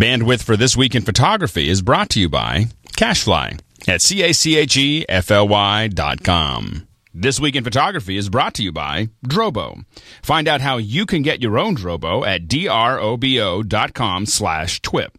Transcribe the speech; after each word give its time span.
Bandwidth 0.00 0.42
for 0.42 0.56
This 0.56 0.78
Week 0.78 0.94
in 0.94 1.02
Photography 1.02 1.68
is 1.68 1.82
brought 1.82 2.08
to 2.10 2.20
you 2.20 2.30
by 2.30 2.68
CacheFly 2.96 3.60
at 3.86 4.00
C-A-C-H-E-F-L-Y 4.00 5.88
dot 5.88 6.24
com. 6.24 6.88
This 7.12 7.38
Week 7.38 7.54
in 7.54 7.64
Photography 7.64 8.16
is 8.16 8.30
brought 8.30 8.54
to 8.54 8.62
you 8.62 8.72
by 8.72 9.10
Drobo. 9.26 9.84
Find 10.22 10.48
out 10.48 10.62
how 10.62 10.78
you 10.78 11.04
can 11.04 11.20
get 11.20 11.42
your 11.42 11.58
own 11.58 11.76
Drobo 11.76 12.26
at 12.26 12.48
D-R-O-B-O 12.48 13.62
dot 13.62 13.92
com 13.92 14.24
slash 14.24 14.80
TWIP. 14.80 15.10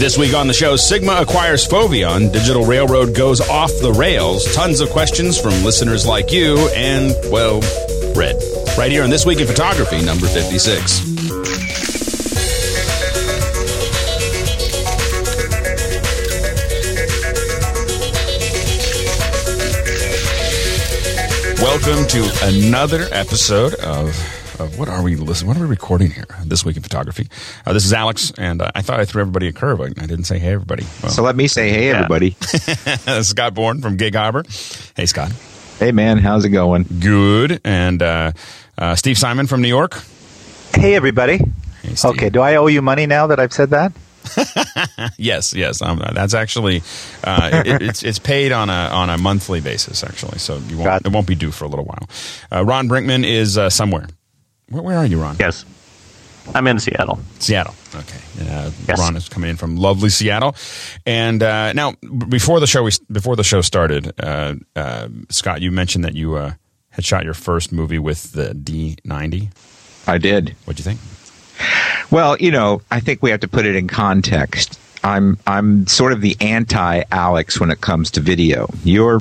This 0.00 0.18
week 0.18 0.34
on 0.34 0.48
the 0.48 0.54
show, 0.54 0.74
Sigma 0.74 1.20
acquires 1.20 1.68
Foveon, 1.68 2.32
Digital 2.32 2.64
Railroad 2.66 3.14
goes 3.14 3.40
off 3.48 3.70
the 3.80 3.92
rails, 3.92 4.52
tons 4.56 4.80
of 4.80 4.90
questions 4.90 5.40
from 5.40 5.62
listeners 5.62 6.04
like 6.04 6.32
you, 6.32 6.68
and, 6.74 7.14
well, 7.30 7.60
red. 8.16 8.36
Right 8.78 8.90
here 8.90 9.04
on 9.04 9.10
This 9.10 9.26
Week 9.26 9.40
in 9.40 9.46
Photography, 9.46 10.02
number 10.04 10.26
56. 10.26 11.14
Welcome 21.62 22.06
to 22.08 22.30
another 22.42 23.06
episode 23.12 23.74
of 23.76 24.08
of 24.58 24.78
what 24.78 24.88
are 24.88 25.02
we 25.02 25.16
listening? 25.16 25.48
What 25.48 25.56
are 25.58 25.60
we 25.60 25.66
recording 25.66 26.10
here 26.10 26.26
this 26.44 26.64
week 26.64 26.76
in 26.76 26.82
photography? 26.82 27.28
Uh, 27.66 27.72
this 27.74 27.84
is 27.84 27.92
Alex, 27.92 28.32
and 28.38 28.62
uh, 28.62 28.70
I 28.74 28.82
thought 28.82 29.00
I 29.00 29.04
threw 29.04 29.20
everybody 29.20 29.48
a 29.48 29.52
curve. 29.52 29.80
I, 29.80 29.86
I 29.86 30.06
didn't 30.06 30.24
say 30.24 30.38
hey 30.38 30.52
everybody. 30.52 30.84
Well, 31.02 31.12
So 31.12 31.22
let 31.22 31.36
me 31.36 31.46
say, 31.48 31.70
hey, 31.70 31.90
everybody. 31.90 32.30
Scott 33.22 33.54
Bourne 33.54 33.80
from 33.80 33.96
Gig 33.96 34.14
Harbor. 34.14 34.44
Hey 34.94 35.06
Scott. 35.06 35.32
Hey, 35.78 35.92
man, 35.92 36.18
how's 36.18 36.44
it 36.44 36.50
going? 36.50 36.84
Good. 37.00 37.60
And 37.64 38.02
uh, 38.02 38.32
uh, 38.78 38.94
Steve 38.94 39.18
Simon 39.18 39.46
from 39.46 39.62
New 39.62 39.68
York. 39.68 40.00
Hey, 40.74 40.94
everybody. 40.94 41.38
Hey, 41.82 41.94
Okay, 42.04 42.30
do 42.30 42.40
I 42.40 42.56
owe 42.56 42.66
you 42.66 42.82
money 42.82 43.06
now 43.06 43.28
that 43.28 43.38
I've 43.40 43.52
said 43.52 43.70
that? 43.70 43.92
Yes, 45.18 45.54
yes. 45.54 45.80
Um, 45.82 46.02
that's 46.12 46.34
actually 46.34 46.82
uh, 47.24 47.62
it, 47.64 47.80
it's 47.82 48.02
it's 48.02 48.18
paid 48.18 48.52
on 48.52 48.68
a 48.70 48.72
on 48.72 49.08
a 49.08 49.16
monthly 49.16 49.60
basis 49.60 50.02
actually, 50.02 50.38
so 50.38 50.58
you 50.58 50.78
won't 50.78 51.00
it. 51.02 51.06
it 51.06 51.12
won't 51.12 51.26
be 51.26 51.34
due 51.34 51.50
for 51.50 51.64
a 51.64 51.68
little 51.68 51.84
while. 51.84 52.08
Uh, 52.52 52.64
Ron 52.64 52.88
Brinkman 52.88 53.24
is 53.24 53.56
uh, 53.56 53.70
somewhere. 53.70 54.08
Where, 54.68 54.82
where 54.82 54.98
are 54.98 55.06
you, 55.06 55.20
Ron? 55.20 55.36
Yes. 55.38 55.64
I'm 56.54 56.66
in 56.66 56.78
Seattle. 56.78 57.18
Seattle. 57.38 57.74
Okay. 57.94 58.18
Uh, 58.50 58.70
Yes. 58.88 58.98
Ron 58.98 59.16
is 59.16 59.28
coming 59.28 59.50
in 59.50 59.56
from 59.56 59.76
lovely 59.76 60.08
Seattle, 60.10 60.54
and 61.04 61.42
uh, 61.42 61.72
now 61.72 61.94
before 62.28 62.60
the 62.60 62.66
show 62.66 62.82
we 62.84 62.92
before 63.10 63.34
the 63.36 63.42
show 63.44 63.60
started, 63.62 64.12
uh, 64.20 64.54
uh, 64.76 65.08
Scott, 65.30 65.60
you 65.60 65.70
mentioned 65.72 66.04
that 66.04 66.14
you 66.14 66.36
uh, 66.36 66.52
had 66.90 67.04
shot 67.04 67.24
your 67.24 67.34
first 67.34 67.72
movie 67.72 67.98
with 67.98 68.32
the 68.32 68.48
D90. 68.54 69.50
I 70.06 70.18
did. 70.18 70.54
What'd 70.64 70.78
you 70.78 70.84
think? 70.84 71.00
Well, 72.10 72.36
you 72.38 72.50
know, 72.52 72.82
I 72.90 73.00
think 73.00 73.22
we 73.22 73.30
have 73.30 73.40
to 73.40 73.48
put 73.48 73.66
it 73.66 73.74
in 73.74 73.88
context. 73.88 74.78
I'm 75.02 75.38
I'm 75.46 75.86
sort 75.86 76.12
of 76.12 76.20
the 76.20 76.36
anti 76.40 77.02
Alex 77.10 77.58
when 77.58 77.70
it 77.70 77.80
comes 77.80 78.10
to 78.12 78.20
video. 78.20 78.68
You're 78.84 79.20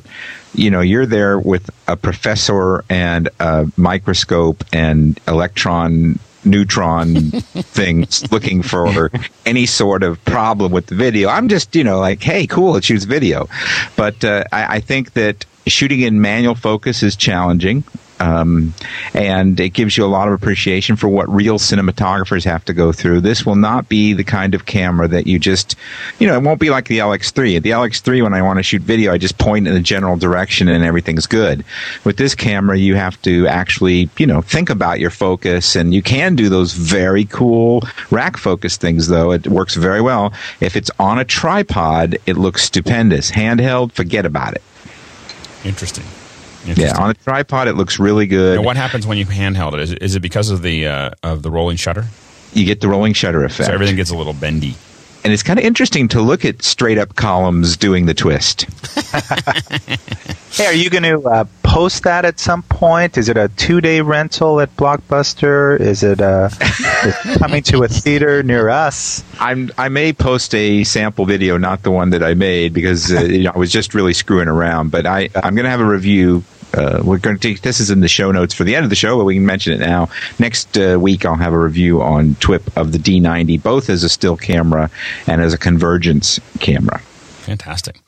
you 0.53 0.69
know, 0.69 0.81
you're 0.81 1.05
there 1.05 1.39
with 1.39 1.69
a 1.87 1.97
professor 1.97 2.83
and 2.89 3.29
a 3.39 3.69
microscope 3.77 4.63
and 4.71 5.19
electron 5.27 6.19
neutron 6.45 7.31
things 7.31 8.31
looking 8.31 8.61
for 8.61 9.11
any 9.45 9.65
sort 9.65 10.03
of 10.03 10.23
problem 10.25 10.71
with 10.71 10.88
the 10.88 10.95
video. 10.95 11.29
I'm 11.29 11.47
just, 11.49 11.75
you 11.75 11.83
know, 11.83 11.99
like, 11.99 12.21
hey, 12.21 12.47
cool, 12.47 12.75
it 12.75 12.83
shoots 12.83 13.05
video. 13.05 13.47
But 13.95 14.23
uh, 14.23 14.43
I, 14.51 14.75
I 14.75 14.79
think 14.79 15.13
that 15.13 15.45
shooting 15.67 16.01
in 16.01 16.21
manual 16.21 16.55
focus 16.55 17.03
is 17.03 17.16
challenging. 17.16 17.83
Um, 18.19 18.73
and 19.13 19.59
it 19.59 19.69
gives 19.69 19.97
you 19.97 20.05
a 20.05 20.08
lot 20.08 20.27
of 20.27 20.33
appreciation 20.33 20.95
for 20.95 21.08
what 21.09 21.27
real 21.30 21.59
cinematographers 21.59 22.45
have 22.45 22.63
to 22.66 22.73
go 22.73 22.91
through. 22.91 23.22
This 23.22 23.45
will 23.45 23.55
not 23.55 23.89
be 23.89 24.13
the 24.13 24.23
kind 24.23 24.55
of 24.55 24.66
camera 24.66 25.07
that 25.07 25.27
you 25.27 25.39
just, 25.39 25.75
you 26.19 26.27
know, 26.27 26.35
it 26.35 26.44
won't 26.44 26.59
be 26.59 26.69
like 26.69 26.88
the 26.88 26.99
LX3. 26.99 27.61
The 27.61 27.72
LX3, 27.72 28.23
when 28.23 28.33
I 28.33 28.41
want 28.41 28.57
to 28.57 28.63
shoot 28.63 28.81
video, 28.81 29.12
I 29.12 29.17
just 29.17 29.38
point 29.38 29.67
in 29.67 29.75
a 29.75 29.81
general 29.81 30.17
direction 30.17 30.67
and 30.67 30.84
everything's 30.84 31.28
good. 31.28 31.66
With 32.03 32.17
this 32.17 32.35
camera, 32.35 32.78
you 32.78 32.95
have 32.95 33.22
to 33.23 33.47
actually, 33.47 34.09
you 34.18 34.28
know, 34.28 34.41
think 34.41 34.69
about 34.69 35.00
your 35.00 35.09
focus 35.09 35.75
and 35.75 35.94
you 35.94 36.01
can 36.01 36.35
do 36.35 36.50
those 36.50 36.73
very 36.73 37.25
cool 37.25 37.81
rack 38.12 38.38
focus 38.38 38.78
things 38.78 39.07
though. 39.07 39.31
It 39.31 39.47
works 39.47 39.75
very 39.75 40.01
well. 40.01 40.34
If 40.62 40.75
it's 40.75 40.91
on 41.00 41.19
a 41.19 41.25
tripod, 41.25 42.18
it 42.25 42.38
looks 42.38 42.63
stupendous. 42.63 43.31
Handheld, 43.31 43.91
forget 43.91 44.25
about 44.25 44.53
it. 44.53 44.63
Interesting. 45.63 46.06
Yeah, 46.65 46.97
on 46.97 47.11
a 47.11 47.13
tripod, 47.13 47.67
it 47.67 47.73
looks 47.73 47.99
really 47.99 48.25
good. 48.27 48.57
Now, 48.59 48.65
what 48.65 48.75
happens 48.77 49.05
when 49.05 49.17
you 49.17 49.25
handheld 49.25 49.73
it? 49.73 49.79
Is, 49.81 49.91
it- 49.91 50.01
is 50.01 50.15
it 50.15 50.19
because 50.21 50.49
of 50.49 50.61
the 50.61 50.87
uh, 50.87 51.11
of 51.23 51.41
the 51.43 51.51
rolling 51.51 51.77
shutter? 51.77 52.05
you 52.53 52.65
get 52.65 52.79
the 52.79 52.87
rolling 52.87 53.11
shutter 53.13 53.43
effect. 53.43 53.67
So 53.67 53.73
everything 53.73 53.97
gets 53.97 54.11
a 54.11 54.15
little 54.15 54.31
bendy. 54.33 54.75
and 55.25 55.33
it's 55.33 55.43
kind 55.43 55.59
of 55.59 55.65
interesting 55.65 56.07
to 56.09 56.21
look 56.21 56.45
at 56.45 56.63
straight 56.63 56.97
up 56.97 57.15
columns 57.15 57.75
doing 57.75 58.05
the 58.05 58.13
twist. 58.13 58.65
Hey, 60.55 60.67
are 60.67 60.73
you 60.73 60.89
going 60.89 61.03
to 61.03 61.21
uh, 61.27 61.43
post 61.63 62.03
that 62.03 62.23
at 62.23 62.39
some 62.39 62.63
point? 62.63 63.17
Is 63.17 63.27
it 63.27 63.35
a 63.35 63.49
two 63.57 63.81
day 63.81 63.99
rental 63.99 64.61
at 64.61 64.73
Blockbuster? 64.77 65.77
Is 65.77 66.01
it 66.01 66.21
uh, 66.21 66.47
it's 66.61 67.37
coming 67.39 67.61
to 67.63 67.83
a 67.83 67.89
theater 67.89 68.41
near 68.41 68.69
us? 68.69 69.21
I'm 69.41 69.69
I 69.77 69.89
may 69.89 70.13
post 70.13 70.55
a 70.55 70.85
sample 70.85 71.25
video, 71.25 71.57
not 71.57 71.83
the 71.83 71.91
one 71.91 72.11
that 72.11 72.23
I 72.23 72.35
made 72.35 72.73
because 72.73 73.11
uh, 73.11 73.19
you 73.23 73.43
know, 73.43 73.51
I 73.53 73.57
was 73.57 73.69
just 73.69 73.93
really 73.93 74.13
screwing 74.13 74.47
around. 74.47 74.91
But 74.91 75.05
I 75.05 75.27
I'm 75.35 75.55
going 75.55 75.65
to 75.65 75.69
have 75.69 75.81
a 75.81 75.85
review. 75.85 76.45
Uh, 76.73 77.01
we're 77.03 77.17
going 77.17 77.37
to 77.37 77.47
take 77.47 77.61
this 77.61 77.79
is 77.79 77.89
in 77.89 77.99
the 78.01 78.07
show 78.07 78.31
notes 78.31 78.53
for 78.53 78.63
the 78.63 78.75
end 78.75 78.83
of 78.83 78.89
the 78.89 78.95
show, 78.95 79.17
but 79.17 79.25
we 79.25 79.35
can 79.35 79.45
mention 79.45 79.73
it 79.73 79.79
now. 79.79 80.09
Next 80.39 80.77
uh, 80.77 80.97
week, 80.99 81.25
I'll 81.25 81.35
have 81.35 81.53
a 81.53 81.59
review 81.59 82.01
on 82.01 82.35
TWIP 82.35 82.75
of 82.77 82.91
the 82.91 82.97
D90, 82.97 83.61
both 83.61 83.89
as 83.89 84.03
a 84.03 84.09
still 84.09 84.37
camera 84.37 84.89
and 85.27 85.41
as 85.41 85.53
a 85.53 85.57
convergence 85.57 86.39
camera. 86.59 86.99
Fantastic. 86.99 87.99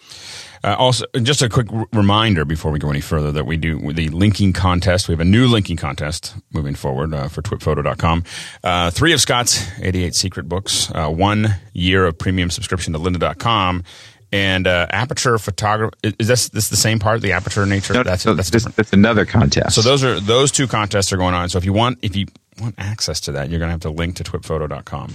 Uh, 0.63 0.75
also, 0.77 1.05
just 1.21 1.41
a 1.41 1.49
quick 1.49 1.71
r- 1.71 1.85
reminder 1.93 2.43
before 2.43 2.71
we 2.71 2.79
go 2.79 2.89
any 2.89 3.01
further 3.01 3.31
that 3.31 3.45
we 3.45 3.57
do 3.57 3.93
the 3.93 4.09
linking 4.09 4.53
contest. 4.53 5.07
We 5.07 5.13
have 5.13 5.19
a 5.19 5.25
new 5.25 5.47
linking 5.47 5.77
contest 5.77 6.35
moving 6.51 6.75
forward 6.75 7.13
uh, 7.13 7.27
for 7.27 7.41
twipphoto.com. 7.41 8.23
Uh, 8.63 8.91
three 8.91 9.13
of 9.13 9.21
Scott's 9.21 9.65
88 9.79 10.15
secret 10.15 10.49
books, 10.49 10.91
uh, 10.93 11.09
one 11.09 11.55
year 11.73 12.05
of 12.05 12.17
premium 12.17 12.49
subscription 12.49 12.93
to 12.93 12.99
lynda.com, 12.99 13.83
and 14.31 14.67
uh, 14.67 14.87
aperture 14.89 15.37
photography. 15.37 16.15
Is 16.19 16.27
this, 16.27 16.49
this 16.49 16.69
the 16.69 16.75
same 16.75 16.99
part, 16.99 17.21
the 17.21 17.31
aperture 17.31 17.65
nature? 17.65 17.93
No, 17.93 18.03
that's, 18.03 18.23
so 18.23 18.33
that's 18.33 18.49
this, 18.49 18.65
that's 18.65 18.93
another 18.93 19.25
contest. 19.25 19.75
So 19.75 19.81
those 19.81 20.03
are 20.03 20.19
those 20.19 20.51
two 20.51 20.67
contests 20.67 21.11
are 21.13 21.17
going 21.17 21.33
on. 21.33 21.49
So 21.49 21.57
if 21.57 21.65
you 21.65 21.73
want 21.73 21.99
if 22.01 22.15
you 22.15 22.27
want 22.61 22.75
access 22.77 23.19
to 23.21 23.31
that, 23.33 23.49
you're 23.49 23.59
going 23.59 23.69
to 23.69 23.73
have 23.73 23.81
to 23.81 23.89
link 23.89 24.15
to 24.17 24.23
twipphoto.com. 24.23 25.09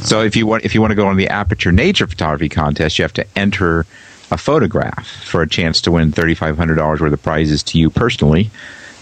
So 0.00 0.22
if 0.22 0.36
you 0.36 0.46
want 0.46 0.64
if 0.64 0.74
you 0.74 0.80
want 0.80 0.92
to 0.92 0.96
go 0.96 1.06
on 1.06 1.16
the 1.16 1.28
Aperture 1.28 1.72
Nature 1.72 2.06
Photography 2.06 2.48
contest, 2.48 2.98
you 2.98 3.02
have 3.02 3.12
to 3.14 3.26
enter 3.36 3.80
a 4.30 4.36
photograph 4.36 5.08
for 5.24 5.42
a 5.42 5.48
chance 5.48 5.80
to 5.82 5.90
win 5.90 6.12
thirty 6.12 6.34
five 6.34 6.56
hundred 6.56 6.76
dollars 6.76 7.00
worth 7.00 7.12
of 7.12 7.22
prizes 7.22 7.62
to 7.64 7.78
you 7.78 7.90
personally, 7.90 8.50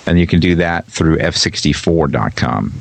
and 0.06 0.18
you 0.18 0.26
can 0.26 0.40
do 0.40 0.54
that 0.56 0.86
through 0.86 1.18
f64.com. 1.18 2.72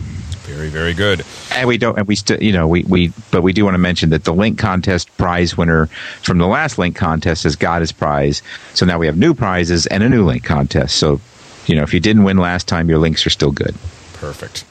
Very 0.56 0.70
very 0.70 0.94
good. 0.94 1.26
And 1.52 1.68
we 1.68 1.78
don't, 1.78 1.98
and 1.98 2.08
we 2.08 2.16
still, 2.16 2.42
you 2.42 2.54
know, 2.54 2.66
we, 2.66 2.84
we, 2.84 3.12
but 3.30 3.42
we 3.42 3.52
do 3.52 3.66
want 3.66 3.76
to 3.76 3.80
mention 3.80 4.10
that 4.12 4.24
the 4.24 4.34
link 4.34 4.58
contest 4.58 5.16
prize 5.18 5.58
winner 5.58 5.88
from 6.22 6.38
the 6.38 6.48
last 6.48 6.78
link 6.78 6.96
contest 6.96 7.44
has 7.44 7.58
got 7.58 7.82
his 7.82 7.92
prize. 7.92 8.42
So 8.74 8.86
now 8.86 8.98
we 8.98 9.06
have 9.06 9.18
new 9.18 9.34
prizes 9.34 9.86
and 9.88 10.02
a 10.02 10.08
new 10.08 10.24
link 10.24 10.46
contest. 10.46 10.96
So, 10.96 11.20
you 11.66 11.76
know, 11.76 11.84
if 11.84 11.94
you 11.94 12.00
didn't 12.00 12.24
win 12.24 12.38
last 12.38 12.70
time, 12.70 12.90
your 12.90 13.00
links 13.00 13.26
are 13.26 13.30
still 13.30 13.52
good. 13.52 13.76
Perfect. 14.14 14.64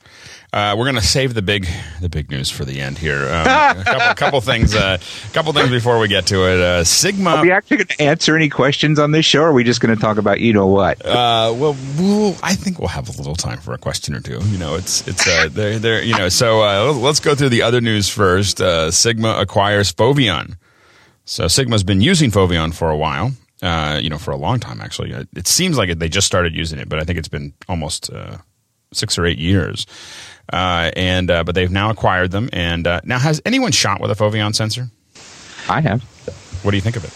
Uh, 0.54 0.76
we're 0.78 0.84
going 0.84 0.94
to 0.94 1.02
save 1.02 1.34
the 1.34 1.42
big 1.42 1.66
the 2.00 2.08
big 2.08 2.30
news 2.30 2.48
for 2.48 2.64
the 2.64 2.80
end 2.80 2.96
here. 2.96 3.24
Um, 3.24 3.44
a 3.80 3.82
couple, 3.84 4.14
couple 4.16 4.40
things, 4.40 4.72
a 4.76 5.00
couple 5.32 5.52
things 5.52 5.68
before 5.68 5.98
we 5.98 6.06
get 6.06 6.26
to 6.28 6.46
it. 6.48 6.60
Uh, 6.60 6.84
Sigma. 6.84 7.30
Are 7.30 7.42
we 7.42 7.50
actually 7.50 7.78
going 7.78 7.88
to 7.88 8.02
answer 8.02 8.36
any 8.36 8.48
questions 8.48 9.00
on 9.00 9.10
this 9.10 9.26
show, 9.26 9.40
or 9.42 9.48
are 9.48 9.52
we 9.52 9.64
just 9.64 9.80
going 9.80 9.92
to 9.92 10.00
talk 10.00 10.16
about 10.16 10.38
you 10.38 10.52
know 10.52 10.68
what? 10.68 11.04
Uh, 11.04 11.52
well, 11.56 11.76
we'll, 11.98 12.36
I 12.40 12.54
think 12.54 12.78
we'll 12.78 12.86
have 12.86 13.08
a 13.08 13.12
little 13.18 13.34
time 13.34 13.58
for 13.58 13.74
a 13.74 13.78
question 13.78 14.14
or 14.14 14.20
two. 14.20 14.38
You 14.44 14.58
know, 14.58 14.76
it's 14.76 15.06
it's 15.08 15.26
uh, 15.26 15.48
they're, 15.50 15.80
they're 15.80 16.02
you 16.04 16.16
know. 16.16 16.28
So 16.28 16.62
uh, 16.62 16.92
let's 16.92 17.18
go 17.18 17.34
through 17.34 17.48
the 17.48 17.62
other 17.62 17.80
news 17.80 18.08
first. 18.08 18.60
Uh, 18.60 18.92
Sigma 18.92 19.36
acquires 19.40 19.92
Foveon. 19.92 20.56
So 21.24 21.48
Sigma's 21.48 21.82
been 21.82 22.00
using 22.00 22.30
Foveon 22.30 22.72
for 22.72 22.90
a 22.90 22.96
while. 22.96 23.32
Uh, 23.60 23.98
you 24.00 24.08
know, 24.08 24.18
for 24.18 24.30
a 24.30 24.36
long 24.36 24.60
time 24.60 24.80
actually. 24.80 25.12
Uh, 25.12 25.24
It 25.34 25.48
seems 25.48 25.76
like 25.76 25.98
they 25.98 26.08
just 26.08 26.28
started 26.28 26.54
using 26.54 26.78
it, 26.78 26.88
but 26.88 27.00
I 27.00 27.02
think 27.04 27.18
it's 27.18 27.28
been 27.28 27.54
almost 27.68 28.08
uh, 28.12 28.36
six 28.92 29.18
or 29.18 29.26
eight 29.26 29.38
years. 29.38 29.84
Uh, 30.52 30.90
and 30.96 31.30
uh, 31.30 31.44
but 31.44 31.54
they've 31.54 31.70
now 31.70 31.90
acquired 31.90 32.30
them. 32.30 32.50
And 32.52 32.86
uh, 32.86 33.00
now, 33.04 33.18
has 33.18 33.40
anyone 33.44 33.72
shot 33.72 34.00
with 34.00 34.10
a 34.10 34.14
Foveon 34.14 34.54
sensor? 34.54 34.88
I 35.68 35.80
have. 35.80 36.02
What 36.62 36.70
do 36.70 36.76
you 36.76 36.82
think 36.82 36.96
of 36.96 37.04
it? 37.04 37.12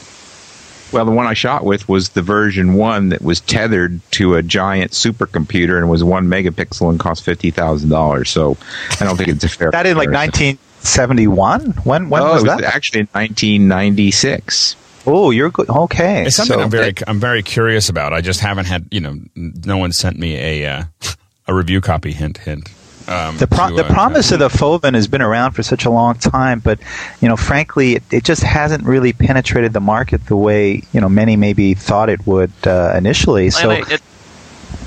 Well, 0.93 1.05
the 1.05 1.13
one 1.13 1.27
I 1.27 1.35
shot 1.35 1.65
with 1.65 1.89
was 1.89 2.11
the 2.11 2.23
version 2.23 2.75
one 2.75 3.11
that 3.11 3.21
was 3.21 3.41
tethered 3.41 4.01
to 4.13 4.37
a 4.37 4.43
giant 4.43 4.93
supercomputer 4.93 5.77
and 5.77 5.91
was 5.91 6.03
one 6.03 6.29
megapixel 6.29 6.89
and 6.89 6.99
cost 6.99 7.25
fifty 7.25 7.51
thousand 7.51 7.91
dollars. 7.91 8.31
So 8.31 8.57
I 8.99 9.05
don't 9.05 9.17
think 9.17 9.29
it's 9.29 9.45
a 9.45 9.49
fair. 9.49 9.71
That 9.79 9.85
in 9.87 9.97
like 9.97 10.11
1971? 10.11 11.73
When 11.85 12.09
when 12.09 12.23
oh, 12.23 12.33
was 12.33 12.43
it 12.43 12.49
was 12.49 12.61
that? 12.61 12.75
actually 12.75 13.01
in 13.01 13.09
nineteen 13.15 13.69
ninety 13.69 14.11
six. 14.11 14.77
Oh, 15.07 15.31
you're 15.31 15.51
good. 15.51 15.69
Okay. 15.69 16.27
It's 16.27 16.37
something 16.37 16.59
so- 16.59 16.63
I'm 16.63 16.71
very 16.71 16.95
I'm 17.07 17.21
very 17.21 17.43
curious 17.43 17.91
about. 17.91 18.15
I 18.15 18.23
just 18.23 18.41
haven't 18.41 18.67
had 18.67 18.89
you 18.91 19.01
know 19.01 19.19
no 19.35 19.77
one 19.77 19.93
sent 19.93 20.19
me 20.19 20.37
a 20.37 20.67
uh, 20.71 20.85
a 21.47 21.55
review 21.55 21.83
copy. 21.83 22.13
Hint 22.13 22.39
hint. 22.39 22.71
Um, 23.09 23.39
The, 23.39 23.47
pro- 23.47 23.69
to, 23.71 23.75
the 23.77 23.85
uh, 23.87 23.89
promise 23.89 24.33
of 24.33 24.39
the 24.41 24.49
Foveon 24.49 24.95
has 24.95 25.07
been 25.09 25.23
around 25.23 25.53
for 25.53 25.63
such 25.63 25.87
a 25.87 25.91
long 25.91 26.15
time, 26.17 26.61
but 26.61 26.79
you 27.21 27.29
know, 27.29 27.37
frankly, 27.37 27.97
it, 27.97 28.03
it 28.13 28.25
just 28.25 28.43
hasn't 28.43 28.85
really 28.85 29.13
penetrated 29.15 29.73
the 29.73 29.81
market 29.81 30.27
the 30.27 30.37
way 30.37 30.83
you 30.93 31.01
know 31.01 31.09
many 31.09 31.35
maybe 31.37 31.73
thought 31.75 32.11
it 32.11 32.27
would 32.27 32.53
uh, 32.67 32.93
initially. 32.97 33.49
So, 33.51 33.71
I- 33.71 33.83
it- 33.95 34.03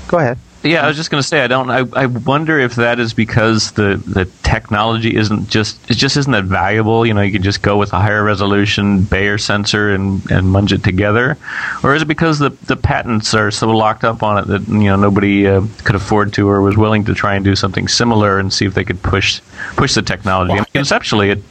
go 0.08 0.18
ahead. 0.18 0.38
Yeah, 0.62 0.84
I 0.84 0.86
was 0.86 0.96
just 0.96 1.10
going 1.10 1.20
to 1.20 1.26
say 1.26 1.40
I 1.40 1.48
don't. 1.48 1.70
I, 1.70 1.84
I 1.92 2.06
wonder 2.06 2.58
if 2.58 2.76
that 2.76 3.00
is 3.00 3.14
because 3.14 3.72
the, 3.72 3.96
the 4.06 4.26
technology 4.42 5.16
isn't 5.16 5.48
just 5.48 5.90
it 5.90 5.94
just 5.94 6.16
isn't 6.16 6.30
that 6.30 6.44
valuable. 6.44 7.04
You 7.04 7.14
know, 7.14 7.20
you 7.20 7.32
can 7.32 7.42
just 7.42 7.62
go 7.62 7.76
with 7.76 7.92
a 7.92 7.98
higher 7.98 8.22
resolution 8.22 9.02
Bayer 9.02 9.38
sensor 9.38 9.90
and 9.90 10.22
and 10.30 10.46
munge 10.46 10.72
it 10.72 10.84
together, 10.84 11.36
or 11.82 11.94
is 11.94 12.02
it 12.02 12.08
because 12.08 12.38
the 12.38 12.50
the 12.50 12.76
patents 12.76 13.34
are 13.34 13.50
so 13.50 13.70
locked 13.70 14.04
up 14.04 14.22
on 14.22 14.38
it 14.38 14.46
that 14.46 14.68
you 14.68 14.84
know 14.84 14.96
nobody 14.96 15.48
uh, 15.48 15.62
could 15.84 15.96
afford 15.96 16.32
to 16.34 16.48
or 16.48 16.62
was 16.62 16.76
willing 16.76 17.04
to 17.04 17.14
try 17.14 17.34
and 17.34 17.44
do 17.44 17.56
something 17.56 17.88
similar 17.88 18.38
and 18.38 18.52
see 18.52 18.64
if 18.64 18.74
they 18.74 18.84
could 18.84 19.02
push 19.02 19.40
push 19.76 19.94
the 19.94 20.02
technology. 20.02 20.52
I 20.52 20.56
mean, 20.56 20.66
conceptually, 20.72 21.30
it 21.30 21.42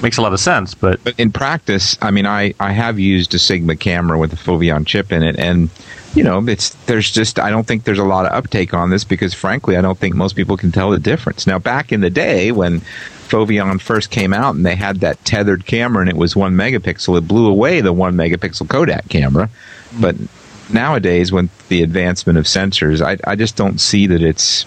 makes 0.00 0.16
a 0.16 0.22
lot 0.22 0.32
of 0.32 0.40
sense, 0.40 0.74
but 0.74 1.02
But 1.02 1.18
in 1.18 1.32
practice, 1.32 1.98
I 2.00 2.12
mean, 2.12 2.26
I, 2.26 2.54
I 2.60 2.70
have 2.72 3.00
used 3.00 3.34
a 3.34 3.38
Sigma 3.38 3.74
camera 3.74 4.16
with 4.16 4.32
a 4.32 4.36
Foveon 4.36 4.86
chip 4.86 5.10
in 5.10 5.22
it, 5.24 5.36
and 5.38 5.70
you 6.14 6.22
know, 6.22 6.46
it's 6.48 6.70
there's 6.86 7.10
just 7.10 7.38
I 7.38 7.50
don't 7.50 7.66
think 7.66 7.84
there's 7.84 7.98
a 7.98 8.04
lot 8.04 8.26
of 8.26 8.32
uptake 8.32 8.74
on 8.74 8.90
this 8.90 9.04
because 9.04 9.34
frankly, 9.34 9.76
I 9.76 9.80
don't 9.80 9.98
think 9.98 10.14
most 10.14 10.36
people 10.36 10.56
can 10.56 10.72
tell 10.72 10.90
the 10.90 10.98
difference. 10.98 11.46
Now, 11.46 11.58
back 11.58 11.92
in 11.92 12.00
the 12.00 12.10
day 12.10 12.50
when 12.52 12.80
Foveon 13.28 13.80
first 13.80 14.10
came 14.10 14.32
out 14.32 14.54
and 14.54 14.64
they 14.64 14.74
had 14.74 15.00
that 15.00 15.22
tethered 15.24 15.66
camera 15.66 16.00
and 16.00 16.10
it 16.10 16.16
was 16.16 16.34
one 16.34 16.54
megapixel, 16.54 17.18
it 17.18 17.28
blew 17.28 17.46
away 17.46 17.80
the 17.80 17.92
one 17.92 18.14
megapixel 18.14 18.68
Kodak 18.68 19.08
camera. 19.08 19.50
But 20.00 20.16
nowadays, 20.72 21.30
with 21.30 21.50
the 21.68 21.82
advancement 21.82 22.38
of 22.38 22.44
sensors, 22.46 23.02
I, 23.02 23.18
I 23.30 23.36
just 23.36 23.56
don't 23.56 23.78
see 23.78 24.06
that 24.06 24.22
it's 24.22 24.66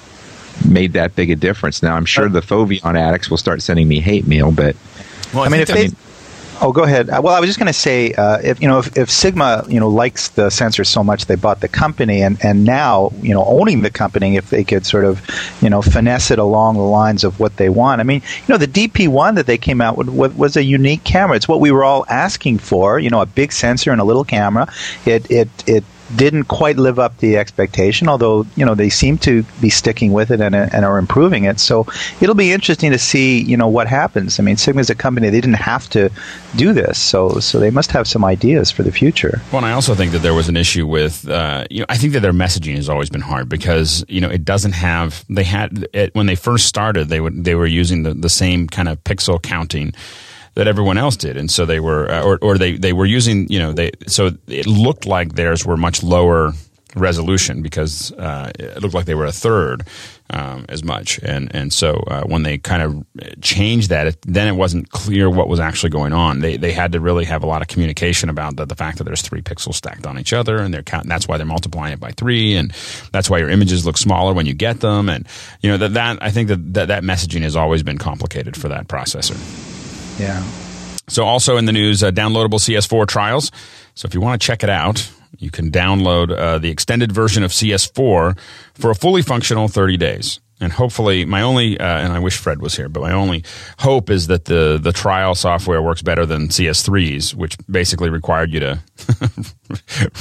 made 0.68 0.94
that 0.94 1.16
big 1.16 1.32
a 1.32 1.36
difference. 1.36 1.82
Now, 1.82 1.96
I'm 1.96 2.06
sure 2.06 2.30
the 2.30 2.42
Foveon 2.42 2.98
addicts 2.98 3.30
will 3.30 3.38
start 3.38 3.62
sending 3.62 3.88
me 3.88 4.00
hate 4.00 4.28
mail, 4.28 4.52
but 4.52 4.76
Well, 5.34 5.44
I 5.44 5.50
mean, 5.50 5.62
if 5.62 5.70
think 5.70 5.92
they, 5.92 5.98
oh, 6.62 6.72
go 6.72 6.84
ahead. 6.84 7.10
Uh, 7.10 7.22
Well, 7.24 7.34
I 7.34 7.40
was 7.40 7.50
just 7.50 7.60
going 7.60 7.68
to 7.68 7.74
say, 7.74 8.14
uh, 8.14 8.38
if 8.44 8.62
you 8.62 8.68
know, 8.68 8.80
if, 8.80 8.96
if 8.98 9.10
Sigma, 9.10 9.66
you 9.68 9.80
know, 9.80 9.90
likes 9.90 10.30
the 10.30 10.50
sensor 10.50 10.84
so 10.84 11.04
much, 11.04 11.26
they 11.26 11.36
bought 11.36 11.60
the 11.60 11.68
company, 11.68 12.22
and 12.22 12.38
and 12.44 12.64
now, 12.64 13.12
you 13.22 13.34
know, 13.34 13.44
owning 13.46 13.82
the 13.82 13.90
company, 13.90 14.38
if 14.38 14.50
they 14.50 14.64
could 14.64 14.86
sort 14.86 15.06
of, 15.06 15.22
you 15.62 15.70
know, 15.70 15.82
finesse 15.82 16.32
it 16.32 16.40
along 16.40 16.76
the 16.76 16.82
lines 16.82 17.24
of 17.24 17.40
what 17.40 17.58
they 17.58 17.70
want. 17.70 18.02
I 18.02 18.04
mean, 18.04 18.22
you 18.48 18.54
know, 18.54 18.58
the 18.58 18.68
DP1 18.68 19.36
that 19.36 19.46
they 19.46 19.58
came 19.58 19.82
out 19.82 19.98
with 19.98 20.36
was 20.36 20.56
a 20.56 20.64
unique 20.64 21.04
camera. 21.04 21.36
It's 21.36 21.48
what 21.48 21.60
we 21.60 21.72
were 21.72 21.84
all 21.84 22.06
asking 22.10 22.60
for. 22.60 23.00
You 23.00 23.10
know, 23.10 23.22
a 23.22 23.26
big 23.26 23.52
sensor 23.52 23.92
and 23.92 24.00
a 24.00 24.06
little 24.06 24.24
camera. 24.24 24.72
It 25.06 25.30
it 25.30 25.50
it 25.68 25.84
didn't 26.16 26.46
quite 26.46 26.78
live 26.78 27.00
up 27.00 27.18
the 27.18 27.38
expectation, 27.38 28.08
although 28.08 28.46
you 28.56 28.66
know 28.66 28.76
they 28.76 28.90
seem 28.90 29.18
to 29.20 29.44
be 29.62 29.70
sticking 29.70 30.14
with 30.14 30.32
it 30.32 30.42
and, 30.42 30.56
and 30.56 30.86
are 30.86 30.98
improving 30.98 31.46
it. 31.46 31.60
So 31.60 31.88
it'll 32.20 32.36
be 32.36 32.52
interesting 32.52 32.92
to 32.92 33.00
see 33.00 33.42
you 33.42 33.58
know 33.58 33.68
what 33.68 33.88
happens. 33.88 34.40
I 34.40 34.44
mean, 34.44 34.58
Sigma's 34.58 34.90
a 34.90 34.96
company; 34.96 35.30
they 35.30 35.42
didn't 35.42 35.56
have 35.56 35.90
to 35.92 36.10
do 36.56 36.74
this, 36.74 36.98
so 37.00 37.40
so 37.40 37.60
they 37.60 37.72
must 37.72 37.92
have 37.92 38.08
some 38.08 38.26
ideas 38.26 38.72
for 38.72 38.84
the 38.84 38.92
future. 38.92 39.42
Well, 39.52 39.60
and 39.60 39.66
I 39.66 39.72
also 39.72 39.96
think 39.96 40.12
that 40.12 40.20
there 40.20 40.34
was 40.34 40.50
an 40.50 40.58
issue 40.58 40.88
with, 40.88 41.28
uh, 41.28 41.66
you 41.70 41.80
know, 41.80 41.86
I 41.90 41.98
think 41.98 42.14
that 42.14 42.22
their 42.22 42.34
messaging 42.34 42.76
has 42.76 42.90
always 42.90 43.10
been 43.10 43.22
hard 43.22 43.50
because 43.50 44.06
you 44.08 44.22
know 44.22 44.30
it 44.30 44.46
doesn't 44.46 44.74
have. 44.74 45.26
They 45.30 45.44
had 45.44 45.88
it, 45.94 46.14
when 46.16 46.26
they 46.26 46.36
first 46.36 46.68
started, 46.68 47.10
they 47.10 47.22
would 47.22 47.44
they 47.44 47.56
were 47.56 47.68
using 47.68 48.04
the, 48.04 48.14
the 48.14 48.30
same 48.30 48.68
kind 48.68 48.88
of 48.88 49.04
pixel 49.04 49.42
counting 49.42 49.94
that 50.56 50.68
everyone 50.68 50.98
else 50.98 51.16
did, 51.16 51.38
and 51.38 51.50
so 51.50 51.66
they 51.66 51.80
were, 51.80 52.10
uh, 52.12 52.24
or 52.24 52.40
or 52.42 52.58
they 52.58 52.78
they 52.78 52.94
were 52.94 53.06
using, 53.06 53.48
you 53.50 53.60
know, 53.60 53.72
they 53.74 53.92
so 54.08 54.32
it 54.48 54.68
looked 54.68 55.06
like 55.06 55.34
theirs 55.36 55.66
were 55.66 55.78
much 55.78 56.04
lower 56.04 56.54
resolution 56.96 57.62
because 57.62 58.12
uh, 58.14 58.52
it 58.60 58.82
looked 58.82 58.94
like 58.94 59.06
they 59.06 59.16
were 59.16 59.26
a 59.26 59.32
third 59.32 59.88
um, 60.30 60.66
as 60.70 60.84
much, 60.84 61.20
and 61.24 61.54
and 61.54 61.72
so 61.74 62.04
uh, 62.08 62.24
when 62.24 62.44
they 62.44 62.58
kind 62.58 62.82
of 62.82 63.42
changed 63.42 63.90
that, 63.90 64.08
it, 64.08 64.18
then 64.24 64.48
it 64.48 64.58
wasn't 64.58 64.90
clear 64.90 65.30
what 65.30 65.48
was 65.48 65.60
actually 65.60 65.90
going 65.90 66.14
on. 66.14 66.40
They 66.40 66.58
they 66.58 66.72
had 66.72 66.94
to 66.94 67.00
really 67.00 67.26
have 67.26 67.44
a 67.44 67.48
lot 67.48 67.62
of 67.62 67.68
communication 67.68 68.30
about 68.30 68.56
the, 68.56 68.66
the 68.66 68.76
fact 68.76 68.98
that 68.98 69.04
there's 69.04 69.22
three 69.22 69.42
pixels 69.42 69.76
stacked 69.76 70.06
on 70.06 70.20
each 70.20 70.34
other, 70.34 70.58
and 70.58 70.74
they're 70.74 70.84
that's 71.04 71.28
why 71.28 71.38
they're 71.38 71.46
multiplying 71.46 71.94
it 71.94 72.00
by 72.00 72.12
three, 72.12 72.56
and 72.56 72.74
that's 73.12 73.30
why 73.30 73.40
your 73.40 73.50
images 73.50 73.86
look 73.86 73.98
smaller 73.98 74.34
when 74.34 74.46
you 74.46 74.54
get 74.54 74.80
them, 74.80 75.10
and 75.10 75.28
you 75.62 75.70
know 75.70 75.78
that 75.78 75.94
that 75.94 76.18
I 76.22 76.32
think 76.32 76.48
that 76.50 76.74
that, 76.74 76.88
that 76.90 77.04
messaging 77.04 77.42
has 77.42 77.56
always 77.56 77.84
been 77.84 77.98
complicated 77.98 78.56
for 78.56 78.70
that 78.70 78.88
processor. 78.88 79.38
Yeah. 80.22 80.44
So, 81.08 81.26
also 81.26 81.58
in 81.58 81.66
the 81.66 81.72
news, 81.74 82.04
uh, 82.04 82.12
downloadable 82.12 82.60
CS4 82.60 83.08
trials. 83.08 83.52
So, 83.96 84.06
if 84.06 84.14
you 84.14 84.22
want 84.22 84.42
to 84.42 84.46
check 84.46 84.64
it 84.64 84.70
out, 84.70 85.10
you 85.40 85.52
can 85.52 85.72
download 85.72 86.32
uh, 86.38 86.58
the 86.60 86.70
extended 86.70 87.12
version 87.12 87.44
of 87.44 87.52
CS4 87.52 88.38
for 88.76 88.92
a 88.92 88.96
fully 88.96 89.22
functional 89.22 89.68
30 89.68 89.98
days. 89.98 90.40
And 90.62 90.72
hopefully, 90.72 91.26
my 91.26 91.42
only, 91.42 91.80
uh, 91.80 91.84
and 91.84 92.14
I 92.14 92.20
wish 92.20 92.38
Fred 92.38 92.62
was 92.62 92.76
here, 92.78 92.88
but 92.88 93.02
my 93.02 93.14
only 93.14 93.44
hope 93.80 94.12
is 94.12 94.28
that 94.28 94.46
the, 94.46 94.78
the 94.80 94.92
trial 94.92 95.34
software 95.34 95.82
works 95.82 96.04
better 96.04 96.24
than 96.24 96.50
CS3's, 96.50 97.34
which 97.34 97.58
basically 97.68 98.12
required 98.12 98.52
you 98.54 98.60
to 98.60 98.80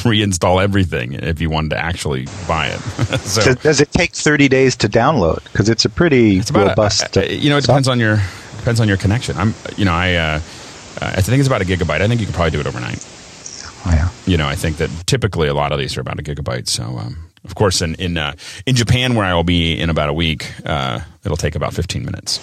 reinstall 0.02 0.62
everything 0.62 1.12
if 1.12 1.42
you 1.42 1.50
wanted 1.50 1.70
to 1.70 1.78
actually 1.78 2.26
buy 2.48 2.68
it. 2.68 2.78
so, 3.20 3.42
Does, 3.44 3.56
does 3.56 3.80
it 3.82 3.92
take 3.92 4.14
30 4.14 4.48
days 4.48 4.76
to 4.76 4.88
download? 4.88 5.44
Because 5.44 5.68
it's 5.68 5.84
a 5.84 5.90
pretty 5.90 6.38
it's 6.38 6.48
about 6.48 6.66
a- 6.66 6.70
robust. 6.70 7.18
uh, 7.18 7.22
you 7.22 7.50
know, 7.50 7.58
it 7.58 7.62
depends 7.66 7.86
on 7.88 8.00
your 8.00 8.16
depends 8.60 8.80
on 8.80 8.88
your 8.88 8.96
connection. 8.96 9.36
I'm, 9.36 9.54
you 9.76 9.84
know, 9.84 9.92
I, 9.92 10.14
uh, 10.14 10.40
I 11.00 11.20
think 11.22 11.38
it's 11.40 11.48
about 11.48 11.62
a 11.62 11.64
gigabyte. 11.64 12.00
I 12.00 12.08
think 12.08 12.20
you 12.20 12.26
could 12.26 12.34
probably 12.34 12.50
do 12.52 12.60
it 12.60 12.66
overnight. 12.66 13.04
oh, 13.86 13.90
yeah. 13.92 14.08
you 14.26 14.36
know, 14.36 14.46
I 14.46 14.54
think 14.54 14.76
that 14.78 14.90
typically 15.06 15.48
a 15.48 15.54
lot 15.54 15.72
of 15.72 15.78
these 15.78 15.96
are 15.96 16.00
about 16.00 16.18
a 16.18 16.22
gigabyte. 16.22 16.68
So, 16.68 16.82
um, 16.84 17.30
of 17.42 17.54
course, 17.54 17.80
in 17.80 17.94
in 17.94 18.18
uh, 18.18 18.34
in 18.66 18.74
Japan, 18.76 19.14
where 19.14 19.24
I 19.24 19.32
will 19.32 19.44
be 19.44 19.80
in 19.80 19.88
about 19.88 20.10
a 20.10 20.12
week, 20.12 20.52
uh, 20.66 21.00
it'll 21.24 21.38
take 21.38 21.54
about 21.54 21.72
fifteen 21.72 22.04
minutes. 22.04 22.38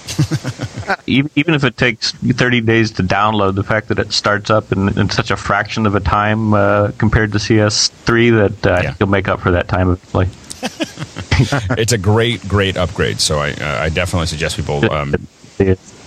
even, 1.08 1.30
even 1.36 1.54
if 1.54 1.64
it 1.64 1.78
takes 1.78 2.12
30 2.14 2.62
days 2.62 2.92
to 2.92 3.04
download, 3.04 3.54
the 3.56 3.64
fact 3.64 3.90
that 3.90 4.00
it 4.00 4.12
starts 4.12 4.50
up 4.50 4.72
in, 4.72 4.98
in 4.98 5.10
such 5.12 5.30
a 5.30 5.38
fraction 5.38 5.86
of 5.86 5.94
a 5.94 6.00
time 6.00 6.54
uh, 6.56 6.92
compared 6.98 7.32
to 7.34 7.38
CS3 7.38 8.32
that 8.62 8.66
uh, 8.72 8.80
Yeah. 8.84 8.94
you'll 9.00 9.10
make 9.10 9.28
up 9.28 9.40
for 9.40 9.52
that 9.52 9.68
time 9.68 9.92
eventually. 9.92 10.30
it's 11.78 11.92
a 11.92 11.98
great, 12.00 12.48
great 12.48 12.76
upgrade. 12.78 13.20
So, 13.20 13.38
I 13.38 13.52
uh, 13.52 13.84
I 13.84 13.90
definitely 13.90 14.28
suggest 14.28 14.56
people. 14.56 14.84
Um, 14.92 15.14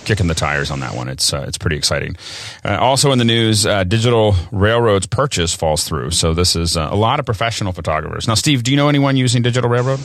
Kicking 0.05 0.27
the 0.27 0.33
tires 0.33 0.71
on 0.71 0.79
that 0.79 0.95
one. 0.95 1.07
It's 1.07 1.31
uh, 1.31 1.45
it's 1.47 1.57
pretty 1.57 1.77
exciting. 1.77 2.17
Uh, 2.65 2.77
also 2.79 3.11
in 3.11 3.19
the 3.19 3.25
news, 3.25 3.65
uh, 3.65 3.83
Digital 3.83 4.35
Railroad's 4.51 5.05
purchase 5.05 5.53
falls 5.53 5.83
through. 5.83 6.11
So 6.11 6.33
this 6.33 6.55
is 6.55 6.75
uh, 6.75 6.89
a 6.91 6.95
lot 6.95 7.19
of 7.19 7.25
professional 7.25 7.71
photographers. 7.71 8.27
Now, 8.27 8.33
Steve, 8.33 8.63
do 8.63 8.71
you 8.71 8.77
know 8.77 8.89
anyone 8.89 9.15
using 9.15 9.41
Digital 9.43 9.69
Railroad? 9.69 9.99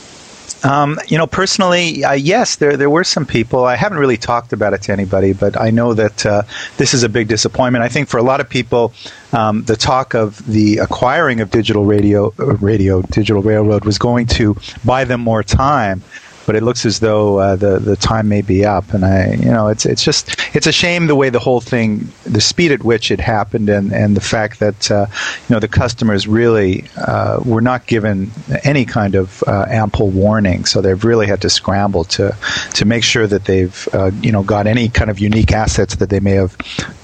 Um, 0.63 0.99
you 1.07 1.19
know, 1.19 1.27
personally, 1.27 2.05
uh, 2.05 2.13
yes, 2.13 2.57
there 2.57 2.77
there 2.77 2.91
were 2.91 3.05
some 3.05 3.27
people. 3.27 3.65
I 3.65 3.77
haven't 3.77 3.99
really 3.99 4.17
talked 4.17 4.53
about 4.53 4.73
it 4.73 4.83
to 4.83 4.93
anybody, 4.93 5.33
but 5.33 5.61
I 5.61 5.71
know 5.71 5.95
that 5.95 6.27
uh, 6.27 6.43
this 6.77 6.95
is 6.95 7.03
a 7.03 7.09
big 7.09 7.29
disappointment. 7.29 7.85
I 7.85 7.89
think 7.89 8.09
for 8.09 8.19
a 8.19 8.23
lot 8.23 8.41
of 8.41 8.49
people, 8.49 8.93
um, 9.33 9.65
the 9.65 9.77
talk 9.77 10.15
of 10.15 10.45
the 10.47 10.79
acquiring 10.79 11.41
of 11.41 11.51
digital 11.51 11.85
radio, 11.85 12.33
uh, 12.39 12.57
radio, 12.57 13.03
digital 13.03 13.43
railroad 13.43 13.85
was 13.85 13.99
going 13.99 14.27
to 14.27 14.57
buy 14.85 15.05
them 15.05 15.21
more 15.21 15.43
time. 15.43 16.03
But 16.47 16.57
it 16.57 16.63
looks 16.63 16.87
as 16.87 17.01
though 17.01 17.39
uh, 17.39 17.57
the 17.57 17.79
the 17.79 17.97
time 17.97 18.29
may 18.29 18.43
be 18.43 18.65
up, 18.65 18.95
and 18.95 19.05
I, 19.05 19.35
you 19.35 19.51
know, 19.51 19.69
it's 19.69 19.85
it's 19.85 20.03
just 20.03 20.37
it's 20.55 20.67
a 20.67 20.73
shame 20.73 21.07
the 21.07 21.15
way 21.15 21.29
the 21.31 21.39
whole 21.39 21.61
thing, 21.61 22.09
the 22.25 22.41
speed 22.41 22.73
at 22.73 22.83
which 22.85 23.11
it 23.11 23.21
happened, 23.21 23.69
and, 23.69 23.93
and 23.93 24.17
the 24.17 24.21
fact 24.21 24.61
that 24.61 24.91
uh, 24.91 25.07
you 25.49 25.55
know 25.55 25.61
the 25.61 25.69
customers 25.69 26.27
really 26.27 26.85
uh, 26.97 27.41
were 27.45 27.61
not 27.61 27.87
given 27.87 28.31
any 28.65 28.85
kind 28.85 29.15
of 29.15 29.43
uh, 29.47 29.67
ample 29.69 30.11
warning, 30.11 30.65
so 30.65 30.81
they've 30.81 31.05
really 31.05 31.27
had 31.27 31.43
to 31.43 31.51
scramble 31.51 32.05
to 32.05 32.37
to 32.75 32.85
make 32.85 33.05
sure 33.05 33.27
that 33.27 33.45
they've 33.45 33.89
uh, 33.93 34.11
you 34.23 34.33
know 34.33 34.43
got 34.43 34.67
any 34.67 34.89
kind 34.89 35.11
of 35.11 35.19
unique 35.19 35.53
assets 35.53 35.97
that 35.97 36.11
they 36.11 36.21
may 36.21 36.33
have 36.33 36.57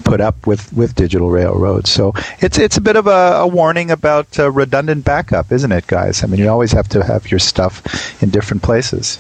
put 0.04 0.20
up 0.20 0.46
with 0.46 0.72
with 0.72 0.94
digital 0.94 1.30
railroads. 1.30 1.90
So 1.90 2.12
it's 2.40 2.58
it's 2.58 2.76
a 2.76 2.80
bit 2.80 2.96
of 2.96 3.06
a, 3.06 3.40
a 3.40 3.46
warning 3.46 3.90
about 3.90 4.38
uh, 4.38 4.50
redundant 4.50 5.04
backup, 5.04 5.52
isn't 5.52 5.72
it, 5.72 5.87
guys? 5.87 6.22
I 6.22 6.26
mean, 6.26 6.40
you 6.40 6.49
always 6.49 6.72
have 6.72 6.88
to 6.90 7.04
have 7.04 7.30
your 7.30 7.40
stuff 7.40 8.22
in 8.22 8.30
different 8.30 8.62
places. 8.62 9.18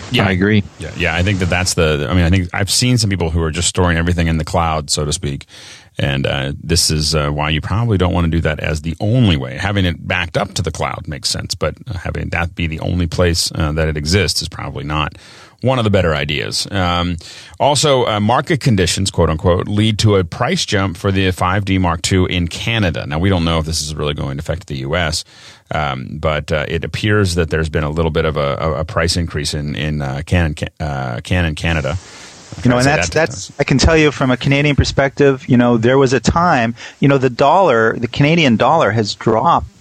Yeah, 0.12 0.26
I 0.26 0.32
agree. 0.32 0.62
Yeah, 0.78 0.92
yeah. 0.96 1.14
I 1.14 1.22
think 1.22 1.38
that 1.38 1.46
that's 1.46 1.74
the. 1.74 2.06
I 2.08 2.14
mean, 2.14 2.24
I 2.24 2.30
think 2.30 2.50
I've 2.52 2.70
seen 2.70 2.98
some 2.98 3.08
people 3.08 3.30
who 3.30 3.42
are 3.42 3.50
just 3.50 3.68
storing 3.68 3.96
everything 3.96 4.26
in 4.26 4.36
the 4.36 4.44
cloud, 4.44 4.90
so 4.90 5.04
to 5.04 5.12
speak, 5.12 5.46
and 5.98 6.26
uh, 6.26 6.52
this 6.62 6.90
is 6.90 7.14
uh, 7.14 7.30
why 7.30 7.50
you 7.50 7.60
probably 7.60 7.98
don't 7.98 8.12
want 8.12 8.26
to 8.26 8.30
do 8.30 8.40
that 8.42 8.60
as 8.60 8.82
the 8.82 8.94
only 9.00 9.36
way. 9.36 9.56
Having 9.56 9.84
it 9.86 10.06
backed 10.06 10.36
up 10.36 10.54
to 10.54 10.62
the 10.62 10.70
cloud 10.70 11.08
makes 11.08 11.28
sense, 11.28 11.54
but 11.54 11.74
having 11.94 12.28
that 12.30 12.54
be 12.54 12.66
the 12.66 12.80
only 12.80 13.06
place 13.06 13.50
uh, 13.54 13.72
that 13.72 13.88
it 13.88 13.96
exists 13.96 14.42
is 14.42 14.48
probably 14.48 14.84
not 14.84 15.16
one 15.62 15.78
of 15.78 15.84
the 15.84 15.90
better 15.90 16.14
ideas. 16.14 16.70
Um, 16.70 17.16
also, 17.58 18.04
uh, 18.06 18.20
market 18.20 18.60
conditions, 18.60 19.10
quote 19.10 19.30
unquote, 19.30 19.68
lead 19.68 19.98
to 20.00 20.16
a 20.16 20.24
price 20.24 20.66
jump 20.66 20.96
for 20.96 21.10
the 21.10 21.28
5D 21.28 21.80
Mark 21.80 22.12
II 22.12 22.26
in 22.28 22.48
Canada. 22.48 23.06
Now, 23.06 23.18
we 23.18 23.28
don't 23.28 23.44
know 23.44 23.58
if 23.58 23.66
this 23.66 23.80
is 23.80 23.94
really 23.94 24.14
going 24.14 24.36
to 24.36 24.40
affect 24.40 24.66
the 24.66 24.78
U.S., 24.78 25.24
um, 25.70 26.18
but 26.18 26.52
uh, 26.52 26.66
it 26.68 26.84
appears 26.84 27.36
that 27.36 27.48
there's 27.48 27.70
been 27.70 27.84
a 27.84 27.90
little 27.90 28.10
bit 28.10 28.26
of 28.26 28.36
a, 28.36 28.80
a, 28.80 28.84
price 28.84 29.16
increase 29.16 29.54
in 29.54 29.74
in 29.74 30.02
uh, 30.02 30.20
Canon 30.26 30.54
uh, 30.78 31.20
Canon 31.24 31.54
Canada. 31.54 31.96
You 32.62 32.70
know, 32.70 32.76
and 32.76 32.84
that's 32.84 33.08
that's 33.08 33.58
I 33.58 33.64
can 33.64 33.78
tell 33.78 33.96
you 33.96 34.12
from 34.12 34.30
a 34.30 34.36
Canadian 34.36 34.76
perspective. 34.76 35.48
You 35.48 35.56
know, 35.56 35.78
there 35.78 35.96
was 35.96 36.12
a 36.12 36.20
time. 36.20 36.74
You 37.00 37.08
know, 37.08 37.16
the 37.16 37.30
dollar, 37.30 37.98
the 37.98 38.08
Canadian 38.08 38.56
dollar, 38.56 38.90
has 38.90 39.14
dropped 39.14 39.71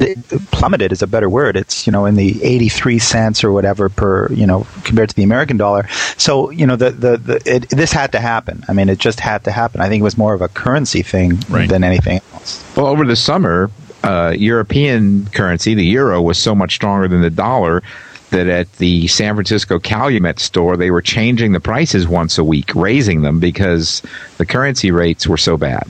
it 0.00 0.18
plummeted 0.50 0.92
is 0.92 1.02
a 1.02 1.06
better 1.06 1.28
word. 1.28 1.56
It's 1.56 1.86
you 1.86 1.92
know 1.92 2.06
in 2.06 2.14
the 2.16 2.42
83 2.42 2.98
cents 2.98 3.44
or 3.44 3.52
whatever 3.52 3.88
per 3.88 4.32
you 4.32 4.46
know 4.46 4.66
compared 4.84 5.08
to 5.10 5.14
the 5.16 5.22
American 5.22 5.56
dollar. 5.56 5.86
So 6.16 6.50
you 6.50 6.66
know 6.66 6.76
the 6.76 6.90
the, 6.90 7.16
the 7.16 7.42
it, 7.44 7.68
this 7.70 7.92
had 7.92 8.12
to 8.12 8.20
happen. 8.20 8.64
I 8.68 8.72
mean, 8.72 8.88
it 8.88 8.98
just 8.98 9.20
had 9.20 9.44
to 9.44 9.50
happen. 9.50 9.80
I 9.80 9.88
think 9.88 10.00
it 10.00 10.04
was 10.04 10.18
more 10.18 10.34
of 10.34 10.42
a 10.42 10.48
currency 10.48 11.02
thing 11.02 11.38
Right. 11.48 11.68
than 11.68 11.84
anything 11.84 12.20
else. 12.34 12.64
Well, 12.76 12.86
over 12.86 13.04
the 13.04 13.16
summer, 13.16 13.70
uh, 14.02 14.34
European 14.36 15.26
currency, 15.32 15.74
the 15.74 15.84
euro, 15.84 16.20
was 16.22 16.38
so 16.38 16.54
much 16.54 16.74
stronger 16.74 17.08
than 17.08 17.20
the 17.20 17.30
dollar 17.30 17.82
that 18.30 18.46
at 18.46 18.72
the 18.78 19.06
San 19.08 19.34
Francisco 19.34 19.78
Calumet 19.78 20.38
store, 20.38 20.76
they 20.78 20.90
were 20.90 21.02
changing 21.02 21.52
the 21.52 21.60
prices 21.60 22.08
once 22.08 22.38
a 22.38 22.44
week, 22.44 22.74
raising 22.74 23.20
them 23.22 23.38
because 23.40 24.02
the 24.38 24.46
currency 24.46 24.90
rates 24.90 25.26
were 25.26 25.36
so 25.36 25.58
bad. 25.58 25.86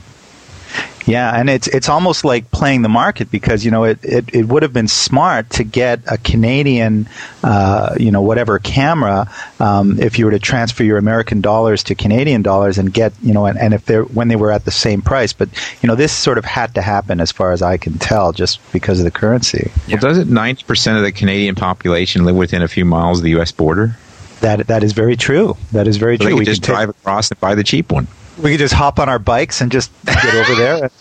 Yeah, 1.05 1.31
and 1.37 1.49
it's 1.49 1.67
it's 1.67 1.89
almost 1.89 2.23
like 2.23 2.49
playing 2.51 2.81
the 2.81 2.89
market 2.89 3.29
because 3.29 3.65
you 3.65 3.71
know 3.71 3.83
it, 3.83 3.99
it, 4.03 4.33
it 4.33 4.43
would 4.47 4.63
have 4.63 4.71
been 4.71 4.87
smart 4.87 5.49
to 5.51 5.63
get 5.65 5.99
a 6.07 6.17
Canadian, 6.17 7.07
uh, 7.43 7.95
you 7.99 8.09
know, 8.11 8.21
whatever 8.21 8.57
camera 8.59 9.29
um, 9.59 9.99
if 9.99 10.17
you 10.17 10.25
were 10.25 10.31
to 10.31 10.39
transfer 10.39 10.83
your 10.83 10.97
American 10.97 11.41
dollars 11.41 11.83
to 11.83 11.95
Canadian 11.95 12.41
dollars 12.41 12.77
and 12.77 12.93
get 12.93 13.11
you 13.21 13.33
know 13.33 13.45
and, 13.45 13.57
and 13.59 13.73
if 13.73 13.85
they're 13.85 14.03
when 14.03 14.29
they 14.29 14.35
were 14.37 14.51
at 14.51 14.63
the 14.65 14.71
same 14.71 15.01
price, 15.01 15.33
but 15.33 15.49
you 15.81 15.87
know 15.87 15.95
this 15.95 16.13
sort 16.13 16.37
of 16.37 16.45
had 16.45 16.73
to 16.75 16.81
happen 16.81 17.19
as 17.19 17.31
far 17.31 17.51
as 17.51 17.61
I 17.61 17.77
can 17.77 17.97
tell 17.97 18.31
just 18.31 18.59
because 18.71 18.99
of 18.99 19.05
the 19.05 19.11
currency. 19.11 19.71
Yeah. 19.87 19.95
Well, 20.01 20.13
doesn't 20.13 20.29
90% 20.29 20.95
of 20.97 21.03
the 21.03 21.11
Canadian 21.11 21.55
population 21.55 22.23
live 22.23 22.35
within 22.35 22.61
a 22.61 22.67
few 22.67 22.85
miles 22.85 23.17
of 23.19 23.23
the 23.23 23.31
U.S. 23.31 23.51
border? 23.51 23.97
That 24.39 24.67
that 24.67 24.83
is 24.83 24.93
very 24.93 25.15
true. 25.17 25.57
That 25.73 25.87
is 25.87 25.97
very 25.97 26.17
So 26.17 26.23
they 26.25 26.29
true. 26.29 26.35
could 26.35 26.39
We 26.39 26.45
just 26.45 26.61
could 26.61 26.67
take- 26.67 26.75
drive 26.75 26.89
across 26.89 27.29
and 27.29 27.39
buy 27.41 27.55
the 27.55 27.63
cheap 27.63 27.91
one. 27.91 28.07
We 28.41 28.51
could 28.51 28.59
just 28.59 28.73
hop 28.73 28.99
on 28.99 29.09
our 29.09 29.19
bikes 29.19 29.61
and 29.61 29.71
just 29.71 29.91
get 30.05 30.33
over 30.35 30.55
there 30.55 30.83
and 30.83 30.91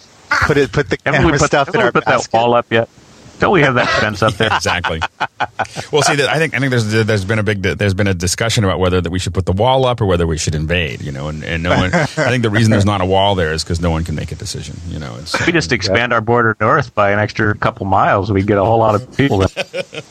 put 0.46 0.56
it 0.56 0.72
put 0.72 0.90
the 0.90 0.96
camera 0.96 1.38
put, 1.38 1.40
stuff 1.46 1.68
in 1.68 1.78
we 1.78 1.82
our 1.84 1.92
put 1.92 2.04
that 2.04 2.28
wall 2.32 2.54
up 2.54 2.70
yet? 2.70 2.88
Don't 3.38 3.52
we 3.52 3.62
have 3.62 3.74
that 3.74 3.88
fence 3.88 4.22
up 4.22 4.34
there? 4.34 4.50
exactly. 4.54 5.00
Well, 5.90 6.02
see, 6.02 6.12
I 6.12 6.38
think 6.38 6.54
I 6.54 6.60
think 6.60 6.70
there's 6.70 6.92
there's 6.92 7.24
been 7.24 7.40
a 7.40 7.42
big 7.42 7.62
there's 7.62 7.94
been 7.94 8.06
a 8.06 8.14
discussion 8.14 8.62
about 8.62 8.78
whether 8.78 9.00
that 9.00 9.10
we 9.10 9.18
should 9.18 9.34
put 9.34 9.46
the 9.46 9.52
wall 9.52 9.84
up 9.84 10.00
or 10.00 10.06
whether 10.06 10.28
we 10.28 10.38
should 10.38 10.54
invade. 10.54 11.00
You 11.00 11.10
know, 11.10 11.26
and, 11.26 11.42
and 11.42 11.64
no 11.64 11.70
one. 11.70 11.92
I 11.92 12.06
think 12.06 12.44
the 12.44 12.50
reason 12.50 12.70
there's 12.70 12.84
not 12.84 13.00
a 13.00 13.04
wall 13.04 13.34
there 13.34 13.52
is 13.52 13.64
because 13.64 13.80
no 13.80 13.90
one 13.90 14.04
can 14.04 14.14
make 14.14 14.30
a 14.30 14.36
decision. 14.36 14.76
You 14.86 15.00
know, 15.00 15.16
it's 15.16 15.34
If 15.34 15.46
we 15.46 15.52
just 15.52 15.72
expand 15.72 16.12
our 16.12 16.20
border 16.20 16.56
north 16.60 16.94
by 16.94 17.10
an 17.10 17.18
extra 17.18 17.52
couple 17.56 17.84
miles, 17.84 18.30
we'd 18.30 18.46
get 18.46 18.58
a 18.58 18.64
whole 18.64 18.78
lot 18.78 18.94
of 18.94 19.16
people. 19.16 19.38
There. 19.38 19.48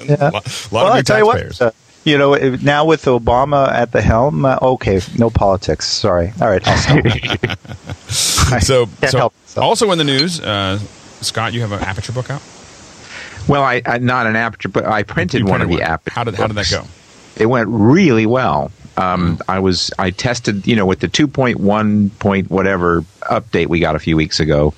Yeah. 0.03 0.15
a 0.19 0.31
lot, 0.31 0.33
lot 0.33 0.67
well, 0.71 0.87
of 0.87 0.93
I 0.93 0.97
new 0.97 1.03
tell 1.03 1.19
you 1.19 1.31
taxpayers. 1.31 1.59
what, 1.61 1.67
uh, 1.67 1.71
you 2.03 2.17
know, 2.17 2.35
now 2.35 2.85
with 2.85 3.05
Obama 3.05 3.71
at 3.71 3.91
the 3.91 4.01
helm, 4.01 4.45
uh, 4.45 4.57
okay, 4.61 5.01
no 5.17 5.29
politics. 5.29 5.87
Sorry. 5.87 6.31
All 6.41 6.49
right, 6.49 6.61
I'll 6.67 6.77
stop. 6.77 7.59
so, 8.09 8.85
so 8.85 9.17
help 9.17 9.33
also 9.57 9.91
in 9.91 9.97
the 9.97 10.03
news, 10.03 10.39
uh, 10.39 10.79
Scott, 11.21 11.53
you 11.53 11.61
have 11.61 11.71
an 11.71 11.79
Aperture 11.79 12.13
book 12.13 12.29
out. 12.29 12.41
Well, 13.47 13.63
I, 13.63 13.81
I 13.85 13.97
not 13.97 14.27
an 14.27 14.35
aperture, 14.35 14.69
but 14.69 14.85
I 14.85 15.03
printed, 15.03 15.41
You 15.41 15.45
one 15.45 15.61
of 15.61 15.67
printed 15.67 15.85
the 15.85 15.91
aperture. 15.91 16.13
How 16.13 16.23
did 16.23 16.35
how 16.35 16.47
did 16.47 16.55
that 16.57 16.69
go? 16.69 16.85
It 17.35 17.47
went 17.47 17.69
really 17.69 18.25
well. 18.25 18.71
Um. 18.97 19.39
I 19.47 19.59
was 19.59 19.89
I 19.97 20.11
tested, 20.11 20.67
you 20.67 20.75
know, 20.75 20.85
with 20.85 20.99
the 20.99 21.07
2.1 21.07 22.19
point 22.19 22.51
whatever 22.51 23.01
update 23.21 23.67
we 23.67 23.79
got 23.79 23.95
a 23.95 23.99
few 23.99 24.15
weeks 24.15 24.39
ago. 24.39 24.73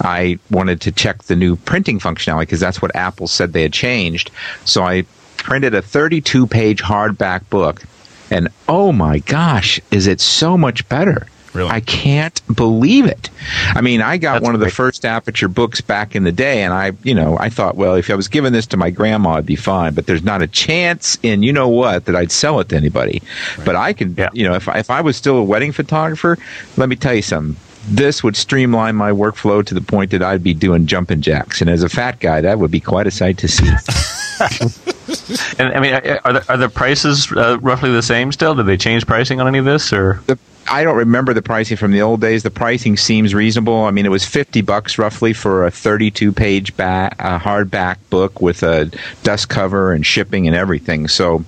I 0.00 0.38
wanted 0.50 0.80
to 0.82 0.92
check 0.92 1.24
the 1.24 1.36
new 1.36 1.56
printing 1.56 1.98
functionality 1.98 2.40
because 2.40 2.60
that's 2.60 2.80
what 2.80 2.94
Apple 2.96 3.26
said 3.26 3.52
they 3.52 3.62
had 3.62 3.72
changed. 3.72 4.30
So 4.64 4.82
I 4.82 5.04
printed 5.42 5.74
a 5.74 5.82
32 5.82 6.46
page 6.46 6.82
hardback 6.82 7.48
book, 7.50 7.82
and 8.30 8.48
oh 8.68 8.92
my 8.92 9.18
gosh, 9.18 9.80
is 9.90 10.06
it 10.06 10.20
so 10.20 10.56
much 10.56 10.88
better? 10.88 11.26
Really? 11.54 11.68
I 11.68 11.80
can't 11.80 12.40
believe 12.56 13.04
it. 13.04 13.28
I 13.74 13.82
mean, 13.82 14.00
I 14.00 14.16
got 14.16 14.34
That's 14.36 14.44
one 14.44 14.54
of 14.54 14.60
the 14.60 14.66
great. 14.66 14.72
first 14.72 15.04
Aperture 15.04 15.48
books 15.48 15.82
back 15.82 16.16
in 16.16 16.24
the 16.24 16.32
day, 16.32 16.62
and 16.62 16.72
I, 16.72 16.92
you 17.02 17.14
know, 17.14 17.36
I 17.38 17.50
thought, 17.50 17.76
well, 17.76 17.94
if 17.94 18.08
I 18.08 18.14
was 18.14 18.26
giving 18.26 18.54
this 18.54 18.66
to 18.68 18.78
my 18.78 18.88
grandma, 18.88 19.34
it'd 19.34 19.44
be 19.44 19.54
fine. 19.54 19.92
But 19.92 20.06
there's 20.06 20.22
not 20.22 20.40
a 20.40 20.46
chance 20.46 21.18
in 21.22 21.42
you 21.42 21.52
know 21.52 21.68
what 21.68 22.06
that 22.06 22.16
I'd 22.16 22.32
sell 22.32 22.58
it 22.60 22.70
to 22.70 22.76
anybody. 22.76 23.20
But 23.66 23.76
I 23.76 23.92
could, 23.92 24.16
Yeah. 24.16 24.30
you 24.32 24.44
know, 24.48 24.54
if 24.54 24.66
I, 24.66 24.78
if 24.78 24.88
I 24.88 25.02
was 25.02 25.14
still 25.18 25.36
a 25.36 25.44
wedding 25.44 25.72
photographer, 25.72 26.38
let 26.78 26.88
me 26.88 26.96
tell 26.96 27.12
you 27.12 27.20
something. 27.20 27.56
This 27.86 28.22
would 28.24 28.34
streamline 28.36 28.96
my 28.96 29.10
workflow 29.10 29.62
to 29.66 29.74
the 29.74 29.80
point 29.82 30.12
that 30.12 30.22
I'd 30.22 30.42
be 30.42 30.54
doing 30.54 30.86
jumping 30.86 31.20
jacks, 31.20 31.60
and 31.60 31.68
as 31.68 31.82
a 31.82 31.88
fat 31.90 32.18
guy, 32.18 32.40
that 32.40 32.60
would 32.60 32.70
be 32.70 32.80
quite 32.80 33.06
a 33.06 33.10
sight 33.10 33.36
to 33.38 33.48
see. 33.48 33.68
And 35.58 35.72
I 35.74 35.80
mean, 35.80 35.94
are 36.24 36.32
the, 36.32 36.44
are 36.48 36.56
the 36.56 36.68
prices 36.68 37.30
uh, 37.32 37.58
roughly 37.60 37.90
the 37.92 38.02
same 38.02 38.32
still? 38.32 38.54
Did 38.54 38.66
they 38.66 38.76
change 38.76 39.06
pricing 39.06 39.40
on 39.40 39.46
any 39.46 39.58
of 39.58 39.64
this, 39.64 39.92
or 39.92 40.20
the, 40.26 40.38
I 40.70 40.84
don't 40.84 40.96
remember 40.96 41.32
the 41.34 41.42
pricing 41.42 41.76
from 41.76 41.92
the 41.92 42.02
old 42.02 42.20
days. 42.20 42.42
The 42.42 42.50
pricing 42.50 42.96
seems 42.96 43.34
reasonable. 43.34 43.84
I 43.84 43.90
mean, 43.90 44.04
it 44.06 44.10
was 44.10 44.24
fifty 44.24 44.60
bucks 44.62 44.98
roughly 44.98 45.32
for 45.32 45.66
a 45.66 45.70
thirty-two 45.70 46.32
page 46.32 46.76
back, 46.76 47.14
a 47.18 47.38
hardback 47.38 47.96
book 48.10 48.40
with 48.40 48.62
a 48.62 48.90
dust 49.22 49.48
cover 49.48 49.92
and 49.92 50.04
shipping 50.04 50.46
and 50.46 50.56
everything. 50.56 51.08
So, 51.08 51.44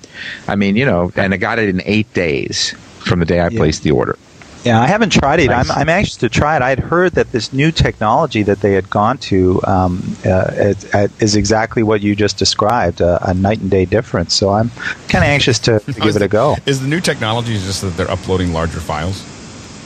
I 0.48 0.56
mean, 0.56 0.76
you 0.76 0.84
know, 0.84 1.12
and 1.16 1.34
I 1.34 1.36
got 1.36 1.58
it 1.58 1.68
in 1.68 1.82
eight 1.84 2.12
days 2.14 2.72
from 3.00 3.20
the 3.20 3.26
day 3.26 3.40
I 3.40 3.48
Yeah. 3.48 3.58
placed 3.58 3.82
the 3.82 3.90
order. 3.90 4.16
Yeah, 4.64 4.80
I 4.80 4.86
haven't 4.86 5.10
tried 5.10 5.40
it. 5.40 5.48
Nice. 5.48 5.68
I'm, 5.70 5.78
I'm 5.78 5.88
anxious 5.88 6.16
to 6.18 6.28
try 6.28 6.56
it. 6.56 6.62
I 6.62 6.70
had 6.70 6.80
heard 6.80 7.12
that 7.12 7.32
this 7.32 7.52
new 7.52 7.70
technology 7.70 8.42
that 8.42 8.60
they 8.60 8.72
had 8.72 8.88
gone 8.88 9.18
to 9.18 9.60
um, 9.66 10.16
uh, 10.24 10.50
it, 10.52 10.94
it 10.94 11.10
is 11.20 11.36
exactly 11.36 11.82
what 11.82 12.00
you 12.00 12.16
just 12.16 12.38
described 12.38 13.02
uh, 13.02 13.18
a 13.22 13.34
night 13.34 13.60
and 13.60 13.70
day 13.70 13.84
difference. 13.84 14.32
So 14.34 14.50
I'm 14.50 14.70
kind 15.08 15.22
of 15.22 15.28
anxious 15.28 15.58
to, 15.60 15.80
to 15.80 15.92
give 15.92 16.16
it 16.16 16.22
a 16.22 16.28
go. 16.28 16.56
Is 16.66 16.80
the 16.80 16.88
new 16.88 17.00
technology 17.00 17.54
just 17.54 17.82
that 17.82 17.90
they're 17.96 18.10
uploading 18.10 18.52
larger 18.52 18.80
files? 18.80 19.22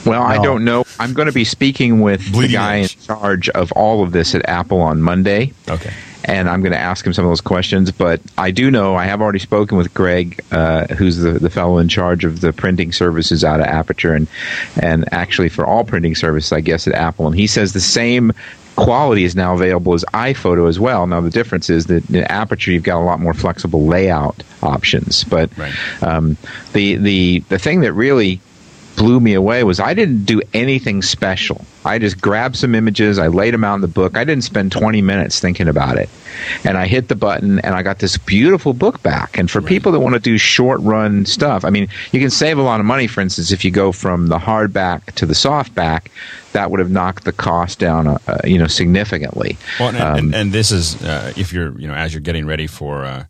Well, 0.05 0.23
I 0.23 0.41
don't 0.41 0.63
know. 0.63 0.85
I'm 0.97 1.13
going 1.13 1.27
to 1.27 1.33
be 1.33 1.43
speaking 1.43 1.99
with 1.99 2.33
the 2.33 2.47
guy 2.47 2.79
edge. 2.79 2.95
in 2.95 3.01
charge 3.01 3.49
of 3.49 3.71
all 3.73 4.01
of 4.01 4.13
this 4.13 4.33
at 4.33 4.47
Apple 4.47 4.79
on 4.81 5.01
Monday. 5.01 5.51
Okay. 5.67 5.93
And 6.25 6.49
I'm 6.49 6.61
going 6.61 6.73
to 6.73 6.79
ask 6.79 7.05
him 7.05 7.13
some 7.13 7.25
of 7.25 7.31
those 7.31 7.41
questions. 7.41 7.91
But 7.91 8.21
I 8.37 8.51
do 8.51 8.69
know 8.69 8.95
I 8.95 9.05
have 9.05 9.21
already 9.21 9.39
spoken 9.39 9.77
with 9.77 9.93
Greg, 9.93 10.39
uh, 10.51 10.87
who's 10.95 11.17
the, 11.17 11.33
the 11.33 11.49
fellow 11.49 11.77
in 11.77 11.87
charge 11.87 12.25
of 12.25 12.41
the 12.41 12.51
printing 12.53 12.91
services 12.91 13.43
out 13.43 13.59
of 13.59 13.65
Aperture, 13.65 14.13
and 14.13 14.27
and 14.81 15.05
actually 15.13 15.49
for 15.49 15.65
all 15.65 15.83
printing 15.83 16.15
services, 16.15 16.51
I 16.51 16.61
guess 16.61 16.87
at 16.87 16.93
Apple, 16.93 17.27
and 17.27 17.35
he 17.35 17.47
says 17.47 17.73
the 17.73 17.79
same 17.79 18.33
quality 18.75 19.25
is 19.25 19.35
now 19.35 19.53
available 19.53 19.93
as 19.93 20.05
iPhoto 20.13 20.69
as 20.69 20.79
well. 20.79 21.05
Now 21.05 21.19
the 21.19 21.29
difference 21.29 21.69
is 21.69 21.87
that 21.87 22.09
in 22.09 22.23
Aperture 22.23 22.71
you've 22.71 22.83
got 22.83 23.01
a 23.01 23.03
lot 23.03 23.19
more 23.19 23.33
flexible 23.33 23.85
layout 23.85 24.41
options, 24.63 25.25
but 25.25 25.49
Right. 25.57 25.73
um, 26.03 26.37
the 26.73 26.95
the 26.95 27.39
the 27.49 27.59
thing 27.59 27.81
that 27.81 27.91
really 27.93 28.39
blew 28.99 29.19
me 29.19 29.33
away 29.33 29.63
was 29.63 29.79
I 29.79 29.93
didn't 29.93 30.25
do 30.25 30.41
anything 30.53 31.01
special. 31.01 31.65
I 31.85 31.97
just 31.99 32.19
grabbed 32.21 32.57
some 32.57 32.75
images, 32.75 33.17
I 33.17 33.27
laid 33.27 33.53
them 33.53 33.63
out 33.63 33.75
in 33.75 33.81
the 33.81 33.87
book. 33.87 34.17
I 34.17 34.25
didn't 34.25 34.43
spend 34.43 34.73
20 34.73 35.01
minutes 35.01 35.39
thinking 35.39 35.69
about 35.69 35.97
it. 35.97 36.09
And 36.65 36.77
I 36.77 36.85
hit 36.85 37.07
the 37.07 37.15
button 37.15 37.59
and 37.59 37.73
I 37.73 37.81
got 37.81 37.99
this 37.99 38.17
beautiful 38.17 38.73
book 38.73 39.01
back. 39.01 39.37
And 39.37 39.49
for 39.49 39.61
people 39.61 39.93
that 39.93 40.01
want 40.01 40.15
to 40.15 40.19
do 40.19 40.37
short 40.37 40.81
run 40.81 41.25
stuff, 41.25 41.63
I 41.63 41.69
mean, 41.69 41.87
you 42.11 42.19
can 42.19 42.29
save 42.29 42.57
a 42.57 42.61
lot 42.61 42.81
of 42.81 42.85
money, 42.85 43.07
for 43.07 43.21
instance, 43.21 43.51
if 43.51 43.63
you 43.63 43.71
go 43.71 43.91
from 43.93 44.27
the 44.27 44.37
hardback 44.37 45.13
to 45.15 45.25
the 45.25 45.33
softback. 45.33 46.07
That 46.51 46.71
would 46.71 46.79
have 46.79 46.89
knocked 46.89 47.25
the 47.25 47.31
cost 47.31 47.77
down, 47.77 48.07
uh, 48.07 48.17
uh, 48.27 48.37
you 48.43 48.57
know, 48.57 48.65
significantly. 48.67 49.57
Well, 49.79 49.89
and, 49.89 49.97
Um, 49.97 50.17
and, 50.17 50.35
and 50.35 50.51
this 50.51 50.71
is 50.71 51.01
uh, 51.03 51.31
if 51.37 51.53
you're 51.53 51.79
you 51.79 51.87
know 51.87 51.93
as 51.93 52.11
you're 52.11 52.21
getting 52.21 52.47
ready 52.47 52.65
for 52.65 53.05
uh, 53.05 53.25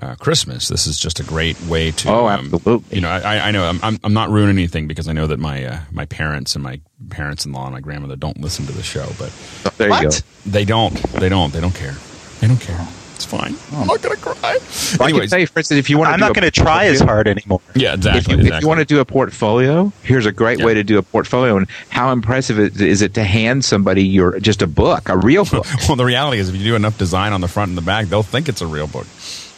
uh, 0.00 0.14
Christmas, 0.16 0.68
this 0.68 0.86
is 0.86 0.98
just 0.98 1.20
a 1.20 1.24
great 1.24 1.60
way 1.62 1.90
to. 1.92 2.08
Oh, 2.10 2.26
um, 2.26 2.46
absolutely. 2.54 2.96
you 2.96 3.02
know, 3.02 3.10
I, 3.10 3.48
I 3.48 3.50
know 3.50 3.64
I'm, 3.64 3.78
I'm 3.82 3.98
I'm 4.02 4.14
not 4.14 4.30
ruining 4.30 4.56
anything 4.56 4.86
because 4.88 5.08
I 5.08 5.12
know 5.12 5.26
that 5.26 5.38
my 5.38 5.64
uh, 5.64 5.80
my 5.92 6.06
parents 6.06 6.54
and 6.54 6.62
my 6.64 6.80
parents-in-law 7.10 7.64
and 7.66 7.72
my 7.74 7.80
grandmother 7.80 8.16
don't 8.16 8.40
listen 8.40 8.66
to 8.66 8.72
the 8.72 8.82
show, 8.82 9.06
but 9.18 9.30
there 9.76 9.88
you 9.90 10.02
go. 10.08 10.16
They 10.46 10.64
don't. 10.64 10.94
They 11.12 11.28
don't. 11.28 11.52
They 11.52 11.60
don't 11.60 11.74
care. 11.74 11.96
They 12.40 12.46
don't 12.48 12.60
care. 12.60 12.80
It's 13.14 13.26
fine. 13.26 13.54
I'm 13.72 13.86
not 13.86 14.00
gonna 14.00 14.16
cry. 14.16 14.34
Well, 14.42 14.52
I 14.54 14.96
can 14.96 15.02
Anyways, 15.10 15.28
tell 15.30 15.38
you, 15.40 15.46
for 15.46 15.58
instance, 15.58 15.78
if 15.78 15.90
you 15.90 15.98
want 15.98 16.08
to, 16.08 16.14
I'm 16.14 16.20
not 16.20 16.34
going 16.34 16.44
to 16.44 16.50
try 16.50 16.86
as 16.86 17.00
hard 17.00 17.28
anymore. 17.28 17.60
yeah, 17.74 17.90
if 17.90 17.96
exactly. 17.96 18.32
you, 18.32 18.40
if 18.40 18.46
exactly. 18.46 18.64
you 18.64 18.68
want 18.68 18.80
to 18.80 18.86
do 18.86 19.00
a 19.00 19.04
portfolio, 19.04 19.92
here's 20.02 20.24
a 20.24 20.32
great 20.32 20.58
Yeah. 20.60 20.64
way 20.64 20.72
to 20.72 20.82
do 20.82 20.96
a 20.96 21.02
portfolio. 21.02 21.58
And 21.58 21.68
how 21.90 22.12
impressive 22.12 22.58
is 22.80 23.02
it 23.02 23.12
to 23.14 23.24
hand 23.24 23.62
somebody 23.66 24.04
your 24.04 24.40
just 24.40 24.62
a 24.62 24.66
book, 24.66 25.10
a 25.10 25.18
real 25.18 25.44
book? 25.50 25.66
well, 25.86 25.96
the 25.96 26.06
reality 26.06 26.38
is, 26.38 26.48
if 26.48 26.56
you 26.56 26.64
do 26.64 26.74
enough 26.76 26.96
design 26.96 27.34
on 27.34 27.42
the 27.42 27.48
front 27.48 27.68
and 27.68 27.76
the 27.76 27.82
back, 27.82 28.06
they'll 28.06 28.22
think 28.22 28.48
it's 28.48 28.62
a 28.62 28.66
real 28.66 28.86
book. 28.86 29.06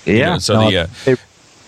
You 0.05 0.15
yeah. 0.17 0.33
know, 0.33 0.39
so 0.39 0.55
No, 0.55 0.71
the 0.71 0.77
uh, 0.79 0.87
it- 1.07 1.21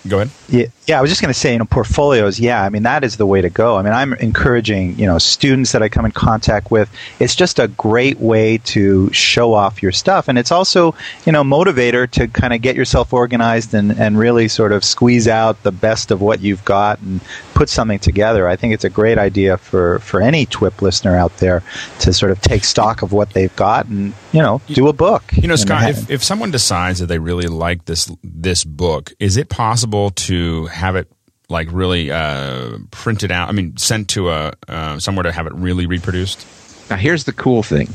go 0.07 0.17
ahead. 0.19 0.29
Yeah, 0.49 0.67
yeah. 0.87 0.97
I 0.97 1.01
was 1.01 1.11
just 1.11 1.21
going 1.21 1.33
to 1.33 1.39
say, 1.39 1.53
you 1.53 1.59
know, 1.59 1.65
portfolios. 1.65 2.39
Yeah, 2.39 2.63
I 2.63 2.69
mean 2.69 2.83
that 2.83 3.03
is 3.03 3.17
the 3.17 3.25
way 3.25 3.41
to 3.41 3.49
go. 3.49 3.77
I 3.77 3.81
mean, 3.81 3.93
I'm 3.93 4.13
encouraging, 4.15 4.97
you 4.97 5.05
know, 5.05 5.17
students 5.17 5.71
that 5.71 5.81
I 5.83 5.89
come 5.89 6.05
in 6.05 6.11
contact 6.11 6.71
with. 6.71 6.89
It's 7.19 7.35
just 7.35 7.59
a 7.59 7.67
great 7.67 8.19
way 8.19 8.59
to 8.59 9.11
show 9.11 9.53
off 9.53 9.81
your 9.81 9.91
stuff, 9.91 10.27
and 10.27 10.37
it's 10.37 10.51
also, 10.51 10.95
you 11.25 11.31
know, 11.31 11.43
motivator 11.43 12.09
to 12.11 12.27
kind 12.27 12.53
of 12.53 12.61
get 12.61 12.75
yourself 12.75 13.13
organized 13.13 13.73
and 13.73 13.91
and 13.99 14.17
really 14.17 14.47
sort 14.47 14.71
of 14.71 14.83
squeeze 14.83 15.27
out 15.27 15.61
the 15.63 15.71
best 15.71 16.11
of 16.11 16.21
what 16.21 16.41
you've 16.41 16.63
got 16.65 16.99
and 17.01 17.21
put 17.53 17.69
something 17.69 17.99
together. 17.99 18.47
I 18.47 18.55
think 18.55 18.73
it's 18.73 18.83
a 18.83 18.89
great 18.89 19.17
idea 19.17 19.57
for 19.57 19.99
for 19.99 20.21
any 20.21 20.45
TWIP 20.45 20.81
listener 20.81 21.15
out 21.15 21.35
there 21.37 21.63
to 21.99 22.13
sort 22.13 22.31
of 22.31 22.41
take 22.41 22.63
stock 22.63 23.01
of 23.01 23.11
what 23.11 23.31
they've 23.31 23.55
got 23.55 23.87
and 23.87 24.13
you 24.31 24.41
know 24.41 24.61
do 24.67 24.87
a 24.87 24.93
book. 24.93 25.23
You 25.33 25.47
know, 25.47 25.55
Scott, 25.55 25.89
if, 25.89 26.09
if 26.09 26.23
someone 26.23 26.51
decides 26.51 26.99
that 26.99 27.07
they 27.07 27.19
really 27.19 27.47
like 27.47 27.85
this 27.85 28.11
this 28.23 28.63
book, 28.63 29.13
is 29.19 29.37
it 29.37 29.49
possible 29.49 30.11
to 30.11 30.65
have 30.75 30.95
it 30.95 31.11
like 31.49 31.67
really 31.71 32.11
uh, 32.11 32.77
printed 32.91 33.31
out. 33.31 33.49
I 33.49 33.51
mean, 33.51 33.77
sent 33.77 34.09
to 34.09 34.29
a 34.29 34.53
uh, 34.67 34.99
somewhere 34.99 35.23
to 35.23 35.31
have 35.31 35.47
it 35.47 35.53
really 35.53 35.85
reproduced. 35.85 36.45
Now, 36.89 36.97
here's 36.97 37.23
the 37.23 37.33
cool 37.33 37.63
thing. 37.63 37.89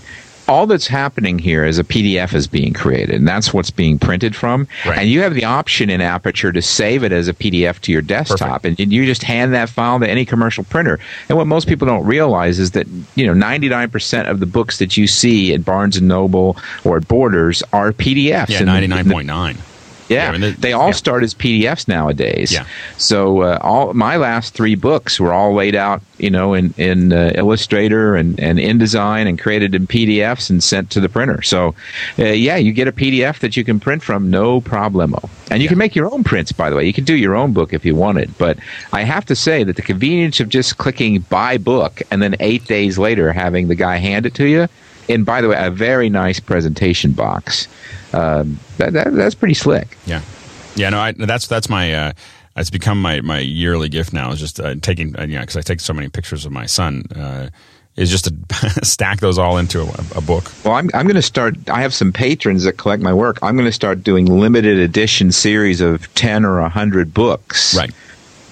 All 0.49 0.67
that's 0.67 0.89
happening 0.89 1.39
here 1.39 1.65
is 1.65 1.79
a 1.79 1.85
PDF 1.85 2.35
is 2.35 2.49
being 2.49 2.73
created, 2.73 3.15
and 3.15 3.29
that's 3.29 3.55
what's 3.55 3.71
being 3.71 4.01
printed 4.01 4.35
from. 4.35 4.67
Right. 4.85 4.99
And 4.99 5.09
you 5.09 5.23
have 5.23 5.35
the 5.35 5.45
option 5.45 5.91
in 5.91 6.01
Aperture 6.01 6.51
to 6.51 6.61
save 6.61 7.05
it 7.05 7.13
as 7.13 7.29
a 7.29 7.35
PDF 7.35 7.79
to 7.83 7.93
your 7.93 8.03
desktop, 8.03 8.63
Perfect. 8.63 8.81
and 8.81 8.93
you 8.93 9.07
just 9.07 9.23
hand 9.23 9.55
that 9.55 9.69
file 9.69 10.01
to 10.01 10.11
any 10.11 10.25
commercial 10.25 10.65
printer. 10.65 10.99
And 11.29 11.39
what 11.39 11.47
most 11.47 11.69
people 11.69 11.87
don't 11.87 12.05
realize 12.05 12.59
is 12.59 12.73
that 12.73 12.89
you 13.15 13.27
know 13.27 13.35
99% 13.35 14.29
of 14.29 14.41
the 14.41 14.47
books 14.47 14.79
that 14.79 14.97
you 14.97 15.07
see 15.07 15.55
at 15.55 15.65
Barnes 15.65 15.97
and 15.97 16.09
Noble 16.09 16.57
or 16.83 16.97
at 16.97 17.07
Borders 17.07 17.63
are 17.73 17.93
PDFs. 17.93 18.49
Yeah, 18.49 18.63
99.9. 18.63 19.57
Yeah, 20.11 20.37
yeah 20.37 20.53
they 20.59 20.73
all 20.73 20.89
yeah. 20.89 20.93
start 20.93 21.23
as 21.23 21.35
PDFs 21.35 21.87
nowadays. 21.87 22.53
Yeah. 22.53 22.67
So 22.99 23.43
uh, 23.43 23.59
all 23.63 23.95
my 23.95 24.17
last 24.17 24.55
three 24.55 24.75
books 24.75 25.21
were 25.21 25.33
all 25.33 25.55
laid 25.55 25.77
out, 25.77 26.03
you 26.19 26.31
know, 26.31 26.53
in 26.53 26.75
in 26.77 27.13
uh, 27.13 27.31
Illustrator 27.37 28.17
and 28.17 28.39
and 28.41 28.59
InDesign 28.59 29.29
and 29.29 29.39
created 29.39 29.75
in 29.75 29.87
PDFs 29.87 30.51
and 30.51 30.63
sent 30.63 30.91
to 30.91 31.01
the 31.01 31.09
printer. 31.09 31.43
So, 31.43 31.77
uh, 32.19 32.25
yeah, 32.25 32.57
you 32.57 32.73
get 32.73 32.89
a 32.89 32.93
PDF 32.93 33.39
that 33.39 33.57
you 33.57 33.63
can 33.63 33.79
print 33.79 34.03
from, 34.03 34.31
no 34.31 34.61
problemo. 34.61 35.31
And 35.51 35.63
you 35.63 35.65
yeah. 35.65 35.71
can 35.71 35.79
make 35.79 35.95
your 35.95 36.13
own 36.13 36.25
prints, 36.25 36.51
by 36.51 36.71
the 36.71 36.77
way. 36.77 36.85
You 36.85 36.93
can 36.93 37.05
do 37.05 37.17
your 37.17 37.37
own 37.37 37.53
book 37.53 37.73
if 37.73 37.85
you 37.85 37.95
wanted. 37.95 38.37
But 38.37 38.59
I 38.93 39.03
have 39.05 39.25
to 39.27 39.37
say 39.37 39.63
that 39.63 39.77
the 39.77 39.83
convenience 39.83 40.41
of 40.41 40.49
just 40.49 40.79
clicking 40.79 41.21
buy 41.21 41.57
book 41.57 42.03
and 42.11 42.21
then 42.21 42.35
eight 42.41 42.65
days 42.65 42.99
later 42.99 43.33
having 43.33 43.69
the 43.69 43.77
guy 43.77 43.97
hand 43.97 44.27
it 44.27 44.35
to 44.35 44.47
you 44.47 44.69
and 45.11 45.27
by 45.27 45.41
the 45.41 45.49
way, 45.49 45.57
a 45.59 45.71
very 45.71 46.09
nice 46.09 46.41
presentation 46.41 47.13
box. 47.13 47.69
Um, 48.13 48.59
that, 48.79 48.93
that, 48.93 49.13
that's 49.13 49.35
pretty 49.35 49.55
slick. 49.55 49.97
Yeah, 50.07 50.23
yeah. 50.75 50.91
No, 50.91 51.01
I, 51.01 51.13
that's 51.13 51.47
that's 51.47 51.69
my. 51.69 51.93
Uh, 51.93 52.13
it's 52.57 52.71
become 52.71 53.01
my 53.01 53.21
my 53.21 53.39
yearly 53.39 53.89
gift 53.89 54.13
now. 54.13 54.31
Is 54.33 54.41
just 54.41 54.61
uh, 54.61 54.75
taking 54.81 55.19
uh, 55.19 55.23
you 55.25 55.35
know 55.35 55.41
because 55.41 55.57
I 55.57 55.63
take 55.63 55.81
so 55.81 55.93
many 55.93 56.09
pictures 56.09 56.45
of 56.45 56.53
my 56.53 56.67
son. 56.67 57.05
Uh, 57.15 57.51
is 57.97 58.11
just 58.11 58.25
to 58.25 58.35
stack 58.85 59.21
those 59.21 59.37
all 59.39 59.59
into 59.59 59.83
a, 59.83 60.05
a 60.17 60.21
book. 60.21 60.51
Well, 60.65 60.75
I'm, 60.75 60.89
I'm 60.95 61.07
going 61.07 61.17
to 61.17 61.23
start. 61.23 61.57
I 61.69 61.83
have 61.83 61.93
some 61.93 62.13
patrons 62.13 62.65
that 62.65 62.75
collect 62.75 63.03
my 63.03 63.13
work. 63.13 63.39
I'm 63.43 63.57
going 63.57 63.67
to 63.67 63.73
start 63.73 64.03
doing 64.03 64.27
limited 64.27 64.79
edition 64.79 65.33
series 65.33 65.81
of 65.81 66.13
10 66.15 66.45
or 66.45 66.61
100 66.61 67.13
books 67.13 67.75
Right. 67.77 67.91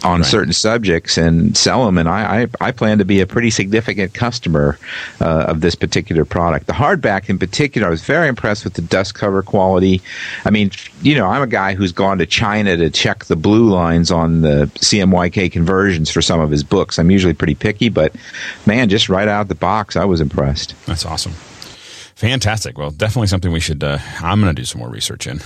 On 0.04 0.20
Right. 0.20 0.26
certain 0.30 0.52
subjects 0.52 1.18
and 1.18 1.56
sell 1.56 1.84
them. 1.84 1.98
And 1.98 2.08
I, 2.08 2.42
I, 2.42 2.68
I 2.68 2.70
plan 2.70 2.98
to 2.98 3.04
be 3.04 3.20
a 3.20 3.26
pretty 3.26 3.50
significant 3.50 4.14
customer 4.14 4.78
uh, 5.20 5.24
of 5.48 5.60
this 5.60 5.74
particular 5.74 6.24
product. 6.24 6.66
The 6.66 6.72
hardback 6.72 7.28
in 7.28 7.38
particular, 7.38 7.88
I 7.88 7.90
was 7.90 8.02
very 8.02 8.28
impressed 8.28 8.64
with 8.64 8.74
the 8.74 8.82
dust 8.82 9.14
cover 9.14 9.42
quality. 9.42 10.00
I 10.44 10.50
mean, 10.50 10.70
you 11.02 11.16
know, 11.16 11.26
I'm 11.26 11.42
a 11.42 11.46
guy 11.48 11.74
who's 11.74 11.92
gone 11.92 12.18
to 12.18 12.26
China 12.26 12.76
to 12.76 12.90
check 12.90 13.24
the 13.24 13.36
blue 13.36 13.68
lines 13.70 14.10
on 14.10 14.42
the 14.42 14.70
CMYK 14.76 15.50
conversions 15.50 16.10
for 16.10 16.22
some 16.22 16.40
of 16.40 16.50
his 16.50 16.62
books. 16.62 16.98
I'm 16.98 17.10
usually 17.10 17.34
pretty 17.34 17.54
picky, 17.56 17.88
but 17.88 18.14
man, 18.66 18.88
just 18.88 19.08
right 19.08 19.26
out 19.28 19.42
of 19.42 19.48
the 19.48 19.54
box, 19.56 19.96
I 19.96 20.04
was 20.04 20.20
impressed. 20.20 20.74
That's 20.86 21.04
awesome. 21.04 21.32
Fantastic. 22.18 22.76
Well, 22.76 22.90
definitely 22.90 23.28
something 23.28 23.52
we 23.52 23.60
should. 23.60 23.84
Uh, 23.84 23.98
I'm 24.20 24.40
going 24.40 24.52
to 24.52 24.60
do 24.60 24.64
some 24.64 24.80
more 24.80 24.90
research 24.90 25.28
in. 25.28 25.38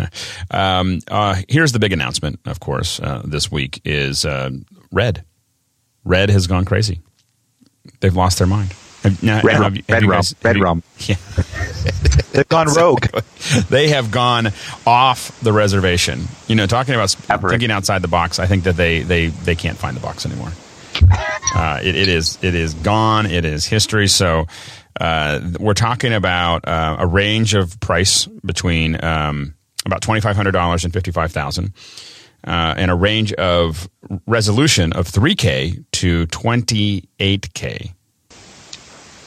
um, 0.50 1.00
uh, 1.08 1.42
here's 1.50 1.72
the 1.72 1.78
big 1.78 1.92
announcement, 1.92 2.40
of 2.46 2.60
course, 2.60 2.98
uh, 2.98 3.20
this 3.26 3.52
week 3.52 3.82
is 3.84 4.24
uh, 4.24 4.48
Red. 4.90 5.22
Red 6.02 6.30
has 6.30 6.46
gone 6.46 6.64
crazy. 6.64 7.02
They've 8.00 8.16
lost 8.16 8.38
their 8.38 8.46
mind. 8.46 8.72
Have, 9.02 9.22
now, 9.22 9.42
Red 9.42 9.60
rum, 9.60 9.76
red 9.86 10.04
rum, 10.04 10.22
red 10.42 10.58
rum. 10.58 10.82
Yeah. 11.00 11.16
They've 12.32 12.48
gone 12.48 12.68
rogue. 12.74 13.04
they 13.68 13.88
have 13.88 14.10
gone 14.10 14.48
off 14.86 15.38
the 15.40 15.52
reservation. 15.52 16.24
You 16.48 16.54
know, 16.54 16.66
talking 16.66 16.94
about 16.94 17.10
thinking 17.10 17.70
outside 17.70 18.00
the 18.00 18.08
box. 18.08 18.38
I 18.38 18.46
think 18.46 18.64
that 18.64 18.76
they 18.78 19.02
they 19.02 19.26
they 19.26 19.56
can't 19.56 19.76
find 19.76 19.94
the 19.94 20.00
box 20.00 20.24
anymore. 20.24 20.52
Uh, 21.54 21.80
it, 21.82 21.94
it 21.96 22.08
is 22.08 22.38
it 22.40 22.54
is 22.54 22.72
gone. 22.72 23.26
It 23.26 23.44
is 23.44 23.66
history. 23.66 24.08
So 24.08 24.46
uh, 25.00 25.40
we're 25.58 25.74
talking 25.74 26.12
about 26.12 26.66
uh, 26.66 26.96
a 26.98 27.06
range 27.06 27.54
of 27.54 27.78
price 27.80 28.26
between 28.44 29.02
um, 29.04 29.54
about 29.86 30.00
twenty 30.02 30.20
five 30.20 30.36
hundred 30.36 30.52
dollars 30.52 30.84
and 30.84 30.92
fifty 30.92 31.10
five 31.10 31.32
thousand. 31.32 31.72
Uh, 32.46 32.74
and 32.76 32.90
a 32.90 32.94
range 32.94 33.32
of 33.34 33.88
resolution 34.26 34.92
of 34.92 35.08
3K 35.10 35.82
to 35.92 36.26
28K. 36.26 37.94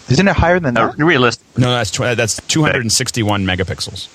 Isn't 0.09 0.27
it 0.27 0.35
higher 0.35 0.59
than 0.59 0.77
Uh, 0.77 0.91
that? 0.91 1.03
realistic. 1.03 1.43
No, 1.57 1.71
that's 1.71 1.89
tw- 1.89 2.15
that's 2.15 2.39
261 2.47 3.43
megapixels. 3.43 4.07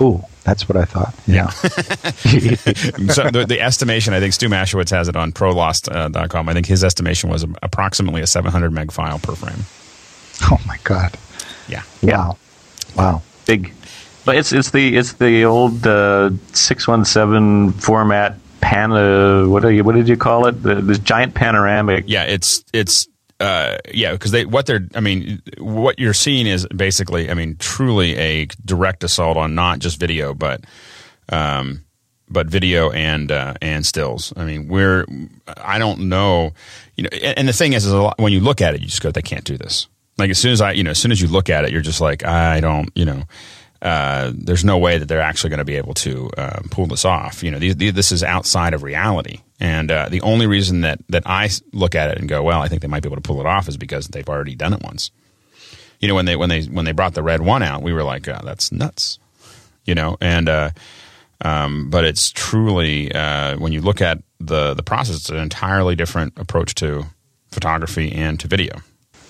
Ooh, 0.00 0.20
that's 0.42 0.68
what 0.68 0.76
I 0.76 0.84
thought. 0.84 1.14
Yeah. 1.28 1.48
so 1.50 3.30
the, 3.30 3.44
the 3.48 3.60
estimation, 3.60 4.14
I 4.14 4.20
think 4.20 4.32
Stu 4.32 4.48
Maschwitz 4.48 4.90
has 4.90 5.06
it 5.08 5.14
on 5.14 5.30
prolost.com. 5.30 6.48
I 6.48 6.52
think 6.52 6.66
his 6.66 6.82
estimation 6.82 7.30
was 7.30 7.46
approximately 7.62 8.20
a 8.20 8.26
700 8.26 8.72
meg 8.72 8.90
file 8.90 9.20
per 9.20 9.36
frame. 9.36 9.64
oh 10.50 10.60
my 10.66 10.78
God. 10.84 11.16
Yeah. 11.68 11.82
Wow. 12.02 12.36
Wow. 12.96 13.22
big. 13.46 13.72
But 14.24 14.36
it's 14.36 14.52
it's 14.52 14.70
the 14.70 14.96
it's 14.96 15.14
the 15.14 15.44
old 15.44 15.86
uh, 15.86 16.30
six 16.52 16.86
one 16.86 17.04
seven 17.04 17.72
format 17.72 18.36
pan. 18.60 18.92
Uh, 18.92 19.46
what 19.46 19.64
are 19.64 19.72
you, 19.72 19.82
what 19.82 19.94
did 19.94 20.08
you 20.08 20.16
call 20.16 20.46
it? 20.46 20.62
The, 20.62 20.76
this 20.76 20.98
giant 20.98 21.34
panoramic. 21.34 22.04
Yeah, 22.06 22.24
it's 22.24 22.64
it's 22.72 23.08
uh, 23.40 23.78
yeah, 23.92 24.12
because 24.12 24.30
they 24.30 24.44
what 24.44 24.66
they're 24.66 24.86
I 24.94 25.00
mean 25.00 25.42
what 25.58 25.98
you're 25.98 26.14
seeing 26.14 26.46
is 26.46 26.66
basically 26.66 27.30
I 27.30 27.34
mean 27.34 27.56
truly 27.58 28.16
a 28.16 28.46
direct 28.64 29.02
assault 29.02 29.38
on 29.38 29.54
not 29.54 29.78
just 29.78 29.98
video 29.98 30.34
but 30.34 30.62
um 31.30 31.84
but 32.28 32.46
video 32.46 32.90
and 32.90 33.32
uh, 33.32 33.54
and 33.62 33.86
stills. 33.86 34.34
I 34.36 34.44
mean 34.44 34.68
we're 34.68 35.06
I 35.56 35.78
don't 35.78 36.10
know 36.10 36.52
you 36.96 37.04
know 37.04 37.10
and, 37.12 37.38
and 37.38 37.48
the 37.48 37.54
thing 37.54 37.72
is 37.72 37.86
is 37.86 37.92
a 37.92 38.02
lot, 38.02 38.18
when 38.18 38.32
you 38.34 38.40
look 38.40 38.60
at 38.60 38.74
it 38.74 38.82
you 38.82 38.86
just 38.86 39.00
go 39.00 39.10
they 39.10 39.22
can't 39.22 39.44
do 39.44 39.56
this. 39.56 39.88
Like 40.20 40.30
as 40.30 40.38
soon 40.38 40.52
as 40.52 40.60
I 40.60 40.72
you 40.72 40.84
know 40.84 40.90
as 40.90 40.98
soon 40.98 41.12
as 41.12 41.20
you 41.20 41.28
look 41.28 41.50
at 41.50 41.64
it 41.64 41.72
you're 41.72 41.80
just 41.80 42.00
like 42.00 42.24
I 42.24 42.60
don't 42.60 42.90
you 42.94 43.04
know. 43.04 43.24
Uh, 43.82 44.30
there's 44.34 44.62
no 44.62 44.76
way 44.76 44.98
that 44.98 45.06
they're 45.06 45.22
actually 45.22 45.48
going 45.48 45.56
to 45.58 45.64
be 45.64 45.76
able 45.76 45.94
to 45.94 46.28
uh, 46.36 46.60
pull 46.70 46.84
this 46.84 47.06
off. 47.06 47.42
You 47.42 47.50
know, 47.50 47.58
these, 47.58 47.76
these, 47.76 47.94
this 47.94 48.12
is 48.12 48.22
outside 48.22 48.74
of 48.74 48.82
reality, 48.82 49.40
and 49.58 49.90
uh, 49.90 50.10
the 50.10 50.20
only 50.20 50.46
reason 50.46 50.82
that 50.82 51.00
that 51.08 51.22
I 51.24 51.48
look 51.72 51.94
at 51.94 52.10
it 52.10 52.18
and 52.18 52.28
go, 52.28 52.42
well, 52.42 52.60
I 52.60 52.68
think 52.68 52.82
they 52.82 52.88
might 52.88 53.02
be 53.02 53.08
able 53.08 53.16
to 53.16 53.22
pull 53.22 53.40
it 53.40 53.46
off, 53.46 53.68
is 53.68 53.78
because 53.78 54.08
they've 54.08 54.28
already 54.28 54.54
done 54.54 54.74
it 54.74 54.82
once. 54.82 55.10
You 55.98 56.08
know, 56.08 56.14
when 56.14 56.26
they 56.26 56.36
when 56.36 56.50
they 56.50 56.64
when 56.64 56.84
they 56.84 56.92
brought 56.92 57.14
the 57.14 57.22
red 57.22 57.40
one 57.40 57.62
out, 57.62 57.80
we 57.80 57.94
were 57.94 58.02
like, 58.02 58.28
oh, 58.28 58.40
that's 58.44 58.70
nuts. 58.70 59.18
You 59.86 59.94
know, 59.94 60.18
and 60.20 60.50
uh, 60.50 60.70
um, 61.42 61.88
but 61.88 62.04
it's 62.04 62.30
truly 62.32 63.12
uh, 63.12 63.56
when 63.56 63.72
you 63.72 63.80
look 63.80 64.02
at 64.02 64.22
the 64.40 64.74
the 64.74 64.82
process, 64.82 65.16
it's 65.16 65.30
an 65.30 65.38
entirely 65.38 65.96
different 65.96 66.38
approach 66.38 66.74
to 66.76 67.06
photography 67.50 68.12
and 68.12 68.38
to 68.40 68.48
video. 68.48 68.74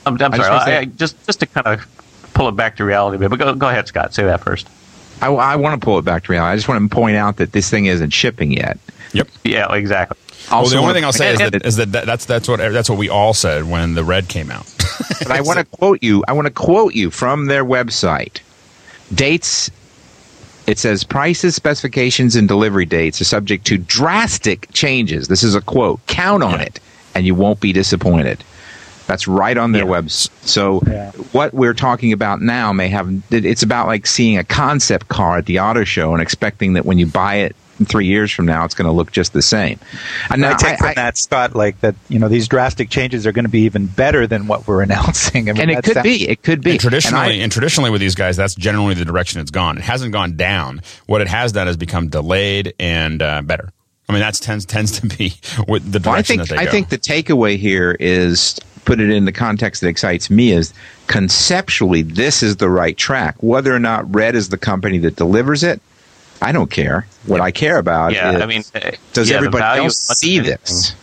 I'm, 0.06 0.14
I'm 0.20 0.32
I 0.34 0.36
just 0.36 0.48
sorry. 0.48 0.58
wanna 0.58 0.72
I, 0.72 0.78
I, 0.80 0.84
just 0.86 1.26
just 1.26 1.40
to 1.40 1.46
kind 1.46 1.66
of 1.66 2.30
pull 2.34 2.48
it 2.48 2.56
back 2.56 2.76
to 2.76 2.84
reality 2.84 3.16
a 3.16 3.18
bit. 3.20 3.30
But 3.30 3.38
go, 3.38 3.54
go 3.54 3.68
ahead, 3.68 3.86
Scott. 3.88 4.14
Say 4.14 4.24
that 4.24 4.40
first. 4.40 4.68
I, 5.22 5.28
I 5.28 5.56
want 5.56 5.78
to 5.80 5.84
pull 5.84 5.98
it 5.98 6.04
back 6.04 6.24
to 6.24 6.32
reality. 6.32 6.52
I 6.52 6.56
just 6.56 6.68
want 6.68 6.88
to 6.90 6.94
point 6.94 7.16
out 7.16 7.36
that 7.36 7.52
this 7.52 7.68
thing 7.68 7.86
isn't 7.86 8.10
shipping 8.10 8.52
yet. 8.52 8.78
Yep. 9.12 9.28
Yeah, 9.44 9.74
exactly. 9.74 10.16
Well, 10.50 10.66
the 10.66 10.76
only 10.78 10.94
thing 10.94 11.04
I'll 11.04 11.12
say 11.12 11.32
is 11.34 11.38
that, 11.38 11.66
is 11.66 11.76
that 11.76 11.92
that- 11.92 12.06
that's 12.06 12.24
that's 12.24 12.48
what 12.48 12.56
that's 12.58 12.88
what 12.88 12.98
we 12.98 13.08
all 13.10 13.34
said 13.34 13.68
when 13.68 13.94
the 13.94 14.04
red 14.04 14.28
came 14.28 14.50
out. 14.50 14.66
But 15.20 15.32
I 15.32 15.42
want 15.42 15.58
to 15.58 15.64
quote 15.66 16.02
you. 16.02 16.24
I 16.28 16.32
want 16.32 16.46
to 16.46 16.52
quote 16.52 16.94
you 16.94 17.10
from 17.10 17.46
their 17.46 17.64
website. 17.64 18.40
Dates. 19.14 19.70
It 20.66 20.78
says 20.78 21.04
prices, 21.04 21.54
specifications, 21.56 22.36
and 22.36 22.46
delivery 22.48 22.86
dates 22.86 23.20
are 23.20 23.24
subject 23.24 23.66
to 23.66 23.76
drastic 23.78 24.68
changes. 24.72 25.28
This 25.28 25.42
is 25.42 25.54
a 25.54 25.60
quote. 25.60 26.00
Count 26.06 26.42
on 26.42 26.52
Yeah. 26.52 26.62
it, 26.66 26.80
and 27.14 27.26
you 27.26 27.34
won't 27.34 27.60
be 27.60 27.72
disappointed. 27.72 28.42
That's 29.10 29.26
right 29.26 29.58
on 29.58 29.72
their 29.72 29.82
Yeah. 29.86 29.90
website. 29.90 30.30
So 30.42 30.82
Yeah. 30.86 31.10
what 31.32 31.52
we're 31.52 31.74
talking 31.74 32.12
about 32.12 32.40
now 32.40 32.72
may 32.72 32.86
have. 32.86 33.10
It's 33.32 33.64
about 33.64 33.88
like 33.88 34.06
seeing 34.06 34.38
a 34.38 34.44
concept 34.44 35.08
car 35.08 35.38
at 35.38 35.46
the 35.46 35.58
auto 35.58 35.82
show 35.82 36.12
and 36.12 36.22
expecting 36.22 36.74
that 36.74 36.86
when 36.86 36.98
you 36.98 37.06
buy 37.06 37.34
it 37.36 37.56
three 37.86 38.06
years 38.06 38.30
from 38.30 38.46
now, 38.46 38.64
it's 38.64 38.74
going 38.74 38.86
to 38.86 38.92
look 38.92 39.10
just 39.10 39.32
the 39.32 39.42
same. 39.42 39.80
And 40.30 40.46
I 40.46 40.54
take 40.54 40.78
from 40.78 40.88
I- 40.90 40.94
that, 40.94 41.18
Scott, 41.18 41.56
like 41.56 41.80
that, 41.80 41.96
you 42.08 42.20
know, 42.20 42.28
these 42.28 42.46
drastic 42.46 42.88
changes 42.88 43.26
are 43.26 43.32
going 43.32 43.46
to 43.46 43.50
be 43.50 43.62
even 43.62 43.86
better 43.86 44.28
than 44.28 44.46
what 44.46 44.68
we're 44.68 44.82
announcing. 44.88 45.48
I 45.50 45.54
mean, 45.54 45.62
and 45.62 45.70
it 45.72 45.82
could 45.82 45.94
sounds- 45.94 46.04
be. 46.04 46.28
It 46.28 46.42
could 46.44 46.60
be. 46.62 46.72
And 46.72 46.80
traditionally, 46.80 47.40
I- 47.40 47.42
and, 47.42 47.50
traditionally 47.50 47.90
with 47.90 48.00
these 48.00 48.14
guys, 48.14 48.36
that's 48.36 48.54
generally 48.54 48.94
the 48.94 49.04
direction 49.04 49.40
it's 49.40 49.50
gone. 49.50 49.76
It 49.76 49.82
hasn't 49.82 50.12
gone 50.12 50.36
down. 50.36 50.82
What 51.06 51.20
it 51.20 51.26
has 51.28 51.50
done 51.50 51.66
is 51.66 51.76
become 51.76 52.06
delayed 52.10 52.74
and 52.78 53.20
uh, 53.20 53.42
better. 53.42 53.70
I 54.08 54.12
mean, 54.12 54.20
that's 54.20 54.40
tends 54.40 54.64
tends 54.66 54.98
to 55.00 55.06
be 55.06 55.34
with 55.68 55.90
the 55.90 56.00
Well, 56.04 56.14
I 56.16 56.22
direction 56.22 56.36
think 56.38 56.48
that 56.48 56.54
they 56.56 56.60
I 56.60 56.64
go. 56.66 56.70
think 56.72 56.88
the 56.88 56.98
takeaway 56.98 57.56
here 57.56 57.96
is 57.98 58.58
put 58.84 59.00
it 59.00 59.10
in 59.10 59.24
the 59.24 59.32
context 59.32 59.80
that 59.82 59.88
excites 59.88 60.30
me 60.30 60.52
is 60.52 60.72
conceptually 61.06 62.02
this 62.02 62.42
is 62.42 62.56
the 62.56 62.68
right 62.68 62.96
track. 62.96 63.36
Whether 63.42 63.74
or 63.74 63.78
not 63.78 64.12
Red 64.14 64.34
is 64.34 64.48
the 64.48 64.58
company 64.58 64.98
that 64.98 65.16
delivers 65.16 65.62
it, 65.62 65.80
I 66.42 66.52
don't 66.52 66.70
care. 66.70 67.06
What 67.26 67.40
I 67.40 67.50
care 67.50 67.78
about 67.78 68.12
Yeah, 68.12 68.36
is 68.36 68.42
I 68.42 68.46
mean, 68.46 68.62
does 69.12 69.30
yeah, 69.30 69.36
everybody 69.36 69.80
else 69.80 69.98
see 69.98 70.38
this? 70.38 70.94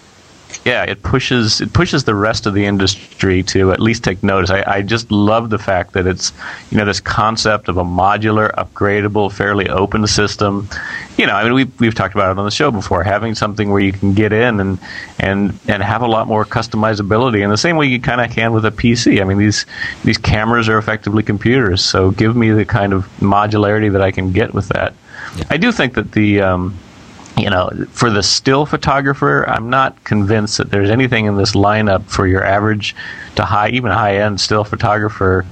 Yeah, 0.66 0.84
it 0.84 1.02
pushes 1.02 1.62
it 1.62 1.72
pushes 1.74 2.04
the 2.04 2.16
rest 2.16 2.46
of 2.46 2.54
the 2.54 2.66
industry 2.66 3.44
to 3.44 3.72
at 3.72 3.80
least 3.80 4.04
take 4.04 4.22
notice. 4.22 4.50
I, 4.50 4.64
I 4.68 4.82
just 4.82 5.12
love 5.12 5.50
the 5.50 5.58
fact 5.58 5.94
that 5.94 6.06
it's 6.06 6.34
you 6.72 6.78
know 6.78 6.86
this 6.86 7.00
concept 7.00 7.70
of 7.70 7.78
a 7.78 7.84
modular, 7.84 8.54
upgradable, 8.56 9.32
fairly 9.32 9.70
open 9.70 10.06
system. 10.08 10.68
You 11.18 11.26
know, 11.28 11.34
I 11.34 11.44
mean, 11.44 11.54
we've 11.54 11.80
we've 11.80 11.96
talked 11.96 12.16
about 12.16 12.32
it 12.32 12.40
on 12.40 12.46
the 12.46 12.52
show 12.52 12.72
before. 12.72 13.04
Having 13.04 13.36
something 13.36 13.70
where 13.70 13.80
you 13.80 13.94
can 13.94 14.14
get 14.14 14.34
in 14.34 14.60
and 14.60 14.80
and 15.20 15.58
and 15.68 15.82
have 15.84 16.02
a 16.02 16.08
lot 16.08 16.28
more 16.28 16.44
customizability 16.44 17.42
in 17.44 17.50
the 17.50 17.58
same 17.58 17.78
way 17.78 17.86
you 17.86 18.02
kind 18.02 18.22
of 18.22 18.30
can 18.32 18.52
with 18.52 18.66
a 18.66 18.72
PC. 18.72 19.22
I 19.22 19.24
mean, 19.24 19.38
these 19.38 19.66
these 20.04 20.18
cameras 20.18 20.68
are 20.70 20.78
effectively 20.78 21.24
computers, 21.24 21.84
so 21.84 22.12
give 22.12 22.36
me 22.36 22.52
the 22.52 22.66
kind 22.66 22.94
of 22.94 23.08
modularity 23.20 23.92
that 23.92 24.02
I 24.02 24.12
can 24.12 24.32
get 24.32 24.54
with 24.54 24.68
that. 24.70 24.94
Yeah. 25.38 25.46
I 25.50 25.58
do 25.58 25.72
think 25.72 25.94
that 25.94 26.12
the 26.12 26.42
um, 26.42 26.78
you 27.38 27.50
know, 27.50 27.70
for 27.92 28.10
the 28.10 28.24
still 28.24 28.66
photographer, 28.66 29.48
I'm 29.48 29.70
not 29.70 30.04
convinced 30.04 30.58
that 30.58 30.72
there's 30.72 30.90
anything 30.90 31.26
in 31.26 31.38
this 31.38 31.54
lineup 31.54 32.06
for 32.10 32.26
your 32.26 32.44
average 32.44 32.96
to 33.36 33.44
high, 33.44 33.70
even 33.70 33.92
high 33.92 34.18
end 34.18 34.42
still 34.42 34.64
photographer. 34.64 35.46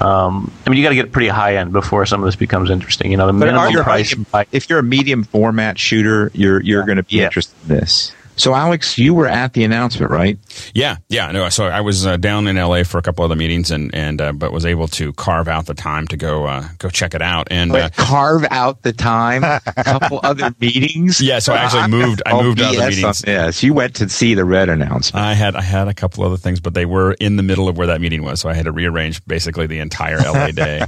Um, 0.00 0.52
I 0.66 0.70
mean, 0.70 0.78
you 0.78 0.84
got 0.84 0.90
to 0.90 0.94
get 0.94 1.12
pretty 1.12 1.28
high 1.28 1.56
end 1.56 1.72
before 1.72 2.06
some 2.06 2.22
of 2.22 2.26
this 2.26 2.36
becomes 2.36 2.70
interesting. 2.70 3.10
You 3.10 3.16
know, 3.16 3.26
the 3.26 3.32
minimum 3.32 3.72
price. 3.82 4.14
If 4.52 4.70
you're 4.70 4.78
a 4.78 4.82
medium 4.82 5.24
format 5.24 5.78
shooter, 5.78 6.30
you're 6.34 6.62
you're 6.62 6.84
going 6.84 6.96
to 6.96 7.02
be 7.02 7.16
yeah. 7.16 7.24
interested 7.24 7.54
in 7.62 7.76
this. 7.76 8.12
So, 8.38 8.54
Alex, 8.54 8.96
you 8.98 9.14
were 9.14 9.26
at 9.26 9.52
the 9.52 9.64
announcement, 9.64 10.12
right? 10.12 10.38
Yeah, 10.72 10.96
yeah. 11.08 11.32
No, 11.32 11.48
so 11.48 11.66
I 11.66 11.80
was 11.80 12.06
uh, 12.06 12.16
down 12.16 12.46
in 12.46 12.56
LA 12.56 12.84
for 12.84 12.98
a 12.98 13.02
couple 13.02 13.24
other 13.24 13.36
meetings, 13.36 13.70
and 13.70 13.92
and 13.94 14.20
uh, 14.20 14.32
but 14.32 14.52
was 14.52 14.64
able 14.64 14.86
to 14.88 15.12
carve 15.14 15.48
out 15.48 15.66
the 15.66 15.74
time 15.74 16.06
to 16.08 16.16
go 16.16 16.44
uh, 16.44 16.68
go 16.78 16.88
check 16.88 17.14
it 17.14 17.22
out. 17.22 17.48
And 17.50 17.72
Wait, 17.72 17.82
uh, 17.82 17.90
carve 17.90 18.46
out 18.50 18.82
the 18.82 18.92
time. 18.92 19.42
A 19.42 19.60
couple 19.84 20.20
other 20.24 20.54
meetings. 20.60 21.20
Yeah, 21.20 21.40
so 21.40 21.52
I 21.52 21.58
actually 21.58 21.88
moved. 21.88 22.22
I 22.24 22.40
moved 22.40 22.60
other 22.60 22.88
meetings. 22.88 23.24
Yes, 23.26 23.62
you 23.62 23.74
went 23.74 23.96
to 23.96 24.08
see 24.08 24.34
the 24.34 24.44
red 24.44 24.68
announcement. 24.68 25.24
I 25.24 25.34
had 25.34 25.56
I 25.56 25.62
had 25.62 25.88
a 25.88 25.94
couple 25.94 26.24
other 26.24 26.36
things, 26.36 26.60
but 26.60 26.74
they 26.74 26.86
were 26.86 27.14
in 27.14 27.36
the 27.36 27.42
middle 27.42 27.68
of 27.68 27.76
where 27.76 27.88
that 27.88 28.00
meeting 28.00 28.22
was, 28.22 28.40
so 28.40 28.48
I 28.48 28.54
had 28.54 28.66
to 28.66 28.72
rearrange 28.72 29.24
basically 29.26 29.66
the 29.66 29.80
entire 29.80 30.18
LA 30.18 30.50
day 30.52 30.84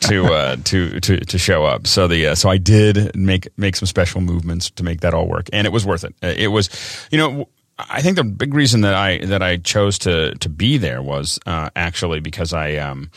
to 0.00 0.24
uh, 0.32 0.56
to 0.64 1.00
to 1.00 1.20
to 1.20 1.38
show 1.38 1.64
up. 1.64 1.86
So 1.86 2.08
the 2.08 2.28
uh, 2.28 2.34
so 2.34 2.48
I 2.48 2.56
did 2.56 3.14
make 3.14 3.46
make 3.58 3.76
some 3.76 3.86
special 3.86 4.22
movements 4.22 4.70
to 4.70 4.82
make 4.82 5.00
that 5.02 5.12
all 5.12 5.28
work, 5.28 5.50
and 5.52 5.66
it 5.66 5.70
was 5.70 5.84
worth 5.84 6.04
it. 6.04 6.14
It 6.22 6.48
was 6.48 6.68
you 7.10 7.18
know, 7.18 7.48
I 7.78 8.02
think 8.02 8.16
the 8.16 8.24
big 8.24 8.54
reason 8.54 8.82
that 8.82 8.94
I 8.94 9.18
that 9.18 9.42
I 9.42 9.56
chose 9.56 9.98
to 10.00 10.34
to 10.36 10.48
be 10.48 10.78
there 10.78 11.02
was 11.02 11.38
uh, 11.46 11.70
actually 11.74 12.20
because 12.20 12.52
I, 12.52 12.76
um, 12.76 13.10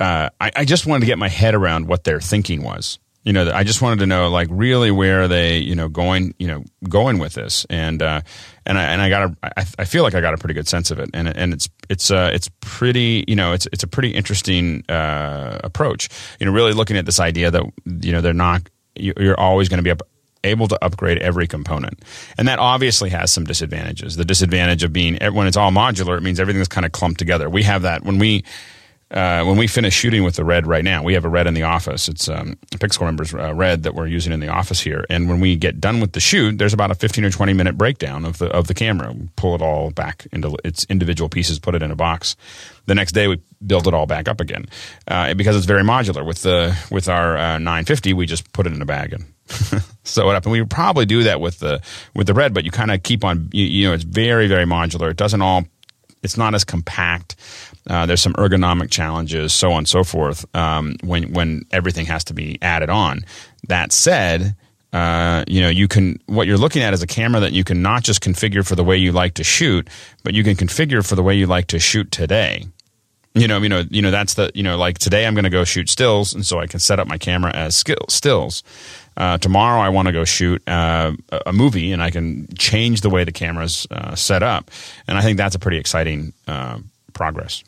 uh, 0.00 0.30
I 0.40 0.52
I 0.56 0.64
just 0.64 0.86
wanted 0.86 1.00
to 1.00 1.06
get 1.06 1.18
my 1.18 1.28
head 1.28 1.54
around 1.54 1.86
what 1.86 2.04
their 2.04 2.20
thinking 2.20 2.62
was. 2.62 2.98
You 3.24 3.32
know, 3.32 3.52
I 3.52 3.62
just 3.62 3.80
wanted 3.80 4.00
to 4.00 4.06
know 4.06 4.28
like 4.30 4.48
really 4.50 4.90
where 4.90 5.22
are 5.22 5.28
they 5.28 5.58
you 5.58 5.76
know 5.76 5.88
going 5.88 6.34
you 6.40 6.48
know 6.48 6.64
going 6.88 7.20
with 7.20 7.34
this, 7.34 7.64
and 7.70 8.02
uh, 8.02 8.22
and 8.66 8.76
I 8.76 8.82
and 8.84 9.00
I 9.00 9.08
got 9.08 9.30
a 9.30 9.36
I, 9.44 9.64
I 9.78 9.84
feel 9.84 10.02
like 10.02 10.16
I 10.16 10.20
got 10.20 10.34
a 10.34 10.38
pretty 10.38 10.54
good 10.54 10.66
sense 10.66 10.90
of 10.90 10.98
it, 10.98 11.08
and 11.14 11.28
and 11.28 11.52
it's 11.52 11.68
it's 11.88 12.10
uh 12.10 12.30
it's 12.34 12.50
pretty 12.60 13.24
you 13.28 13.36
know 13.36 13.52
it's 13.52 13.68
it's 13.72 13.84
a 13.84 13.86
pretty 13.88 14.10
interesting 14.10 14.82
uh, 14.88 15.60
approach. 15.62 16.08
You 16.40 16.46
know, 16.46 16.52
really 16.52 16.72
looking 16.72 16.96
at 16.96 17.06
this 17.06 17.20
idea 17.20 17.52
that 17.52 17.62
you 17.86 18.10
know 18.10 18.20
they're 18.20 18.32
not 18.32 18.68
you're 18.96 19.38
always 19.38 19.68
going 19.68 19.78
to 19.78 19.84
be 19.84 19.90
up 19.90 20.02
able 20.44 20.68
to 20.68 20.84
upgrade 20.84 21.18
every 21.18 21.46
component. 21.46 22.02
And 22.36 22.48
that 22.48 22.58
obviously 22.58 23.10
has 23.10 23.32
some 23.32 23.44
disadvantages. 23.44 24.16
The 24.16 24.24
disadvantage 24.24 24.82
of 24.82 24.92
being 24.92 25.18
when 25.32 25.46
it's 25.46 25.56
all 25.56 25.70
modular, 25.70 26.16
it 26.16 26.22
means 26.22 26.40
everything's 26.40 26.68
kind 26.68 26.86
of 26.86 26.92
clumped 26.92 27.18
together. 27.18 27.48
We 27.48 27.62
have 27.62 27.82
that 27.82 28.04
when 28.04 28.18
we 28.18 28.44
uh, 29.12 29.44
when 29.44 29.58
we 29.58 29.66
finish 29.66 29.92
shooting 29.92 30.24
with 30.24 30.36
the 30.36 30.44
red 30.44 30.66
right 30.66 30.82
now, 30.82 31.02
we 31.02 31.12
have 31.12 31.26
a 31.26 31.28
red 31.28 31.46
in 31.46 31.52
the 31.52 31.64
office. 31.64 32.08
It's 32.08 32.30
um, 32.30 32.56
Pixel 32.70 33.04
members 33.04 33.34
uh, 33.34 33.52
red 33.52 33.82
that 33.82 33.94
we're 33.94 34.06
using 34.06 34.32
in 34.32 34.40
the 34.40 34.48
office 34.48 34.80
here. 34.80 35.04
And 35.10 35.28
when 35.28 35.38
we 35.38 35.54
get 35.54 35.80
done 35.80 36.00
with 36.00 36.12
the 36.12 36.20
shoot, 36.20 36.56
there's 36.56 36.72
about 36.72 36.90
a 36.90 36.94
15 36.94 37.24
or 37.26 37.30
20 37.30 37.52
minute 37.52 37.76
breakdown 37.76 38.24
of 38.24 38.38
the 38.38 38.46
of 38.46 38.68
the 38.68 38.74
camera. 38.74 39.12
We 39.12 39.28
pull 39.36 39.54
it 39.54 39.60
all 39.60 39.90
back 39.90 40.26
into 40.32 40.56
its 40.64 40.86
individual 40.88 41.28
pieces, 41.28 41.58
put 41.58 41.74
it 41.74 41.82
in 41.82 41.90
a 41.90 41.96
box. 41.96 42.36
The 42.86 42.94
next 42.94 43.12
day, 43.12 43.28
we 43.28 43.40
build 43.64 43.86
it 43.86 43.94
all 43.94 44.06
back 44.06 44.28
up 44.28 44.40
again 44.40 44.64
uh, 45.06 45.34
because 45.34 45.56
it's 45.56 45.66
very 45.66 45.82
modular. 45.82 46.24
With 46.24 46.42
the 46.42 46.74
with 46.90 47.08
our 47.08 47.36
uh, 47.36 47.58
950, 47.58 48.14
we 48.14 48.24
just 48.24 48.50
put 48.52 48.66
it 48.66 48.72
in 48.72 48.80
a 48.80 48.86
bag 48.86 49.12
and 49.12 49.31
sew 50.04 50.30
it 50.30 50.36
up. 50.36 50.44
And 50.44 50.52
we 50.52 50.60
would 50.60 50.70
probably 50.70 51.06
do 51.06 51.22
that 51.24 51.40
with 51.40 51.58
the 51.58 51.82
with 52.14 52.26
the 52.26 52.34
red, 52.34 52.54
but 52.54 52.64
you 52.64 52.70
kind 52.70 52.90
of 52.90 53.02
keep 53.02 53.24
on. 53.24 53.48
You, 53.52 53.64
you 53.64 53.88
know, 53.88 53.94
it's 53.94 54.04
very 54.04 54.46
very 54.46 54.64
modular. 54.64 55.10
It 55.10 55.16
doesn't 55.16 55.42
all. 55.42 55.64
It's 56.22 56.36
not 56.36 56.54
as 56.54 56.64
compact. 56.64 57.34
Uh, 57.88 58.06
there's 58.06 58.22
some 58.22 58.34
ergonomic 58.34 58.90
challenges, 58.90 59.52
so 59.52 59.72
on 59.72 59.78
and 59.78 59.88
so 59.88 60.04
forth. 60.04 60.44
Um, 60.54 60.96
when 61.02 61.32
when 61.32 61.64
everything 61.72 62.06
has 62.06 62.24
to 62.24 62.34
be 62.34 62.58
added 62.62 62.90
on. 62.90 63.24
That 63.68 63.92
said, 63.92 64.56
uh, 64.92 65.44
you 65.48 65.60
know, 65.60 65.68
you 65.68 65.88
can 65.88 66.20
what 66.26 66.46
you're 66.46 66.58
looking 66.58 66.82
at 66.82 66.94
is 66.94 67.02
a 67.02 67.06
camera 67.06 67.40
that 67.40 67.52
you 67.52 67.64
can 67.64 67.82
not 67.82 68.02
just 68.02 68.20
configure 68.20 68.66
for 68.66 68.76
the 68.76 68.84
way 68.84 68.96
you 68.96 69.10
like 69.10 69.34
to 69.34 69.44
shoot, 69.44 69.88
but 70.22 70.34
you 70.34 70.44
can 70.44 70.54
configure 70.54 71.06
for 71.06 71.14
the 71.16 71.22
way 71.22 71.34
you 71.34 71.46
like 71.46 71.66
to 71.68 71.78
shoot 71.78 72.10
today. 72.10 72.66
You 73.34 73.48
know, 73.48 73.62
you 73.62 73.68
know, 73.70 73.84
you 73.90 74.02
know. 74.02 74.10
That's 74.10 74.34
the 74.34 74.50
you 74.54 74.62
know, 74.62 74.76
like 74.76 74.98
today 74.98 75.26
I'm 75.26 75.34
going 75.34 75.44
to 75.44 75.50
go 75.50 75.64
shoot 75.64 75.88
stills, 75.88 76.34
and 76.34 76.44
so 76.44 76.60
I 76.60 76.66
can 76.66 76.80
set 76.80 77.00
up 77.00 77.08
my 77.08 77.16
camera 77.16 77.50
as 77.52 77.74
skill, 77.74 78.04
stills. 78.10 78.62
Uh, 79.16 79.38
tomorrow 79.38 79.80
I 79.80 79.90
want 79.90 80.06
to 80.06 80.12
go 80.12 80.24
shoot 80.24 80.62
uh, 80.68 81.12
a 81.46 81.52
movie, 81.52 81.92
and 81.92 82.02
I 82.02 82.10
can 82.10 82.48
change 82.56 83.02
the 83.02 83.10
way 83.10 83.24
the 83.24 83.32
camera's 83.32 83.86
uh, 83.90 84.14
set 84.14 84.42
up, 84.42 84.70
and 85.06 85.18
I 85.18 85.22
think 85.22 85.38
that's 85.38 85.54
a 85.54 85.58
pretty 85.58 85.78
exciting 85.78 86.32
uh, 86.46 86.78
progress. 87.12 87.62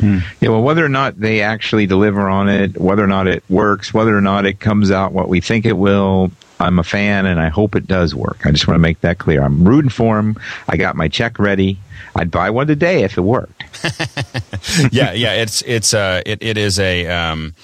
Hmm. 0.00 0.18
Yeah, 0.40 0.50
well, 0.50 0.62
whether 0.62 0.84
or 0.84 0.88
not 0.88 1.18
they 1.20 1.42
actually 1.42 1.86
deliver 1.86 2.28
on 2.28 2.48
it, 2.48 2.78
whether 2.78 3.04
or 3.04 3.08
not 3.08 3.26
it 3.26 3.44
works, 3.50 3.92
whether 3.92 4.16
or 4.16 4.20
not 4.22 4.46
it 4.46 4.60
comes 4.60 4.90
out 4.90 5.12
what 5.12 5.28
we 5.28 5.40
think 5.40 5.66
it 5.66 5.76
will, 5.76 6.30
I'm 6.60 6.78
a 6.78 6.84
fan 6.84 7.26
and 7.26 7.40
I 7.40 7.48
hope 7.48 7.76
it 7.76 7.86
does 7.86 8.14
work. 8.14 8.44
I 8.44 8.50
just 8.50 8.66
want 8.66 8.76
to 8.76 8.80
make 8.80 9.00
that 9.02 9.18
clear. 9.18 9.42
I'm 9.42 9.64
rooting 9.64 9.90
for 9.90 10.16
them. 10.16 10.36
I 10.68 10.76
got 10.76 10.96
my 10.96 11.08
check 11.08 11.38
ready. 11.38 11.78
I'd 12.16 12.30
buy 12.30 12.50
one 12.50 12.66
today 12.66 13.04
if 13.04 13.16
it 13.16 13.20
worked. 13.20 13.64
yeah, 14.92 15.12
yeah, 15.12 15.34
it's 15.34 15.62
it's 15.62 15.94
uh 15.94 16.22
it, 16.26 16.42
it 16.42 16.56
is 16.56 16.80
a 16.80 17.06
um 17.06 17.54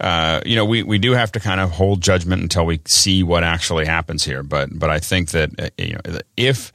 uh, 0.00 0.40
you 0.44 0.56
know, 0.56 0.64
we, 0.64 0.82
we 0.82 0.98
do 0.98 1.12
have 1.12 1.32
to 1.32 1.40
kind 1.40 1.60
of 1.60 1.70
hold 1.70 2.02
judgment 2.02 2.42
until 2.42 2.66
we 2.66 2.80
see 2.84 3.22
what 3.22 3.44
actually 3.44 3.86
happens 3.86 4.24
here. 4.24 4.42
But 4.42 4.78
but 4.78 4.90
I 4.90 4.98
think 4.98 5.30
that 5.30 5.50
uh, 5.58 5.68
you 5.78 5.94
know 5.94 6.20
if 6.36 6.72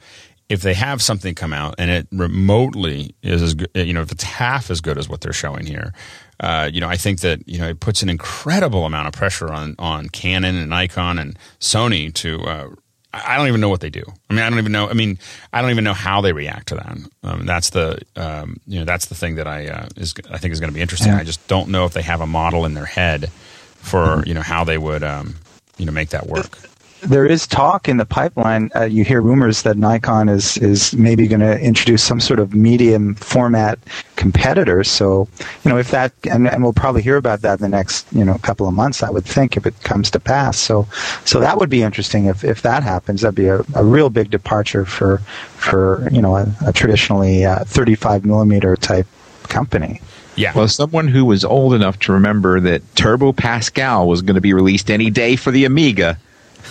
if 0.48 0.60
they 0.62 0.74
have 0.74 1.00
something 1.00 1.34
come 1.34 1.52
out 1.52 1.76
and 1.78 1.90
it 1.90 2.06
remotely 2.12 3.14
is 3.22 3.40
as 3.40 3.54
good, 3.54 3.70
you 3.74 3.94
know, 3.94 4.02
if 4.02 4.12
it's 4.12 4.24
half 4.24 4.70
as 4.70 4.80
good 4.80 4.98
as 4.98 5.08
what 5.08 5.20
they're 5.20 5.32
showing 5.32 5.64
here, 5.64 5.94
uh, 6.40 6.68
you 6.70 6.80
know, 6.80 6.88
I 6.88 6.96
think 6.96 7.20
that 7.20 7.48
you 7.48 7.58
know 7.58 7.68
it 7.68 7.80
puts 7.80 8.02
an 8.02 8.08
incredible 8.08 8.84
amount 8.84 9.06
of 9.06 9.14
pressure 9.14 9.52
on 9.52 9.76
on 9.78 10.08
Canon 10.08 10.56
and 10.56 10.70
Nikon 10.70 11.18
and 11.18 11.38
Sony 11.60 12.12
to. 12.14 12.40
Uh, 12.42 12.68
I 13.14 13.36
don't 13.36 13.48
even 13.48 13.60
know 13.60 13.68
what 13.68 13.80
they 13.80 13.90
do. 13.90 14.04
I 14.30 14.34
mean, 14.34 14.42
I 14.42 14.48
don't 14.48 14.58
even 14.58 14.72
know. 14.72 14.88
I 14.88 14.94
mean, 14.94 15.18
I 15.52 15.60
don't 15.60 15.70
even 15.70 15.84
know 15.84 15.92
how 15.92 16.22
they 16.22 16.32
react 16.32 16.68
to 16.68 16.76
that. 16.76 16.98
Um, 17.22 17.46
that's 17.46 17.70
the 17.70 18.00
um, 18.16 18.58
you 18.66 18.78
know 18.78 18.84
that's 18.86 19.06
the 19.06 19.14
thing 19.14 19.34
that 19.36 19.46
I 19.46 19.68
uh, 19.68 19.88
is 19.96 20.14
I 20.30 20.38
think 20.38 20.52
is 20.52 20.60
going 20.60 20.70
to 20.70 20.74
be 20.74 20.80
interesting. 20.80 21.12
Yeah. 21.12 21.18
I 21.18 21.24
just 21.24 21.46
don't 21.46 21.68
know 21.68 21.84
if 21.84 21.92
they 21.92 22.02
have 22.02 22.20
a 22.20 22.26
model 22.26 22.64
in 22.64 22.74
their 22.74 22.86
head 22.86 23.30
for 23.76 24.24
you 24.26 24.34
know 24.34 24.42
how 24.42 24.64
they 24.64 24.78
would 24.78 25.02
um, 25.02 25.34
you 25.76 25.84
know 25.84 25.92
make 25.92 26.10
that 26.10 26.26
work 26.26 26.58
there 27.02 27.26
is 27.26 27.46
talk 27.46 27.88
in 27.88 27.96
the 27.96 28.04
pipeline. 28.04 28.70
Uh, 28.74 28.84
you 28.84 29.04
hear 29.04 29.20
rumors 29.20 29.62
that 29.62 29.76
Nikon 29.76 30.28
is 30.28 30.56
is 30.58 30.94
maybe 30.94 31.26
going 31.26 31.40
to 31.40 31.58
introduce 31.60 32.02
some 32.02 32.20
sort 32.20 32.38
of 32.38 32.54
medium 32.54 33.14
format 33.16 33.78
competitor. 34.16 34.84
So, 34.84 35.28
you 35.64 35.70
know, 35.70 35.78
if 35.78 35.90
that 35.90 36.12
and, 36.30 36.48
and 36.48 36.62
we'll 36.62 36.72
probably 36.72 37.02
hear 37.02 37.16
about 37.16 37.42
that 37.42 37.58
in 37.58 37.62
the 37.62 37.68
next 37.68 38.06
you 38.12 38.24
know 38.24 38.38
couple 38.38 38.68
of 38.68 38.74
months. 38.74 39.02
I 39.02 39.10
would 39.10 39.24
think 39.24 39.56
if 39.56 39.66
it 39.66 39.78
comes 39.80 40.10
to 40.12 40.20
pass. 40.20 40.58
So, 40.58 40.86
so 41.24 41.40
that 41.40 41.58
would 41.58 41.70
be 41.70 41.82
interesting 41.82 42.26
if 42.26 42.44
if 42.44 42.62
that 42.62 42.82
happens. 42.82 43.22
That'd 43.22 43.34
be 43.34 43.48
a, 43.48 43.60
a 43.74 43.84
real 43.84 44.08
big 44.08 44.30
departure 44.30 44.84
for 44.84 45.18
for 45.56 46.08
you 46.12 46.22
know 46.22 46.36
a, 46.36 46.46
a 46.66 46.72
traditionally 46.72 47.44
uh, 47.44 47.64
35 47.64 48.24
millimeter 48.24 48.76
type 48.76 49.06
company. 49.44 50.00
Yeah. 50.36 50.52
Well, 50.54 50.68
someone 50.68 51.08
who 51.08 51.26
was 51.26 51.44
old 51.44 51.74
enough 51.74 51.98
to 52.00 52.12
remember 52.12 52.58
that 52.60 52.96
Turbo 52.96 53.32
Pascal 53.32 54.08
was 54.08 54.22
going 54.22 54.36
to 54.36 54.40
be 54.40 54.54
released 54.54 54.90
any 54.90 55.10
day 55.10 55.36
for 55.36 55.50
the 55.50 55.66
Amiga 55.66 56.18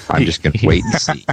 I'm 0.09 0.25
just 0.25 0.43
going 0.43 0.53
to 0.53 0.67
wait 0.67 0.83
and 0.83 1.01
see. 1.01 1.25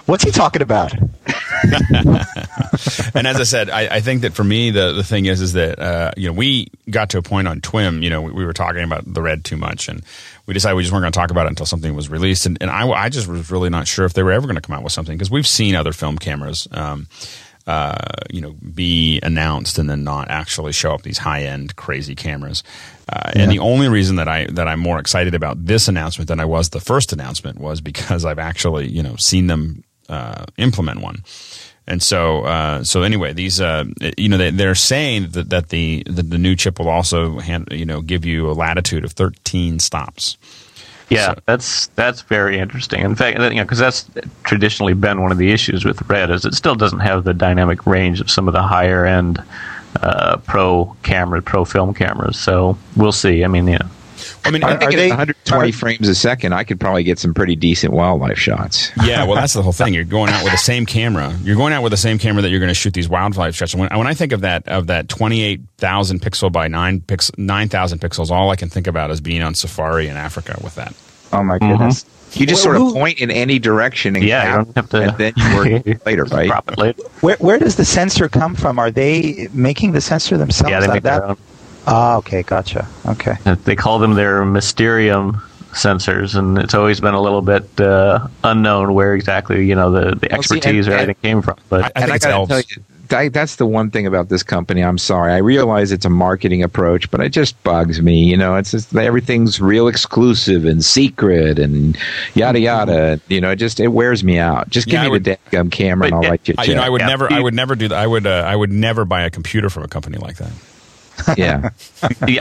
What's 0.06 0.24
he 0.24 0.30
talking 0.30 0.62
about? 0.62 0.92
and 3.14 3.26
as 3.26 3.36
I 3.36 3.44
said, 3.44 3.70
I, 3.70 3.96
I, 3.96 4.00
think 4.00 4.22
that 4.22 4.34
for 4.34 4.44
me, 4.44 4.70
the, 4.70 4.92
the 4.92 5.04
thing 5.04 5.26
is, 5.26 5.40
is 5.40 5.54
that, 5.54 5.78
uh, 5.78 6.12
you 6.16 6.28
know, 6.28 6.32
we 6.32 6.68
got 6.90 7.10
to 7.10 7.18
a 7.18 7.22
point 7.22 7.48
on 7.48 7.60
TWIM, 7.60 8.02
you 8.02 8.10
know, 8.10 8.22
we, 8.22 8.32
we, 8.32 8.44
were 8.44 8.52
talking 8.52 8.82
about 8.82 9.12
the 9.12 9.22
red 9.22 9.44
too 9.44 9.56
much 9.56 9.88
and 9.88 10.02
we 10.46 10.54
decided 10.54 10.76
we 10.76 10.82
just 10.82 10.92
weren't 10.92 11.02
going 11.02 11.12
to 11.12 11.18
talk 11.18 11.30
about 11.30 11.46
it 11.46 11.50
until 11.50 11.66
something 11.66 11.94
was 11.94 12.08
released. 12.08 12.46
And, 12.46 12.58
and 12.60 12.70
I, 12.70 12.88
I 12.88 13.08
just 13.08 13.26
was 13.26 13.50
really 13.50 13.70
not 13.70 13.88
sure 13.88 14.04
if 14.04 14.12
they 14.12 14.22
were 14.22 14.32
ever 14.32 14.46
going 14.46 14.56
to 14.56 14.62
come 14.62 14.76
out 14.76 14.84
with 14.84 14.92
something 14.92 15.16
because 15.16 15.30
we've 15.30 15.46
seen 15.46 15.74
other 15.74 15.92
film 15.92 16.18
cameras. 16.18 16.68
Um, 16.70 17.08
uh, 17.66 17.96
you 18.30 18.40
know, 18.40 18.52
be 18.74 19.20
announced 19.22 19.78
and 19.78 19.90
then 19.90 20.04
not 20.04 20.30
actually 20.30 20.72
show 20.72 20.92
up 20.92 21.02
these 21.02 21.18
high 21.18 21.42
end 21.42 21.76
crazy 21.76 22.14
cameras. 22.14 22.62
Uh, 23.08 23.32
yeah. 23.34 23.42
And 23.42 23.52
the 23.52 23.58
only 23.58 23.88
reason 23.88 24.16
that 24.16 24.28
I 24.28 24.46
that 24.46 24.68
I'm 24.68 24.80
more 24.80 24.98
excited 24.98 25.34
about 25.34 25.64
this 25.66 25.88
announcement 25.88 26.28
than 26.28 26.40
I 26.40 26.44
was 26.44 26.70
the 26.70 26.80
first 26.80 27.12
announcement 27.12 27.60
was 27.60 27.80
because 27.80 28.24
I've 28.24 28.38
actually 28.38 28.88
you 28.88 29.02
know 29.02 29.16
seen 29.16 29.46
them 29.48 29.84
uh, 30.08 30.44
implement 30.56 31.00
one. 31.00 31.24
And 31.88 32.02
so, 32.02 32.42
uh, 32.42 32.82
so 32.82 33.02
anyway, 33.02 33.32
these, 33.32 33.60
uh, 33.60 33.84
you 34.18 34.28
know, 34.28 34.38
they, 34.38 34.66
are 34.66 34.74
saying 34.74 35.28
that, 35.30 35.50
that 35.50 35.68
the, 35.68 36.02
the, 36.06 36.22
the 36.22 36.38
new 36.38 36.56
chip 36.56 36.80
will 36.80 36.88
also, 36.88 37.38
hand, 37.38 37.68
you 37.70 37.86
know, 37.86 38.00
give 38.00 38.24
you 38.24 38.50
a 38.50 38.54
latitude 38.54 39.04
of 39.04 39.12
13 39.12 39.78
stops. 39.78 40.36
Yeah, 41.08 41.26
So- 41.34 41.40
that's 41.46 41.86
that's 41.88 42.22
very 42.22 42.58
interesting. 42.58 43.02
In 43.02 43.14
fact, 43.14 43.38
you 43.38 43.50
know, 43.50 43.62
because 43.64 43.78
that's 43.78 44.10
traditionally 44.44 44.94
been 44.94 45.20
one 45.22 45.30
of 45.32 45.38
the 45.38 45.52
issues 45.52 45.84
with 45.84 46.02
Red 46.08 46.30
is 46.30 46.44
it 46.44 46.54
still 46.54 46.74
doesn't 46.74 47.00
have 47.00 47.24
the 47.24 47.34
dynamic 47.34 47.86
range 47.86 48.20
of 48.20 48.30
some 48.30 48.48
of 48.48 48.54
the 48.54 48.62
higher 48.62 49.06
end 49.06 49.42
uh, 50.02 50.36
pro 50.38 50.96
camera, 51.02 51.40
pro 51.40 51.64
film 51.64 51.94
cameras. 51.94 52.38
So 52.38 52.76
we'll 52.96 53.12
see. 53.12 53.44
I 53.44 53.46
mean, 53.48 53.66
you 53.68 53.78
know, 53.78 53.86
I 54.46 54.50
mean, 54.50 54.64
I 54.64 54.68
I- 54.68 54.76
think 54.76 54.82
are 54.90 54.94
at 54.94 54.96
they- 54.96 55.08
120 55.08 55.68
are- 55.68 55.72
frames 55.72 56.08
a 56.08 56.14
second, 56.14 56.52
I 56.52 56.64
could 56.64 56.78
probably 56.80 57.02
get 57.02 57.18
some 57.18 57.34
pretty 57.34 57.56
decent 57.56 57.92
wildlife 57.92 58.38
shots. 58.38 58.90
yeah, 59.04 59.24
well, 59.24 59.34
that's 59.34 59.52
the 59.52 59.62
whole 59.62 59.72
thing. 59.72 59.92
You're 59.94 60.04
going 60.04 60.30
out 60.30 60.42
with 60.44 60.52
the 60.52 60.58
same 60.58 60.86
camera. 60.96 61.34
You're 61.42 61.56
going 61.56 61.72
out 61.72 61.82
with 61.82 61.90
the 61.92 61.96
same 61.96 62.18
camera 62.18 62.42
that 62.42 62.50
you're 62.50 62.60
going 62.60 62.68
to 62.68 62.74
shoot 62.74 62.94
these 62.94 63.08
wildlife 63.08 63.54
shots. 63.54 63.74
When, 63.74 63.88
when 63.96 64.06
I 64.06 64.14
think 64.14 64.32
of 64.32 64.40
that 64.42 64.66
of 64.68 64.86
that 64.88 65.08
28,000 65.08 66.20
pixel 66.20 66.50
by 66.50 66.68
nine 66.68 67.00
pix, 67.00 67.30
9,000 67.36 68.00
pixels, 68.00 68.30
all 68.30 68.50
I 68.50 68.56
can 68.56 68.68
think 68.68 68.86
about 68.86 69.10
is 69.10 69.20
being 69.20 69.42
on 69.42 69.54
safari 69.54 70.08
in 70.08 70.16
Africa 70.16 70.58
with 70.62 70.74
that. 70.76 70.94
Oh 71.32 71.42
my 71.42 71.58
mm-hmm. 71.58 71.72
goodness. 71.72 72.04
You 72.32 72.44
just 72.44 72.66
Well, 72.66 72.74
sort 72.74 72.76
of 72.76 72.82
who- 72.82 72.92
point 72.94 73.20
in 73.20 73.30
any 73.30 73.58
direction 73.58 74.14
and 74.16 74.24
yeah, 74.24 74.58
you 74.58 74.64
don't 74.64 74.76
have 74.76 74.88
to. 74.90 75.02
and 75.02 75.16
then 75.18 75.32
you 75.36 75.56
work 75.56 75.86
later, 76.06 76.24
right? 76.24 76.48
Drop 76.48 76.70
it 76.70 76.76
later. 76.76 77.02
Where 77.20 77.36
where 77.36 77.58
does 77.58 77.76
the 77.76 77.84
sensor 77.84 78.28
come 78.28 78.54
from? 78.54 78.78
Are 78.78 78.90
they 78.90 79.48
making 79.52 79.92
the 79.92 80.00
sensor 80.00 80.36
themselves? 80.36 80.70
Yeah, 80.70 80.80
they 80.80 80.88
make 80.88 81.02
that, 81.04 81.20
their 81.20 81.28
own. 81.30 81.36
Ah, 81.86 82.16
okay, 82.16 82.42
gotcha. 82.42 82.86
Okay. 83.06 83.34
They 83.64 83.76
call 83.76 83.98
them 83.98 84.14
their 84.14 84.44
Mysterium 84.44 85.34
sensors, 85.72 86.34
and 86.36 86.58
it's 86.58 86.74
always 86.74 87.00
been 87.00 87.14
a 87.14 87.20
little 87.20 87.42
bit 87.42 87.80
uh, 87.80 88.26
unknown 88.44 88.94
where 88.94 89.14
exactly 89.14 89.66
you 89.66 89.74
know 89.74 89.90
the, 89.90 90.16
the 90.16 90.28
Well, 90.32 90.42
see, 90.42 90.56
expertise 90.56 90.86
and- 90.86 90.94
or 90.94 90.98
anything 90.98 91.16
came 91.22 91.42
from. 91.42 91.56
But 91.68 91.84
I 91.84 91.86
and 91.86 91.94
think 91.94 92.10
I 92.10 92.14
it's 92.16 92.24
gotta 92.24 92.34
elves. 92.36 92.48
tell 92.48 92.58
you, 92.60 92.82
that, 93.08 93.32
that's 93.32 93.54
the 93.54 93.66
one 93.66 93.92
thing 93.92 94.04
about 94.08 94.28
this 94.30 94.42
company. 94.42 94.82
I'm 94.82 94.98
sorry. 94.98 95.32
I 95.32 95.36
realize 95.36 95.92
it's 95.92 96.04
a 96.04 96.10
marketing 96.10 96.64
approach, 96.64 97.08
but 97.10 97.20
it 97.20 97.28
just 97.28 97.62
bugs 97.62 98.02
me. 98.02 98.24
You 98.24 98.36
know, 98.36 98.56
it's 98.56 98.72
just 98.72 98.96
everything's 98.96 99.60
real 99.60 99.86
exclusive 99.86 100.64
and 100.64 100.84
secret 100.84 101.60
and 101.60 101.96
yada 102.34 102.58
yada. 102.58 103.20
You 103.28 103.40
know, 103.40 103.50
it 103.52 103.56
just 103.56 103.78
it 103.78 103.88
wears 103.88 104.24
me 104.24 104.38
out. 104.38 104.68
Just 104.70 104.86
give 104.88 104.94
Yeah, 104.94 105.04
me 105.04 105.10
would- 105.10 105.24
the 105.24 105.38
damn 105.52 105.70
camera, 105.70 106.06
and 106.06 106.16
I'll 106.16 106.22
write 106.22 106.48
you 106.48 106.54
a 106.58 106.62
I, 106.62 106.64
you 106.64 106.74
know, 106.74 106.82
I 106.82 106.88
would 106.88 107.02
Yeah. 107.02 107.06
never, 107.06 107.32
I 107.32 107.38
would 107.40 107.54
never 107.54 107.76
do 107.76 107.86
that. 107.88 107.96
I 107.98 108.06
would, 108.08 108.26
uh, 108.26 108.42
I 108.44 108.56
would 108.56 108.72
never 108.72 109.04
buy 109.04 109.22
a 109.22 109.30
computer 109.30 109.70
from 109.70 109.84
a 109.84 109.88
company 109.88 110.18
like 110.18 110.38
that. 110.38 110.50
yeah. 111.36 111.70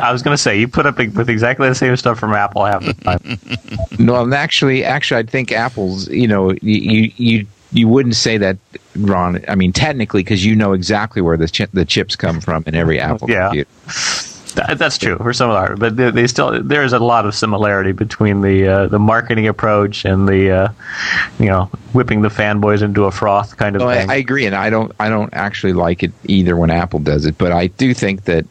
I 0.01 0.11
was 0.11 0.21
going 0.21 0.35
to 0.35 0.41
say 0.41 0.59
you 0.59 0.67
put 0.67 0.85
up 0.85 0.97
with 0.97 1.29
exactly 1.29 1.67
the 1.69 1.75
same 1.75 1.95
stuff 1.97 2.19
from 2.19 2.33
Apple 2.33 2.65
half 2.65 2.83
the 2.83 2.93
time. 2.93 3.99
No, 3.99 4.31
actually, 4.33 4.83
actually, 4.83 5.19
I 5.19 5.23
think 5.23 5.51
Apple's. 5.51 6.07
You 6.09 6.27
know, 6.27 6.51
you 6.61 7.11
you 7.17 7.47
you, 7.71 7.87
wouldn't 7.87 8.15
say 8.15 8.37
that, 8.37 8.57
Ron. 8.97 9.43
I 9.47 9.55
mean, 9.55 9.73
technically, 9.73 10.23
because 10.23 10.45
you 10.45 10.55
know 10.55 10.73
exactly 10.73 11.21
where 11.21 11.37
the 11.37 11.47
chi- 11.47 11.67
the 11.73 11.85
chips 11.85 12.15
come 12.15 12.41
from 12.41 12.63
in 12.67 12.75
every 12.75 12.99
Apple 12.99 13.29
Yeah. 13.29 13.47
computer. 13.47 13.69
That's 14.75 14.97
true 14.97 15.17
for 15.17 15.33
some 15.33 15.49
of 15.49 15.79
but 15.79 15.97
they, 15.97 16.11
they 16.11 16.27
still 16.27 16.63
there 16.63 16.83
is 16.83 16.93
a 16.93 16.99
lot 16.99 17.25
of 17.25 17.35
similarity 17.35 17.91
between 17.91 18.41
the 18.41 18.67
uh, 18.67 18.87
the 18.87 18.99
marketing 18.99 19.47
approach 19.47 20.05
and 20.05 20.27
the 20.29 20.49
uh, 20.51 20.69
you 21.39 21.47
know 21.47 21.65
whipping 21.93 22.21
the 22.21 22.29
fanboys 22.29 22.81
into 22.81 23.03
a 23.03 23.11
froth 23.11 23.57
kind 23.57 23.75
of 23.75 23.81
No, 23.81 23.89
I, 23.89 23.97
thing. 23.97 24.09
I 24.09 24.15
agree, 24.15 24.45
and 24.45 24.55
I 24.55 24.69
don't. 24.69 24.93
I 24.99 25.09
don't 25.09 25.33
actually 25.33 25.73
like 25.73 26.03
it 26.03 26.11
either 26.25 26.55
when 26.55 26.71
Apple 26.71 26.99
does 26.99 27.25
it, 27.25 27.37
but 27.37 27.51
I 27.51 27.67
do 27.67 27.93
think 27.93 28.23
that 28.25 28.45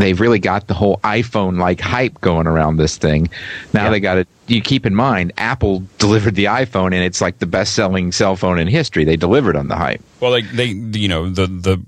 they've 0.00 0.20
really 0.20 0.38
got 0.38 0.66
the 0.66 0.74
whole 0.74 0.98
iPhone 0.98 1.58
like 1.58 1.80
hype 1.80 2.20
going 2.20 2.46
around 2.46 2.76
this 2.76 2.96
thing. 2.96 3.28
Now 3.72 3.84
Yeah. 3.84 3.90
they 3.90 4.00
got 4.00 4.18
it. 4.18 4.28
You 4.46 4.60
keep 4.60 4.86
in 4.86 4.94
mind, 4.94 5.32
Apple 5.36 5.82
delivered 5.98 6.34
the 6.34 6.44
iPhone, 6.44 6.86
and 6.94 7.02
it's 7.02 7.20
like 7.20 7.38
the 7.38 7.46
best 7.46 7.74
selling 7.74 8.12
cell 8.12 8.36
phone 8.36 8.58
in 8.58 8.68
history. 8.68 9.04
They 9.04 9.16
delivered 9.16 9.56
on 9.56 9.68
the 9.68 9.76
hype. 9.76 10.02
Well, 10.20 10.32
they, 10.32 10.42
they, 10.42 10.66
you 10.98 11.08
know, 11.08 11.28
the 11.30 11.46
the 11.46 11.82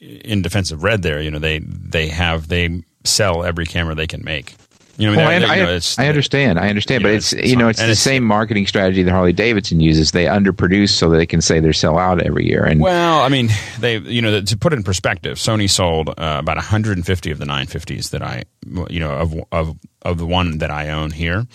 in 0.00 0.42
defense 0.42 0.70
of 0.70 0.82
Red, 0.84 1.02
there, 1.02 1.20
you 1.20 1.30
know, 1.30 1.38
they 1.38 1.58
they 1.60 2.08
have 2.08 2.48
they 2.48 2.82
sell 3.04 3.44
every 3.44 3.66
camera 3.66 3.94
they 3.94 4.06
can 4.06 4.22
make. 4.24 4.54
You 4.96 5.10
know, 5.10 5.16
Well, 5.16 5.28
I 5.28 5.32
I, 5.32 5.34
I, 5.34 5.56
you 5.56 5.62
know, 5.64 5.80
I 5.98 6.06
understand. 6.08 6.58
I 6.58 6.68
understand, 6.68 7.02
but 7.02 7.08
know, 7.10 7.14
it's, 7.16 7.32
it's- 7.32 7.50
you 7.50 7.56
know 7.56 7.68
it's 7.68 7.78
it's 7.80 7.86
the 7.86 7.90
it's- 7.92 8.00
same 8.00 8.22
marketing 8.24 8.66
strategy 8.66 9.02
that 9.02 9.10
Harley 9.10 9.32
Davidson 9.32 9.80
uses. 9.80 10.12
They 10.12 10.26
underproduce 10.26 10.90
so 10.90 11.10
that 11.10 11.16
they 11.16 11.26
can 11.26 11.40
say 11.40 11.58
they 11.60 11.72
sell 11.72 11.98
out 11.98 12.22
every 12.22 12.46
year. 12.46 12.64
And 12.64 12.80
Well, 12.80 13.20
I 13.20 13.28
mean, 13.28 13.48
they 13.80 13.98
you 13.98 14.22
know 14.22 14.40
to 14.40 14.56
put 14.56 14.72
it 14.72 14.76
in 14.76 14.82
perspective, 14.82 15.36
Sony 15.38 15.68
sold 15.68 16.10
uh, 16.10 16.12
about 16.38 16.56
150 16.56 17.30
of 17.30 17.38
the 17.38 17.44
950s 17.44 18.10
that 18.10 18.22
I 18.22 18.44
you 18.88 19.00
know 19.00 19.10
of 19.12 19.34
of 19.50 19.76
of 20.02 20.18
the 20.18 20.26
one 20.26 20.58
that 20.58 20.70
I 20.70 20.90
own 20.90 21.10
here, 21.10 21.46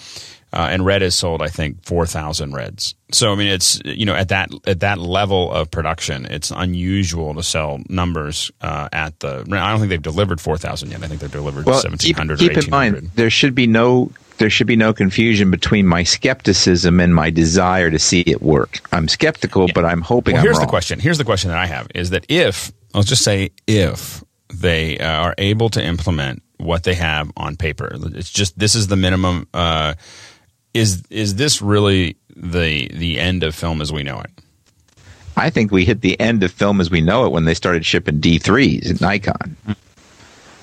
uh, 0.51 0.67
and 0.71 0.85
Red 0.85 1.01
has 1.01 1.15
sold 1.15 1.41
I 1.41 1.47
think 1.47 1.83
4,000 1.85 2.53
Reds. 2.53 2.95
So 3.11 3.31
I 3.31 3.35
mean, 3.35 3.47
it's 3.47 3.81
you 3.85 4.05
know 4.05 4.15
at 4.15 4.29
that 4.29 4.51
at 4.65 4.81
that 4.81 4.99
level 4.99 5.51
of 5.51 5.71
production, 5.71 6.25
it's 6.25 6.51
unusual 6.51 7.33
to 7.33 7.43
sell 7.43 7.79
numbers 7.89 8.51
uh, 8.61 8.89
at 8.93 9.19
the. 9.19 9.45
I 9.51 9.71
don't 9.71 9.79
think 9.79 9.89
they've 9.89 10.01
delivered 10.01 10.39
4,000 10.39 10.91
yet. 10.91 11.03
I 11.03 11.07
think 11.07 11.21
they've 11.21 11.31
delivered 11.31 11.65
well, 11.65 11.75
1,700 11.75 12.39
keep 12.39 12.55
or 12.55 12.59
in 12.59 12.69
mind 12.69 13.11
there 13.15 13.29
should 13.29 13.55
be 13.55 13.67
no 13.67 14.11
there 14.39 14.49
should 14.49 14.67
be 14.67 14.75
no 14.75 14.93
confusion 14.93 15.51
between 15.51 15.85
my 15.85 16.03
skepticism 16.03 16.99
and 16.99 17.13
my 17.13 17.29
desire 17.29 17.91
to 17.91 17.99
see 17.99 18.21
it 18.21 18.41
work. 18.41 18.79
I'm 18.91 19.07
skeptical, 19.07 19.67
but 19.73 19.85
I'm 19.85 20.01
hoping 20.01 20.33
Well, 20.33 20.39
I'm 20.39 20.45
here's 20.45 20.57
wrong. 20.57 20.65
the 20.65 20.69
question. 20.69 20.99
Here's 20.99 21.17
the 21.17 21.25
question 21.25 21.49
that 21.49 21.57
I 21.59 21.65
have 21.65 21.87
is 21.93 22.11
that 22.11 22.25
if 22.29 22.71
I'll 22.93 23.03
just 23.03 23.23
say 23.23 23.51
if 23.67 24.23
they 24.53 24.97
uh, 24.97 25.05
are 25.05 25.35
able 25.37 25.69
to 25.69 25.83
implement 25.83 26.41
what 26.57 26.83
they 26.83 26.95
have 26.95 27.31
on 27.37 27.55
paper, 27.57 27.89
it's 28.15 28.29
just 28.29 28.57
this 28.57 28.75
is 28.75 28.87
the 28.87 28.95
minimum. 28.95 29.47
Uh, 29.53 29.93
is 30.73 31.03
is 31.09 31.35
this 31.35 31.61
really 31.61 32.15
the 32.35 32.87
the 32.93 33.19
end 33.19 33.43
of 33.43 33.55
film 33.55 33.81
as 33.81 33.91
we 33.91 34.03
know 34.03 34.19
it? 34.19 34.29
I 35.37 35.49
think 35.49 35.71
we 35.71 35.85
hit 35.85 36.01
the 36.01 36.19
end 36.19 36.43
of 36.43 36.51
film 36.51 36.81
as 36.81 36.89
we 36.91 36.99
know 37.01 37.25
it 37.25 37.31
when 37.31 37.45
they 37.45 37.53
started 37.53 37.85
shipping 37.85 38.19
D3s 38.19 38.89
at 38.91 39.01
Nikon. 39.01 39.55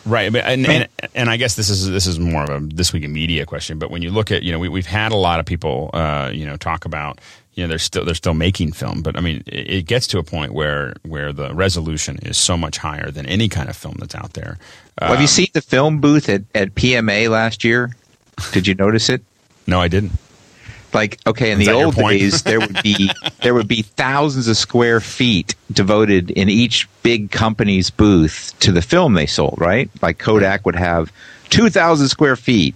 Right, 0.05 0.31
but- 0.33 0.45
and, 0.45 0.67
and 0.69 0.89
and 1.15 1.29
I 1.31 1.37
guess 1.37 1.57
this 1.57 1.69
is 1.69 1.89
this 1.91 2.07
is 2.07 2.19
more 2.21 2.45
of 2.45 2.51
a 2.51 2.61
this 2.67 2.93
week 2.93 3.03
in 3.03 3.13
media 3.13 3.45
question. 3.47 3.79
But 3.79 3.91
when 3.91 4.03
you 4.03 4.11
look 4.11 4.31
at 4.31 4.43
you 4.45 4.53
know 4.53 4.59
we, 4.59 4.69
we've 4.69 4.87
had 4.87 5.11
a 5.13 5.17
lot 5.17 5.41
of 5.41 5.47
people 5.47 5.91
uh, 5.95 6.31
you 6.33 6.47
know 6.47 6.57
talk 6.57 6.85
about 6.85 7.21
you 7.55 7.65
know 7.65 7.69
they're 7.69 7.79
still 7.79 8.05
they're 8.05 8.15
still 8.15 8.35
making 8.35 8.73
film, 8.73 9.03
but 9.03 9.17
I 9.17 9.21
mean 9.21 9.43
it, 9.47 9.71
it 9.71 9.83
gets 9.87 10.07
to 10.09 10.19
a 10.19 10.23
point 10.23 10.53
where 10.53 10.95
where 11.03 11.33
the 11.33 11.53
resolution 11.55 12.19
is 12.23 12.37
so 12.39 12.57
much 12.57 12.79
higher 12.79 13.11
than 13.11 13.27
any 13.27 13.49
kind 13.49 13.69
of 13.69 13.77
film 13.77 13.97
that's 13.99 14.15
out 14.15 14.35
there. 14.35 14.59
Well, 15.01 15.09
have 15.09 15.17
Um, 15.17 15.23
you 15.23 15.27
seen 15.27 15.49
the 15.55 15.63
film 15.63 16.01
booth 16.01 16.29
at, 16.29 16.43
at 16.55 16.75
PMA 16.77 17.29
last 17.29 17.65
year? 17.65 17.91
Did 18.53 18.67
you 18.69 18.75
notice 18.75 19.09
it? 19.09 19.25
No, 19.67 19.81
I 19.81 19.89
didn't. 19.89 20.13
Like, 20.93 21.19
okay, 21.27 21.51
in 21.51 21.61
Is 21.61 21.67
the 21.67 21.73
old 21.73 21.95
days, 21.97 22.43
there 22.45 22.61
would 22.61 22.83
be 22.83 23.11
there 23.43 23.55
would 23.55 23.69
be 23.69 23.83
thousands 23.83 24.49
of 24.49 24.57
square 24.57 25.01
feet 25.01 25.55
devoted 25.71 26.31
in 26.31 26.49
each 26.49 26.89
big 27.03 27.31
company's 27.31 27.91
booth 27.91 28.55
to 28.61 28.73
the 28.73 28.83
film 28.83 29.15
they 29.15 29.27
sold. 29.27 29.57
Right? 29.59 29.91
Like 30.01 30.19
Kodak 30.19 30.65
would 30.65 30.77
have 30.77 31.13
two 31.51 31.69
thousand 31.71 32.09
square 32.09 32.37
feet 32.37 32.75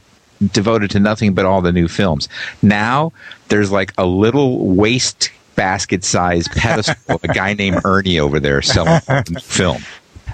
devoted 0.53 0.91
to 0.91 1.01
nothing 1.01 1.35
but 1.35 1.45
all 1.45 1.63
the 1.63 1.73
new 1.73 1.89
films. 1.89 2.29
Now 2.63 3.13
there's 3.49 3.71
like 3.71 3.93
a 3.97 4.07
little 4.07 4.67
waste 4.67 5.31
basket 5.55 6.05
sized 6.05 6.51
pedestal 6.53 7.21
a 7.23 7.29
guy 7.29 7.53
named 7.55 7.81
Ernie 7.85 8.19
over 8.19 8.41
there 8.41 8.63
selling 8.63 9.01
film. 9.41 9.83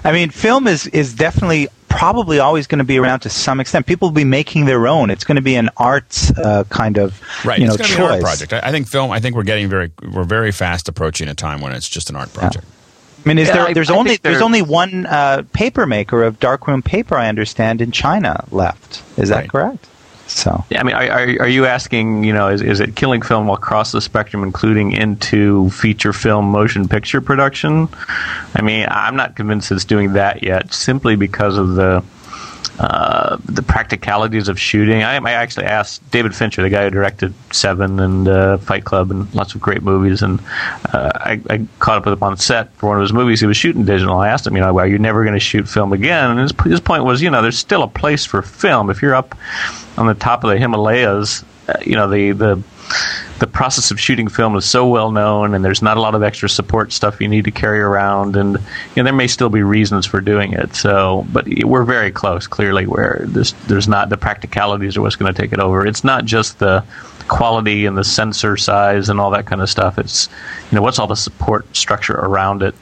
I 0.07 0.11
mean, 0.13 0.29
film 0.29 0.67
is 0.67 0.87
is 0.87 1.13
definitely 1.13 1.67
probably 1.89 2.39
always 2.39 2.67
going 2.67 2.77
to 2.79 2.85
be 2.85 2.97
around 2.97 3.21
to 3.21 3.29
some 3.29 3.59
extent. 3.59 3.85
People 3.85 4.07
will 4.09 4.13
be 4.15 4.23
making 4.23 4.65
their 4.65 4.87
own. 4.87 5.09
It's 5.09 5.23
going 5.23 5.35
to 5.35 5.41
be 5.41 5.55
an 5.55 5.69
arts 5.77 6.31
uh, 6.37 6.63
kind 6.69 6.97
of 6.97 7.19
Right, 7.43 7.59
you 7.59 7.65
know 7.67 7.73
it's 7.73 7.81
going 7.81 7.91
to 7.91 7.97
be 7.97 8.03
an 8.03 8.09
art 8.11 8.21
choice. 8.21 8.23
project. 8.47 8.53
I, 8.53 8.69
I 8.69 8.71
think 8.71 8.87
film. 8.87 9.11
I 9.11 9.19
think 9.19 9.35
we're 9.35 9.43
getting 9.43 9.67
very 9.69 9.91
we're 10.13 10.23
very 10.23 10.51
fast 10.51 10.87
approaching 10.87 11.27
a 11.27 11.33
time 11.35 11.59
when 11.61 11.73
it's 11.73 11.89
just 11.89 12.09
an 12.09 12.15
art 12.15 12.31
project. 12.33 12.65
I 13.25 13.27
mean, 13.27 13.37
is 13.39 13.47
Yeah, 13.49 13.53
there? 13.55 13.67
I- 13.67 13.73
there's 13.73 13.89
I 13.89 13.95
only 13.97 14.17
there's 14.17 14.41
only 14.41 14.61
one 14.61 15.05
uh, 15.05 15.43
paper 15.53 15.85
maker 15.85 16.23
of 16.23 16.39
darkroom 16.39 16.81
paper. 16.81 17.15
I 17.15 17.27
understand 17.27 17.81
in 17.81 17.91
China 17.91 18.45
left. 18.51 19.03
Is 19.17 19.27
that 19.29 19.35
Right. 19.41 19.49
correct? 19.49 19.87
So 20.27 20.65
Yeah, 20.69 20.81
I 20.81 20.83
mean, 20.83 20.95
are, 20.95 21.09
are, 21.09 21.41
are 21.41 21.47
you 21.47 21.65
asking, 21.65 22.23
you 22.23 22.33
know, 22.33 22.49
is, 22.49 22.61
is 22.61 22.79
it 22.79 22.95
killing 22.95 23.21
film 23.21 23.49
across 23.49 23.91
the 23.91 24.01
spectrum, 24.01 24.43
including 24.43 24.91
into 24.91 25.69
feature 25.69 26.13
film 26.13 26.45
motion 26.45 26.87
picture 26.87 27.21
production? 27.21 27.87
I 28.53 28.61
mean, 28.61 28.87
I'm 28.89 29.15
not 29.15 29.35
convinced 29.35 29.71
it's 29.71 29.85
doing 29.85 30.13
that 30.13 30.43
yet, 30.43 30.73
simply 30.73 31.15
because 31.15 31.57
of 31.57 31.75
the 31.75 32.03
uh, 32.79 33.16
the 33.45 33.61
practicalities 33.61 34.47
of 34.47 34.59
shooting. 34.59 35.03
I, 35.03 35.17
I 35.17 35.31
actually 35.33 35.65
asked 35.65 36.09
David 36.11 36.33
Fincher, 36.35 36.61
the 36.61 36.69
guy 36.69 36.85
who 36.85 36.89
directed 36.89 37.33
Seven 37.51 37.99
and 37.99 38.27
uh, 38.27 38.57
Fight 38.57 38.85
Club 38.85 39.11
and 39.11 39.33
lots 39.35 39.53
of 39.53 39.61
great 39.61 39.83
movies, 39.83 40.21
and 40.21 40.39
uh, 40.93 41.11
I, 41.15 41.41
I 41.49 41.67
caught 41.79 41.97
up 41.97 42.05
with 42.05 42.13
him 42.13 42.23
on 42.23 42.37
set 42.37 42.73
for 42.73 42.87
one 42.87 42.97
of 42.97 43.01
his 43.01 43.13
movies. 43.13 43.39
He 43.39 43.45
was 43.45 43.57
shooting 43.57 43.85
digital. 43.85 44.17
I 44.17 44.29
asked 44.29 44.47
him, 44.47 44.55
you 44.55 44.61
know, 44.61 44.79
are 44.79 44.87
you 44.87 44.97
never 44.97 45.23
going 45.23 45.33
to 45.33 45.39
shoot 45.39 45.67
film 45.67 45.93
again? 45.93 46.31
And 46.31 46.39
his, 46.39 46.53
his 46.63 46.79
point 46.79 47.03
was, 47.03 47.21
you 47.21 47.29
know, 47.29 47.41
there's 47.41 47.59
still 47.59 47.83
a 47.83 47.87
place 47.87 48.25
for 48.25 48.41
film. 48.41 48.89
If 48.89 49.01
you're 49.01 49.15
up 49.15 49.35
on 49.97 50.07
the 50.07 50.13
top 50.13 50.43
of 50.43 50.49
the 50.49 50.57
Himalayas, 50.57 51.43
uh, 51.67 51.73
you 51.85 51.95
know, 51.95 52.09
the 52.09 52.31
the 52.31 52.63
the 53.39 53.47
process 53.47 53.91
of 53.91 53.99
shooting 53.99 54.27
film 54.27 54.55
is 54.55 54.65
so 54.65 54.87
well 54.87 55.11
known, 55.11 55.53
and 55.53 55.63
there's 55.63 55.81
not 55.81 55.97
a 55.97 56.01
lot 56.01 56.15
of 56.15 56.23
extra 56.23 56.49
support 56.49 56.91
stuff 56.91 57.21
you 57.21 57.27
need 57.27 57.45
to 57.45 57.51
carry 57.51 57.79
around, 57.79 58.35
and 58.35 58.53
you 58.53 58.59
know, 58.97 59.03
there 59.03 59.13
may 59.13 59.27
still 59.27 59.49
be 59.49 59.61
reasons 59.61 60.05
for 60.05 60.21
doing 60.21 60.53
it. 60.53 60.75
So, 60.75 61.25
but 61.31 61.47
we're 61.63 61.83
very 61.83 62.11
close, 62.11 62.47
clearly, 62.47 62.87
where 62.87 63.23
there's 63.27 63.53
there's 63.67 63.87
not 63.87 64.09
the 64.09 64.17
practicalities 64.17 64.97
are 64.97 65.01
what's 65.01 65.15
going 65.15 65.33
to 65.33 65.39
take 65.39 65.53
it 65.53 65.59
over. 65.59 65.85
It's 65.85 66.03
not 66.03 66.25
just 66.25 66.59
the 66.59 66.83
quality 67.27 67.85
and 67.85 67.97
the 67.97 68.03
sensor 68.03 68.57
size 68.57 69.09
and 69.09 69.19
all 69.19 69.31
that 69.31 69.45
kind 69.45 69.61
of 69.61 69.69
stuff. 69.69 69.99
It's 69.99 70.29
you 70.71 70.75
know 70.75 70.81
what's 70.81 70.99
all 70.99 71.07
the 71.07 71.15
support 71.15 71.75
structure 71.75 72.15
around 72.15 72.63
it. 72.63 72.75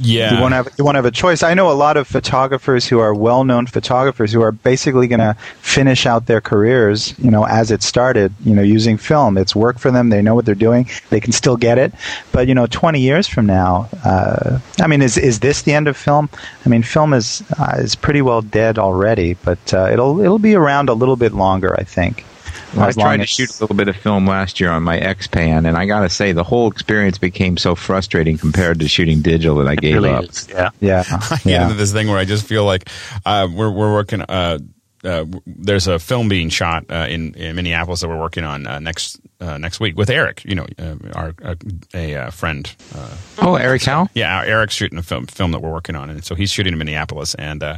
Yeah. 0.00 0.34
You 0.34 0.40
won't 0.40 0.54
have 0.54 0.68
you 0.78 0.84
won't 0.84 0.96
have 0.96 1.04
a 1.04 1.10
choice. 1.10 1.42
I 1.42 1.54
know 1.54 1.70
a 1.70 1.74
lot 1.74 1.96
of 1.96 2.06
photographers 2.06 2.86
who 2.86 2.98
are 2.98 3.14
well-known 3.14 3.66
photographers 3.66 4.32
who 4.32 4.40
are 4.42 4.52
basically 4.52 5.08
going 5.08 5.20
to 5.20 5.34
finish 5.60 6.06
out 6.06 6.26
their 6.26 6.40
careers, 6.40 7.18
you 7.18 7.30
know, 7.30 7.44
as 7.44 7.70
it 7.70 7.82
started, 7.82 8.32
you 8.44 8.54
know, 8.54 8.62
using 8.62 8.96
film. 8.96 9.36
It's 9.36 9.56
work 9.56 9.78
for 9.78 9.90
them. 9.90 10.08
They 10.08 10.22
know 10.22 10.34
what 10.34 10.46
they're 10.46 10.54
doing. 10.54 10.88
They 11.10 11.20
can 11.20 11.32
still 11.32 11.56
get 11.56 11.78
it. 11.78 11.92
But, 12.32 12.48
you 12.48 12.54
know, 12.54 12.66
20 12.66 13.00
years 13.00 13.26
from 13.26 13.46
now, 13.46 13.88
uh, 14.04 14.58
I 14.80 14.86
mean, 14.86 15.02
is 15.02 15.16
is 15.16 15.40
this 15.40 15.62
the 15.62 15.74
end 15.74 15.88
of 15.88 15.96
film? 15.96 16.28
I 16.64 16.68
mean, 16.68 16.82
film 16.82 17.12
is 17.12 17.42
uh, 17.58 17.76
is 17.78 17.94
pretty 17.94 18.22
well 18.22 18.42
dead 18.42 18.78
already, 18.78 19.34
but 19.34 19.74
uh, 19.74 19.88
it'll 19.90 20.20
it'll 20.20 20.38
be 20.38 20.54
around 20.54 20.88
a 20.88 20.94
little 20.94 21.16
bit 21.16 21.32
longer, 21.32 21.74
I 21.78 21.84
think. 21.84 22.24
I 22.76 22.92
tried 22.92 23.18
to 23.18 23.26
shoot 23.26 23.48
a 23.50 23.62
little 23.62 23.76
bit 23.76 23.88
of 23.88 23.96
film 23.96 24.26
last 24.26 24.60
year 24.60 24.70
on 24.70 24.82
my 24.82 24.98
X-Pan, 24.98 25.64
and 25.66 25.76
I 25.76 25.86
got 25.86 26.00
to 26.00 26.08
say, 26.10 26.32
the 26.32 26.44
whole 26.44 26.70
experience 26.70 27.18
became 27.18 27.56
so 27.56 27.74
frustrating 27.74 28.36
compared 28.38 28.80
to 28.80 28.88
shooting 28.88 29.22
digital 29.22 29.56
that 29.56 29.68
I 29.68 29.76
gave 29.76 29.94
really 29.94 30.10
up. 30.10 30.24
is. 30.24 30.48
Yeah. 30.50 30.70
Yeah, 30.80 31.04
I 31.10 31.36
get 31.36 31.46
yeah. 31.46 31.62
into 31.64 31.74
this 31.74 31.92
thing 31.92 32.08
where 32.08 32.18
I 32.18 32.24
just 32.24 32.46
feel 32.46 32.64
like 32.64 32.88
uh, 33.24 33.48
we're 33.52 33.70
we're 33.70 33.92
working. 33.92 34.22
Uh, 34.22 34.58
uh, 35.04 35.24
there's 35.46 35.86
a 35.86 35.98
film 36.00 36.28
being 36.28 36.48
shot 36.48 36.84
uh, 36.90 37.06
in, 37.08 37.32
in 37.34 37.54
Minneapolis 37.54 38.00
that 38.00 38.08
we're 38.08 38.18
working 38.18 38.42
on 38.42 38.66
uh, 38.66 38.80
next 38.80 39.20
uh, 39.40 39.56
next 39.56 39.78
week 39.78 39.96
with 39.96 40.10
Eric. 40.10 40.42
You 40.44 40.56
know, 40.56 40.66
uh, 40.76 40.96
our 41.14 41.34
uh, 41.42 41.54
a 41.94 42.14
uh, 42.16 42.30
friend. 42.30 42.74
Uh, 42.94 43.16
Oh, 43.40 43.54
Eric 43.54 43.84
Howe? 43.84 44.08
yeah, 44.14 44.42
Eric's 44.44 44.74
shooting 44.74 44.98
a 44.98 45.02
film 45.02 45.26
film 45.26 45.52
that 45.52 45.60
we're 45.60 45.70
working 45.70 45.94
on, 45.94 46.10
and 46.10 46.24
so 46.24 46.34
he's 46.34 46.50
shooting 46.50 46.72
in 46.72 46.78
Minneapolis, 46.80 47.36
and 47.36 47.62
uh, 47.62 47.76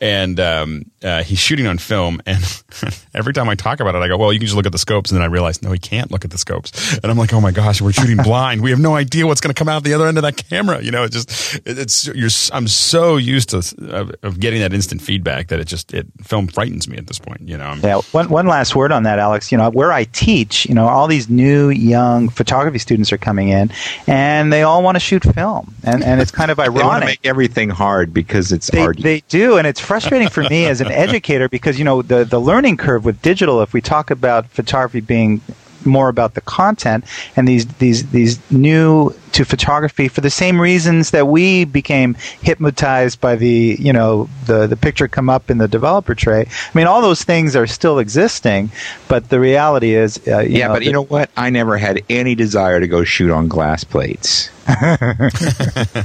and 0.00 0.38
um, 0.40 0.84
uh, 1.02 1.22
he's 1.22 1.38
shooting 1.38 1.66
on 1.66 1.78
film. 1.78 2.20
And 2.26 2.42
every 3.14 3.32
time 3.32 3.48
I 3.48 3.54
talk 3.54 3.80
about 3.80 3.94
it, 3.94 3.98
I 3.98 4.08
go, 4.08 4.16
"Well, 4.16 4.32
you 4.32 4.38
can 4.38 4.46
just 4.46 4.56
look 4.56 4.66
at 4.66 4.72
the 4.72 4.78
scopes." 4.78 5.10
And 5.10 5.16
then 5.18 5.22
I 5.22 5.26
realize, 5.32 5.62
no, 5.62 5.72
he 5.72 5.78
can't 5.78 6.10
look 6.10 6.24
at 6.24 6.30
the 6.30 6.38
scopes. 6.38 6.96
And 6.98 7.06
I'm 7.10 7.18
like, 7.18 7.32
"Oh 7.32 7.40
my 7.40 7.50
gosh, 7.50 7.80
we're 7.80 7.92
shooting 7.92 8.16
blind. 8.18 8.62
We 8.62 8.70
have 8.70 8.80
no 8.80 8.94
idea 8.94 9.26
what's 9.26 9.40
going 9.40 9.52
to 9.54 9.58
come 9.58 9.68
out 9.68 9.84
the 9.84 9.94
other 9.94 10.06
end 10.06 10.18
of 10.18 10.22
that 10.22 10.36
camera." 10.36 10.82
You 10.82 10.90
know, 10.90 11.04
it 11.04 11.12
just 11.12 11.56
it, 11.66 11.78
it's 11.78 12.06
you're. 12.08 12.26
s- 12.26 12.50
I'm 12.52 12.68
so 12.68 13.16
used 13.16 13.50
to 13.50 13.58
of, 13.90 14.14
of 14.22 14.40
getting 14.40 14.60
that 14.60 14.72
instant 14.72 15.02
feedback 15.02 15.48
that 15.48 15.60
it 15.60 15.66
just 15.66 15.92
it 15.94 16.06
film 16.22 16.48
frightens 16.48 16.88
me 16.88 16.96
at 16.96 17.06
this 17.06 17.18
point. 17.18 17.48
You 17.48 17.56
know, 17.58 17.64
I'm- 17.64 17.80
Yeah, 17.82 18.00
one, 18.12 18.28
one 18.28 18.46
last 18.46 18.74
word 18.76 18.92
on 18.92 19.02
that, 19.04 19.18
Alex. 19.18 19.50
You 19.52 19.58
know, 19.58 19.70
where 19.70 19.92
I 19.92 20.04
teach, 20.04 20.66
you 20.66 20.74
know, 20.74 20.86
all 20.86 21.06
these 21.06 21.28
new 21.28 21.68
young 21.70 22.28
photography 22.28 22.78
students 22.78 23.12
are 23.12 23.18
coming 23.18 23.48
in, 23.48 23.70
and 24.06 24.52
they 24.52 24.62
all 24.62 24.82
want 24.82 24.96
to 24.96 25.00
shoot 25.00 25.22
film, 25.24 25.74
and 25.84 26.02
and 26.04 26.20
it's 26.20 26.30
kind 26.30 26.50
of 26.50 26.56
They 26.58 26.68
want 26.68 26.78
to 26.80 26.84
ironic. 26.84 27.06
make 27.06 27.20
everything 27.24 27.68
hard 27.70 28.12
because 28.12 28.52
it's 28.52 28.68
They, 28.70 28.80
arty. 28.80 29.02
they 29.02 29.20
do, 29.28 29.56
and 29.58 29.66
it's 29.66 29.80
frustrating 29.88 30.28
for 30.28 30.42
me 30.44 30.66
as 30.66 30.80
an 30.80 30.92
educator 30.92 31.48
because 31.48 31.78
you 31.78 31.84
know 31.84 32.02
the 32.02 32.24
the 32.24 32.38
learning 32.38 32.76
curve 32.76 33.04
with 33.04 33.20
digital. 33.22 33.62
If 33.62 33.72
we 33.72 33.80
talk 33.80 34.10
about 34.10 34.46
photography 34.48 35.00
being 35.00 35.40
more 35.84 36.08
about 36.08 36.34
the 36.34 36.40
content 36.42 37.04
and 37.36 37.48
these 37.48 37.66
these 37.78 38.10
these 38.10 38.38
new 38.50 39.14
to 39.32 39.44
photography 39.44 40.08
for 40.08 40.20
the 40.20 40.30
same 40.30 40.60
reasons 40.60 41.10
that 41.12 41.26
we 41.26 41.64
became 41.64 42.14
hypnotized 42.42 43.20
by 43.20 43.36
the 43.36 43.76
you 43.78 43.92
know 43.92 44.28
the 44.46 44.66
the 44.66 44.76
picture 44.76 45.08
come 45.08 45.30
up 45.30 45.50
in 45.50 45.58
the 45.58 45.68
developer 45.68 46.14
tray. 46.14 46.42
I 46.42 46.78
mean, 46.78 46.86
all 46.86 47.00
those 47.00 47.24
things 47.24 47.56
are 47.56 47.66
still 47.66 47.98
existing, 47.98 48.70
but 49.08 49.30
the 49.30 49.40
reality 49.40 49.94
is, 49.94 50.20
uh, 50.28 50.40
you 50.40 50.58
yeah, 50.58 50.68
know, 50.68 50.74
but 50.74 50.84
you 50.84 50.92
know 50.92 51.04
what? 51.04 51.30
I 51.36 51.50
never 51.50 51.78
had 51.78 52.02
any 52.10 52.34
desire 52.34 52.78
to 52.78 52.86
go 52.86 53.04
shoot 53.04 53.30
on 53.30 53.48
glass 53.48 53.84
plates. 53.84 54.50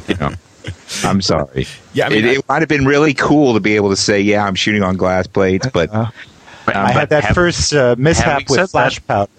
you 0.08 0.16
know, 0.16 0.34
I'm 1.04 1.22
sorry. 1.22 1.66
Yeah, 1.94 2.08
I 2.08 2.10
mean, 2.10 2.26
it, 2.26 2.28
I- 2.28 2.34
it 2.40 2.50
might 2.50 2.62
have 2.62 2.70
been 2.70 2.86
really 2.86 3.14
cool 3.14 3.54
to 3.54 3.60
be 3.60 3.76
able 3.76 3.90
to 3.90 3.96
say, 3.96 4.20
"Yeah, 4.22 4.46
I'm 4.46 4.56
shooting 4.56 4.84
on 4.84 4.96
glass 4.98 5.28
plates," 5.28 5.68
but 5.74 5.94
Uh, 5.94 6.08
But- 6.66 6.76
I 6.76 6.84
but 6.88 6.94
had 6.94 7.10
that 7.10 7.24
have- 7.26 7.36
first 7.36 7.74
uh, 7.74 7.96
mishap 7.98 8.50
with 8.50 8.72
flash 8.72 8.96
that- 8.96 9.08
powder. 9.08 9.32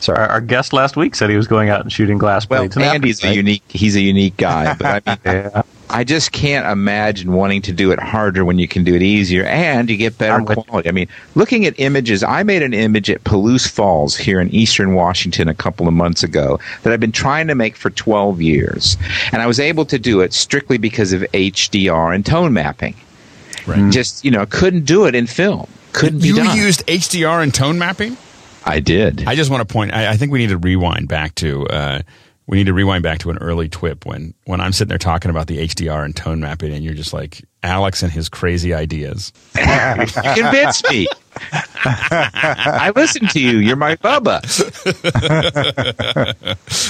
Sorry. 0.00 0.18
Our, 0.18 0.28
our 0.28 0.40
guest 0.42 0.72
last 0.74 0.96
week 0.96 1.14
said 1.14 1.30
he 1.30 1.36
was 1.36 1.46
going 1.46 1.70
out 1.70 1.80
and 1.80 1.90
shooting 1.90 2.18
glass 2.18 2.46
well, 2.48 2.60
plates. 2.62 2.76
and 2.76 2.84
Andy's 2.84 3.24
a 3.24 3.34
unique. 3.34 3.62
He's 3.68 3.96
a 3.96 4.00
unique 4.02 4.36
guy, 4.36 4.74
but 4.74 4.86
I 4.86 5.00
mean, 5.06 5.18
Yeah. 5.24 5.62
I 5.90 6.04
just 6.04 6.32
can't 6.32 6.66
imagine 6.66 7.32
wanting 7.32 7.62
to 7.62 7.72
do 7.72 7.92
it 7.92 7.98
harder 7.98 8.44
when 8.44 8.58
you 8.58 8.66
can 8.66 8.84
do 8.84 8.94
it 8.94 9.02
easier 9.02 9.44
and 9.44 9.88
you 9.88 9.96
get 9.96 10.18
better 10.18 10.42
quality. 10.42 10.88
I 10.88 10.92
mean, 10.92 11.08
looking 11.34 11.66
at 11.66 11.78
images, 11.78 12.22
I 12.22 12.42
made 12.42 12.62
an 12.62 12.74
image 12.74 13.10
at 13.10 13.22
Palouse 13.24 13.68
Falls 13.68 14.16
here 14.16 14.40
in 14.40 14.48
eastern 14.50 14.94
Washington 14.94 15.48
a 15.48 15.54
couple 15.54 15.86
of 15.86 15.94
months 15.94 16.22
ago 16.22 16.58
that 16.82 16.92
I've 16.92 17.00
been 17.00 17.12
trying 17.12 17.46
to 17.48 17.54
make 17.54 17.76
for 17.76 17.90
12 17.90 18.40
years. 18.40 18.96
And 19.32 19.42
I 19.42 19.46
was 19.46 19.60
able 19.60 19.84
to 19.86 19.98
do 19.98 20.20
it 20.20 20.32
strictly 20.32 20.78
because 20.78 21.12
of 21.12 21.22
HDR 21.32 22.14
and 22.14 22.24
tone 22.24 22.52
mapping. 22.52 22.94
Right. 23.66 23.92
Just, 23.92 24.24
you 24.24 24.30
know, 24.30 24.46
couldn't 24.46 24.84
do 24.84 25.06
it 25.06 25.14
in 25.14 25.26
film. 25.26 25.68
Couldn't 25.92 26.20
be 26.20 26.28
you 26.28 26.36
done. 26.36 26.56
used 26.56 26.86
HDR 26.86 27.42
and 27.42 27.54
tone 27.54 27.78
mapping. 27.78 28.16
I 28.64 28.80
did. 28.80 29.24
I 29.26 29.34
just 29.34 29.50
want 29.50 29.66
to 29.66 29.72
point. 29.72 29.92
I, 29.92 30.12
I 30.12 30.16
think 30.16 30.32
we 30.32 30.38
need 30.38 30.48
to 30.48 30.58
rewind 30.58 31.08
back 31.08 31.34
to. 31.36 31.66
Uh, 31.68 32.02
we 32.46 32.58
need 32.58 32.66
to 32.66 32.74
rewind 32.74 33.02
back 33.02 33.20
to 33.20 33.30
an 33.30 33.38
early 33.38 33.68
TWIP 33.68 34.04
when 34.04 34.34
when 34.44 34.60
I'm 34.60 34.72
sitting 34.72 34.90
there 34.90 34.98
talking 34.98 35.30
about 35.30 35.46
the 35.46 35.58
HDR 35.66 36.04
and 36.04 36.14
tone 36.14 36.40
mapping, 36.40 36.72
and 36.72 36.84
you're 36.84 36.94
just 36.94 37.12
like 37.12 37.42
Alex 37.62 38.02
and 38.02 38.12
his 38.12 38.28
crazy 38.28 38.74
ideas. 38.74 39.32
you 39.56 39.62
convinced 40.34 40.88
me. 40.90 41.06
I 41.84 42.92
listened 42.94 43.30
to 43.30 43.40
you. 43.40 43.58
You're 43.58 43.76
my 43.76 43.96
Bubba. 43.96 44.42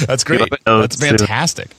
That's 0.06 0.24
great. 0.24 0.50
That's 0.66 0.96
it's, 0.96 1.04
fantastic. 1.04 1.76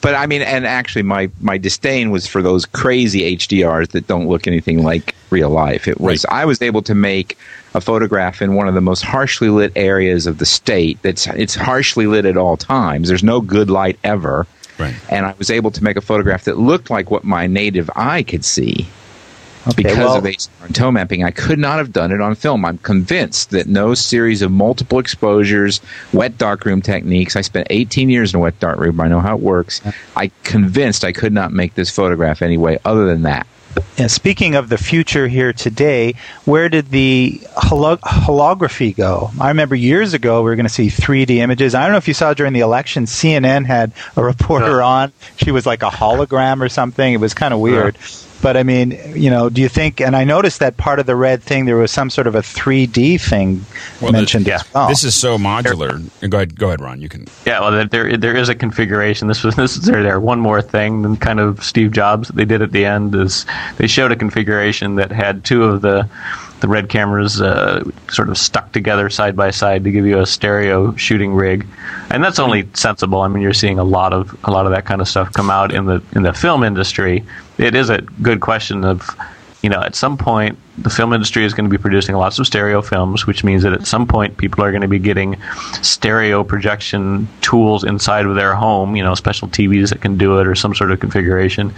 but 0.00 0.14
I 0.14 0.26
mean, 0.26 0.40
and 0.40 0.66
actually, 0.66 1.02
my 1.02 1.30
my 1.40 1.58
disdain 1.58 2.10
was 2.10 2.26
for 2.26 2.40
those 2.40 2.64
crazy 2.64 3.36
HDRs 3.36 3.88
that 3.88 4.06
don't 4.06 4.28
look 4.28 4.46
anything 4.46 4.82
like 4.82 5.14
real 5.28 5.50
life. 5.50 5.86
It 5.86 6.00
was 6.00 6.24
I 6.30 6.46
was 6.46 6.62
able 6.62 6.82
to 6.82 6.94
make 6.94 7.36
a 7.74 7.80
photograph 7.80 8.42
in 8.42 8.54
one 8.54 8.68
of 8.68 8.74
the 8.74 8.80
most 8.80 9.02
harshly 9.02 9.48
lit 9.48 9.72
areas 9.76 10.26
of 10.26 10.38
the 10.38 10.46
state. 10.46 10.98
That's 11.02 11.26
it's 11.28 11.54
harshly 11.54 12.06
lit 12.06 12.24
at 12.24 12.36
all 12.36 12.56
times. 12.56 13.08
There's 13.08 13.22
no 13.24 13.40
good 13.40 13.70
light 13.70 13.98
ever, 14.04 14.46
Right. 14.78 14.94
and 15.08 15.26
I 15.26 15.34
was 15.38 15.50
able 15.50 15.70
to 15.72 15.84
make 15.84 15.96
a 15.96 16.00
photograph 16.00 16.44
that 16.44 16.58
looked 16.58 16.90
like 16.90 17.10
what 17.10 17.24
my 17.24 17.46
native 17.46 17.90
eye 17.94 18.22
could 18.22 18.44
see. 18.44 18.88
Okay, 19.68 19.82
Because 19.82 19.98
well- 19.98 20.16
of 20.16 20.24
HDR 20.24 20.66
and 20.66 20.74
tone 20.74 20.94
mapping, 20.94 21.22
I 21.22 21.30
could 21.30 21.58
not 21.58 21.76
have 21.76 21.92
done 21.92 22.12
it 22.12 22.20
on 22.22 22.34
film. 22.34 22.64
I'm 22.64 22.78
convinced 22.78 23.50
that 23.50 23.66
no 23.66 23.92
series 23.92 24.40
of 24.40 24.50
multiple 24.50 24.98
exposures, 24.98 25.82
wet 26.14 26.38
darkroom 26.38 26.80
techniques. 26.80 27.36
I 27.36 27.42
spent 27.42 27.66
18 27.68 28.08
years 28.08 28.32
in 28.32 28.38
a 28.38 28.40
wet 28.42 28.58
darkroom. 28.58 28.98
I 29.02 29.08
know 29.08 29.20
how 29.20 29.36
it 29.36 29.42
works. 29.42 29.82
I 30.16 30.30
convinced 30.44 31.04
I 31.04 31.12
could 31.12 31.34
not 31.34 31.52
make 31.52 31.74
this 31.74 31.90
photograph 31.90 32.40
any 32.40 32.56
way 32.56 32.78
other 32.86 33.04
than 33.06 33.20
that. 33.22 33.46
Yeah, 33.96 34.06
speaking 34.06 34.54
of 34.54 34.68
the 34.68 34.78
future 34.78 35.28
here 35.28 35.52
today, 35.52 36.14
where 36.44 36.68
did 36.68 36.88
the 36.90 37.40
holo- 37.54 37.96
holography 37.96 38.96
go? 38.96 39.30
I 39.38 39.48
remember 39.48 39.74
years 39.74 40.14
ago 40.14 40.42
we 40.42 40.50
were 40.50 40.56
going 40.56 40.66
to 40.66 40.72
see 40.72 40.88
3D 40.88 41.36
images. 41.36 41.74
I 41.74 41.82
don't 41.82 41.92
know 41.92 41.98
if 41.98 42.08
you 42.08 42.14
saw 42.14 42.32
during 42.34 42.52
the 42.52 42.60
election, 42.60 43.04
CNN 43.04 43.66
had 43.66 43.92
a 44.16 44.24
reporter 44.24 44.80
on. 44.82 45.12
She 45.36 45.50
was 45.52 45.66
like 45.66 45.82
a 45.82 45.90
hologram 45.90 46.62
or 46.62 46.68
something. 46.68 47.12
It 47.12 47.20
was 47.20 47.34
kind 47.34 47.52
of 47.52 47.60
weird. 47.60 47.96
But 48.42 48.56
I 48.56 48.62
mean, 48.62 48.98
you 49.14 49.28
know, 49.30 49.50
do 49.50 49.60
you 49.60 49.68
think? 49.68 50.00
And 50.00 50.16
I 50.16 50.24
noticed 50.24 50.60
that 50.60 50.76
part 50.76 50.98
of 50.98 51.06
the 51.06 51.14
red 51.16 51.42
thing 51.42 51.66
there 51.66 51.76
was 51.76 51.90
some 51.90 52.08
sort 52.10 52.26
of 52.26 52.34
a 52.34 52.40
3D 52.40 53.20
thing 53.20 53.64
Well, 54.00 54.12
mentioned 54.12 54.46
the- 54.46 54.54
as 54.54 54.64
well. 54.74 54.88
This 54.88 55.04
is 55.04 55.14
so 55.14 55.36
modular. 55.36 56.02
Go 56.28 56.38
ahead, 56.38 56.58
go 56.58 56.68
ahead, 56.68 56.80
Ron. 56.80 57.00
You 57.00 57.08
can. 57.08 57.26
Yeah, 57.44 57.60
well, 57.60 57.86
there 57.88 58.16
there 58.16 58.34
is 58.36 58.48
a 58.48 58.54
configuration. 58.54 59.28
This 59.28 59.44
was 59.44 59.56
this 59.56 59.76
is 59.76 59.82
there. 59.84 60.02
there. 60.02 60.18
One 60.20 60.40
more 60.40 60.62
thing 60.62 61.02
than 61.02 61.16
kind 61.16 61.38
of 61.38 61.62
Steve 61.62 61.90
Jobs 61.92 62.28
that 62.28 62.36
they 62.36 62.44
did 62.46 62.62
at 62.62 62.72
the 62.72 62.84
end 62.86 63.14
is 63.14 63.44
they 63.76 63.86
showed 63.86 64.10
a 64.12 64.16
configuration 64.16 64.96
that 64.96 65.12
had 65.12 65.44
two 65.44 65.64
of 65.64 65.82
the 65.82 66.08
the 66.60 66.68
red 66.68 66.88
cameras 66.88 67.40
uh, 67.40 67.82
sort 68.10 68.28
of 68.28 68.38
stuck 68.38 68.72
together 68.72 69.10
side 69.10 69.36
by 69.36 69.50
side 69.50 69.84
to 69.84 69.90
give 69.90 70.06
you 70.06 70.18
a 70.18 70.26
stereo 70.26 70.94
shooting 70.96 71.34
rig, 71.34 71.66
and 72.10 72.22
that's 72.22 72.38
only 72.38 72.68
sensible. 72.74 73.20
I 73.20 73.28
mean, 73.28 73.42
you're 73.42 73.54
seeing 73.54 73.78
a 73.78 73.84
lot 73.84 74.12
of 74.12 74.36
a 74.44 74.50
lot 74.50 74.66
of 74.66 74.72
that 74.72 74.84
kind 74.84 75.00
of 75.00 75.08
stuff 75.08 75.32
come 75.32 75.50
out 75.50 75.72
in 75.72 75.86
the 75.86 76.02
in 76.14 76.22
the 76.22 76.32
film 76.32 76.62
industry. 76.62 77.24
It 77.58 77.74
is 77.74 77.90
a 77.90 78.00
good 78.22 78.40
question 78.40 78.84
of 78.84 79.08
you 79.62 79.68
know, 79.68 79.82
at 79.82 79.94
some 79.94 80.16
point, 80.16 80.58
the 80.78 80.88
film 80.88 81.12
industry 81.12 81.44
is 81.44 81.52
going 81.52 81.68
to 81.68 81.70
be 81.70 81.80
producing 81.80 82.14
lots 82.14 82.38
of 82.38 82.46
stereo 82.46 82.80
films, 82.80 83.26
which 83.26 83.44
means 83.44 83.62
that 83.62 83.74
at 83.74 83.86
some 83.86 84.06
point, 84.06 84.38
people 84.38 84.64
are 84.64 84.70
going 84.70 84.80
to 84.82 84.88
be 84.88 84.98
getting 84.98 85.36
stereo 85.82 86.42
projection 86.42 87.28
tools 87.42 87.84
inside 87.84 88.24
of 88.24 88.34
their 88.34 88.54
home, 88.54 88.96
you 88.96 89.02
know, 89.02 89.14
special 89.14 89.48
TVs 89.48 89.90
that 89.90 90.00
can 90.00 90.16
do 90.16 90.38
it 90.38 90.46
or 90.46 90.54
some 90.54 90.74
sort 90.74 90.90
of 90.90 91.00
configuration. 91.00 91.74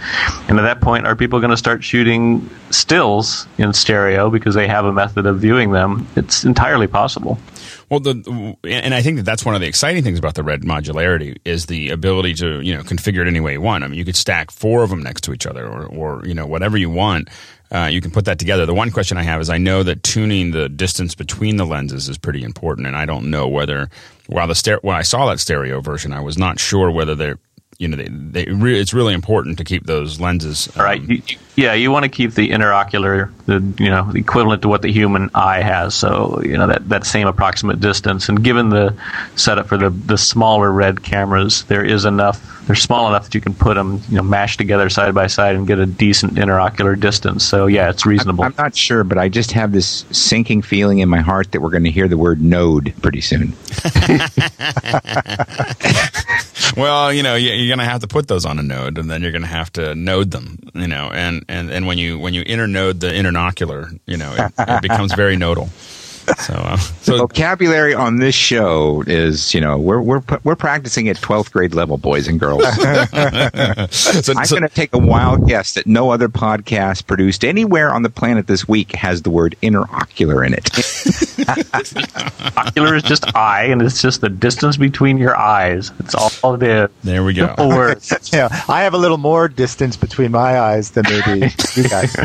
And 0.47 0.57
at 0.57 0.63
that 0.63 0.79
point, 0.79 1.05
are 1.05 1.15
people 1.15 1.39
going 1.39 1.51
to 1.51 1.57
start 1.57 1.83
shooting 1.83 2.49
stills 2.69 3.47
in 3.57 3.73
stereo 3.73 4.29
because 4.29 4.55
they 4.55 4.67
have 4.67 4.85
a 4.85 4.93
method 4.93 5.25
of 5.25 5.39
viewing 5.39 5.71
them? 5.71 6.07
It's 6.15 6.45
entirely 6.45 6.87
possible. 6.87 7.37
Well, 7.93 7.99
the 7.99 8.57
and 8.63 8.91
I 8.91 9.03
think 9.03 9.17
that 9.17 9.23
that's 9.23 9.45
one 9.45 9.53
of 9.53 9.61
the 9.61 9.67
exciting 9.67 10.03
things 10.03 10.17
about 10.17 10.33
the 10.33 10.41
red 10.41 10.61
modularity 10.61 11.37
is 11.45 11.67
the 11.67 11.91
ability 11.91 12.33
to 12.35 12.59
you 12.61 12.75
know 12.75 12.81
configure 12.81 13.19
it 13.19 13.27
any 13.27 13.39
way 13.39 13.53
you 13.53 13.61
want. 13.61 13.83
I 13.83 13.87
mean, 13.87 13.99
you 13.99 14.03
could 14.03 14.15
stack 14.15 14.49
four 14.49 14.81
of 14.81 14.89
them 14.89 15.03
next 15.03 15.21
to 15.25 15.31
each 15.31 15.45
other, 15.45 15.67
or, 15.67 15.85
or 15.85 16.25
you 16.25 16.33
know 16.33 16.47
whatever 16.47 16.75
you 16.75 16.89
want. 16.89 17.27
Uh, 17.71 17.89
you 17.91 18.01
can 18.01 18.09
put 18.09 18.25
that 18.25 18.39
together. 18.39 18.65
The 18.65 18.73
one 18.73 18.89
question 18.89 19.19
I 19.19 19.21
have 19.21 19.41
is 19.41 19.47
I 19.47 19.59
know 19.59 19.83
that 19.83 20.01
tuning 20.01 20.49
the 20.49 20.69
distance 20.69 21.13
between 21.13 21.57
the 21.57 21.65
lenses 21.65 22.09
is 22.09 22.17
pretty 22.17 22.41
important, 22.41 22.87
and 22.87 22.95
I 22.95 23.05
don't 23.05 23.29
know 23.29 23.47
whether 23.47 23.91
while 24.25 24.47
the 24.47 24.55
ster- 24.55 24.79
when 24.81 24.95
I 24.95 25.03
saw 25.03 25.27
that 25.27 25.39
stereo 25.39 25.79
version, 25.79 26.13
I 26.13 26.21
was 26.21 26.35
not 26.35 26.59
sure 26.59 26.89
whether 26.89 27.13
there 27.13 27.37
you 27.77 27.87
know 27.87 27.97
they, 27.97 28.07
they 28.09 28.51
re- 28.51 28.79
it's 28.79 28.93
really 28.93 29.13
important 29.13 29.57
to 29.57 29.63
keep 29.63 29.85
those 29.85 30.19
lenses. 30.19 30.69
Um, 30.75 30.83
right. 30.83 31.01
You, 31.01 31.21
yeah, 31.55 31.73
you 31.73 31.91
want 31.91 32.03
to 32.03 32.09
keep 32.09 32.33
the 32.33 32.49
interocular, 32.49 33.31
the 33.45 33.61
you 33.81 33.89
know, 33.89 34.11
equivalent 34.15 34.63
to 34.63 34.67
what 34.67 34.81
the 34.81 34.91
human 34.91 35.29
eye 35.35 35.61
has. 35.61 35.93
So 35.93 36.41
you 36.43 36.57
know 36.57 36.67
that, 36.67 36.89
that 36.89 37.05
same 37.05 37.27
approximate 37.27 37.79
distance. 37.79 38.27
And 38.27 38.43
given 38.43 38.69
the 38.69 38.97
setup 39.35 39.67
for 39.67 39.77
the 39.77 39.91
the 39.91 40.17
smaller 40.17 40.71
red 40.71 41.03
cameras, 41.03 41.63
there 41.65 41.85
is 41.85 42.05
enough. 42.05 42.49
They're 42.65 42.75
small 42.75 43.09
enough 43.09 43.25
that 43.25 43.35
you 43.35 43.41
can 43.41 43.53
put 43.53 43.75
them, 43.75 44.01
you 44.09 44.15
know, 44.15 44.23
mashed 44.23 44.57
together 44.57 44.89
side 44.89 45.13
by 45.13 45.27
side 45.27 45.55
and 45.55 45.67
get 45.67 45.79
a 45.79 45.85
decent 45.85 46.35
interocular 46.35 46.99
distance. 46.99 47.43
So 47.43 47.67
yeah, 47.67 47.89
it's 47.89 48.05
reasonable. 48.05 48.45
I'm 48.45 48.55
not 48.57 48.75
sure, 48.75 49.03
but 49.03 49.17
I 49.17 49.29
just 49.29 49.51
have 49.51 49.73
this 49.73 50.05
sinking 50.11 50.61
feeling 50.61 50.99
in 50.99 51.09
my 51.09 51.19
heart 51.19 51.51
that 51.51 51.61
we're 51.61 51.71
going 51.71 51.83
to 51.83 51.91
hear 51.91 52.07
the 52.07 52.17
word 52.17 52.41
node 52.41 52.93
pretty 53.01 53.21
soon. 53.21 53.53
well, 56.77 57.11
you 57.11 57.23
know, 57.23 57.35
you're 57.63 57.75
going 57.75 57.85
to 57.85 57.91
have 57.91 58.01
to 58.01 58.07
put 58.07 58.27
those 58.27 58.45
on 58.45 58.59
a 58.59 58.63
node, 58.63 58.97
and 58.97 59.09
then 59.09 59.21
you're 59.21 59.31
going 59.31 59.41
to 59.41 59.47
have 59.47 59.71
to 59.73 59.95
node 59.95 60.31
them. 60.31 60.59
You 60.73 60.87
know, 60.87 61.09
and 61.13 61.43
and 61.47 61.71
and 61.71 61.87
when 61.87 61.97
you 61.97 62.19
when 62.19 62.33
you 62.33 62.43
internode 62.43 62.99
the 62.99 63.07
internocular, 63.07 63.99
you 64.05 64.17
know, 64.17 64.33
it, 64.33 64.53
it 64.57 64.81
becomes 64.81 65.13
very 65.13 65.37
nodal. 65.37 65.69
So, 66.39 66.53
uh, 66.53 66.77
so 66.77 67.17
vocabulary 67.27 67.93
on 67.93 68.17
this 68.17 68.35
show 68.35 69.03
is, 69.07 69.53
you 69.53 69.61
know, 69.61 69.77
we're 69.77 70.01
we're 70.01 70.21
we're 70.43 70.55
practicing 70.55 71.09
at 71.09 71.17
twelfth 71.17 71.51
grade 71.51 71.73
level, 71.73 71.97
boys 71.97 72.27
and 72.27 72.39
girls. 72.39 72.63
so, 72.73 74.33
I'm 74.33 74.45
so, 74.45 74.55
going 74.55 74.67
to 74.67 74.73
take 74.73 74.93
a 74.93 74.97
wild 74.97 75.47
guess 75.47 75.73
that 75.73 75.85
no 75.85 76.11
other 76.11 76.29
podcast 76.29 77.07
produced 77.07 77.43
anywhere 77.43 77.93
on 77.93 78.03
the 78.03 78.09
planet 78.09 78.47
this 78.47 78.67
week 78.67 78.93
has 78.93 79.23
the 79.23 79.29
word 79.29 79.55
interocular 79.61 80.45
in 80.45 80.53
it. 80.53 80.69
Ocular 82.57 82.95
is 82.95 83.03
just 83.03 83.35
eye, 83.35 83.65
and 83.65 83.81
it's 83.81 84.01
just 84.01 84.21
the 84.21 84.29
distance 84.29 84.77
between 84.77 85.17
your 85.17 85.37
eyes. 85.37 85.91
It's 85.99 86.15
all 86.15 86.53
it 86.55 86.63
is. 86.63 86.89
There 87.03 87.23
we 87.23 87.33
go. 87.33 87.53
Words. 87.57 88.29
yeah, 88.31 88.47
I 88.67 88.83
have 88.83 88.93
a 88.93 88.97
little 88.97 89.17
more 89.17 89.47
distance 89.47 89.97
between 89.97 90.31
my 90.31 90.59
eyes 90.59 90.91
than 90.91 91.05
maybe 91.09 91.51
you 91.75 91.83
guys. 91.89 92.15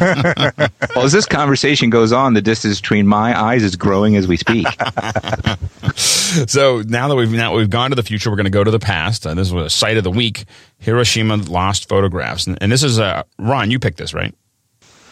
well, 0.00 1.04
as 1.04 1.12
this 1.12 1.26
conversation 1.26 1.90
goes 1.90 2.12
on, 2.12 2.34
the 2.34 2.42
distance 2.42 2.80
between 2.90 3.06
my 3.06 3.40
eyes 3.40 3.62
is 3.62 3.76
growing 3.76 4.16
as 4.16 4.26
we 4.26 4.36
speak. 4.36 4.66
so 5.94 6.82
now 6.88 7.06
that 7.06 7.14
we've 7.14 7.30
now 7.30 7.54
we've 7.54 7.70
gone 7.70 7.90
to 7.90 7.94
the 7.94 8.02
future, 8.02 8.30
we're 8.30 8.36
going 8.36 8.46
to 8.46 8.50
go 8.50 8.64
to 8.64 8.70
the 8.72 8.80
past. 8.80 9.24
Uh, 9.24 9.32
this 9.32 9.52
was 9.52 9.66
a 9.66 9.70
site 9.70 9.96
of 9.96 10.02
the 10.02 10.10
week: 10.10 10.44
Hiroshima 10.78 11.36
lost 11.36 11.88
photographs, 11.88 12.48
and, 12.48 12.58
and 12.60 12.72
this 12.72 12.82
is 12.82 12.98
uh, 12.98 13.22
Ron. 13.38 13.70
You 13.70 13.78
picked 13.78 13.98
this, 13.98 14.12
right? 14.12 14.34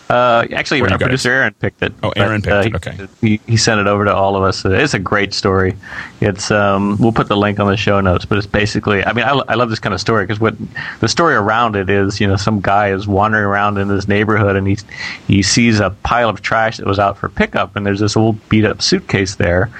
Uh, 0.08 0.46
actually, 0.54 0.80
our 0.80 0.98
producer 0.98 1.30
Aaron 1.30 1.54
picked 1.54 1.82
it. 1.82 1.92
Oh, 2.02 2.10
Aaron 2.16 2.40
but, 2.40 2.64
picked 2.64 2.86
uh, 2.86 2.90
it. 2.90 3.00
Okay. 3.00 3.08
He, 3.20 3.40
he 3.46 3.56
sent 3.58 3.80
it 3.80 3.86
over 3.86 4.06
to 4.06 4.14
all 4.14 4.36
of 4.36 4.42
us. 4.42 4.64
It's 4.64 4.94
a 4.94 4.98
great 4.98 5.34
story. 5.34 5.76
It's 6.20 6.50
um, 6.50 6.96
we'll 6.98 7.12
put 7.12 7.28
the 7.28 7.36
link 7.36 7.60
on 7.60 7.66
the 7.66 7.76
show 7.76 8.00
notes, 8.00 8.24
but 8.24 8.38
it's 8.38 8.46
basically. 8.46 9.04
I 9.04 9.12
mean, 9.12 9.24
I, 9.24 9.32
I 9.48 9.54
love 9.54 9.68
this 9.68 9.78
kind 9.78 9.94
of 9.94 10.00
story 10.00 10.24
because 10.24 10.40
what 10.40 10.54
the 11.00 11.08
story 11.08 11.34
around 11.34 11.76
it 11.76 11.90
is, 11.90 12.20
you 12.20 12.26
know, 12.26 12.36
some 12.36 12.60
guy 12.60 12.90
is 12.90 13.06
wandering 13.06 13.44
around 13.44 13.76
in 13.76 13.88
this 13.88 14.08
neighborhood 14.08 14.56
and 14.56 14.66
he 14.66 14.78
he 15.26 15.42
sees 15.42 15.78
a 15.78 15.90
pile 15.90 16.30
of 16.30 16.40
trash 16.40 16.78
that 16.78 16.86
was 16.86 16.98
out 16.98 17.18
for 17.18 17.28
pickup, 17.28 17.76
and 17.76 17.84
there's 17.84 18.00
this 18.00 18.16
old 18.16 18.48
beat 18.48 18.64
up 18.64 18.80
suitcase 18.80 19.34
there, 19.34 19.70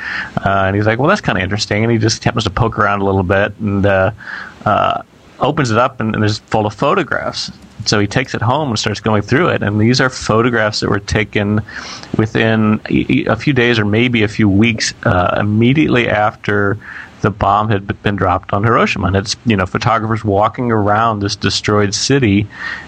uh, 0.45 0.64
and 0.66 0.76
he's 0.76 0.87
like, 0.87 0.99
well, 0.99 1.09
that's 1.09 1.22
kind 1.22 1.39
of 1.39 1.43
interesting, 1.43 1.85
and 1.85 1.91
he 1.91 1.99
just 1.99 2.22
happens 2.22 2.45
to 2.45 2.51
poke 2.51 2.79
around 2.79 3.01
a 3.01 3.05
little 3.05 3.22
bit 3.22 3.57
and. 3.61 3.87
Uh, 3.87 4.11
uh, 4.66 5.03
opens 5.41 5.70
it 5.70 5.78
up 5.78 6.01
and, 6.01 6.14
and 6.14 6.22
there's 6.22 6.39
full 6.39 6.66
of 6.66 6.74
photographs 6.74 7.51
so 7.89 7.99
he 7.99 8.07
takes 8.07 8.34
it 8.34 8.43
home 8.43 8.68
and 8.68 8.78
starts 8.78 9.01
going 9.01 9.22
through 9.22 9.49
it. 9.49 9.62
And 9.62 9.80
these 9.80 10.01
are 10.01 10.11
photographs 10.11 10.80
that 10.80 10.91
were 10.91 11.01
taken 11.01 11.62
within 12.16 12.80
a 12.91 13.36
few 13.36 13.53
days 13.53 13.78
or 13.78 13.84
maybe 13.84 14.22
a 14.22 14.28
few 14.28 14.49
weeks 14.49 14.93
uh, 15.05 15.36
immediately 15.41 16.09
after 16.09 16.78
the 17.20 17.30
bomb 17.30 17.68
had 17.68 18.01
been 18.03 18.14
dropped 18.14 18.53
on 18.53 18.62
Hiroshima. 18.62 19.09
And 19.09 19.16
it's, 19.16 19.36
you 19.45 19.57
know, 19.57 19.66
photographers 19.66 20.24
walking 20.24 20.70
around 20.70 21.20
this 21.20 21.34
destroyed 21.34 21.95
city 21.95 22.47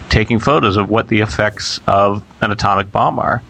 taking 0.09 0.39
photos 0.39 0.77
of 0.77 0.89
what 0.89 1.09
the 1.09 1.21
effects 1.21 1.81
of 1.87 2.23
an 2.41 2.53
atomic 2.53 2.93
bomb 2.93 3.19
are. 3.19 3.43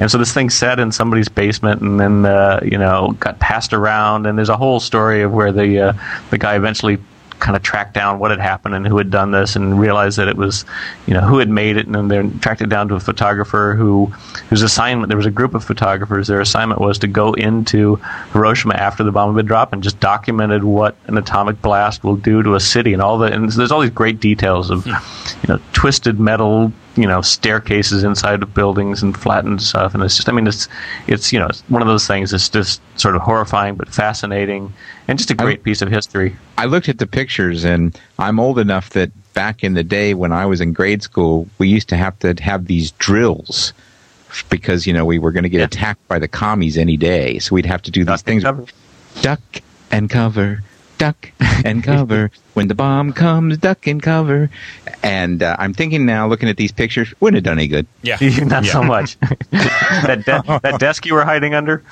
And 0.00 0.10
so 0.10 0.18
this 0.18 0.32
thing 0.32 0.50
sat 0.50 0.80
in 0.80 0.90
somebody's 0.90 1.28
basement 1.28 1.82
and 1.82 2.00
then, 2.00 2.26
uh, 2.26 2.60
you 2.64 2.78
know, 2.78 3.14
got 3.20 3.38
passed 3.38 3.72
around. 3.72 4.26
And 4.26 4.38
there's 4.38 4.48
a 4.48 4.56
whole 4.56 4.80
story 4.80 5.22
of 5.22 5.32
where 5.32 5.52
the, 5.52 5.80
uh, 5.80 5.92
the 6.30 6.38
guy 6.38 6.56
eventually 6.56 6.98
kind 7.44 7.56
of 7.56 7.62
track 7.62 7.92
down 7.92 8.18
what 8.18 8.30
had 8.30 8.40
happened 8.40 8.74
and 8.74 8.86
who 8.86 8.96
had 8.96 9.10
done 9.10 9.30
this 9.30 9.54
and 9.54 9.78
realized 9.78 10.16
that 10.16 10.28
it 10.28 10.36
was, 10.36 10.64
you 11.06 11.12
know, 11.12 11.20
who 11.20 11.38
had 11.38 11.48
made 11.50 11.76
it. 11.76 11.86
And 11.86 11.94
then 11.94 12.08
they 12.08 12.38
tracked 12.38 12.62
it 12.62 12.70
down 12.70 12.88
to 12.88 12.94
a 12.94 13.00
photographer 13.00 13.74
who 13.76 14.06
whose 14.48 14.62
assignment 14.62 15.08
there 15.08 15.16
was 15.16 15.26
a 15.26 15.30
group 15.30 15.54
of 15.54 15.62
photographers. 15.62 16.26
Their 16.26 16.40
assignment 16.40 16.80
was 16.80 16.98
to 17.00 17.06
go 17.06 17.34
into 17.34 17.96
Hiroshima 18.32 18.74
after 18.74 19.04
the 19.04 19.12
bomb 19.12 19.30
had 19.30 19.36
been 19.36 19.46
dropped 19.46 19.74
and 19.74 19.82
just 19.82 20.00
documented 20.00 20.64
what 20.64 20.96
an 21.06 21.18
atomic 21.18 21.60
blast 21.60 22.02
will 22.02 22.16
do 22.16 22.42
to 22.42 22.54
a 22.54 22.60
city. 22.60 22.94
And 22.94 23.02
all 23.02 23.18
the 23.18 23.26
and 23.26 23.52
there's 23.52 23.70
all 23.70 23.80
these 23.80 23.90
great 23.90 24.20
details 24.20 24.70
of 24.70 24.84
hmm. 24.84 25.36
you 25.42 25.54
know 25.54 25.60
twisted 25.74 26.18
metal 26.18 26.72
you 26.96 27.06
know 27.06 27.20
staircases 27.20 28.04
inside 28.04 28.42
of 28.42 28.54
buildings 28.54 29.02
and 29.02 29.16
flattened 29.16 29.62
stuff. 29.62 29.94
And 29.94 30.02
it's 30.02 30.16
just 30.16 30.28
i 30.28 30.32
mean 30.32 30.46
it's 30.46 30.68
it's 31.06 31.32
you 31.32 31.38
know 31.38 31.46
it's 31.46 31.62
one 31.68 31.82
of 31.82 31.88
those 31.88 32.06
things 32.06 32.30
that's 32.30 32.48
just 32.48 32.80
sort 32.96 33.16
of 33.16 33.22
horrifying 33.22 33.74
but 33.74 33.88
fascinating 33.88 34.72
and 35.08 35.18
just 35.18 35.30
a 35.30 35.34
great 35.34 35.60
I, 35.60 35.62
piece 35.62 35.82
of 35.82 35.90
history. 35.90 36.36
I 36.56 36.66
looked 36.66 36.88
at 36.88 36.98
the 36.98 37.06
pictures 37.06 37.64
and 37.64 37.98
i'm 38.18 38.38
old 38.38 38.58
enough 38.58 38.90
that 38.90 39.10
back 39.34 39.64
in 39.64 39.74
the 39.74 39.82
day 39.82 40.14
when 40.14 40.32
i 40.32 40.46
was 40.46 40.60
in 40.60 40.72
grade 40.72 41.02
school 41.02 41.48
we 41.58 41.68
used 41.68 41.88
to 41.88 41.96
have 41.96 42.18
to 42.20 42.34
have 42.40 42.66
these 42.66 42.92
drills 42.92 43.72
because 44.42 44.86
you 44.86 44.92
know 44.92 45.04
we 45.04 45.18
were 45.18 45.30
going 45.30 45.44
to 45.44 45.48
get 45.48 45.58
yeah. 45.58 45.64
attacked 45.64 46.06
by 46.08 46.18
the 46.18 46.28
commies 46.28 46.76
any 46.76 46.96
day. 46.96 47.38
So 47.38 47.54
we'd 47.54 47.66
have 47.66 47.82
to 47.82 47.90
do 47.90 48.04
these 48.04 48.22
things. 48.22 48.44
and 48.44 48.72
duck 49.22 49.40
and 49.90 50.10
cover 50.10 50.62
duck 50.98 51.32
and 51.64 51.82
cover. 51.82 52.30
when 52.54 52.68
the 52.68 52.74
bomb 52.74 53.12
comes, 53.12 53.58
duck 53.58 53.86
and 53.86 54.02
cover. 54.02 54.50
And 55.02 55.42
uh, 55.42 55.56
I'm 55.58 55.74
thinking 55.74 56.06
now, 56.06 56.26
looking 56.26 56.48
at 56.48 56.56
these 56.56 56.72
pictures, 56.72 57.12
wouldn't 57.20 57.36
have 57.36 57.44
done 57.44 57.58
any 57.58 57.68
good. 57.68 57.86
Yeah, 58.02 58.16
not 58.44 58.64
yeah. 58.64 58.72
so 58.72 58.82
much. 58.82 59.18
that 59.50 60.22
de- 60.24 60.60
that 60.62 60.80
desk 60.80 61.06
you 61.06 61.14
were 61.14 61.24
hiding 61.24 61.54
under. 61.54 61.82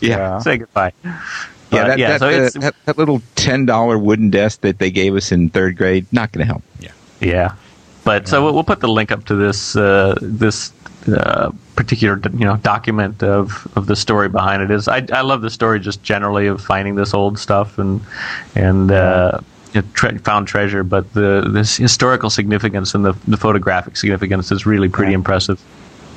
Yeah, 0.00 0.38
say 0.38 0.58
goodbye. 0.58 0.92
Yeah, 1.04 1.88
that, 1.88 1.98
yeah, 1.98 2.18
that, 2.18 2.20
so 2.20 2.28
uh, 2.28 2.60
that, 2.60 2.74
that, 2.84 2.98
little 2.98 3.22
ten 3.34 3.64
dollar 3.64 3.98
wooden 3.98 4.30
desk 4.30 4.60
that 4.60 4.78
they 4.78 4.90
gave 4.90 5.16
us 5.16 5.32
in 5.32 5.48
third 5.48 5.76
grade, 5.76 6.06
not 6.12 6.32
going 6.32 6.46
to 6.46 6.46
help. 6.46 6.62
Yeah, 6.80 6.92
yeah. 7.20 7.54
But 8.04 8.28
so 8.28 8.42
we'll, 8.42 8.54
we'll 8.54 8.64
put 8.64 8.80
the 8.80 8.88
link 8.88 9.12
up 9.12 9.24
to 9.26 9.34
this 9.34 9.76
uh, 9.76 10.16
this 10.20 10.72
uh, 11.08 11.50
particular 11.76 12.20
you 12.32 12.44
know 12.44 12.56
document 12.58 13.22
of, 13.22 13.66
of 13.76 13.86
the 13.86 13.96
story 13.96 14.28
behind 14.28 14.62
it 14.62 14.70
is 14.70 14.88
I, 14.88 15.06
I 15.12 15.22
love 15.22 15.42
the 15.42 15.50
story 15.50 15.80
just 15.80 16.02
generally 16.02 16.46
of 16.46 16.60
finding 16.60 16.94
this 16.94 17.14
old 17.14 17.38
stuff 17.38 17.78
and 17.78 18.00
and 18.54 18.90
uh, 18.90 19.40
tre- 19.94 20.18
found 20.18 20.48
treasure 20.48 20.84
but 20.84 21.12
the 21.14 21.48
this 21.48 21.76
historical 21.76 22.30
significance 22.30 22.94
and 22.94 23.04
the, 23.04 23.14
the 23.26 23.36
photographic 23.36 23.96
significance 23.96 24.52
is 24.52 24.66
really 24.66 24.88
pretty 24.88 25.12
yeah. 25.12 25.16
impressive 25.16 25.60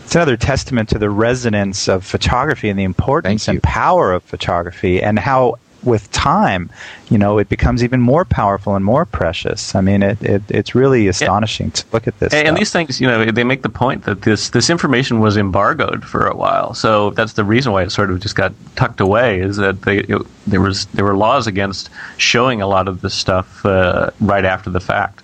it's 0.03 0.13
another 0.13 0.37
testament 0.37 0.89
to 0.89 0.99
the 0.99 1.09
resonance 1.09 1.87
of 1.87 2.05
photography 2.05 2.69
and 2.69 2.77
the 2.77 2.83
importance 2.83 3.47
and 3.47 3.63
power 3.63 4.13
of 4.13 4.23
photography 4.23 5.01
and 5.01 5.17
how 5.17 5.55
with 5.85 6.11
time, 6.11 6.69
you 7.09 7.17
know, 7.17 7.37
it 7.37 7.47
becomes 7.49 7.83
even 7.83 8.01
more 8.01 8.25
powerful 8.25 8.75
and 8.75 8.83
more 8.83 9.05
precious. 9.05 9.75
I 9.75 9.81
mean, 9.81 10.03
it, 10.03 10.21
it 10.21 10.41
it's 10.49 10.75
really 10.75 11.07
astonishing 11.07 11.67
yeah. 11.67 11.73
to 11.73 11.85
look 11.93 12.07
at 12.07 12.19
this. 12.19 12.33
And, 12.33 12.47
and, 12.47 12.57
these 12.57 12.71
things, 12.71 12.99
you 12.99 13.07
know, 13.07 13.25
they 13.25 13.43
make 13.43 13.61
the 13.61 13.69
point 13.69 14.03
that 14.05 14.23
this 14.23 14.49
this 14.49 14.69
information 14.69 15.19
was 15.19 15.37
embargoed 15.37 16.03
for 16.05 16.27
a 16.27 16.35
while. 16.35 16.73
So 16.73 17.11
that's 17.11 17.33
the 17.33 17.43
reason 17.43 17.71
why 17.71 17.83
it 17.83 17.91
sort 17.91 18.11
of 18.11 18.19
just 18.19 18.35
got 18.35 18.53
tucked 18.75 18.99
away. 18.99 19.39
Is 19.39 19.57
that 19.57 19.83
they 19.83 19.99
it, 19.99 20.21
there 20.47 20.61
was 20.61 20.85
there 20.87 21.05
were 21.05 21.15
laws 21.15 21.47
against 21.47 21.89
showing 22.17 22.61
a 22.61 22.67
lot 22.67 22.87
of 22.87 23.01
this 23.01 23.13
stuff 23.13 23.65
uh, 23.65 24.11
right 24.19 24.45
after 24.45 24.69
the 24.69 24.81
fact. 24.81 25.21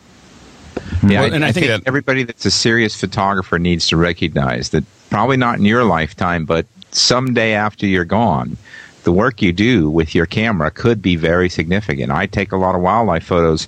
Yeah, 1.03 1.21
well, 1.21 1.33
and 1.33 1.43
I, 1.43 1.49
I 1.49 1.51
think, 1.51 1.65
think 1.65 1.83
that 1.83 1.87
everybody 1.87 2.23
that's 2.23 2.45
a 2.45 2.51
serious 2.51 2.99
photographer 2.99 3.57
needs 3.59 3.87
to 3.89 3.97
recognize 3.97 4.69
that 4.69 4.83
probably 5.09 5.37
not 5.37 5.57
in 5.57 5.65
your 5.65 5.83
lifetime, 5.83 6.45
but 6.45 6.65
someday 6.91 7.53
after 7.53 7.85
you're 7.85 8.05
gone, 8.05 8.57
the 9.03 9.11
work 9.11 9.41
you 9.41 9.51
do 9.51 9.89
with 9.89 10.13
your 10.13 10.25
camera 10.25 10.71
could 10.71 11.01
be 11.01 11.15
very 11.15 11.49
significant. 11.49 12.11
I 12.11 12.25
take 12.25 12.51
a 12.51 12.57
lot 12.57 12.75
of 12.75 12.81
wildlife 12.81 13.23
photos. 13.23 13.67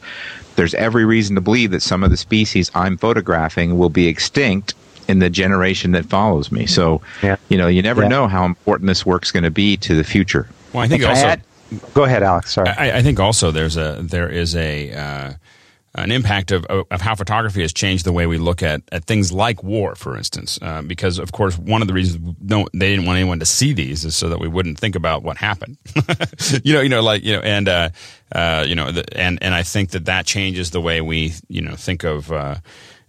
There's 0.56 0.74
every 0.76 1.06
reason 1.06 1.36
to 1.36 1.42
believe 1.42 1.72
that 1.72 1.82
some 1.82 2.04
of 2.04 2.12
the 2.12 2.18
species 2.18 2.70
I'm 2.76 2.98
photographing 2.98 3.78
will 3.78 3.90
be 3.90 4.08
extinct 4.08 4.76
in 5.08 5.20
the 5.20 5.30
generation 5.30 5.92
that 5.92 6.06
follows 6.06 6.52
me. 6.52 6.66
So, 6.66 7.02
yeah. 7.22 7.36
you 7.50 7.58
know, 7.58 7.68
you 7.68 7.82
never 7.82 8.04
yeah. 8.04 8.10
know 8.10 8.28
how 8.28 8.46
important 8.46 8.88
this 8.88 9.06
work's 9.06 9.32
going 9.32 9.44
to 9.44 9.52
be 9.52 9.78
to 9.78 9.96
the 9.96 10.04
future. 10.04 10.48
Well, 10.72 10.84
I 10.84 10.88
think 10.88 11.04
also. 11.04 11.26
I 11.26 11.30
had, 11.30 11.42
go 11.94 12.04
ahead, 12.04 12.24
Alex. 12.24 12.54
Sorry. 12.54 12.70
I, 12.70 13.00
I, 13.00 13.02
think 13.02 13.20
also 13.20 13.52
there's 13.52 13.78
a 13.78 14.00
there 14.02 14.30
is 14.30 14.56
a 14.56 14.94
uh, 14.94 15.34
an 15.96 16.12
impact 16.12 16.52
of, 16.52 16.66
of 16.66 17.02
how 17.02 17.14
photography 17.14 17.62
has 17.62 17.72
changed 17.72 18.04
the 18.04 18.12
way 18.12 18.26
we 18.26 18.38
look 18.38 18.64
at, 18.64 18.82
at 18.92 19.06
things 19.06 19.32
like 19.32 19.64
war, 19.64 19.94
for 19.94 20.18
instance. 20.18 20.58
Uh, 20.62 20.82
because, 20.82 21.20
of 21.20 21.32
course, 21.32 21.58
one 21.58 21.82
of 21.82 21.88
the 21.88 21.94
reasons 21.94 22.36
no, 22.42 22.68
they 22.74 22.90
didn't 22.90 23.06
want 23.06 23.18
anyone 23.18 23.40
to 23.40 23.46
see 23.46 23.74
these 23.74 24.04
is 24.04 24.16
so 24.16 24.30
that 24.30 24.40
we 24.40 24.48
wouldn't 24.48 24.80
think 24.80 24.96
about 24.96 25.22
what 25.22 25.38
happened. 25.38 25.78
you 26.64 26.74
know, 26.74 26.82
you 26.82 26.90
know, 26.90 27.02
like 27.02 27.24
you 27.24 27.34
know, 27.34 27.42
and 27.42 27.70
uh, 27.70 27.90
uh, 28.32 28.66
you 28.68 28.74
know, 28.74 28.92
the, 28.92 29.06
and 29.18 29.38
and 29.44 29.54
I 29.54 29.62
think 29.62 29.92
that 29.92 30.06
that 30.06 30.26
changes 30.26 30.72
the 30.72 30.82
way 30.82 31.02
we 31.02 31.34
you 31.48 31.62
know 31.62 31.76
think 31.76 32.04
of. 32.04 32.32
Uh, 32.32 32.56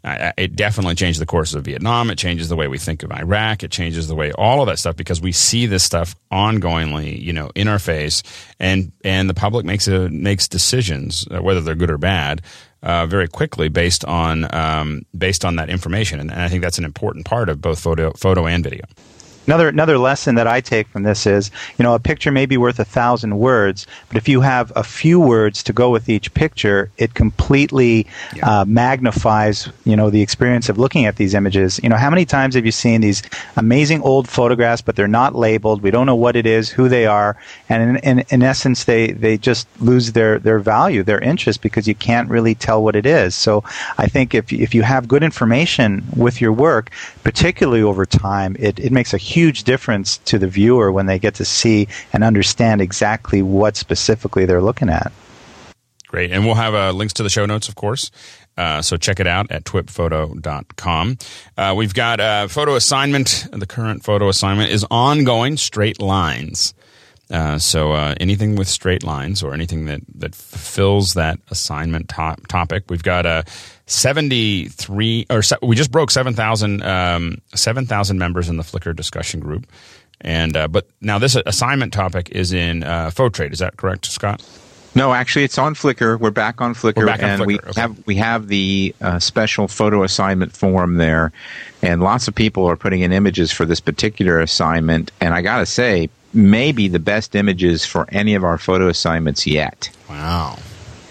uh, 0.04 0.32
it 0.36 0.54
definitely 0.54 0.94
changed 0.94 1.18
the 1.18 1.24
course 1.24 1.54
of 1.54 1.64
Vietnam. 1.64 2.10
It 2.10 2.18
changes 2.18 2.50
the 2.50 2.56
way 2.56 2.68
we 2.68 2.76
think 2.76 3.02
of 3.02 3.10
Iraq. 3.10 3.62
It 3.62 3.70
changes 3.70 4.06
the 4.06 4.14
way 4.14 4.32
all 4.32 4.60
of 4.60 4.66
that 4.66 4.78
stuff 4.78 4.96
because 4.96 5.18
we 5.18 5.32
see 5.32 5.64
this 5.64 5.82
stuff 5.82 6.14
ongoingly, 6.30 7.18
you 7.18 7.32
know, 7.32 7.50
in 7.54 7.68
our 7.68 7.78
face, 7.78 8.22
and 8.60 8.92
and 9.02 9.30
the 9.30 9.34
public 9.34 9.64
makes 9.64 9.88
a, 9.88 10.10
makes 10.10 10.46
decisions 10.46 11.26
uh, 11.30 11.40
whether 11.40 11.62
they're 11.62 11.74
good 11.74 11.90
or 11.90 11.96
bad. 11.96 12.42
Uh, 12.84 13.06
very 13.06 13.26
quickly, 13.26 13.70
based 13.70 14.04
on 14.04 14.46
um, 14.54 15.06
based 15.16 15.42
on 15.42 15.56
that 15.56 15.70
information, 15.70 16.20
and, 16.20 16.30
and 16.30 16.42
I 16.42 16.48
think 16.50 16.60
that's 16.60 16.76
an 16.76 16.84
important 16.84 17.24
part 17.24 17.48
of 17.48 17.62
both 17.62 17.80
photo, 17.80 18.12
photo 18.12 18.46
and 18.46 18.62
video. 18.62 18.84
Another 19.46 19.68
another 19.68 19.98
lesson 19.98 20.36
that 20.36 20.46
I 20.46 20.60
take 20.60 20.88
from 20.88 21.02
this 21.02 21.26
is, 21.26 21.50
you 21.78 21.82
know, 21.82 21.94
a 21.94 21.98
picture 21.98 22.30
may 22.30 22.46
be 22.46 22.56
worth 22.56 22.78
a 22.78 22.84
thousand 22.84 23.38
words, 23.38 23.86
but 24.08 24.16
if 24.16 24.28
you 24.28 24.40
have 24.40 24.72
a 24.74 24.82
few 24.82 25.20
words 25.20 25.62
to 25.64 25.72
go 25.72 25.90
with 25.90 26.08
each 26.08 26.32
picture, 26.32 26.90
it 26.96 27.12
completely 27.14 28.06
yeah. 28.34 28.60
uh, 28.60 28.64
magnifies, 28.64 29.68
you 29.84 29.96
know, 29.96 30.08
the 30.08 30.22
experience 30.22 30.68
of 30.68 30.78
looking 30.78 31.04
at 31.04 31.16
these 31.16 31.34
images. 31.34 31.78
You 31.82 31.90
know, 31.90 31.96
how 31.96 32.10
many 32.10 32.24
times 32.24 32.54
have 32.54 32.64
you 32.64 32.72
seen 32.72 33.02
these 33.02 33.22
amazing 33.56 34.00
old 34.02 34.28
photographs, 34.28 34.80
but 34.80 34.96
they're 34.96 35.08
not 35.08 35.34
labeled? 35.34 35.82
We 35.82 35.90
don't 35.90 36.06
know 36.06 36.16
what 36.16 36.36
it 36.36 36.46
is, 36.46 36.70
who 36.70 36.88
they 36.88 37.06
are, 37.06 37.36
and 37.68 37.98
in, 37.98 38.18
in, 38.18 38.24
in 38.30 38.42
essence, 38.42 38.84
they 38.84 39.12
they 39.12 39.36
just 39.36 39.68
lose 39.80 40.12
their 40.12 40.38
their 40.38 40.58
value, 40.58 41.02
their 41.02 41.20
interest, 41.20 41.60
because 41.60 41.86
you 41.86 41.94
can't 41.94 42.30
really 42.30 42.54
tell 42.54 42.82
what 42.82 42.96
it 42.96 43.04
is. 43.04 43.34
So, 43.34 43.62
I 43.98 44.06
think 44.06 44.34
if 44.34 44.52
if 44.52 44.74
you 44.74 44.82
have 44.82 45.06
good 45.06 45.22
information 45.22 46.04
with 46.16 46.40
your 46.40 46.52
work, 46.52 46.90
particularly 47.22 47.82
over 47.82 48.06
time, 48.06 48.56
it 48.58 48.78
it 48.78 48.90
makes 48.90 49.12
a 49.12 49.18
huge 49.34 49.64
difference 49.64 50.18
to 50.18 50.38
the 50.38 50.46
viewer 50.46 50.92
when 50.92 51.06
they 51.06 51.18
get 51.18 51.34
to 51.34 51.44
see 51.44 51.88
and 52.12 52.22
understand 52.22 52.80
exactly 52.80 53.42
what 53.42 53.76
specifically 53.76 54.44
they're 54.44 54.62
looking 54.62 54.88
at. 54.88 55.12
Great. 56.06 56.30
And 56.30 56.44
we'll 56.46 56.54
have 56.54 56.74
uh, 56.74 56.92
links 56.92 57.14
to 57.14 57.24
the 57.24 57.28
show 57.28 57.44
notes, 57.44 57.68
of 57.68 57.74
course. 57.74 58.12
Uh, 58.56 58.80
so 58.80 58.96
check 58.96 59.18
it 59.18 59.26
out 59.26 59.50
at 59.50 59.64
twipphoto.com. 59.64 61.18
Uh, 61.58 61.74
we've 61.76 61.94
got 61.94 62.20
a 62.20 62.46
photo 62.48 62.76
assignment. 62.76 63.48
The 63.50 63.66
current 63.66 64.04
photo 64.04 64.28
assignment 64.28 64.70
is 64.70 64.86
ongoing 64.92 65.56
straight 65.56 66.00
lines. 66.00 66.72
Uh, 67.30 67.58
so 67.58 67.92
uh, 67.92 68.14
anything 68.20 68.54
with 68.54 68.68
straight 68.68 69.02
lines 69.02 69.42
or 69.42 69.54
anything 69.54 69.86
that, 69.86 70.00
that 70.14 70.34
fulfills 70.34 71.14
that 71.14 71.38
assignment 71.50 72.08
top, 72.08 72.46
topic, 72.48 72.84
we've 72.90 73.02
got 73.02 73.24
a 73.24 73.44
73 73.86 75.26
or 75.30 75.42
we 75.62 75.74
just 75.74 75.90
broke 75.90 76.10
7,000 76.10 76.82
um, 76.82 77.38
7,000 77.54 78.18
members 78.18 78.48
in 78.48 78.56
the 78.56 78.62
Flickr 78.62 78.94
discussion 78.94 79.40
group. 79.40 79.66
And 80.20 80.56
uh, 80.56 80.68
but 80.68 80.88
now 81.00 81.18
this 81.18 81.36
assignment 81.46 81.92
topic 81.92 82.30
is 82.30 82.52
in 82.52 82.82
uh, 82.82 83.10
Trade. 83.10 83.52
Is 83.52 83.58
that 83.58 83.76
correct, 83.76 84.06
Scott? 84.06 84.42
No, 84.96 85.12
actually, 85.12 85.44
it's 85.44 85.58
on 85.58 85.74
Flickr. 85.74 86.18
We're 86.20 86.30
back 86.30 86.60
on 86.60 86.72
Flickr, 86.74 87.04
back 87.04 87.20
and 87.20 87.42
Flickr. 87.42 87.46
we 87.46 87.58
okay. 87.58 87.80
have 87.80 88.06
we 88.06 88.14
have 88.16 88.46
the 88.46 88.94
uh, 89.00 89.18
special 89.18 89.66
photo 89.66 90.04
assignment 90.04 90.52
form 90.52 90.96
there, 90.96 91.32
and 91.82 92.00
lots 92.00 92.28
of 92.28 92.34
people 92.34 92.64
are 92.66 92.76
putting 92.76 93.00
in 93.00 93.12
images 93.12 93.50
for 93.50 93.64
this 93.64 93.80
particular 93.80 94.40
assignment. 94.40 95.10
And 95.20 95.34
I 95.34 95.42
got 95.42 95.58
to 95.58 95.66
say, 95.66 96.10
maybe 96.34 96.88
the 96.88 96.98
best 96.98 97.34
images 97.34 97.84
for 97.84 98.06
any 98.10 98.34
of 98.34 98.44
our 98.44 98.58
photo 98.58 98.88
assignments 98.88 99.46
yet. 99.46 99.90
Wow 100.08 100.58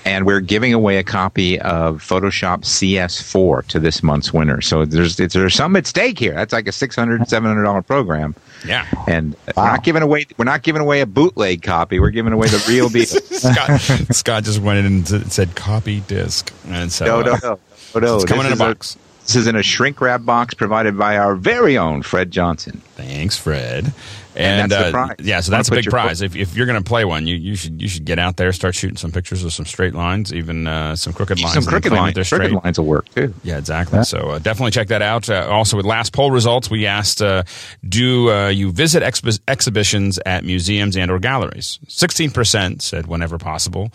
and 0.05 0.25
we're 0.25 0.39
giving 0.39 0.73
away 0.73 0.97
a 0.97 1.03
copy 1.03 1.59
of 1.59 2.01
Photoshop 2.01 2.61
CS4 2.61 3.67
to 3.67 3.79
this 3.79 4.03
month's 4.03 4.33
winner. 4.33 4.61
So 4.61 4.85
there's 4.85 5.17
there's 5.17 5.55
some 5.55 5.75
at 5.75 5.87
stake 5.87 6.19
here. 6.19 6.33
That's 6.33 6.53
like 6.53 6.67
a 6.67 6.71
six 6.71 6.95
hundred 6.95 7.27
seven 7.27 7.49
hundred 7.49 7.63
dollar 7.63 7.81
program. 7.81 8.35
Yeah, 8.65 8.85
and 9.07 9.33
wow. 9.33 9.63
we're 9.63 9.71
not 9.71 9.83
giving 9.83 10.01
away 10.01 10.25
we're 10.37 10.45
not 10.45 10.63
giving 10.63 10.81
away 10.81 11.01
a 11.01 11.05
bootleg 11.05 11.61
copy. 11.61 11.99
We're 11.99 12.11
giving 12.11 12.33
away 12.33 12.47
the 12.47 12.63
real 12.67 12.89
deal. 12.89 13.05
Scott, 13.05 13.81
Scott, 14.15 14.43
just 14.43 14.59
went 14.59 14.79
in 14.79 14.85
and 14.85 15.31
said 15.31 15.55
copy 15.55 16.01
disc, 16.01 16.53
and 16.67 16.91
so 16.91 17.05
no, 17.05 17.21
no, 17.21 17.31
uh, 17.33 17.39
no, 17.41 17.59
no, 17.95 17.99
no. 17.99 18.15
It's 18.15 18.25
coming 18.25 18.43
this 18.43 18.53
in 18.53 18.61
a 18.61 18.73
box. 18.73 18.95
A, 18.95 18.99
this 19.23 19.35
is 19.37 19.47
in 19.47 19.55
a 19.55 19.63
shrink 19.63 20.01
wrap 20.01 20.25
box 20.25 20.53
provided 20.53 20.97
by 20.97 21.17
our 21.17 21.35
very 21.35 21.77
own 21.77 22.01
Fred 22.01 22.29
Johnson. 22.29 22.81
Thanks, 22.95 23.37
Fred. 23.37 23.93
And, 24.35 24.73
and 24.73 24.95
uh, 24.95 25.15
yeah, 25.19 25.41
so 25.41 25.51
that's 25.51 25.67
a 25.69 25.71
big 25.71 25.85
prize. 25.85 26.21
If, 26.21 26.35
if 26.35 26.55
you're 26.55 26.65
going 26.65 26.81
to 26.81 26.87
play 26.87 27.05
one, 27.05 27.27
you, 27.27 27.35
you 27.35 27.55
should 27.55 27.81
you 27.81 27.87
should 27.87 28.05
get 28.05 28.17
out 28.17 28.37
there, 28.37 28.51
start 28.51 28.73
shooting 28.73 28.97
some 28.97 29.11
pictures 29.11 29.43
of 29.43 29.53
some 29.53 29.65
straight 29.65 29.93
lines, 29.93 30.33
even 30.33 30.65
uh, 30.65 30.95
some 30.95 31.13
crooked 31.13 31.39
lines. 31.39 31.53
Some 31.53 31.65
crooked 31.65 31.91
lines. 31.91 32.29
Crooked 32.29 32.51
lines 32.51 32.79
will 32.79 32.87
work 32.87 33.09
too. 33.13 33.33
Yeah, 33.43 33.59
exactly. 33.59 33.99
Yeah. 33.99 34.03
So 34.03 34.17
uh, 34.31 34.39
definitely 34.39 34.71
check 34.71 34.87
that 34.87 35.01
out. 35.01 35.29
Uh, 35.29 35.47
also, 35.49 35.77
with 35.77 35.85
last 35.85 36.13
poll 36.13 36.31
results, 36.31 36.69
we 36.69 36.87
asked, 36.87 37.21
uh, 37.21 37.43
do 37.87 38.31
uh, 38.31 38.47
you 38.49 38.71
visit 38.71 39.03
exhibitions 39.03 40.19
at 40.25 40.43
museums 40.43 40.97
and 40.97 41.11
or 41.11 41.19
galleries? 41.19 41.79
Sixteen 41.87 42.31
percent 42.31 42.81
said 42.81 43.05
whenever 43.05 43.37
possible. 43.37 43.91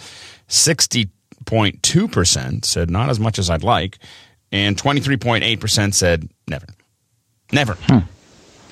Sixty 0.47 1.11
point 1.47 1.82
two 1.82 2.07
percent 2.07 2.64
said 2.64 2.91
not 2.91 3.09
as 3.11 3.18
much 3.18 3.39
as 3.39 3.51
I'd 3.51 3.64
like, 3.64 3.99
and 4.53 4.78
twenty 4.78 5.01
three 5.01 5.16
point 5.16 5.43
eight 5.43 5.59
percent 5.59 5.95
said 5.95 6.28
never. 6.47 6.66
Never. 7.53 7.74
Hmm. 7.74 7.99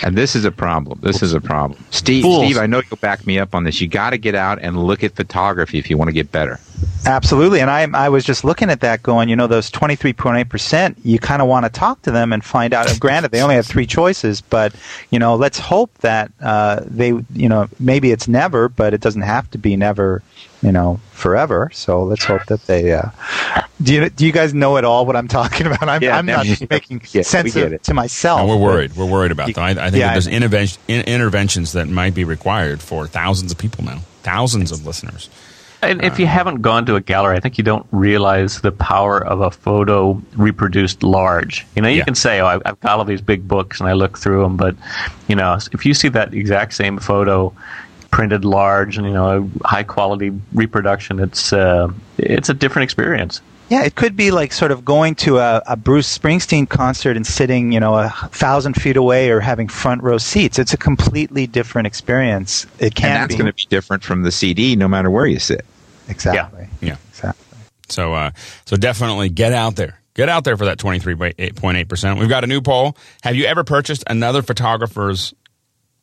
And 0.03 0.17
this 0.17 0.37
is 0.37 0.45
a 0.45 0.53
problem. 0.53 1.01
This 1.03 1.23
is 1.23 1.33
a 1.33 1.41
problem. 1.41 1.83
Steve, 1.91 2.23
Fools. 2.23 2.45
Steve, 2.45 2.59
I 2.59 2.67
know 2.67 2.83
you'll 2.89 2.99
back 2.99 3.27
me 3.27 3.39
up 3.39 3.55
on 3.55 3.65
this. 3.65 3.81
You 3.81 3.89
got 3.89 4.11
to 4.11 4.19
get 4.19 4.35
out 4.35 4.59
and 4.61 4.83
look 4.85 5.03
at 5.03 5.13
photography 5.17 5.79
if 5.79 5.89
you 5.89 5.97
want 5.97 6.09
to 6.09 6.13
get 6.13 6.31
better. 6.31 6.61
Absolutely. 7.07 7.61
And 7.61 7.71
I, 7.71 7.89
I 7.95 8.09
was 8.09 8.25
just 8.25 8.45
looking 8.45 8.69
at 8.69 8.81
that 8.81 9.03
going, 9.03 9.29
you 9.29 9.37
know, 9.37 9.47
those 9.47 9.71
23.8%, 9.71 10.97
you 11.05 11.19
kind 11.19 11.41
of 11.41 11.49
want 11.49 11.65
to 11.65 11.71
talk 11.71 12.03
to 12.03 12.11
them 12.11 12.33
and 12.33 12.45
find 12.45 12.75
out. 12.75 12.89
Granted, 13.01 13.31
they 13.31 13.41
only 13.41 13.55
have 13.55 13.67
three 13.67 13.87
choices, 13.87 14.41
but, 14.41 14.75
you 15.11 15.19
know, 15.19 15.37
let's 15.37 15.59
hope 15.59 15.93
that 15.99 16.31
uh, 16.41 16.81
they, 16.85 17.09
you 17.33 17.49
know, 17.49 17.69
maybe 17.79 18.11
it's 18.11 18.29
never, 18.29 18.69
but 18.69 18.93
it 18.93 19.01
doesn't 19.01 19.23
have 19.23 19.51
to 19.53 19.59
be 19.59 19.77
never 19.77 20.23
you 20.63 20.73
know, 20.73 21.01
forever. 21.13 21.71
So 21.73 22.03
let's 22.03 22.25
hope 22.25 22.47
that 22.47 22.67
they. 22.67 22.93
Uh, 22.93 23.11
do 23.83 23.95
you 23.95 24.11
do 24.11 24.27
you 24.27 24.33
guys 24.33 24.55
know 24.55 24.77
at 24.77 24.85
all 24.85 25.07
what 25.07 25.17
I'm 25.17 25.29
talking 25.29 25.67
about? 25.67 25.89
I'm, 25.89 26.03
yeah, 26.03 26.17
I'm 26.17 26.27
not 26.27 26.47
making 26.71 27.03
yeah, 27.11 27.23
sense 27.23 27.55
of, 27.57 27.73
it. 27.73 27.83
to 27.85 27.95
myself. 27.95 28.41
No, 28.41 28.47
we're 28.47 28.63
worried. 28.63 28.97
We're 28.97 29.11
worried 29.11 29.33
about 29.33 29.53
them. 29.53 29.65
I, 29.65 29.71
I 29.71 29.91
think 29.91 29.97
yeah, 29.97 30.13
there's 30.13 30.27
intervention, 30.27 30.81
interventions 30.89 31.73
that 31.73 31.89
might 31.89 32.15
be 32.15 32.25
required 32.25 32.81
for 32.81 33.07
thousands 33.07 33.53
of 33.53 33.59
people 33.59 33.85
now, 33.85 33.99
thousands 34.23 34.73
of 34.73 34.87
listeners. 34.87 35.29
And 35.83 36.03
if 36.03 36.19
you 36.19 36.27
haven't 36.27 36.63
gone 36.63 36.87
to 36.87 36.97
a 36.97 37.01
gallery, 37.01 37.37
I 37.37 37.41
think 37.41 37.59
you 37.59 37.65
don't 37.65 37.87
realize 37.93 38.63
the 38.63 38.73
power 38.73 39.23
of 39.23 39.41
a 39.41 39.51
photo 39.51 40.21
reproduced 40.35 41.03
large. 41.03 41.67
You 41.77 41.83
know, 41.83 41.89
you 41.89 41.99
yeah. 41.99 42.05
can 42.05 42.15
say, 42.15 42.41
"Oh, 42.41 42.47
I've 42.65 42.81
got 42.81 42.99
all 42.99 43.05
these 43.05 43.21
big 43.21 43.47
books 43.47 43.79
and 43.79 43.89
I 43.89 43.93
look 43.93 44.19
through 44.19 44.43
them," 44.43 44.57
but 44.57 44.75
you 45.29 45.37
know, 45.37 45.59
if 45.73 45.85
you 45.85 45.93
see 45.93 46.09
that 46.09 46.33
exact 46.33 46.73
same 46.73 46.99
photo 46.99 47.55
printed 48.17 48.47
large 48.47 48.97
and 48.97 49.07
you 49.07 49.13
know 49.13 49.51
a 49.63 49.69
high 49.69 49.83
quality 49.83 50.33
reproduction. 50.55 51.21
It's 51.21 51.53
uh, 51.53 51.93
it's 52.17 52.49
a 52.49 52.55
different 52.55 52.85
experience. 52.85 53.43
Yeah, 53.69 53.83
it 53.83 53.95
could 53.95 54.17
be 54.17 54.31
like 54.31 54.55
sort 54.55 54.71
of 54.71 54.87
going 54.87 55.17
to 55.17 55.37
a, 55.37 55.61
a, 55.67 55.77
Bruce 55.77 56.17
Springsteen 56.17 56.69
concert 56.69 57.17
and 57.17 57.27
sitting, 57.27 57.73
you 57.73 57.81
know, 57.81 57.97
a 57.97 58.09
thousand 58.31 58.75
feet 58.75 58.97
away 58.97 59.29
or 59.29 59.41
having 59.41 59.69
front 59.69 60.03
row 60.03 60.19
seats. 60.19 60.59
It's 60.59 60.73
a 60.73 60.77
completely 60.77 61.49
different 61.49 61.89
experience. 61.89 62.65
It 62.79 62.95
can 62.95 63.11
and 63.11 63.23
that's 63.23 63.35
going 63.35 63.49
to 63.49 63.53
be 63.53 63.67
different 63.69 64.05
from 64.05 64.23
the 64.23 64.31
CD, 64.31 64.77
no 64.77 64.87
matter 64.87 65.11
where 65.11 65.27
you 65.27 65.41
sit. 65.41 65.67
Exactly. 66.09 66.69
Yeah. 66.81 66.91
yeah. 66.91 66.97
Exactly. 67.11 67.59
So, 67.89 68.15
uh, 68.15 68.31
so 68.67 68.77
definitely 68.77 69.31
get 69.31 69.53
out 69.53 69.75
there. 69.75 70.01
Get 70.15 70.29
out 70.29 70.45
there 70.45 70.57
for 70.57 70.67
that 70.67 70.79
23.8%. 70.79 72.21
We've 72.21 72.29
got 72.29 72.45
a 72.45 72.47
new 72.47 72.63
poll. 72.63 72.97
Have 73.25 73.35
you 73.35 73.47
ever 73.47 73.65
purchased 73.65 74.05
another 74.07 74.43
photographer's 74.43 75.35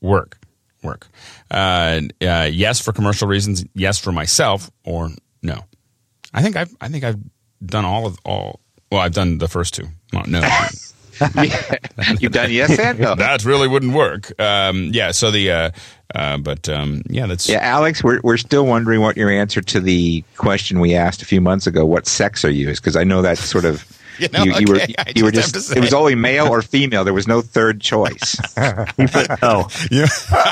work? 0.02 0.38
Work. 0.84 1.08
Uh, 1.50 2.02
uh, 2.22 2.50
yes, 2.52 2.80
for 2.80 2.94
commercial 2.94 3.28
reasons. 3.28 3.66
Yes, 3.74 3.98
for 3.98 4.12
myself, 4.12 4.70
or 4.84 5.10
no. 5.42 5.60
I 6.34 6.42
think 6.42 6.56
I've 6.56 6.76
I 6.82 6.90
think 6.90 7.04
I've 7.04 7.20
done 7.66 7.86
all 7.86 8.06
of 8.06 8.18
all. 8.26 8.60
Well, 8.92 9.02
I've 9.02 9.14
done 9.14 9.38
the 9.38 9.48
first 9.48 9.74
two. 9.74 9.88
Well, 10.12 10.26
no. 10.28 10.42
You've 12.20 12.32
done 12.32 12.52
yes 12.52 12.78
and 12.80 13.00
no. 13.00 13.16
that 13.16 13.46
really 13.46 13.68
wouldn't 13.68 13.94
work. 13.94 14.40
Um, 14.42 14.90
yeah. 14.94 15.12
So 15.12 15.30
the, 15.30 15.52
uh, 15.52 15.72
uh, 16.16 16.38
but 16.38 16.68
um, 16.70 17.04
yeah, 17.08 17.28
that's 17.28 17.48
yeah. 17.48 17.60
Alex, 17.62 18.04
we're 18.04 18.20
we're 18.24 18.38
still 18.38 18.66
wondering 18.66 19.02
what 19.02 19.16
your 19.16 19.30
answer 19.30 19.62
to 19.62 19.80
the 19.80 20.24
question 20.38 20.80
we 20.80 20.96
asked 20.96 21.22
a 21.22 21.26
few 21.26 21.40
months 21.42 21.68
ago. 21.68 21.86
What 21.86 22.08
sex 22.08 22.44
are 22.44 22.52
you? 22.52 22.68
Because 22.68 22.96
I 22.96 23.04
know 23.04 23.22
that's 23.22 23.44
sort 23.44 23.66
of 23.66 23.86
you, 24.20 24.28
know, 24.30 24.44
you, 24.44 24.52
you 24.52 24.76
okay, 24.76 24.94
were 24.98 25.12
you 25.16 25.24
were 25.26 25.32
just 25.32 25.76
it 25.76 25.80
was 25.80 25.94
only 25.94 26.16
male 26.16 26.48
or 26.48 26.62
female. 26.62 27.04
There 27.04 27.14
was 27.14 27.28
no 27.28 27.42
third 27.42 27.82
choice. 27.82 28.36
oh, 28.58 29.68
you 29.92 30.02
know, 30.02 30.08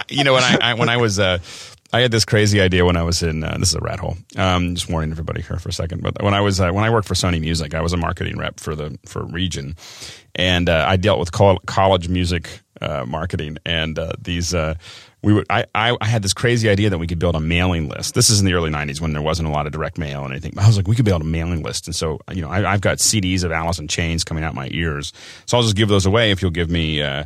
you 0.10 0.24
know 0.24 0.34
when 0.34 0.44
I, 0.44 0.58
I 0.62 0.74
when 0.76 0.90
I 0.90 0.98
was. 0.98 1.20
Uh, 1.20 1.40
I 1.94 2.00
had 2.00 2.12
this 2.12 2.24
crazy 2.24 2.62
idea 2.62 2.86
when 2.86 2.96
I 2.96 3.04
was 3.04 3.22
in. 3.22 3.44
Uh, 3.44 3.58
this 3.60 3.70
is 3.70 3.76
a 3.76 3.82
rat 3.82 4.00
hole. 4.00 4.16
Um, 4.38 4.76
just 4.76 4.90
warning 4.90 5.12
everybody 5.12 5.42
here 5.42 5.58
for 5.58 5.68
a 5.68 5.74
second. 5.74 6.02
But 6.02 6.24
when 6.24 6.34
I 6.34 6.40
was 6.40 6.62
uh, 6.62 6.72
when 6.72 6.86
I 6.86 6.90
worked 6.90 7.06
for 7.06 7.16
Sony 7.16 7.42
Music, 7.42 7.74
I 7.74 7.82
was 7.82 7.92
a 7.92 7.98
marketing 7.98 8.38
rep 8.38 8.62
for 8.62 8.76
the 8.76 8.98
for 9.06 9.26
region, 9.26 9.76
and 10.34 10.70
uh, 10.70 10.86
I 10.88 10.96
dealt 10.96 11.20
with 11.20 11.34
college 11.34 12.08
music 12.08 12.62
uh, 12.80 13.06
marketing. 13.06 13.58
And 13.66 14.00
uh, 14.00 14.14
these 14.22 14.54
uh, 14.54 14.76
we 15.24 15.34
would 15.34 15.46
I, 15.50 15.66
I, 15.76 15.96
I 16.00 16.06
had 16.06 16.24
this 16.24 16.34
crazy 16.34 16.70
idea 16.70 16.90
that 16.90 16.98
we 16.98 17.08
could 17.08 17.20
build 17.20 17.36
a 17.36 17.40
mailing 17.40 17.90
list. 17.90 18.14
This 18.14 18.30
is 18.30 18.40
in 18.40 18.46
the 18.46 18.54
early 18.54 18.70
'90s 18.70 19.02
when 19.02 19.14
there 19.14 19.22
wasn't 19.22 19.48
a 19.48 19.52
lot 19.52 19.66
of 19.66 19.72
direct 19.72 19.98
mail 19.98 20.24
and 20.24 20.32
anything. 20.32 20.54
I 20.58 20.68
was 20.68 20.78
like, 20.78 20.88
we 20.88 20.96
could 20.96 21.06
build 21.06 21.22
a 21.22 21.26
mailing 21.26 21.64
list, 21.64 21.88
and 21.88 21.96
so 21.96 22.20
you 22.32 22.42
know, 22.42 22.50
I, 22.50 22.62
have 22.62 22.82
got 22.82 22.98
CDs 22.98 23.44
of 23.44 23.52
Alice 23.52 23.80
in 23.80 23.88
Chains 23.88 24.24
coming 24.24 24.44
out 24.44 24.56
my 24.56 24.70
ears, 24.72 25.14
so 25.46 25.58
I'll 25.58 25.64
just 25.64 25.76
give 25.76 25.90
those 25.90 26.06
away 26.06 26.32
if 26.32 26.42
you'll 26.42 26.52
give 26.52 26.70
me. 26.70 27.02
Uh, 27.02 27.26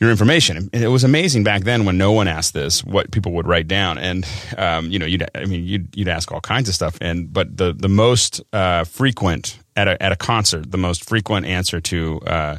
your 0.00 0.12
information. 0.12 0.70
And 0.72 0.84
it 0.84 0.86
was 0.86 1.02
amazing 1.02 1.42
back 1.42 1.62
then 1.62 1.84
when 1.84 1.98
no 1.98 2.12
one 2.12 2.28
asked 2.28 2.54
this, 2.54 2.84
what 2.84 3.10
people 3.10 3.32
would 3.32 3.48
write 3.48 3.66
down. 3.66 3.98
And, 3.98 4.24
um, 4.56 4.92
you 4.92 4.98
know, 5.00 5.06
you'd, 5.06 5.28
I 5.34 5.44
mean, 5.44 5.64
you'd, 5.64 5.96
you'd 5.96 6.06
ask 6.06 6.30
all 6.30 6.40
kinds 6.40 6.68
of 6.68 6.76
stuff. 6.76 6.96
And, 7.00 7.32
but 7.32 7.56
the, 7.56 7.72
the 7.72 7.88
most, 7.88 8.40
uh, 8.52 8.84
frequent 8.84 9.58
at 9.78 9.88
a 9.88 10.02
at 10.02 10.12
a 10.12 10.16
concert, 10.16 10.70
the 10.70 10.78
most 10.78 11.08
frequent 11.08 11.46
answer 11.46 11.80
to 11.80 12.20
uh, 12.26 12.58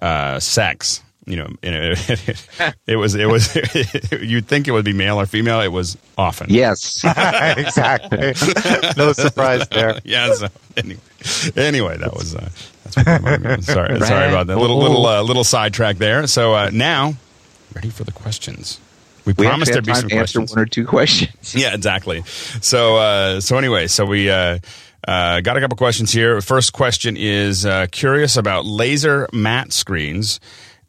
uh, 0.00 0.38
sex. 0.38 1.02
You 1.24 1.36
know, 1.36 1.48
it, 1.62 2.46
it 2.86 2.96
was 2.96 3.14
it 3.14 3.26
was 3.26 3.54
you'd 4.20 4.48
think 4.48 4.66
it 4.66 4.72
would 4.72 4.84
be 4.84 4.92
male 4.92 5.20
or 5.20 5.26
female. 5.26 5.60
It 5.60 5.68
was 5.68 5.96
often. 6.18 6.48
Yes. 6.50 7.04
exactly. 7.56 8.34
no 8.96 9.12
surprise 9.12 9.68
there. 9.68 10.00
yeah. 10.04 10.34
So 10.34 10.48
anyway, 10.76 11.00
anyway 11.54 11.96
that 11.98 12.12
was 12.12 12.34
uh, 12.34 12.50
that's 12.96 13.22
what 13.22 13.64
sorry 13.64 14.00
sorry 14.00 14.28
about 14.28 14.48
that 14.48 14.58
little 14.58 14.78
little 14.78 15.06
uh, 15.06 15.22
little 15.22 15.44
sidetrack 15.44 15.98
there. 15.98 16.26
So 16.26 16.54
uh, 16.54 16.70
now 16.72 17.14
ready 17.74 17.90
for 17.90 18.04
the 18.04 18.12
questions. 18.12 18.80
We, 19.24 19.34
We 19.36 19.46
promised 19.46 19.72
there'd 19.72 19.86
be 19.86 19.94
some 19.94 20.04
answer 20.04 20.16
questions. 20.16 20.50
one 20.50 20.58
or 20.60 20.66
two 20.66 20.84
questions. 20.84 21.54
Yeah, 21.54 21.74
exactly. 21.74 22.22
So, 22.24 22.96
uh, 22.96 23.40
so 23.40 23.56
anyway, 23.56 23.86
so 23.86 24.04
we 24.04 24.28
uh, 24.28 24.58
uh, 25.06 25.40
got 25.40 25.56
a 25.56 25.60
couple 25.60 25.76
questions 25.76 26.12
here. 26.12 26.40
First 26.40 26.72
question 26.72 27.16
is 27.16 27.64
uh, 27.64 27.86
curious 27.92 28.36
about 28.36 28.64
laser 28.64 29.28
matte 29.32 29.72
screens 29.72 30.40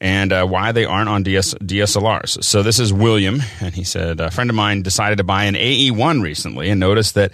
and 0.03 0.31
uh, 0.33 0.45
why 0.45 0.71
they 0.73 0.85
aren't 0.85 1.09
on 1.09 1.23
DS- 1.23 1.55
DSLRs. 1.55 2.43
So 2.43 2.61
this 2.61 2.77
is 2.79 2.91
William, 2.93 3.41
and 3.61 3.73
he 3.73 3.83
said 3.85 4.19
a 4.19 4.29
friend 4.29 4.49
of 4.51 4.55
mine 4.55 4.83
decided 4.83 5.17
to 5.17 5.23
buy 5.23 5.45
an 5.45 5.55
AE1 5.55 6.21
recently 6.21 6.69
and 6.69 6.79
noticed 6.79 7.15
that 7.15 7.31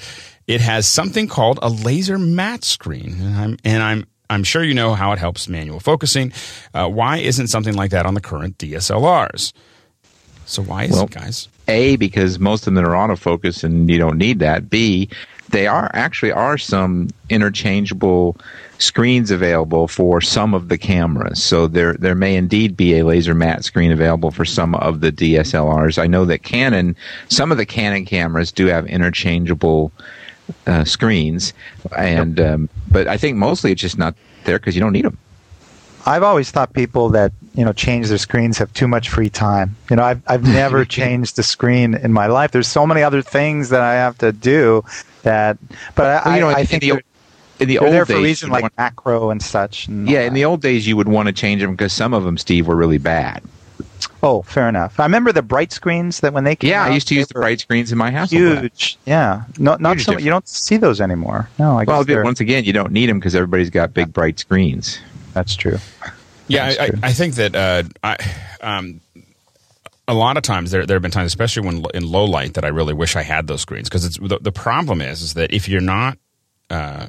it 0.48 0.62
has 0.62 0.88
something 0.88 1.28
called 1.28 1.60
a 1.62 1.70
laser 1.70 2.18
matte 2.18 2.64
screen, 2.64 3.18
and 3.20 3.36
I'm 3.38 3.58
and 3.66 3.84
I'm. 3.84 4.08
I'm 4.32 4.44
sure 4.44 4.64
you 4.64 4.76
know 4.76 4.94
how 4.94 5.12
it 5.12 5.18
helps 5.18 5.50
manual 5.50 5.80
focusing. 5.80 6.32
Uh, 6.72 6.88
why 6.88 7.18
isn't 7.18 7.48
something 7.48 7.74
like 7.74 7.90
that 7.90 8.06
on 8.06 8.14
the 8.14 8.22
current 8.22 8.60
DSLRs? 8.60 9.54
So 10.46 10.62
why 10.62 10.84
is 10.84 10.92
Well, 10.92 11.06
it, 11.06 11.10
guys? 11.10 11.48
A, 11.68 11.96
because 11.96 12.38
most 12.38 12.68
of 12.68 12.76
them 12.76 12.86
are 12.86 12.90
autofocus 12.90 13.64
and 13.64 13.90
you 13.90 13.98
don't 13.98 14.20
need 14.20 14.38
that. 14.40 14.70
B, 14.70 15.10
they 15.52 15.68
are 15.68 15.90
actually 15.94 16.32
are 16.32 16.58
some 16.58 17.10
interchangeable 17.30 18.38
screens 18.78 19.30
available 19.30 19.88
for 19.88 20.22
some 20.22 20.54
of 20.54 20.70
the 20.70 20.78
cameras. 20.78 21.44
So 21.44 21.68
there 21.68 21.94
there 21.94 22.16
may 22.16 22.36
indeed 22.36 22.78
be 22.78 22.98
a 22.98 23.06
laser 23.06 23.36
matte 23.36 23.64
screen 23.66 23.92
available 23.92 24.32
for 24.32 24.46
some 24.46 24.76
of 24.76 25.02
the 25.02 25.12
DSLRs. 25.12 26.02
I 26.02 26.08
know 26.08 26.26
that 26.26 26.44
Canon, 26.44 26.96
some 27.28 27.52
of 27.52 27.58
the 27.58 27.66
Canon 27.66 28.06
cameras 28.06 28.52
do 28.52 28.68
have 28.68 28.86
interchangeable 28.88 29.92
uh, 30.66 30.84
screens, 30.84 31.54
and 31.98 32.40
um, 32.40 32.70
but 32.90 33.08
I 33.08 33.18
think 33.18 33.38
mostly 33.38 33.72
it's 33.72 33.82
just 33.82 33.98
not 33.98 34.16
there 34.46 34.60
because 34.60 34.76
you 34.76 34.82
don't 34.82 34.94
need 34.94 35.06
them. 35.06 35.18
I've 36.06 36.24
always 36.24 36.50
thought 36.50 36.74
people 36.74 37.10
that 37.10 37.34
you 37.54 37.66
know 37.66 37.74
change 37.74 38.08
their 38.08 38.18
screens 38.18 38.58
have 38.58 38.74
too 38.74 38.88
much 38.88 39.10
free 39.10 39.30
time. 39.30 39.76
You 39.90 39.98
know, 39.98 40.04
I've 40.04 40.22
I've 40.28 40.44
never 40.44 40.86
changed 41.00 41.36
the 41.36 41.44
screen 41.44 41.94
in 41.94 42.14
my 42.14 42.28
life. 42.28 42.52
There's 42.52 42.68
so 42.68 42.88
many 42.88 43.04
other 43.04 43.22
things 43.22 43.70
that 43.70 43.82
I 43.82 43.96
have 43.96 44.18
to 44.20 44.32
do 44.32 44.84
that. 45.24 45.58
But 45.96 46.06
I, 46.26 46.30
Well, 46.30 46.36
you 46.36 46.42
know, 46.42 46.50
I, 46.50 46.54
I 46.60 46.66
think 46.66 46.82
the- 46.82 46.90
they're, 46.92 47.02
In 47.60 47.68
the 47.68 47.80
old 47.80 47.92
there 47.92 48.06
for 48.06 48.14
days, 48.14 48.20
a 48.20 48.24
reason 48.24 48.50
like 48.52 48.62
want- 48.64 48.78
macro 48.78 49.30
and 49.32 49.42
such. 49.42 49.88
And 49.88 50.10
yeah, 50.10 50.22
in 50.22 50.34
the 50.34 50.46
old 50.46 50.62
days 50.62 50.88
you 50.88 50.96
would 50.98 51.08
want 51.10 51.28
to 51.28 51.34
change 51.34 51.62
them 51.62 51.72
because 51.72 51.92
some 51.94 52.14
of 52.14 52.24
them, 52.24 52.38
Steve, 52.38 52.68
were 52.68 52.76
really 52.76 52.98
bad. 53.00 53.44
oh, 54.24 54.42
fair 54.44 54.68
enough. 54.70 55.00
I 55.00 55.04
remember 55.04 55.32
the 55.32 55.42
bright 55.42 55.72
screens 55.72 56.20
that 56.22 56.34
when 56.34 56.44
they 56.44 56.56
came 56.56 56.70
Yeah, 56.72 56.84
out, 56.84 56.92
I 56.92 56.94
used 56.94 57.08
to 57.10 57.16
use 57.16 57.28
the 57.28 57.34
bright 57.36 57.60
screens 57.62 57.92
in 57.92 57.98
my 57.98 58.12
house. 58.12 58.32
Huge, 58.32 58.98
yeah. 59.06 59.44
No, 59.58 59.76
not 59.80 59.96
Huge 59.98 60.06
so. 60.06 60.12
difference. 60.12 60.26
You 60.26 60.32
don't 60.32 60.48
see 60.48 60.78
those 60.78 61.00
anymore. 61.02 61.50
No, 61.60 61.78
I 61.78 61.86
guess 61.86 62.06
Well, 62.08 62.24
once 62.24 62.40
again, 62.40 62.64
you 62.66 62.74
don't 62.74 62.92
need 62.92 63.10
them 63.10 63.20
because 63.20 63.36
everybody's 63.36 63.70
got 63.70 63.94
big 63.94 64.12
bright 64.14 64.40
screens. 64.40 65.00
that's 65.34 65.56
true. 65.56 65.78
Yeah, 66.48 66.74
That's 66.74 66.80
I, 66.80 66.84
I. 66.86 67.10
I 67.10 67.14
think 67.14 67.36
that 67.36 67.56
uh, 67.56 67.84
I, 68.04 68.18
um, 68.62 69.00
a 70.10 70.14
lot 70.14 70.38
of 70.38 70.44
times 70.44 70.72
there 70.72 70.86
there 70.86 70.96
have 70.96 71.02
been 71.02 71.12
times, 71.12 71.28
especially 71.28 71.66
when 71.66 71.86
in 71.94 72.10
low 72.10 72.26
light, 72.26 72.56
that 72.56 72.66
I 72.66 72.70
really 72.70 72.94
wish 72.94 73.16
I 73.16 73.22
had 73.22 73.48
those 73.48 73.62
screens. 73.62 73.90
Because 73.90 74.06
it's 74.06 74.18
the, 74.18 74.40
the 74.42 74.52
problem 74.52 75.02
is 75.02 75.22
is 75.22 75.34
that 75.36 75.54
if 75.54 75.70
you're 75.70 75.82
not 75.82 76.18
uh, 76.70 77.08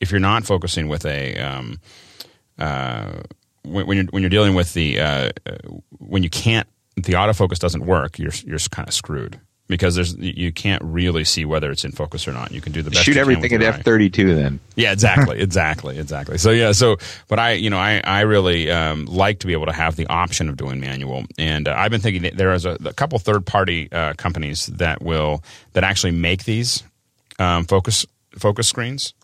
if 0.00 0.10
you're 0.10 0.20
not 0.20 0.44
focusing 0.44 0.88
with 0.88 1.06
a 1.06 1.36
um, 1.38 1.78
uh, 2.58 3.22
when, 3.62 3.86
when 3.86 3.96
you're 3.96 4.06
when 4.06 4.22
you're 4.22 4.30
dealing 4.30 4.54
with 4.54 4.74
the 4.74 5.00
uh, 5.00 5.30
uh, 5.46 5.56
when 5.98 6.22
you 6.22 6.30
can't 6.30 6.68
the 6.96 7.14
autofocus 7.14 7.58
doesn't 7.58 7.86
work, 7.86 8.18
you're 8.18 8.32
you're 8.44 8.58
kind 8.58 8.88
of 8.88 8.94
screwed 8.94 9.40
because 9.66 9.94
there's 9.94 10.14
you 10.16 10.52
can't 10.52 10.82
really 10.84 11.24
see 11.24 11.44
whether 11.44 11.70
it's 11.70 11.84
in 11.84 11.92
focus 11.92 12.28
or 12.28 12.32
not. 12.32 12.52
You 12.52 12.60
can 12.60 12.72
do 12.72 12.82
the 12.82 12.90
best. 12.90 13.04
Shoot 13.04 13.12
you 13.12 13.14
can 13.14 13.20
everything 13.20 13.52
at 13.54 13.62
f 13.62 13.82
thirty 13.82 14.10
two. 14.10 14.34
Then 14.34 14.60
Yeah, 14.76 14.92
exactly, 14.92 15.40
exactly, 15.40 15.98
exactly. 15.98 16.38
So 16.38 16.50
yeah, 16.50 16.72
so 16.72 16.96
but 17.28 17.38
I, 17.38 17.52
you 17.52 17.70
know, 17.70 17.78
I 17.78 18.00
I 18.04 18.20
really 18.22 18.70
um, 18.70 19.06
like 19.06 19.38
to 19.40 19.46
be 19.46 19.52
able 19.54 19.66
to 19.66 19.72
have 19.72 19.96
the 19.96 20.06
option 20.08 20.48
of 20.48 20.56
doing 20.56 20.80
manual, 20.80 21.24
and 21.38 21.66
uh, 21.66 21.74
I've 21.76 21.90
been 21.90 22.02
thinking 22.02 22.22
that 22.22 22.36
there 22.36 22.52
is 22.52 22.64
a, 22.64 22.76
a 22.84 22.92
couple 22.92 23.18
third 23.18 23.46
party 23.46 23.90
uh, 23.90 24.14
companies 24.14 24.66
that 24.66 25.02
will 25.02 25.42
that 25.72 25.84
actually 25.84 26.12
make 26.12 26.44
these 26.44 26.82
um, 27.38 27.64
focus 27.64 28.06
focus 28.38 28.68
screens. 28.68 29.14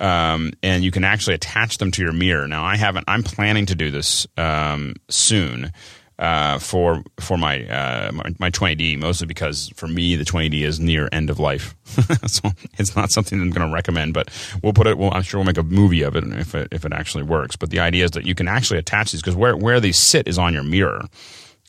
Um, 0.00 0.52
and 0.62 0.84
you 0.84 0.92
can 0.92 1.02
actually 1.02 1.34
attach 1.34 1.78
them 1.78 1.90
to 1.90 2.02
your 2.02 2.12
mirror. 2.12 2.46
Now, 2.46 2.64
I 2.64 2.76
haven't. 2.76 3.06
I'm 3.08 3.24
planning 3.24 3.66
to 3.66 3.74
do 3.74 3.90
this 3.90 4.28
um, 4.36 4.94
soon 5.08 5.72
uh, 6.18 6.58
for 6.58 7.02
for 7.20 7.36
my, 7.36 7.64
uh, 7.68 8.10
my 8.12 8.34
my 8.38 8.50
20D, 8.50 8.98
mostly 8.98 9.26
because 9.26 9.68
for 9.76 9.86
me 9.86 10.16
the 10.16 10.24
20D 10.24 10.62
is 10.62 10.80
near 10.80 11.08
end 11.12 11.30
of 11.30 11.38
life, 11.38 11.76
so 12.26 12.50
it's 12.78 12.96
not 12.96 13.10
something 13.10 13.40
I'm 13.40 13.50
going 13.50 13.66
to 13.66 13.72
recommend. 13.72 14.14
But 14.14 14.30
we'll 14.62 14.72
put 14.72 14.86
it. 14.86 14.98
Well, 14.98 15.12
I'm 15.12 15.22
sure 15.22 15.38
we'll 15.38 15.46
make 15.46 15.58
a 15.58 15.62
movie 15.62 16.02
of 16.02 16.16
it 16.16 16.24
if 16.24 16.54
it 16.54 16.68
if 16.72 16.84
it 16.84 16.92
actually 16.92 17.24
works. 17.24 17.56
But 17.56 17.70
the 17.70 17.80
idea 17.80 18.04
is 18.04 18.12
that 18.12 18.26
you 18.26 18.34
can 18.34 18.48
actually 18.48 18.78
attach 18.78 19.12
these 19.12 19.20
because 19.20 19.36
where 19.36 19.56
where 19.56 19.80
these 19.80 19.98
sit 19.98 20.26
is 20.26 20.38
on 20.38 20.54
your 20.54 20.64
mirror. 20.64 21.02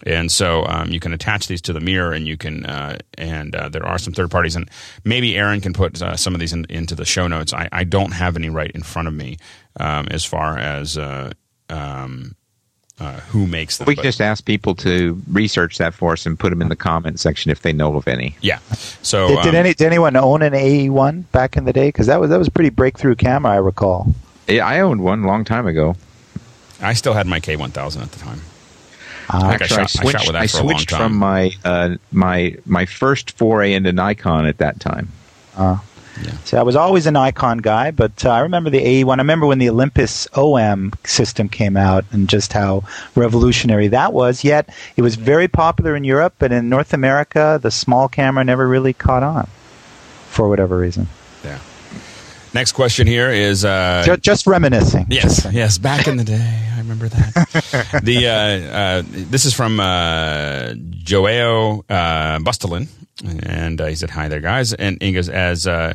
And 0.05 0.31
so 0.31 0.65
um, 0.65 0.91
you 0.91 0.99
can 1.01 1.13
attach 1.13 1.47
these 1.47 1.61
to 1.63 1.73
the 1.73 1.81
mirror, 1.81 2.13
and 2.13 2.25
you 2.25 2.37
can, 2.37 2.65
uh, 2.65 2.99
and 3.17 3.53
uh, 3.53 3.67
there 3.67 3.85
are 3.85 3.97
some 3.97 4.13
third 4.13 4.31
parties, 4.31 4.55
and 4.55 4.69
maybe 5.03 5.37
Aaron 5.37 5.59
can 5.59 5.73
put 5.73 6.01
uh, 6.01 6.15
some 6.15 6.33
of 6.33 6.39
these 6.39 6.53
in, 6.53 6.65
into 6.69 6.95
the 6.95 7.03
show 7.03 7.27
notes. 7.27 7.53
I, 7.53 7.67
I 7.73 7.83
don't 7.83 8.11
have 8.11 8.37
any 8.37 8.49
right 8.49 8.71
in 8.71 8.81
front 8.81 9.09
of 9.09 9.13
me 9.13 9.37
um, 9.77 10.07
as 10.09 10.23
far 10.23 10.57
as 10.57 10.97
uh, 10.97 11.31
um, 11.69 12.35
uh, 12.99 13.19
who 13.31 13.47
makes 13.47 13.77
them. 13.77 13.85
we 13.85 13.95
but- 13.95 14.01
can 14.01 14.07
just 14.09 14.21
ask 14.21 14.43
people 14.45 14.75
to 14.75 15.21
research 15.31 15.77
that 15.77 15.93
for 15.93 16.13
us 16.13 16.25
and 16.25 16.37
put 16.37 16.49
them 16.49 16.61
in 16.61 16.69
the 16.69 16.75
comment 16.75 17.19
section 17.19 17.49
if 17.51 17.61
they 17.61 17.73
know 17.73 17.95
of 17.95 18.07
any. 18.07 18.35
yeah. 18.41 18.59
So 19.01 19.27
Did, 19.29 19.43
did 19.43 19.49
um, 19.49 19.55
any 19.55 19.73
did 19.73 19.87
anyone 19.87 20.15
own 20.15 20.41
an 20.41 20.53
AE1 20.53 21.31
back 21.31 21.55
in 21.57 21.65
the 21.65 21.73
day? 21.73 21.87
Because 21.89 22.07
that 22.07 22.19
was 22.19 22.29
that 22.29 22.37
was 22.39 22.47
a 22.47 22.51
pretty 22.51 22.69
breakthrough 22.69 23.15
camera, 23.15 23.53
I 23.53 23.57
recall. 23.57 24.13
Yeah, 24.47 24.65
I 24.65 24.79
owned 24.81 25.01
one 25.01 25.23
a 25.23 25.27
long 25.27 25.43
time 25.45 25.67
ago. 25.67 25.95
I 26.81 26.93
still 26.93 27.13
had 27.13 27.27
my 27.27 27.39
K1000 27.39 28.01
at 28.01 28.11
the 28.11 28.19
time. 28.19 28.41
Uh, 29.31 29.41
I 29.43 29.53
Actually, 29.53 29.65
I 29.65 29.67
shot- 29.67 29.79
I 29.79 29.83
shot 29.85 29.89
switched, 30.01 30.27
with 30.27 30.33
that 30.33 30.35
I 30.41 30.47
for 30.47 30.57
a 30.57 30.63
long 30.63 30.69
switched 30.73 30.89
time. 30.89 30.99
from 31.01 31.15
my 31.17 31.51
uh, 31.63 31.95
my 32.11 32.55
my 32.65 32.85
first 32.85 33.31
foray 33.37 33.73
into 33.73 33.91
Nikon 33.93 34.45
at 34.45 34.57
that 34.57 34.79
time. 34.79 35.09
See, 36.43 36.57
I 36.57 36.63
was 36.63 36.75
always 36.75 37.05
a 37.05 37.11
Nikon 37.11 37.59
guy, 37.59 37.91
but 37.91 38.25
uh, 38.25 38.29
I 38.31 38.39
remember 38.41 38.69
the 38.69 38.81
AE1. 38.81 39.13
I 39.13 39.17
remember 39.17 39.45
when 39.45 39.59
the 39.59 39.69
Olympus 39.69 40.27
OM 40.35 40.91
system 41.05 41.47
came 41.47 41.77
out 41.77 42.03
and 42.11 42.27
just 42.27 42.51
how 42.53 42.83
revolutionary 43.15 43.87
that 43.89 44.11
was. 44.13 44.43
Yet 44.43 44.69
it 44.97 45.01
was 45.01 45.15
very 45.15 45.47
popular 45.47 45.95
in 45.95 46.03
Europe, 46.03 46.33
but 46.39 46.51
in 46.51 46.67
North 46.69 46.93
America, 46.93 47.59
the 47.61 47.71
small 47.71 48.07
camera 48.07 48.43
never 48.43 48.67
really 48.67 48.93
caught 48.93 49.23
on 49.23 49.47
for 50.29 50.49
whatever 50.49 50.77
reason. 50.77 51.07
Yeah. 51.43 51.59
Next 52.53 52.71
question 52.71 53.05
here 53.07 53.29
is 53.29 53.63
uh, 53.63 54.03
Ju- 54.05 54.17
just 54.17 54.47
reminiscing. 54.47 55.05
Yes, 55.09 55.45
yes. 55.51 55.77
Back 55.77 56.07
in 56.07 56.17
the 56.17 56.23
day, 56.23 56.67
remember 56.89 57.09
that. 57.09 58.01
the 58.03 58.27
uh, 58.27 58.31
uh, 58.31 59.03
this 59.05 59.45
is 59.45 59.53
from 59.53 59.79
uh, 59.79 60.73
Joao 60.89 61.85
uh, 61.89 62.39
Bustelin, 62.39 62.87
and 63.43 63.79
uh, 63.79 63.85
he 63.85 63.95
said, 63.95 64.09
"Hi 64.09 64.27
there, 64.27 64.39
guys." 64.39 64.73
And 64.73 65.01
he 65.01 65.11
goes, 65.11 65.29
"As 65.29 65.67
uh, 65.67 65.93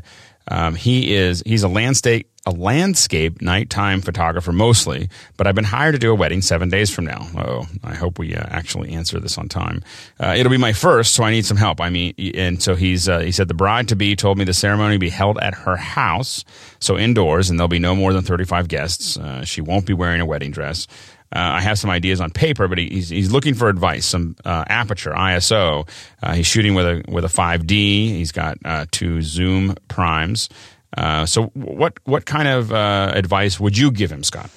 um, 0.48 0.74
he 0.74 1.14
is, 1.14 1.42
he's 1.46 1.62
a 1.62 1.68
landscape 1.68 2.28
a 2.46 2.50
landscape 2.50 3.40
nighttime 3.40 4.00
photographer 4.00 4.52
mostly, 4.52 5.08
but 5.36 5.46
I've 5.46 5.54
been 5.54 5.64
hired 5.64 5.94
to 5.94 5.98
do 5.98 6.12
a 6.12 6.14
wedding 6.14 6.42
seven 6.42 6.68
days 6.68 6.90
from 6.90 7.06
now. 7.06 7.26
Oh, 7.36 7.66
I 7.82 7.94
hope 7.94 8.18
we 8.18 8.34
uh, 8.34 8.44
actually 8.48 8.92
answer 8.92 9.18
this 9.18 9.38
on 9.38 9.48
time. 9.48 9.82
Uh, 10.20 10.34
it'll 10.36 10.50
be 10.50 10.58
my 10.58 10.74
first, 10.74 11.14
so 11.14 11.24
I 11.24 11.30
need 11.30 11.46
some 11.46 11.56
help. 11.56 11.80
I 11.80 11.88
mean, 11.88 12.14
and 12.34 12.62
so 12.62 12.74
he's 12.74 13.08
uh, 13.08 13.20
he 13.20 13.32
said 13.32 13.48
the 13.48 13.54
bride 13.54 13.88
to 13.88 13.96
be 13.96 14.14
told 14.14 14.36
me 14.36 14.44
the 14.44 14.52
ceremony 14.52 14.96
will 14.96 15.00
be 15.00 15.08
held 15.08 15.38
at 15.38 15.54
her 15.54 15.76
house, 15.76 16.44
so 16.80 16.98
indoors, 16.98 17.48
and 17.48 17.58
there'll 17.58 17.68
be 17.68 17.78
no 17.78 17.94
more 17.94 18.12
than 18.12 18.22
thirty 18.22 18.44
five 18.44 18.68
guests. 18.68 19.16
Uh, 19.16 19.44
she 19.44 19.60
won't 19.60 19.86
be 19.86 19.94
wearing 19.94 20.20
a 20.20 20.26
wedding 20.26 20.50
dress. 20.50 20.86
Uh, 21.34 21.38
I 21.54 21.60
have 21.60 21.78
some 21.78 21.90
ideas 21.90 22.20
on 22.20 22.30
paper, 22.30 22.68
but 22.68 22.78
he, 22.78 22.88
he's 22.88 23.08
he's 23.08 23.32
looking 23.32 23.54
for 23.54 23.68
advice. 23.68 24.06
Some 24.06 24.36
uh, 24.44 24.64
aperture, 24.68 25.10
ISO. 25.10 25.88
Uh, 26.22 26.34
he's 26.34 26.46
shooting 26.46 26.74
with 26.74 26.86
a 26.86 27.02
with 27.08 27.24
a 27.24 27.28
5D. 27.28 27.70
He's 27.70 28.30
got 28.32 28.58
uh, 28.64 28.86
two 28.90 29.20
zoom 29.20 29.74
primes. 29.88 30.48
Uh, 30.96 31.26
so, 31.26 31.46
what 31.54 31.98
what 32.04 32.24
kind 32.24 32.46
of 32.46 32.72
uh, 32.72 33.10
advice 33.14 33.58
would 33.58 33.76
you 33.76 33.90
give 33.90 34.12
him, 34.12 34.22
Scott? 34.22 34.48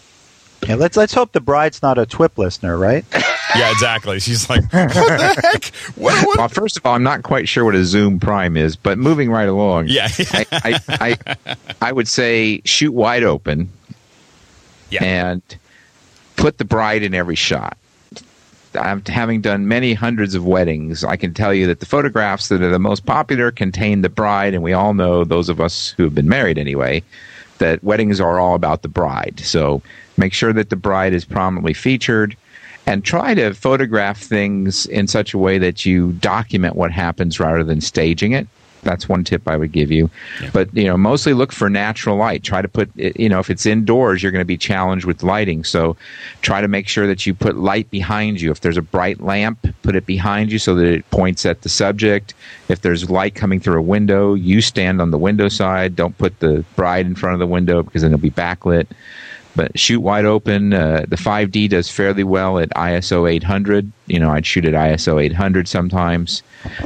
Yeah, 0.67 0.75
let's 0.75 0.97
let's 0.97 1.13
hope 1.13 1.31
the 1.31 1.41
bride's 1.41 1.81
not 1.81 1.97
a 1.97 2.05
TWIP 2.05 2.37
listener, 2.37 2.77
right? 2.77 3.05
Yeah, 3.55 3.71
exactly. 3.71 4.19
She's 4.19 4.49
like, 4.49 4.61
what 4.73 4.93
the 4.93 5.41
heck? 5.41 5.65
What, 5.95 6.27
what? 6.27 6.37
Well, 6.37 6.47
first 6.49 6.77
of 6.77 6.85
all, 6.85 6.93
I'm 6.93 7.01
not 7.01 7.23
quite 7.23 7.47
sure 7.47 7.63
what 7.63 7.75
a 7.75 7.85
zoom 7.85 8.19
prime 8.19 8.57
is, 8.57 8.75
but 8.75 8.97
moving 8.97 9.31
right 9.31 9.47
along, 9.47 9.87
Yeah, 9.87 10.09
I, 10.33 10.45
I, 10.51 10.79
I, 10.89 11.55
I 11.81 11.91
would 11.91 12.09
say 12.09 12.61
shoot 12.65 12.91
wide 12.91 13.23
open 13.23 13.71
yeah, 14.89 15.03
and 15.03 15.41
put 16.37 16.57
the 16.57 16.65
bride 16.65 17.03
in 17.03 17.13
every 17.13 17.35
shot. 17.35 17.77
I'm, 18.73 19.03
having 19.05 19.41
done 19.41 19.67
many 19.67 19.93
hundreds 19.93 20.35
of 20.35 20.45
weddings, 20.45 21.03
I 21.03 21.17
can 21.17 21.33
tell 21.33 21.53
you 21.53 21.67
that 21.67 21.79
the 21.79 21.85
photographs 21.85 22.47
that 22.49 22.61
are 22.61 22.69
the 22.69 22.79
most 22.79 23.05
popular 23.05 23.51
contain 23.51 24.01
the 24.01 24.09
bride, 24.09 24.53
and 24.53 24.63
we 24.63 24.71
all 24.71 24.93
know 24.93 25.23
those 25.23 25.49
of 25.49 25.59
us 25.59 25.89
who 25.97 26.03
have 26.03 26.15
been 26.15 26.29
married 26.29 26.57
anyway. 26.57 27.03
that 27.59 27.83
weddings 27.83 28.19
are 28.19 28.39
all 28.39 28.55
about 28.55 28.81
the 28.81 28.87
bride. 28.87 29.39
So 29.43 29.81
make 30.15 30.33
sure 30.33 30.53
that 30.53 30.69
the 30.69 30.75
bride 30.75 31.13
is 31.13 31.25
prominently 31.25 31.73
featured 31.73 32.35
and 32.85 33.03
try 33.03 33.33
to 33.33 33.53
photograph 33.53 34.17
things 34.17 34.85
in 34.85 35.07
such 35.07 35.33
a 35.33 35.37
way 35.37 35.57
that 35.57 35.85
you 35.85 36.13
document 36.13 36.75
what 36.75 36.91
happens 36.91 37.39
rather 37.39 37.63
than 37.63 37.81
staging 37.81 38.31
it. 38.31 38.47
That's 38.87 39.07
one 39.07 39.23
tip 39.23 39.47
I 39.47 39.57
would 39.57 39.71
give 39.71 39.91
you. 39.91 40.09
Yeah. 40.41 40.49
But 40.53 40.73
you 40.75 40.85
know, 40.85 40.97
mostly 40.97 41.33
look 41.33 41.51
for 41.51 41.69
natural 41.69 42.15
light. 42.15 42.43
Try 42.43 42.61
to 42.61 42.67
put 42.67 42.89
you 42.95 43.29
know, 43.29 43.39
if 43.39 43.49
it's 43.49 43.65
indoors, 43.65 44.23
you're 44.23 44.31
going 44.31 44.41
to 44.41 44.45
be 44.45 44.57
challenged 44.57 45.05
with 45.05 45.23
lighting. 45.23 45.63
So 45.63 45.97
try 46.41 46.61
to 46.61 46.67
make 46.67 46.87
sure 46.87 47.05
that 47.07 47.25
you 47.25 47.33
put 47.33 47.57
light 47.57 47.89
behind 47.91 48.41
you. 48.41 48.49
If 48.51 48.61
there's 48.61 48.77
a 48.77 48.81
bright 48.81 49.21
lamp, 49.21 49.67
put 49.83 49.95
it 49.95 50.05
behind 50.05 50.51
you 50.51 50.59
so 50.59 50.75
that 50.75 50.85
it 50.85 51.09
points 51.11 51.45
at 51.45 51.61
the 51.61 51.69
subject. 51.69 52.33
If 52.69 52.81
there's 52.81 53.09
light 53.09 53.35
coming 53.35 53.59
through 53.59 53.79
a 53.79 53.83
window, 53.83 54.33
you 54.33 54.61
stand 54.61 55.01
on 55.01 55.11
the 55.11 55.17
window 55.17 55.49
side. 55.49 55.95
Don't 55.95 56.17
put 56.17 56.39
the 56.39 56.63
bride 56.75 57.05
in 57.05 57.15
front 57.15 57.33
of 57.33 57.39
the 57.39 57.47
window 57.47 57.83
because 57.83 58.01
then 58.01 58.13
it'll 58.13 58.21
be 58.21 58.31
backlit. 58.31 58.87
But 59.57 59.77
shoot 59.77 59.99
wide 59.99 60.25
open. 60.25 60.73
Uh, 60.73 61.05
the 61.07 61.15
5D 61.15 61.69
does 61.69 61.89
fairly 61.89 62.23
well 62.23 62.59
at 62.59 62.69
ISO 62.69 63.29
800. 63.29 63.91
You 64.05 64.19
know, 64.19 64.29
I'd 64.29 64.45
shoot 64.45 64.65
at 64.65 64.73
ISO 64.73 65.21
800 65.21 65.67
sometimes. 65.67 66.43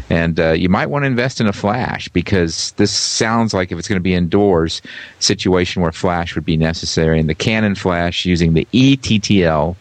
And 0.09 0.39
uh, 0.39 0.51
you 0.51 0.69
might 0.69 0.87
want 0.87 1.03
to 1.03 1.07
invest 1.07 1.41
in 1.41 1.47
a 1.47 1.53
flash 1.53 2.07
because 2.07 2.71
this 2.77 2.91
sounds 2.91 3.53
like 3.53 3.71
if 3.71 3.77
it's 3.77 3.89
going 3.89 3.99
to 3.99 4.03
be 4.03 4.13
indoors, 4.13 4.81
situation 5.19 5.81
where 5.81 5.91
flash 5.91 6.33
would 6.33 6.45
be 6.45 6.55
necessary. 6.55 7.19
And 7.19 7.29
the 7.29 7.35
Canon 7.35 7.75
flash 7.75 8.25
using 8.25 8.53
the 8.53 8.65
ETTL 8.73 9.75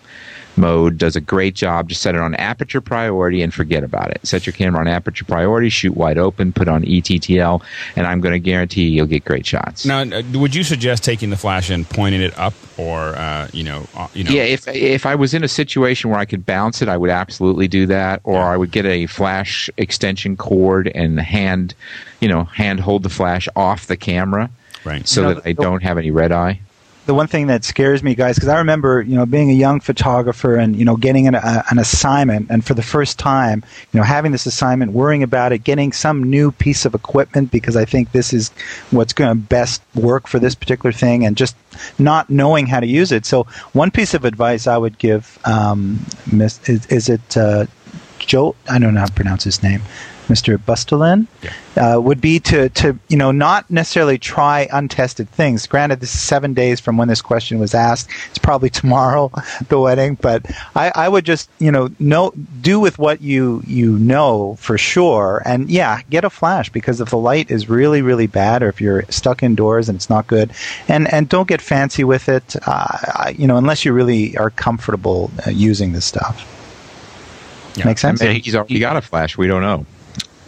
mode 0.56 0.98
does 0.98 1.16
a 1.16 1.20
great 1.20 1.54
job. 1.54 1.88
Just 1.88 2.02
set 2.02 2.14
it 2.14 2.20
on 2.20 2.34
aperture 2.34 2.80
priority 2.80 3.42
and 3.42 3.52
forget 3.52 3.84
about 3.84 4.10
it. 4.10 4.20
Set 4.26 4.46
your 4.46 4.52
camera 4.52 4.80
on 4.80 4.88
aperture 4.88 5.24
priority, 5.24 5.68
shoot 5.68 5.96
wide 5.96 6.18
open, 6.18 6.52
put 6.52 6.68
on 6.68 6.82
ETTL, 6.82 7.62
and 7.96 8.06
I'm 8.06 8.20
going 8.20 8.32
to 8.32 8.38
guarantee 8.38 8.88
you'll 8.88 9.06
get 9.06 9.24
great 9.24 9.46
shots. 9.46 9.84
Now, 9.84 10.00
uh, 10.00 10.22
would 10.34 10.54
you 10.54 10.62
suggest 10.62 11.04
taking 11.04 11.30
the 11.30 11.36
flash 11.36 11.70
and 11.70 11.88
pointing 11.88 12.20
it 12.20 12.36
up, 12.38 12.54
or 12.76 13.16
uh, 13.16 13.48
you 13.52 13.64
know, 13.64 13.86
uh, 13.94 14.08
you 14.14 14.24
know? 14.24 14.30
Yeah, 14.30 14.42
if 14.42 14.66
if 14.68 15.06
I 15.06 15.14
was 15.14 15.34
in 15.34 15.44
a 15.44 15.48
situation 15.48 16.10
where 16.10 16.18
I 16.18 16.24
could 16.24 16.46
bounce 16.46 16.82
it, 16.82 16.88
I 16.88 16.96
would 16.96 17.10
absolutely 17.10 17.68
do 17.68 17.86
that, 17.86 18.20
or 18.24 18.40
I 18.40 18.56
would 18.56 18.70
get 18.70 18.86
a 18.86 19.06
flash 19.06 19.70
extension 19.76 20.36
cord 20.36 20.88
and 20.94 21.18
hand, 21.20 21.74
you 22.20 22.28
know, 22.28 22.44
hand 22.44 22.80
hold 22.80 23.02
the 23.02 23.10
flash 23.10 23.48
off 23.56 23.86
the 23.86 23.96
camera, 23.96 24.50
right, 24.84 25.06
so 25.06 25.20
you 25.22 25.28
know, 25.28 25.34
that 25.34 25.46
I 25.46 25.52
don't 25.52 25.82
have 25.82 25.98
any 25.98 26.10
red 26.10 26.32
eye 26.32 26.60
the 27.06 27.14
one 27.14 27.26
thing 27.26 27.46
that 27.48 27.64
scares 27.64 28.02
me, 28.02 28.14
guys, 28.14 28.36
because 28.36 28.48
I 28.48 28.58
remember, 28.58 29.02
you 29.02 29.16
know, 29.16 29.26
being 29.26 29.50
a 29.50 29.54
young 29.54 29.80
photographer 29.80 30.56
and 30.56 30.76
you 30.76 30.84
know 30.84 30.96
getting 30.96 31.26
an, 31.26 31.34
a, 31.34 31.64
an 31.70 31.78
assignment, 31.78 32.50
and 32.50 32.64
for 32.64 32.74
the 32.74 32.82
first 32.82 33.18
time, 33.18 33.64
you 33.92 33.98
know, 33.98 34.04
having 34.04 34.32
this 34.32 34.46
assignment, 34.46 34.92
worrying 34.92 35.22
about 35.22 35.52
it, 35.52 35.58
getting 35.58 35.92
some 35.92 36.22
new 36.22 36.52
piece 36.52 36.84
of 36.84 36.94
equipment 36.94 37.50
because 37.50 37.76
I 37.76 37.84
think 37.84 38.12
this 38.12 38.32
is 38.32 38.50
what's 38.90 39.12
going 39.12 39.30
to 39.30 39.34
best 39.34 39.82
work 39.94 40.26
for 40.26 40.38
this 40.38 40.54
particular 40.54 40.92
thing, 40.92 41.24
and 41.24 41.36
just 41.36 41.56
not 41.98 42.28
knowing 42.30 42.66
how 42.66 42.80
to 42.80 42.86
use 42.86 43.12
it. 43.12 43.24
So, 43.24 43.44
one 43.72 43.90
piece 43.90 44.14
of 44.14 44.24
advice 44.24 44.66
I 44.66 44.76
would 44.76 44.98
give, 44.98 45.38
um, 45.44 46.04
is, 46.32 46.60
is 46.66 47.08
it 47.08 47.36
uh, 47.36 47.66
Joe? 48.18 48.54
I 48.68 48.78
don't 48.78 48.94
know 48.94 49.00
how 49.00 49.06
to 49.06 49.12
pronounce 49.12 49.44
his 49.44 49.62
name. 49.62 49.82
Mr. 50.30 50.56
Bustelin, 50.56 51.26
yeah. 51.42 51.96
uh, 51.96 52.00
would 52.00 52.20
be 52.20 52.38
to, 52.38 52.68
to, 52.68 52.96
you 53.08 53.16
know, 53.16 53.32
not 53.32 53.68
necessarily 53.68 54.16
try 54.16 54.68
untested 54.72 55.28
things. 55.28 55.66
Granted, 55.66 55.98
this 55.98 56.14
is 56.14 56.20
seven 56.20 56.54
days 56.54 56.78
from 56.78 56.96
when 56.96 57.08
this 57.08 57.20
question 57.20 57.58
was 57.58 57.74
asked. 57.74 58.08
It's 58.28 58.38
probably 58.38 58.70
tomorrow, 58.80 59.32
the 59.68 59.80
wedding, 59.80 60.14
but 60.14 60.46
I, 60.76 60.92
I 60.94 61.08
would 61.08 61.24
just, 61.24 61.50
you 61.58 61.72
know, 61.72 61.90
know, 61.98 62.32
do 62.60 62.78
with 62.78 62.98
what 62.98 63.20
you, 63.20 63.62
you 63.66 63.98
know 63.98 64.54
for 64.60 64.78
sure. 64.78 65.42
And 65.44 65.68
yeah, 65.68 66.02
get 66.08 66.24
a 66.24 66.30
flash 66.30 66.70
because 66.70 67.00
if 67.00 67.10
the 67.10 67.18
light 67.18 67.50
is 67.50 67.68
really, 67.68 68.00
really 68.00 68.28
bad 68.28 68.62
or 68.62 68.68
if 68.68 68.80
you're 68.80 69.02
stuck 69.10 69.42
indoors 69.42 69.88
and 69.88 69.96
it's 69.96 70.08
not 70.08 70.28
good, 70.28 70.52
and, 70.86 71.12
and 71.12 71.28
don't 71.28 71.48
get 71.48 71.60
fancy 71.60 72.04
with 72.04 72.28
it, 72.28 72.54
uh, 72.66 73.32
you 73.36 73.48
know, 73.48 73.56
unless 73.56 73.84
you 73.84 73.92
really 73.92 74.36
are 74.36 74.50
comfortable 74.50 75.32
uh, 75.44 75.50
using 75.50 75.92
this 75.92 76.04
stuff. 76.04 76.46
Yeah. 77.76 77.86
Make 77.86 77.98
sense? 77.98 78.20
he's 78.20 78.54
already 78.54 78.78
got 78.78 78.96
a 78.96 79.00
flash. 79.00 79.36
We 79.36 79.46
don't 79.46 79.62
know. 79.62 79.86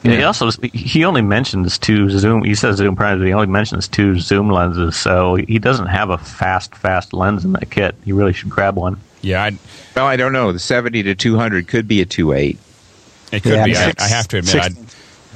Yeah. 0.03 0.17
He 0.17 0.23
also 0.25 0.51
he 0.73 1.05
only 1.05 1.23
mentions 1.23 1.79
two 1.79 2.11
zoom. 2.11 2.43
He 2.43 2.55
says 2.55 2.77
zoom 2.77 2.97
prior, 2.97 3.17
but 3.17 3.27
he 3.27 3.33
only 3.33 3.47
mentions 3.47 3.87
two 3.87 4.19
zoom 4.19 4.51
lenses. 4.51 4.97
So 4.97 5.37
he 5.37 5.59
doesn't 5.59 5.87
have 5.87 6.11
a 6.11 6.19
fast, 6.19 6.75
fast 6.75 7.13
lens 7.13 7.45
in 7.45 7.53
that 7.53 7.71
kit. 7.71 7.95
He 8.05 8.13
really 8.13 8.33
should 8.33 8.51
grab 8.51 8.77
one. 8.77 9.01
Yeah. 9.21 9.45
I'd, 9.45 9.59
well, 9.95 10.07
I 10.07 10.17
don't 10.17 10.33
know. 10.33 10.53
The 10.53 10.59
seventy 10.59 11.05
to 11.05 11.15
two 11.15 11.37
hundred 11.37 11.69
could 11.69 11.87
be 11.87 12.01
a 12.01 12.05
two 12.05 12.33
eight. 12.33 12.59
It 13.31 13.45
could 13.45 13.53
yeah, 13.53 13.65
be. 13.65 13.77
I, 13.77 13.95
I, 13.99 14.09
have 14.09 14.29
to 14.29 14.39
admit, 14.39 14.57
I'd, 14.57 14.77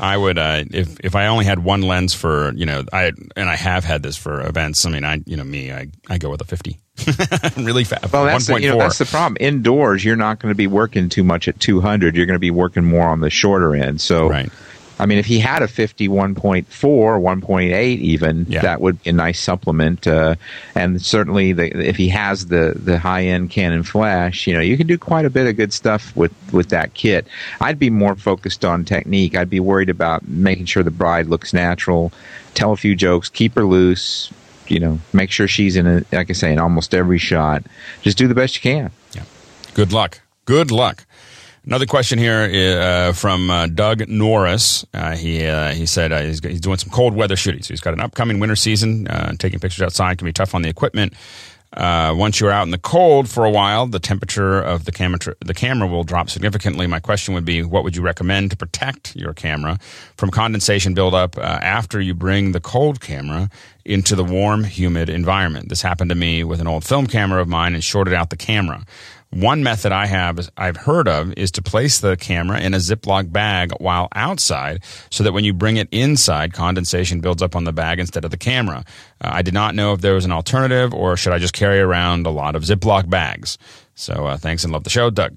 I 0.01 0.17
would 0.17 0.39
uh, 0.39 0.65
if 0.71 1.01
if 1.01 1.15
I 1.15 1.27
only 1.27 1.45
had 1.45 1.59
one 1.59 1.83
lens 1.83 2.15
for 2.15 2.53
you 2.55 2.67
know 2.67 2.85
I 2.93 3.13
and 3.35 3.49
I 3.49 3.57
have 3.57 3.85
had 3.85 4.03
this 4.03 4.17
for 4.17 4.41
events. 4.47 4.85
I 4.85 4.91
mean, 4.91 5.05
I 5.05 5.23
you 5.25 5.37
know 5.37 5.45
me, 5.45 5.73
I 5.73 5.89
I 6.09 6.19
go 6.19 6.31
with 6.31 6.41
a 6.41 6.45
fifty. 6.45 6.79
really 7.57 7.85
fast. 7.85 8.11
Well, 8.11 8.25
that's 8.25 8.47
the, 8.47 8.61
you 8.61 8.71
know, 8.71 8.79
that's 8.79 8.99
the 8.99 9.05
problem. 9.05 9.37
Indoors, 9.39 10.03
you're 10.05 10.17
not 10.17 10.39
going 10.39 10.51
to 10.51 10.57
be 10.57 10.67
working 10.67 11.11
too 11.11 11.25
much 11.25 11.47
at 11.47 11.61
200. 11.61 12.17
You're 12.17 12.25
going 12.25 12.37
to 12.37 12.41
be 12.41 12.51
working 12.51 12.85
more 12.85 13.07
on 13.07 13.21
the 13.21 13.29
shorter 13.29 13.75
end. 13.75 14.01
So, 14.01 14.29
right. 14.29 14.51
I 14.99 15.07
mean, 15.07 15.19
if 15.19 15.27
he 15.27 15.39
had 15.39 15.63
a 15.63 15.67
51.4, 15.67 16.65
1.8 16.65 17.99
even, 17.99 18.47
yeah. 18.49 18.63
that 18.63 18.81
would 18.81 19.03
be 19.03 19.11
a 19.11 19.13
nice 19.13 19.39
supplement. 19.39 20.07
Uh, 20.07 20.37
and 20.75 21.01
certainly, 21.03 21.53
the, 21.53 21.67
if 21.87 21.97
he 21.97 22.09
has 22.09 22.47
the, 22.47 22.75
the 22.77 22.99
high 22.99 23.25
end 23.25 23.51
Canon 23.51 23.83
flash, 23.83 24.47
you 24.47 24.55
know, 24.55 24.61
you 24.61 24.77
can 24.77 24.87
do 24.87 24.97
quite 24.97 25.27
a 25.27 25.31
bit 25.31 25.47
of 25.47 25.57
good 25.57 25.73
stuff 25.73 26.17
with, 26.17 26.33
with 26.53 26.71
that 26.71 26.95
kit. 26.95 27.27
I'd 27.61 27.79
be 27.79 27.91
more 27.91 28.17
focused 28.17 28.65
on 28.65 28.85
technique. 28.85 29.37
I'd 29.37 29.51
be 29.51 29.61
worried 29.61 29.91
about 29.91 30.27
making 30.27 30.67
sure 30.67 30.83
the 30.83 30.91
bride 30.91 31.27
looks 31.27 31.53
natural, 31.53 32.13
tell 32.55 32.73
a 32.73 32.77
few 32.77 32.97
jokes, 32.97 33.29
keep 33.29 33.55
her 33.55 33.65
loose, 33.65 34.33
you 34.67 34.81
know, 34.81 34.99
make 35.13 35.31
sure 35.31 35.47
she's 35.47 35.77
in, 35.77 35.87
a, 35.87 36.05
like 36.13 36.31
I 36.31 36.33
say, 36.33 36.53
in 36.53 36.59
almost 36.59 36.95
every 36.95 37.19
shot. 37.19 37.65
Just 38.03 38.17
do 38.17 38.29
the 38.29 38.35
best 38.35 38.57
you 38.57 38.63
can. 38.63 38.91
Yeah. 39.13 39.25
Good 39.75 39.93
luck. 39.93 40.21
Good 40.47 40.71
luck. 40.71 41.05
Another 41.67 41.87
question 41.87 42.21
here 42.21 42.79
uh, 42.81 43.13
from 43.13 43.51
uh, 43.51 43.67
Doug 43.67 44.09
Norris. 44.09 44.87
Uh, 44.95 45.17
he 45.17 45.45
uh, 45.45 45.73
he 45.73 45.85
said 45.85 46.13
uh, 46.13 46.21
he's, 46.21 46.39
he's, 46.39 46.61
doing 46.61 46.79
some 46.79 46.91
cold 46.91 47.17
weather 47.17 47.35
shooting. 47.35 47.61
So 47.61 47.75
he's 47.75 47.81
got 47.81 47.93
an 47.93 48.01
upcoming 48.01 48.39
winter 48.39 48.55
season. 48.55 49.09
Uh, 49.09 49.33
taking 49.37 49.59
pictures 49.59 49.83
outside 49.83 50.19
can 50.19 50.27
be 50.27 50.33
tough 50.33 50.55
on 50.55 50.63
the 50.63 50.69
equipment. 50.69 51.13
once 51.77 52.39
you're 52.39 52.53
out 52.53 52.63
in 52.63 52.71
the 52.71 52.79
cold 52.79 53.29
for 53.29 53.45
a 53.45 53.51
while, 53.51 53.89
the 53.89 53.99
temperature 53.99 54.61
of 54.61 54.85
the 54.85 54.93
camera 54.93 55.19
the 55.45 55.55
camera 55.55 55.89
will 55.89 56.05
drop 56.05 56.31
significantly. 56.31 56.87
My 56.87 57.01
question 57.01 57.35
would 57.35 57.45
be, 57.45 57.65
what 57.65 57.83
would 57.83 57.97
you 57.97 58.03
recommend 58.03 58.53
to 58.53 58.57
protect 58.57 59.17
your 59.17 59.35
camera 59.35 59.81
from 60.17 60.31
condensation 60.31 60.95
buildup 60.95 61.37
after 61.37 62.01
you 62.01 62.15
bring 62.15 62.53
the 62.53 62.61
cold 62.61 63.01
camera 63.01 63.51
into 63.85 64.15
the 64.15 64.25
warm, 64.25 64.63
humid 64.63 65.09
environment? 65.09 65.69
This 65.69 65.83
happened 65.83 66.11
to 66.11 66.17
me 66.17 66.45
with 66.45 66.61
an 66.61 66.69
old 66.69 66.85
film 66.85 67.09
camera 67.09 67.43
of 67.43 67.49
mine 67.49 67.75
and 67.75 67.83
shorted 67.83 68.15
out 68.15 68.31
the 68.31 68.37
camera. 68.37 68.85
One 69.37 69.63
method 69.63 69.93
I 69.93 70.07
have 70.07 70.49
I've 70.57 70.79
heard 70.79 71.07
of 71.07 71.35
is 71.35 71.51
to 71.53 71.63
place 71.63 72.01
the 72.01 72.17
camera 72.17 72.59
in 72.59 72.73
a 72.73 72.79
Ziploc 72.79 73.31
bag 73.31 73.71
while 73.81 74.09
outside, 74.15 74.83
so 75.11 75.25
that 75.25 75.33
when 75.33 75.45
you 75.45 75.53
bring 75.53 75.77
it 75.77 75.89
inside, 75.93 76.55
condensation 76.55 77.21
builds 77.21 77.43
up 77.43 77.55
on 77.55 77.65
the 77.65 77.73
bag 77.73 78.01
instead 78.01 78.25
of 78.25 78.31
the 78.31 78.39
camera. 78.39 78.83
Uh, 79.21 79.29
I 79.35 79.43
did 79.43 79.53
not 79.53 79.75
know 79.75 79.93
if 79.93 80.01
there 80.01 80.15
was 80.15 80.25
an 80.25 80.33
alternative, 80.33 80.95
or 80.95 81.19
should 81.19 81.35
I 81.35 81.39
just 81.39 81.53
carry 81.53 81.81
around 81.81 82.27
a 82.27 82.31
lot 82.31 82.57
of 82.57 82.63
Ziploc 82.63 83.11
bags? 83.11 83.59
So 83.95 84.27
uh, 84.27 84.39
thanks 84.39 84.65
and 84.65 84.73
love 84.73 84.85
the 84.85 84.91
show, 84.91 85.11
Doug. 85.11 85.37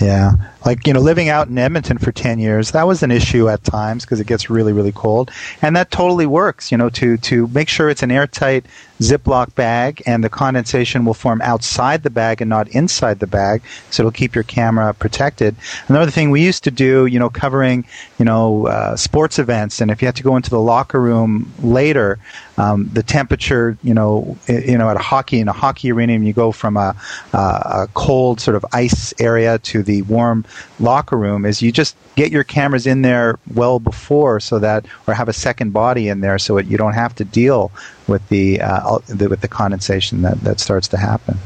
Yeah. 0.00 0.34
Like, 0.64 0.86
you 0.86 0.92
know, 0.92 1.00
living 1.00 1.28
out 1.28 1.48
in 1.48 1.58
Edmonton 1.58 1.98
for 1.98 2.12
10 2.12 2.38
years, 2.38 2.72
that 2.72 2.86
was 2.86 3.02
an 3.02 3.10
issue 3.10 3.48
at 3.48 3.64
times 3.64 4.04
because 4.04 4.20
it 4.20 4.26
gets 4.26 4.50
really, 4.50 4.72
really 4.72 4.92
cold. 4.92 5.30
And 5.62 5.74
that 5.76 5.90
totally 5.90 6.26
works, 6.26 6.70
you 6.70 6.78
know, 6.78 6.90
to, 6.90 7.16
to 7.16 7.48
make 7.48 7.68
sure 7.68 7.88
it's 7.88 8.02
an 8.02 8.10
airtight 8.10 8.66
Ziploc 9.00 9.54
bag 9.54 10.02
and 10.06 10.22
the 10.22 10.28
condensation 10.28 11.04
will 11.04 11.14
form 11.14 11.40
outside 11.42 12.02
the 12.02 12.10
bag 12.10 12.42
and 12.42 12.48
not 12.48 12.68
inside 12.68 13.18
the 13.18 13.26
bag. 13.26 13.62
So 13.90 14.02
it'll 14.02 14.12
keep 14.12 14.34
your 14.34 14.44
camera 14.44 14.92
protected. 14.92 15.56
Another 15.88 16.10
thing 16.10 16.30
we 16.30 16.44
used 16.44 16.64
to 16.64 16.70
do, 16.70 17.06
you 17.06 17.18
know, 17.18 17.30
covering, 17.30 17.86
you 18.18 18.24
know, 18.26 18.66
uh, 18.66 18.96
sports 18.96 19.38
events. 19.38 19.80
And 19.80 19.90
if 19.90 20.02
you 20.02 20.06
had 20.06 20.16
to 20.16 20.22
go 20.22 20.36
into 20.36 20.50
the 20.50 20.60
locker 20.60 21.00
room 21.00 21.50
later, 21.62 22.18
um, 22.58 22.90
the 22.92 23.02
temperature, 23.02 23.78
you 23.82 23.94
know, 23.94 24.36
you 24.46 24.76
know, 24.76 24.90
at 24.90 24.96
a 24.96 25.00
hockey 25.00 25.40
in 25.40 25.48
a 25.48 25.52
hockey 25.52 25.90
arena, 25.92 26.12
and 26.12 26.26
you 26.26 26.34
go 26.34 26.52
from 26.52 26.76
a, 26.76 26.94
a 27.32 27.88
cold 27.94 28.40
sort 28.40 28.54
of 28.54 28.66
ice 28.72 29.14
area 29.18 29.58
to 29.60 29.82
the 29.82 30.02
warm 30.02 30.44
locker 30.78 31.16
room, 31.16 31.44
is 31.44 31.62
you 31.62 31.72
just 31.72 31.96
get 32.16 32.32
your 32.32 32.44
cameras 32.44 32.86
in 32.86 33.02
there 33.02 33.38
well 33.54 33.78
before, 33.78 34.40
so 34.40 34.58
that 34.58 34.86
or 35.06 35.14
have 35.14 35.28
a 35.28 35.32
second 35.32 35.72
body 35.72 36.08
in 36.08 36.20
there, 36.20 36.38
so 36.38 36.58
it, 36.58 36.66
you 36.66 36.76
don't 36.76 36.94
have 36.94 37.14
to 37.16 37.24
deal 37.24 37.70
with 38.06 38.26
the, 38.28 38.60
uh, 38.60 38.98
the 39.08 39.28
with 39.28 39.40
the 39.40 39.48
condensation 39.48 40.22
that 40.22 40.40
that 40.42 40.60
starts 40.60 40.88
to 40.88 40.96
happen. 40.96 41.38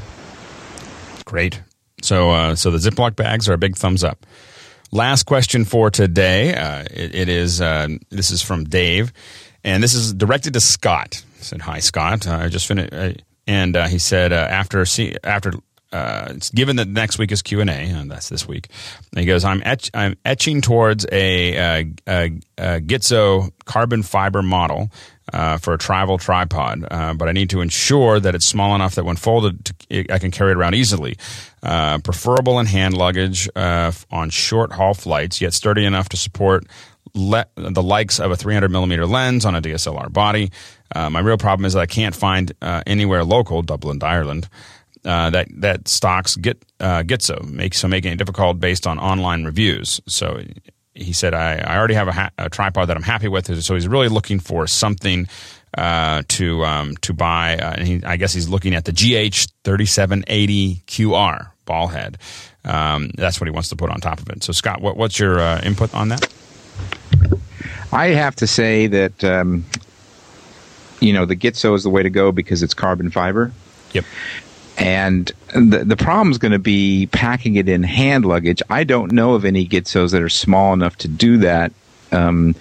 Great. 1.25 1.63
So, 2.03 2.31
uh, 2.31 2.55
so 2.55 2.71
the 2.71 2.79
Ziploc 2.79 3.17
bags 3.17 3.49
are 3.49 3.55
a 3.55 3.59
big 3.59 3.77
thumbs 3.77 4.05
up. 4.05 4.27
Last 4.93 5.25
question 5.25 5.65
for 5.65 5.91
today. 5.91 6.55
Uh, 6.55 6.85
it, 6.91 7.15
it 7.15 7.29
is 7.29 7.61
uh, 7.61 7.89
this 8.11 8.31
is 8.31 8.43
from 8.43 8.65
Dave. 8.65 9.13
And 9.65 9.83
this 9.83 9.95
is 9.95 10.13
directed 10.13 10.53
to 10.53 10.61
Scott. 10.61 11.25
He 11.39 11.45
said, 11.45 11.63
"Hi, 11.63 11.79
Scott. 11.81 12.29
I 12.29 12.49
just 12.49 12.67
finished." 12.67 12.93
Uh, 12.93 13.15
and 13.47 13.75
uh, 13.75 13.89
he 13.89 13.99
said, 13.99 14.33
"After 14.33 14.85
see, 14.85 15.17
after 15.25 15.55
uh, 15.95 16.35
given 16.53 16.77
that 16.77 16.89
next 16.89 17.19
week 17.19 17.31
is 17.31 17.41
Q 17.41 17.61
and 17.61 17.71
A, 17.71 17.75
and 17.75 18.11
that's 18.11 18.29
this 18.29 18.49
week. 18.49 18.69
And 19.13 19.21
he 19.21 19.27
goes, 19.27 19.45
I'm 19.45 19.63
etch, 19.65 19.93
I'm 19.95 20.17
etching 20.25 20.61
towards 20.61 21.07
a, 21.13 21.55
a, 21.55 21.93
a, 22.09 22.25
a 22.59 22.81
Gitzo 22.81 23.53
carbon 23.65 24.03
fiber 24.03 24.43
model 24.43 24.91
uh, 25.33 25.59
for 25.59 25.73
a 25.73 25.79
travel 25.79 26.19
tripod, 26.19 26.85
uh, 26.91 27.15
but 27.15 27.29
I 27.29 27.33
need 27.33 27.51
to 27.51 27.61
ensure 27.61 28.19
that 28.19 28.35
it's 28.35 28.47
small 28.47 28.75
enough 28.75 28.97
that 28.97 29.05
when 29.05 29.15
folded, 29.15 29.65
to, 29.65 30.13
I 30.13 30.19
can 30.19 30.33
carry 30.33 30.51
it 30.51 30.57
around 30.57 30.75
easily. 30.75 31.17
Uh, 31.63 31.99
preferable 31.99 32.59
in 32.59 32.67
hand 32.67 32.97
luggage 32.97 33.49
uh, 33.55 33.93
on 34.11 34.31
short 34.31 34.73
haul 34.73 34.95
flights, 34.95 35.41
yet 35.41 35.55
sturdy 35.55 35.85
enough 35.85 36.09
to 36.09 36.17
support 36.17 36.67
le- 37.15 37.47
the 37.55 37.83
likes 37.83 38.19
of 38.19 38.33
a 38.33 38.37
300 38.37 38.69
millimeter 38.69 39.07
lens 39.07 39.45
on 39.45 39.55
a 39.55 39.63
DSLR 39.63 40.13
body. 40.13 40.51
Uh, 40.95 41.09
my 41.09 41.21
real 41.21 41.39
problem 41.39 41.65
is 41.65 41.75
that 41.75 41.81
I 41.81 41.87
can't 41.87 42.15
find 42.15 42.53
uh, 42.61 42.83
anywhere 42.85 43.25
local, 43.25 43.63
Dublin, 43.63 44.01
Ireland, 44.03 44.49
uh, 45.05 45.31
that 45.31 45.49
that 45.57 45.89
stocks 45.89 46.37
get 46.37 46.63
uh, 46.81 47.03
Gitzo, 47.03 47.49
make, 47.49 47.75
so 47.75 47.89
making 47.89 48.13
it 48.13 48.17
difficult 48.17 48.61
based 48.61 48.87
on 48.87 48.99
online 48.99 49.45
reviews. 49.45 50.01
So 50.07 50.41
he 50.95 51.13
said, 51.13 51.35
I, 51.35 51.57
I 51.57 51.77
already 51.77 51.95
have 51.95 52.09
a, 52.09 52.13
ha- 52.13 52.31
a, 52.39 52.49
tripod 52.49 52.89
that 52.89 52.97
I'm 52.97 53.03
happy 53.03 53.29
with. 53.29 53.63
So 53.63 53.75
he's 53.75 53.89
really 53.89 54.09
looking 54.09 54.39
for 54.39 54.67
something 54.67 55.27
uh, 55.77 56.23
to 56.29 56.65
um, 56.65 56.97
to 56.99 57.13
buy. 57.13 57.57
Uh, 57.57 57.75
and 57.79 57.87
he, 57.87 58.05
I 58.05 58.17
guess 58.17 58.33
he's 58.33 58.49
looking 58.49 58.75
at 58.75 58.85
the 58.85 58.93
GH 58.93 59.49
3780 59.65 60.83
QR 60.87 61.51
ball 61.65 61.89
head. 61.89 62.19
Um, 62.65 63.11
that's 63.17 63.41
what 63.41 63.47
he 63.47 63.51
wants 63.51 63.69
to 63.71 63.77
put 63.77 63.91
on 63.91 64.01
top 64.01 64.21
of 64.21 64.29
it. 64.31 64.43
So 64.43 64.53
Scott, 64.53 64.81
what, 64.81 64.97
what's 64.97 65.19
your 65.19 65.41
uh, 65.41 65.61
input 65.63 65.93
on 65.95 66.09
that? 66.09 66.33
I 67.93 68.09
have 68.09 68.37
to 68.37 68.47
say 68.47 68.87
that 68.87 69.25
um, 69.25 69.65
you 71.01 71.13
know 71.13 71.27
the 71.27 71.37
Gitzo 71.37 71.75
is 71.75 71.83
the 71.83 71.91
way 71.91 72.03
to 72.03 72.11
go 72.11 72.33
because 72.33 72.63
it's 72.63 72.75
carbon 72.75 73.11
fiber. 73.11 73.53
Yep. 73.93 74.05
And 74.77 75.31
the 75.55 75.85
the 75.85 75.97
problem 75.97 76.33
is 76.33 76.39
going 76.39 76.53
to 76.53 76.59
be 76.59 77.07
packing 77.13 77.57
it 77.57 77.69
in 77.69 77.83
hand 77.83 78.25
luggage. 78.25 78.61
I 78.69 78.85
don't 78.85 79.13
know 79.13 79.35
of 79.35 79.45
any 79.45 79.67
Gitzos 79.67 80.11
that 80.13 80.23
are 80.23 80.29
small 80.29 80.73
enough 80.73 80.97
to 80.99 81.09
do 81.09 81.39
that 81.39 81.73
um, 82.11 82.57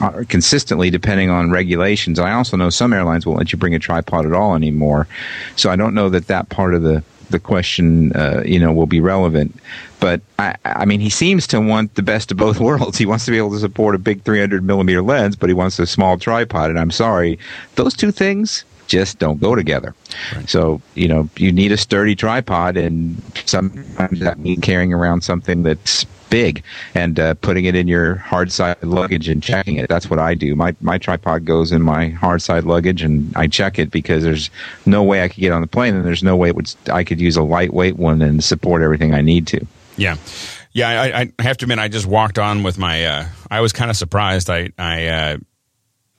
uh, 0.00 0.24
consistently, 0.28 0.90
depending 0.90 1.28
on 1.28 1.50
regulations. 1.50 2.18
I 2.18 2.32
also 2.32 2.56
know 2.56 2.70
some 2.70 2.92
airlines 2.92 3.26
won't 3.26 3.38
let 3.38 3.52
you 3.52 3.58
bring 3.58 3.74
a 3.74 3.78
tripod 3.78 4.24
at 4.24 4.32
all 4.32 4.54
anymore. 4.54 5.08
So 5.56 5.70
I 5.70 5.76
don't 5.76 5.94
know 5.94 6.08
that 6.08 6.28
that 6.28 6.48
part 6.48 6.74
of 6.74 6.82
the 6.82 7.02
the 7.30 7.38
question, 7.38 8.12
uh, 8.12 8.42
you 8.44 8.58
know, 8.58 8.72
will 8.72 8.86
be 8.86 9.00
relevant. 9.00 9.54
But 10.00 10.20
I, 10.38 10.54
I 10.64 10.84
mean, 10.84 11.00
he 11.00 11.10
seems 11.10 11.46
to 11.48 11.60
want 11.60 11.94
the 11.94 12.02
best 12.02 12.30
of 12.30 12.38
both 12.38 12.58
worlds. 12.60 12.98
He 12.98 13.06
wants 13.06 13.24
to 13.26 13.30
be 13.30 13.38
able 13.38 13.50
to 13.50 13.58
support 13.58 13.94
a 13.94 13.98
big 13.98 14.22
300 14.22 14.62
millimeter 14.62 15.02
lens, 15.02 15.36
but 15.36 15.50
he 15.50 15.54
wants 15.54 15.78
a 15.78 15.86
small 15.86 16.18
tripod. 16.18 16.70
And 16.70 16.78
I'm 16.78 16.90
sorry, 16.90 17.38
those 17.74 17.94
two 17.94 18.12
things 18.12 18.64
just 18.88 19.18
don't 19.18 19.40
go 19.40 19.54
together. 19.54 19.94
Right. 20.34 20.48
So, 20.48 20.82
you 20.94 21.06
know, 21.06 21.28
you 21.36 21.52
need 21.52 21.70
a 21.70 21.76
sturdy 21.76 22.16
tripod, 22.16 22.76
and 22.76 23.22
sometimes 23.44 24.18
that 24.20 24.38
means 24.38 24.60
carrying 24.60 24.92
around 24.92 25.22
something 25.22 25.62
that's 25.62 26.04
big 26.30 26.62
and 26.94 27.18
uh, 27.18 27.34
putting 27.34 27.64
it 27.64 27.74
in 27.74 27.88
your 27.88 28.16
hard 28.16 28.52
side 28.52 28.82
luggage 28.82 29.28
and 29.28 29.42
checking 29.42 29.76
it. 29.76 29.88
That's 29.88 30.10
what 30.10 30.18
I 30.18 30.34
do. 30.34 30.54
My 30.54 30.74
my 30.80 30.98
tripod 30.98 31.44
goes 31.44 31.72
in 31.72 31.82
my 31.82 32.08
hard 32.08 32.42
side 32.42 32.64
luggage 32.64 33.02
and 33.02 33.34
I 33.36 33.46
check 33.46 33.78
it 33.78 33.90
because 33.90 34.22
there's 34.24 34.50
no 34.84 35.02
way 35.02 35.22
I 35.22 35.28
could 35.28 35.40
get 35.40 35.52
on 35.52 35.62
the 35.62 35.66
plane 35.66 35.94
and 35.94 36.04
there's 36.04 36.22
no 36.22 36.36
way 36.36 36.48
it 36.48 36.56
would 36.56 36.74
I 36.92 37.04
could 37.04 37.20
use 37.20 37.36
a 37.36 37.42
lightweight 37.42 37.96
one 37.96 38.20
and 38.20 38.42
support 38.44 38.82
everything 38.82 39.14
I 39.14 39.22
need 39.22 39.46
to. 39.48 39.66
Yeah. 39.96 40.16
Yeah, 40.72 41.00
I, 41.02 41.32
I 41.38 41.42
have 41.42 41.56
to 41.56 41.64
admit, 41.64 41.78
I 41.78 41.88
just 41.88 42.06
walked 42.06 42.38
on 42.38 42.62
with 42.62 42.78
my. 42.78 43.04
Uh, 43.04 43.26
I 43.50 43.62
was 43.62 43.72
kind 43.72 43.90
of 43.90 43.96
surprised. 43.96 44.50
I, 44.50 44.70
I 44.78 45.06
uh, 45.06 45.36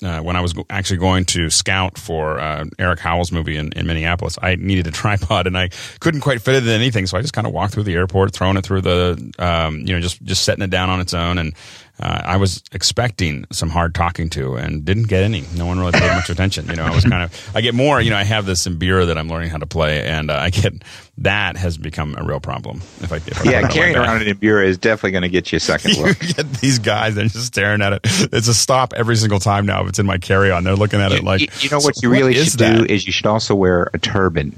uh, 0.04 0.22
when 0.22 0.36
I 0.36 0.42
was 0.42 0.54
actually 0.70 0.98
going 0.98 1.26
to 1.26 1.50
scout 1.50 1.98
for 1.98 2.40
uh, 2.40 2.66
Eric 2.78 3.00
Howell's 3.00 3.32
movie 3.32 3.58
in, 3.58 3.72
in, 3.74 3.86
Minneapolis, 3.86 4.38
I 4.42 4.56
needed 4.56 4.88
a 4.88 4.92
tripod 5.00 5.48
and 5.48 5.58
I 5.58 5.70
couldn't 6.00 6.22
quite 6.22 6.42
fit 6.42 6.56
it 6.56 6.64
in 6.64 6.70
anything, 6.70 7.06
so 7.06 7.18
I 7.18 7.22
just 7.22 7.34
kind 7.34 7.46
of 7.46 7.54
walked 7.54 7.74
through 7.74 7.84
the 7.84 7.96
airport, 7.96 8.34
throwing 8.34 8.58
it 8.58 8.66
through 8.66 8.82
the, 8.82 9.34
um, 9.40 9.80
you 9.80 9.94
know, 9.94 10.00
just 10.00 10.24
just 10.24 10.44
setting 10.44 10.64
it 10.64 10.70
down 10.70 10.90
on 10.90 11.00
its 11.00 11.14
own, 11.14 11.38
and 11.38 11.54
uh, 12.00 12.22
I 12.24 12.38
was 12.38 12.64
expecting 12.72 13.46
some 13.52 13.70
hard 13.70 13.94
talking 13.94 14.30
to 14.32 14.56
and 14.56 14.86
didn't 14.86 15.08
get 15.08 15.24
any. 15.24 15.44
No 15.56 15.66
one 15.66 15.80
really 15.80 15.92
paid 15.92 16.14
much 16.14 16.30
attention. 16.30 16.68
You 16.68 16.76
know, 16.76 16.86
I 16.86 16.96
was 16.96 17.04
kind 17.04 17.24
of, 17.24 17.52
I 17.54 17.62
get 17.62 17.76
more, 17.76 18.00
you 18.00 18.10
know, 18.10 18.18
I 18.18 18.24
have 18.24 18.46
this 18.46 18.66
mbira 18.66 19.08
that 19.08 19.18
I'm 19.18 19.28
learning 19.28 19.50
how 19.50 19.58
to 19.58 19.66
play 19.66 20.08
and 20.08 20.32
uh, 20.32 20.36
I 20.36 20.50
get, 20.50 20.74
that 21.18 21.58
has 21.58 21.78
become 21.78 22.16
a 22.18 22.24
real 22.24 22.40
problem. 22.40 22.78
If 23.02 23.12
I, 23.12 23.18
if 23.18 23.46
yeah, 23.46 23.68
carrying 23.68 23.98
around 23.98 24.22
an 24.22 24.34
mbira 24.34 24.66
is 24.66 24.78
definitely 24.78 25.12
going 25.12 25.24
to 25.24 25.30
get 25.30 25.52
you 25.52 25.58
a 25.58 25.60
second 25.60 25.98
look. 25.98 26.22
you 26.22 26.34
get 26.34 26.50
these 26.54 26.80
guys, 26.80 27.16
they're 27.16 27.26
just 27.26 27.48
staring 27.48 27.82
at 27.82 27.94
it. 27.94 28.02
It's 28.04 28.48
a 28.48 28.54
stop 28.54 28.94
every 28.94 29.18
single 29.18 29.40
time 29.40 29.66
now 29.66 29.84
if 29.84 29.90
it's 29.90 30.00
in 30.00 30.06
my 30.06 30.18
carry 30.18 30.52
on. 30.52 30.64
They're 30.64 30.76
looking 30.76 31.02
at 31.02 31.12
you, 31.12 31.18
it 31.18 31.24
like, 31.24 31.42
you, 31.42 31.48
you 31.60 31.70
know 31.70 31.80
what 31.80 31.98
so 31.98 32.02
you 32.04 32.12
really 32.12 32.36
what 32.36 32.48
should 32.48 32.60
do 32.60 32.86
is 32.86 33.06
you 33.06 33.12
should 33.12 33.26
also 33.26 33.56
wear 33.56 33.90
a 33.94 33.98
turban. 33.98 34.56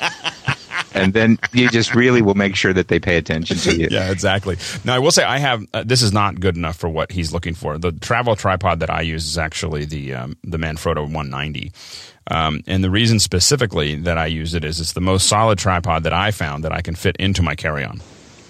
and 0.94 1.12
then 1.12 1.38
you 1.52 1.68
just 1.68 1.94
really 1.94 2.22
will 2.22 2.34
make 2.34 2.56
sure 2.56 2.72
that 2.72 2.88
they 2.88 2.98
pay 2.98 3.16
attention 3.16 3.56
to 3.58 3.76
you. 3.76 3.88
Yeah, 3.90 4.10
exactly. 4.10 4.56
Now, 4.84 4.94
I 4.94 4.98
will 4.98 5.10
say 5.10 5.24
I 5.24 5.38
have 5.38 5.64
uh, 5.74 5.84
this 5.84 6.02
is 6.02 6.12
not 6.12 6.40
good 6.40 6.56
enough 6.56 6.76
for 6.76 6.88
what 6.88 7.12
he's 7.12 7.32
looking 7.32 7.54
for. 7.54 7.78
The 7.78 7.92
travel 7.92 8.36
tripod 8.36 8.80
that 8.80 8.90
I 8.90 9.02
use 9.02 9.26
is 9.26 9.38
actually 9.38 9.84
the 9.84 10.14
um, 10.14 10.36
the 10.44 10.58
Manfrotto 10.58 11.02
190. 11.02 11.72
Um, 12.30 12.60
and 12.66 12.84
the 12.84 12.90
reason 12.90 13.18
specifically 13.18 13.94
that 13.94 14.18
I 14.18 14.26
use 14.26 14.54
it 14.54 14.64
is 14.64 14.80
it's 14.80 14.92
the 14.92 15.00
most 15.00 15.28
solid 15.28 15.58
tripod 15.58 16.02
that 16.02 16.12
I 16.12 16.30
found 16.30 16.64
that 16.64 16.72
I 16.72 16.82
can 16.82 16.94
fit 16.94 17.16
into 17.16 17.42
my 17.42 17.54
carry 17.54 17.84
on. 17.84 18.02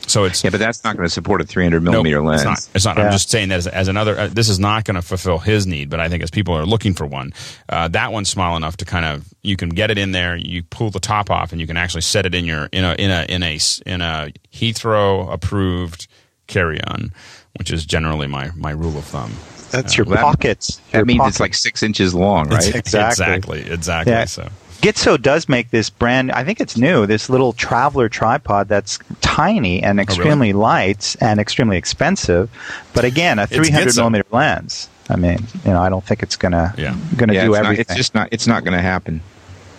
So 0.08 0.24
it's 0.24 0.42
yeah, 0.42 0.50
but 0.50 0.58
that's 0.58 0.82
not 0.84 0.96
going 0.96 1.06
to 1.06 1.12
support 1.12 1.40
a 1.40 1.44
300 1.44 1.82
millimeter 1.82 2.16
nope, 2.16 2.26
lens. 2.26 2.40
It's 2.40 2.44
not. 2.44 2.68
It's 2.74 2.84
not. 2.84 2.96
Yeah. 2.96 3.04
I'm 3.04 3.12
just 3.12 3.30
saying 3.30 3.50
that 3.50 3.58
as, 3.58 3.66
as 3.66 3.88
another. 3.88 4.18
Uh, 4.18 4.28
this 4.28 4.48
is 4.48 4.58
not 4.58 4.84
going 4.84 4.94
to 4.94 5.02
fulfill 5.02 5.38
his 5.38 5.66
need, 5.66 5.90
but 5.90 6.00
I 6.00 6.08
think 6.08 6.22
as 6.22 6.30
people 6.30 6.54
are 6.54 6.66
looking 6.66 6.94
for 6.94 7.06
one, 7.06 7.32
uh, 7.68 7.88
that 7.88 8.12
one's 8.12 8.30
small 8.30 8.56
enough 8.56 8.78
to 8.78 8.84
kind 8.84 9.04
of 9.04 9.32
you 9.42 9.56
can 9.56 9.68
get 9.68 9.90
it 9.90 9.98
in 9.98 10.12
there. 10.12 10.36
You 10.36 10.62
pull 10.62 10.90
the 10.90 11.00
top 11.00 11.30
off, 11.30 11.52
and 11.52 11.60
you 11.60 11.66
can 11.66 11.76
actually 11.76 12.00
set 12.02 12.26
it 12.26 12.34
in 12.34 12.44
your 12.44 12.68
in 12.72 12.84
a 12.84 12.94
in 12.94 13.10
a 13.10 13.24
in 13.28 13.42
a 13.42 13.58
in 13.86 14.00
a 14.00 14.32
Heathrow 14.52 15.32
approved 15.32 16.08
carry 16.46 16.82
on, 16.84 17.12
which 17.58 17.70
is 17.70 17.84
generally 17.84 18.26
my 18.26 18.50
my 18.56 18.70
rule 18.70 18.96
of 18.96 19.04
thumb. 19.04 19.32
That's 19.70 19.98
uh, 19.98 20.04
your 20.04 20.16
pockets. 20.16 20.76
That, 20.90 20.98
your 20.98 21.04
means 21.04 21.18
pockets. 21.18 21.36
it's 21.36 21.40
like 21.40 21.54
six 21.54 21.82
inches 21.82 22.14
long, 22.14 22.48
right? 22.48 22.74
exactly. 22.74 23.60
Exactly. 23.60 23.60
Exactly. 23.70 24.12
Yeah. 24.12 24.24
So. 24.24 24.48
Gitzo 24.80 25.20
does 25.20 25.48
make 25.48 25.70
this 25.70 25.90
brand. 25.90 26.30
I 26.30 26.44
think 26.44 26.60
it's 26.60 26.76
new. 26.76 27.06
This 27.06 27.28
little 27.28 27.52
traveler 27.52 28.08
tripod 28.08 28.68
that's 28.68 28.98
tiny 29.20 29.82
and 29.82 29.98
extremely 29.98 30.52
oh, 30.52 30.52
really? 30.52 30.52
light 30.52 31.16
and 31.20 31.40
extremely 31.40 31.76
expensive. 31.76 32.48
But 32.94 33.04
again, 33.04 33.38
a 33.38 33.46
300 33.46 33.96
millimeter 33.96 34.26
lens. 34.30 34.88
I 35.08 35.16
mean, 35.16 35.38
you 35.64 35.72
know, 35.72 35.80
I 35.80 35.88
don't 35.88 36.04
think 36.04 36.22
it's 36.22 36.36
gonna 36.36 36.74
yeah. 36.76 36.96
gonna 37.16 37.34
yeah, 37.34 37.44
do 37.44 37.54
it's 37.54 37.58
everything. 37.58 37.86
Not, 37.88 37.90
it's 37.90 37.96
just 37.96 38.14
not. 38.14 38.28
It's 38.30 38.46
not 38.46 38.64
going 38.64 38.76
to 38.76 38.82
happen. 38.82 39.20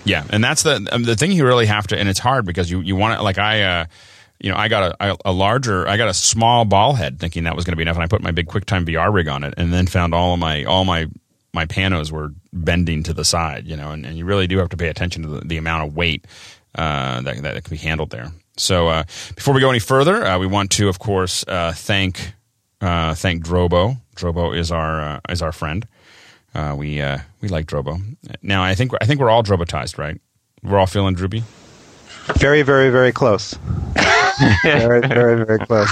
Yeah, 0.03 0.25
and 0.29 0.43
that's 0.43 0.63
the 0.63 0.87
um, 0.91 1.03
the 1.03 1.15
thing 1.15 1.31
you 1.31 1.45
really 1.45 1.67
have 1.67 1.87
to, 1.87 1.97
and 1.97 2.09
it's 2.09 2.19
hard 2.19 2.45
because 2.45 2.69
you 2.69 2.81
you 2.81 2.95
want 2.95 3.17
to 3.17 3.23
like 3.23 3.37
I. 3.37 3.63
Uh, 3.63 3.85
you 4.41 4.49
know, 4.49 4.55
I 4.55 4.69
got 4.69 4.95
a, 5.01 5.17
a 5.25 5.33
larger, 5.33 5.85
I 5.85 5.97
got 5.97 6.07
a 6.07 6.13
small 6.13 6.63
ball 6.63 6.93
head, 6.93 7.19
thinking 7.19 7.43
that 7.43 7.57
was 7.57 7.65
going 7.65 7.73
to 7.73 7.75
be 7.75 7.81
enough, 7.81 7.97
and 7.97 8.03
I 8.05 8.07
put 8.07 8.21
my 8.21 8.31
big 8.31 8.47
QuickTime 8.47 8.85
VR 8.85 9.13
rig 9.13 9.27
on 9.27 9.43
it, 9.43 9.53
and 9.57 9.73
then 9.73 9.85
found 9.85 10.13
all 10.13 10.33
of 10.33 10.39
my 10.39 10.63
all 10.63 10.85
my 10.85 11.07
my 11.53 11.65
panos 11.65 12.11
were 12.11 12.31
bending 12.53 13.03
to 13.03 13.13
the 13.13 13.25
side, 13.25 13.65
you 13.65 13.75
know, 13.75 13.91
and, 13.91 14.05
and 14.05 14.17
you 14.17 14.25
really 14.25 14.47
do 14.47 14.57
have 14.59 14.69
to 14.69 14.77
pay 14.77 14.87
attention 14.87 15.23
to 15.23 15.29
the, 15.29 15.39
the 15.41 15.57
amount 15.57 15.87
of 15.87 15.95
weight 15.95 16.25
uh, 16.75 17.21
that, 17.21 17.41
that 17.41 17.63
can 17.63 17.71
be 17.71 17.77
handled 17.77 18.11
there. 18.11 18.31
So 18.57 18.87
uh, 18.87 19.03
before 19.35 19.53
we 19.53 19.61
go 19.61 19.69
any 19.69 19.79
further, 19.79 20.23
uh, 20.23 20.37
we 20.37 20.47
want 20.47 20.71
to, 20.71 20.89
of 20.89 20.99
course, 20.99 21.45
uh, 21.47 21.73
thank 21.75 22.33
uh, 22.81 23.13
thank 23.15 23.43
Drobo. 23.43 23.97
Drobo 24.15 24.55
is 24.55 24.71
our 24.71 25.01
uh, 25.01 25.19
is 25.29 25.41
our 25.41 25.51
friend. 25.51 25.87
we 26.75 27.01
we 27.41 27.47
like 27.47 27.65
Drobo. 27.67 28.01
Now 28.41 28.63
I 28.63 28.75
think 28.75 28.91
I 29.01 29.05
think 29.05 29.19
we're 29.19 29.29
all 29.29 29.43
Drobotized, 29.43 29.97
right? 29.97 30.19
We're 30.61 30.77
all 30.77 30.87
feeling 30.87 31.15
droopy. 31.15 31.43
Very, 32.35 32.61
very, 32.61 32.89
very 32.89 33.11
close. 33.11 33.53
very, 34.63 35.01
very, 35.01 35.45
very 35.45 35.59
close. 35.59 35.89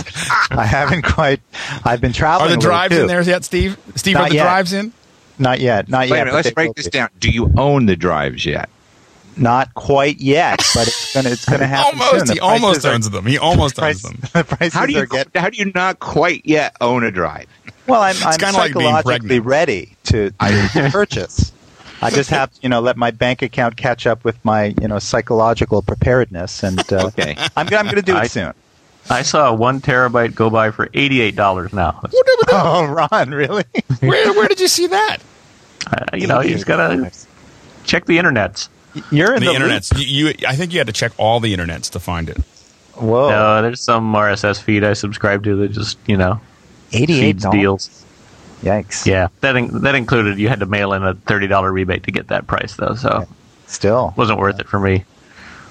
I 0.51 0.65
haven't 0.65 1.03
quite. 1.03 1.41
I've 1.83 2.01
been 2.01 2.13
traveling. 2.13 2.51
Are 2.51 2.55
the 2.55 2.61
drives 2.61 2.95
in 2.95 3.07
there 3.07 3.21
yet, 3.21 3.43
Steve? 3.43 3.77
Steve, 3.95 4.15
Not 4.15 4.27
are 4.27 4.29
the 4.29 4.35
yet. 4.35 4.43
drives 4.43 4.73
in? 4.73 4.93
Not 5.39 5.59
yet. 5.59 5.89
Not 5.89 6.01
Wait 6.01 6.17
yet. 6.17 6.25
Minute, 6.25 6.33
let's 6.33 6.51
break 6.51 6.75
this 6.75 6.87
be. 6.87 6.91
down. 6.91 7.09
Do 7.19 7.29
you 7.29 7.51
own 7.57 7.85
the 7.85 7.95
drives 7.95 8.45
yet? 8.45 8.69
Not 9.35 9.73
quite 9.75 10.19
yet, 10.19 10.57
but 10.73 10.87
it's 10.87 11.13
gonna 11.13 11.29
it's 11.29 11.45
gonna 11.45 11.67
happen 11.67 11.99
almost, 12.01 12.27
soon. 12.27 12.35
He 12.35 12.39
almost 12.39 12.85
owns 12.85 13.09
them. 13.11 13.25
He 13.27 13.37
almost 13.37 13.75
the 13.75 13.81
price, 13.81 14.03
owns 14.03 14.19
them. 14.19 14.29
The 14.33 14.71
how 14.73 14.87
do 14.87 14.93
you 14.93 15.05
get, 15.05 15.35
how 15.35 15.51
do 15.51 15.57
you 15.57 15.71
not 15.75 15.99
quite 15.99 16.41
yet 16.43 16.75
own 16.81 17.03
a 17.03 17.11
drive? 17.11 17.47
Well, 17.87 18.01
I'm, 18.01 18.15
I'm 18.23 18.39
psychologically 18.39 19.39
like 19.39 19.45
ready 19.45 19.95
to, 20.05 20.31
to 20.39 20.89
purchase. 20.91 21.53
I 22.01 22.11
just 22.11 22.29
have 22.29 22.53
to, 22.53 22.59
you 22.61 22.69
know, 22.69 22.81
let 22.81 22.97
my 22.97 23.11
bank 23.11 23.41
account 23.41 23.77
catch 23.77 24.05
up 24.05 24.23
with 24.23 24.43
my, 24.43 24.75
you 24.81 24.87
know, 24.87 24.99
psychological 24.99 25.81
preparedness, 25.81 26.63
and 26.63 26.79
uh, 26.93 27.07
okay, 27.07 27.35
I'm, 27.55 27.67
I'm 27.73 27.85
going 27.85 27.95
to 27.95 28.01
do 28.01 28.15
it 28.15 28.19
I, 28.19 28.27
soon. 28.27 28.53
I 29.09 29.21
saw 29.21 29.49
a 29.49 29.53
one 29.53 29.81
terabyte 29.81 30.35
go 30.35 30.49
by 30.49 30.71
for 30.71 30.89
eighty 30.93 31.21
eight 31.21 31.35
dollars 31.35 31.73
now. 31.73 32.01
oh, 32.49 32.85
Ron, 33.11 33.31
really? 33.31 33.63
where 33.99 34.33
where 34.33 34.47
did 34.47 34.59
you 34.59 34.67
see 34.67 34.87
that? 34.87 35.17
Uh, 35.85 36.05
you 36.17 36.27
know, 36.27 36.41
you 36.41 36.51
just 36.51 36.65
gotta 36.65 37.11
check 37.83 38.05
the 38.05 38.17
internets. 38.17 38.69
You're 39.11 39.33
in 39.35 39.43
the, 39.43 39.51
the 39.51 39.53
internets. 39.53 39.97
You, 39.97 40.27
you, 40.27 40.33
I 40.47 40.55
think 40.55 40.73
you 40.73 40.79
had 40.79 40.87
to 40.87 40.93
check 40.93 41.11
all 41.17 41.39
the 41.39 41.55
internets 41.55 41.91
to 41.91 41.99
find 41.99 42.29
it. 42.29 42.37
Whoa! 42.95 43.29
No, 43.29 43.61
there's 43.61 43.81
some 43.81 44.11
RSS 44.13 44.61
feed 44.61 44.83
I 44.83 44.93
subscribe 44.93 45.43
to 45.43 45.55
that 45.57 45.71
just 45.71 45.97
you 46.07 46.17
know, 46.17 46.41
eighty-eight 46.93 47.39
deals. 47.51 48.05
Yikes! 48.61 49.05
Yeah, 49.05 49.27
that 49.41 49.55
in, 49.55 49.83
that 49.83 49.95
included 49.95 50.39
you 50.39 50.49
had 50.49 50.61
to 50.61 50.65
mail 50.65 50.93
in 50.93 51.03
a 51.03 51.13
thirty 51.13 51.47
dollar 51.47 51.71
rebate 51.71 52.03
to 52.03 52.11
get 52.11 52.29
that 52.29 52.47
price 52.47 52.75
though. 52.75 52.95
So 52.95 53.27
still 53.67 54.13
wasn't 54.17 54.39
worth 54.39 54.59
it 54.59 54.67
for 54.67 54.79
me. 54.79 55.05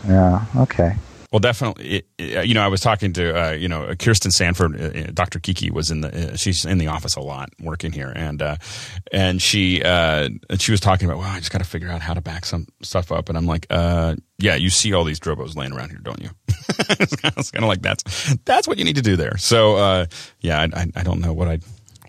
Yeah. 0.06 0.44
Okay. 0.56 0.96
Well, 1.32 1.40
definitely. 1.40 1.88
It, 1.88 2.06
it, 2.18 2.46
you 2.46 2.54
know, 2.54 2.62
I 2.62 2.68
was 2.68 2.80
talking 2.80 3.12
to 3.14 3.48
uh, 3.48 3.52
you 3.52 3.68
know 3.68 3.94
Kirsten 3.98 4.30
Sanford, 4.30 4.80
uh, 4.80 5.10
Dr. 5.12 5.40
Kiki 5.40 5.70
was 5.70 5.90
in 5.90 6.00
the. 6.00 6.32
Uh, 6.32 6.36
she's 6.36 6.64
in 6.64 6.78
the 6.78 6.86
office 6.86 7.16
a 7.16 7.20
lot, 7.20 7.50
working 7.60 7.92
here, 7.92 8.12
and 8.14 8.40
uh, 8.42 8.56
and 9.12 9.42
she 9.42 9.82
uh, 9.82 10.28
and 10.48 10.60
she 10.60 10.70
was 10.70 10.80
talking 10.80 11.08
about. 11.08 11.18
Well, 11.18 11.28
I 11.28 11.38
just 11.38 11.50
got 11.50 11.58
to 11.58 11.64
figure 11.64 11.88
out 11.88 12.00
how 12.00 12.14
to 12.14 12.20
back 12.20 12.44
some 12.44 12.66
stuff 12.82 13.10
up, 13.10 13.28
and 13.28 13.36
I'm 13.36 13.46
like, 13.46 13.66
uh, 13.70 14.14
yeah, 14.38 14.54
you 14.54 14.70
see 14.70 14.92
all 14.92 15.04
these 15.04 15.18
Drobos 15.18 15.56
laying 15.56 15.72
around 15.72 15.90
here, 15.90 16.00
don't 16.02 16.22
you? 16.22 16.30
it's 16.78 17.50
kind 17.50 17.64
of 17.64 17.68
like 17.68 17.82
that's 17.82 18.34
that's 18.44 18.68
what 18.68 18.78
you 18.78 18.84
need 18.84 18.96
to 18.96 19.02
do 19.02 19.16
there. 19.16 19.36
So 19.36 20.06
yeah, 20.40 20.60
I, 20.60 20.80
I, 20.80 20.86
I 20.96 21.02
don't 21.02 21.20
know 21.20 21.32
what 21.32 21.48
I 21.48 21.58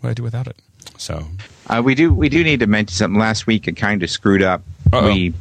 what 0.02 0.10
I 0.10 0.14
do 0.14 0.24
without 0.24 0.48
it. 0.48 0.58
So 0.98 1.26
we 1.84 1.96
do 1.96 2.14
we 2.14 2.30
do 2.30 2.44
need 2.44 2.60
to 2.60 2.68
mention 2.68 2.96
something. 2.96 3.20
Last 3.20 3.48
week 3.48 3.68
it 3.68 3.74
kind 3.74 4.04
of 4.04 4.10
screwed 4.10 4.44
up. 4.44 4.62
Uh-oh. 4.94 5.06
We 5.06 5.34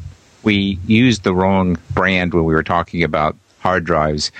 we 0.42 0.78
used 0.86 1.24
the 1.24 1.34
wrong 1.34 1.76
brand 1.90 2.32
when 2.32 2.44
we 2.44 2.54
were 2.54 2.62
talking 2.62 3.02
about 3.02 3.36
hard 3.66 3.84
drives, 3.84 4.30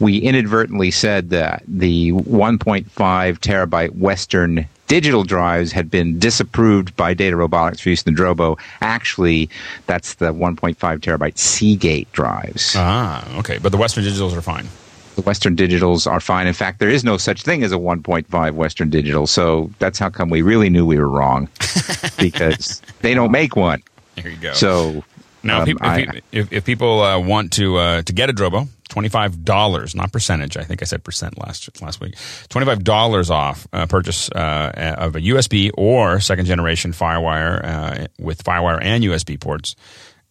we 0.00 0.18
inadvertently 0.18 0.90
said 0.90 1.30
that 1.30 1.62
the 1.68 2.10
1.5 2.10 2.88
terabyte 2.88 3.96
Western 3.96 4.66
digital 4.88 5.22
drives 5.22 5.70
had 5.70 5.88
been 5.88 6.18
disapproved 6.18 6.94
by 6.96 7.14
Data 7.14 7.36
Robotics 7.36 7.82
for 7.82 7.90
use 7.90 8.02
in 8.02 8.12
the 8.12 8.20
Drobo. 8.20 8.58
Actually, 8.80 9.48
that's 9.86 10.14
the 10.14 10.34
1.5 10.34 10.74
terabyte 10.74 11.38
Seagate 11.38 12.10
drives. 12.10 12.74
Ah, 12.76 13.38
okay. 13.38 13.58
But 13.58 13.70
the 13.70 13.78
Western 13.78 14.02
digitals 14.02 14.36
are 14.36 14.42
fine. 14.42 14.66
The 15.14 15.22
Western 15.22 15.54
digitals 15.54 16.10
are 16.10 16.18
fine. 16.18 16.48
In 16.48 16.52
fact, 16.52 16.80
there 16.80 16.90
is 16.90 17.04
no 17.04 17.16
such 17.16 17.44
thing 17.44 17.62
as 17.62 17.70
a 17.70 17.76
1.5 17.76 18.54
Western 18.54 18.90
digital. 18.90 19.28
So 19.28 19.70
that's 19.78 20.00
how 20.00 20.10
come 20.10 20.30
we 20.30 20.42
really 20.42 20.68
knew 20.68 20.84
we 20.84 20.98
were 20.98 21.08
wrong 21.08 21.48
because 22.18 22.82
they 23.02 23.14
don't 23.14 23.30
make 23.30 23.54
one. 23.54 23.84
There 24.16 24.32
you 24.32 24.36
go. 24.38 24.52
So 24.52 25.04
now, 25.44 25.56
Um, 25.62 25.62
if, 25.62 25.66
peop- 25.66 25.82
I- 25.84 25.98
if, 26.00 26.22
if, 26.32 26.52
if 26.52 26.64
people 26.64 27.00
uh, 27.02 27.18
want 27.18 27.52
to 27.54 27.76
uh, 27.76 28.02
to 28.02 28.12
get 28.12 28.30
a 28.30 28.32
Drobo, 28.32 28.68
twenty 28.88 29.08
five 29.08 29.44
dollars, 29.44 29.94
not 29.94 30.12
percentage. 30.12 30.56
I 30.56 30.64
think 30.64 30.82
I 30.82 30.84
said 30.86 31.04
percent 31.04 31.38
last 31.38 31.80
last 31.82 32.00
week. 32.00 32.14
Twenty 32.48 32.66
five 32.66 32.82
dollars 32.84 33.30
off 33.30 33.66
uh, 33.72 33.86
purchase 33.86 34.30
uh, 34.30 34.94
of 34.98 35.16
a 35.16 35.20
USB 35.20 35.70
or 35.76 36.20
second 36.20 36.46
generation 36.46 36.92
FireWire 36.92 37.64
uh, 37.64 38.06
with 38.18 38.42
FireWire 38.44 38.78
and 38.82 39.04
USB 39.04 39.38
ports 39.38 39.76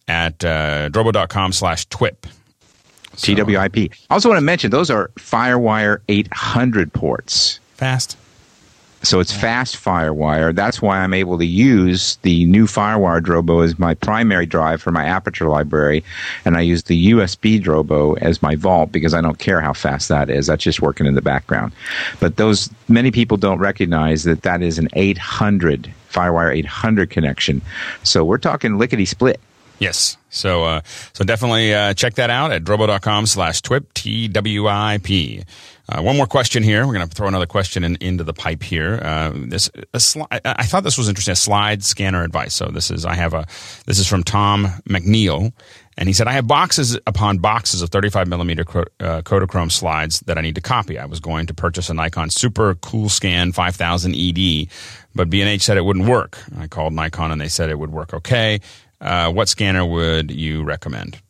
at 0.08 0.44
uh, 0.44 0.88
drobo.com 0.90 1.52
slash 1.52 1.86
twip. 1.88 2.26
So, 3.16 3.32
TWIP. 3.32 3.92
I 4.10 4.14
also 4.14 4.28
want 4.28 4.38
to 4.38 4.44
mention 4.44 4.70
those 4.72 4.90
are 4.90 5.08
FireWire 5.16 5.98
800 6.08 6.92
ports. 6.92 7.60
fast. 7.74 8.16
So 9.04 9.20
it's 9.20 9.32
fast 9.32 9.76
FireWire. 9.76 10.54
That's 10.54 10.80
why 10.80 10.98
I'm 10.98 11.12
able 11.12 11.36
to 11.38 11.44
use 11.44 12.16
the 12.22 12.46
new 12.46 12.66
FireWire 12.66 13.20
Drobo 13.20 13.62
as 13.62 13.78
my 13.78 13.94
primary 13.94 14.46
drive 14.46 14.80
for 14.80 14.90
my 14.90 15.04
Aperture 15.04 15.48
library, 15.48 16.02
and 16.44 16.56
I 16.56 16.62
use 16.62 16.84
the 16.84 17.10
USB 17.10 17.62
Drobo 17.62 18.18
as 18.20 18.40
my 18.40 18.56
vault 18.56 18.92
because 18.92 19.12
I 19.12 19.20
don't 19.20 19.38
care 19.38 19.60
how 19.60 19.74
fast 19.74 20.08
that 20.08 20.30
is. 20.30 20.46
That's 20.46 20.64
just 20.64 20.80
working 20.80 21.06
in 21.06 21.14
the 21.14 21.22
background. 21.22 21.72
But 22.18 22.36
those 22.36 22.70
many 22.88 23.10
people 23.10 23.36
don't 23.36 23.58
recognize 23.58 24.24
that 24.24 24.42
that 24.42 24.62
is 24.62 24.78
an 24.78 24.88
800 24.94 25.92
FireWire 26.10 26.54
800 26.56 27.10
connection. 27.10 27.60
So 28.04 28.24
we're 28.24 28.38
talking 28.38 28.78
lickety 28.78 29.04
split. 29.04 29.40
Yes. 29.78 30.16
So 30.30 30.64
uh, 30.64 30.80
so 31.12 31.24
definitely 31.24 31.74
uh, 31.74 31.94
check 31.94 32.14
that 32.14 32.30
out 32.30 32.52
at 32.52 32.64
drobo.com 32.64 33.26
slash 33.26 33.60
twip, 33.60 33.92
T-W-I-P. 33.94 35.44
Uh, 35.86 36.00
one 36.00 36.16
more 36.16 36.26
question 36.26 36.62
here. 36.62 36.86
We're 36.86 36.94
going 36.94 37.06
to 37.06 37.14
throw 37.14 37.28
another 37.28 37.46
question 37.46 37.84
in, 37.84 37.96
into 37.96 38.24
the 38.24 38.32
pipe 38.32 38.62
here. 38.62 39.00
Uh, 39.02 39.32
this 39.34 39.68
sli- 39.92 40.26
I, 40.44 40.64
thought 40.64 40.82
this 40.82 40.96
was 40.96 41.08
interesting. 41.08 41.32
A 41.32 41.36
slide 41.36 41.84
scanner 41.84 42.22
advice. 42.22 42.54
So 42.54 42.66
this 42.66 42.90
is 42.90 43.04
I 43.04 43.14
have 43.14 43.34
a 43.34 43.46
this 43.86 43.98
is 43.98 44.08
from 44.08 44.24
Tom 44.24 44.66
McNeil, 44.88 45.52
and 45.98 46.08
he 46.08 46.14
said 46.14 46.26
I 46.26 46.32
have 46.32 46.46
boxes 46.46 46.98
upon 47.06 47.38
boxes 47.38 47.82
of 47.82 47.90
35 47.90 48.28
millimeter 48.28 48.64
co- 48.64 48.84
uh, 48.98 49.20
Kodachrome 49.22 49.70
slides 49.70 50.20
that 50.20 50.38
I 50.38 50.40
need 50.40 50.54
to 50.54 50.62
copy. 50.62 50.98
I 50.98 51.04
was 51.04 51.20
going 51.20 51.46
to 51.46 51.54
purchase 51.54 51.90
a 51.90 51.94
Nikon 51.94 52.30
Super 52.30 52.74
Coolscan 52.74 53.54
5000 53.54 54.14
ED, 54.14 54.68
but 55.14 55.28
B&H 55.28 55.60
said 55.60 55.76
it 55.76 55.84
wouldn't 55.84 56.08
work. 56.08 56.38
I 56.58 56.66
called 56.66 56.94
Nikon 56.94 57.30
and 57.30 57.40
they 57.40 57.48
said 57.48 57.68
it 57.68 57.78
would 57.78 57.92
work 57.92 58.14
okay. 58.14 58.60
Uh, 59.02 59.30
what 59.30 59.50
scanner 59.50 59.84
would 59.84 60.30
you 60.30 60.64
recommend? 60.64 61.20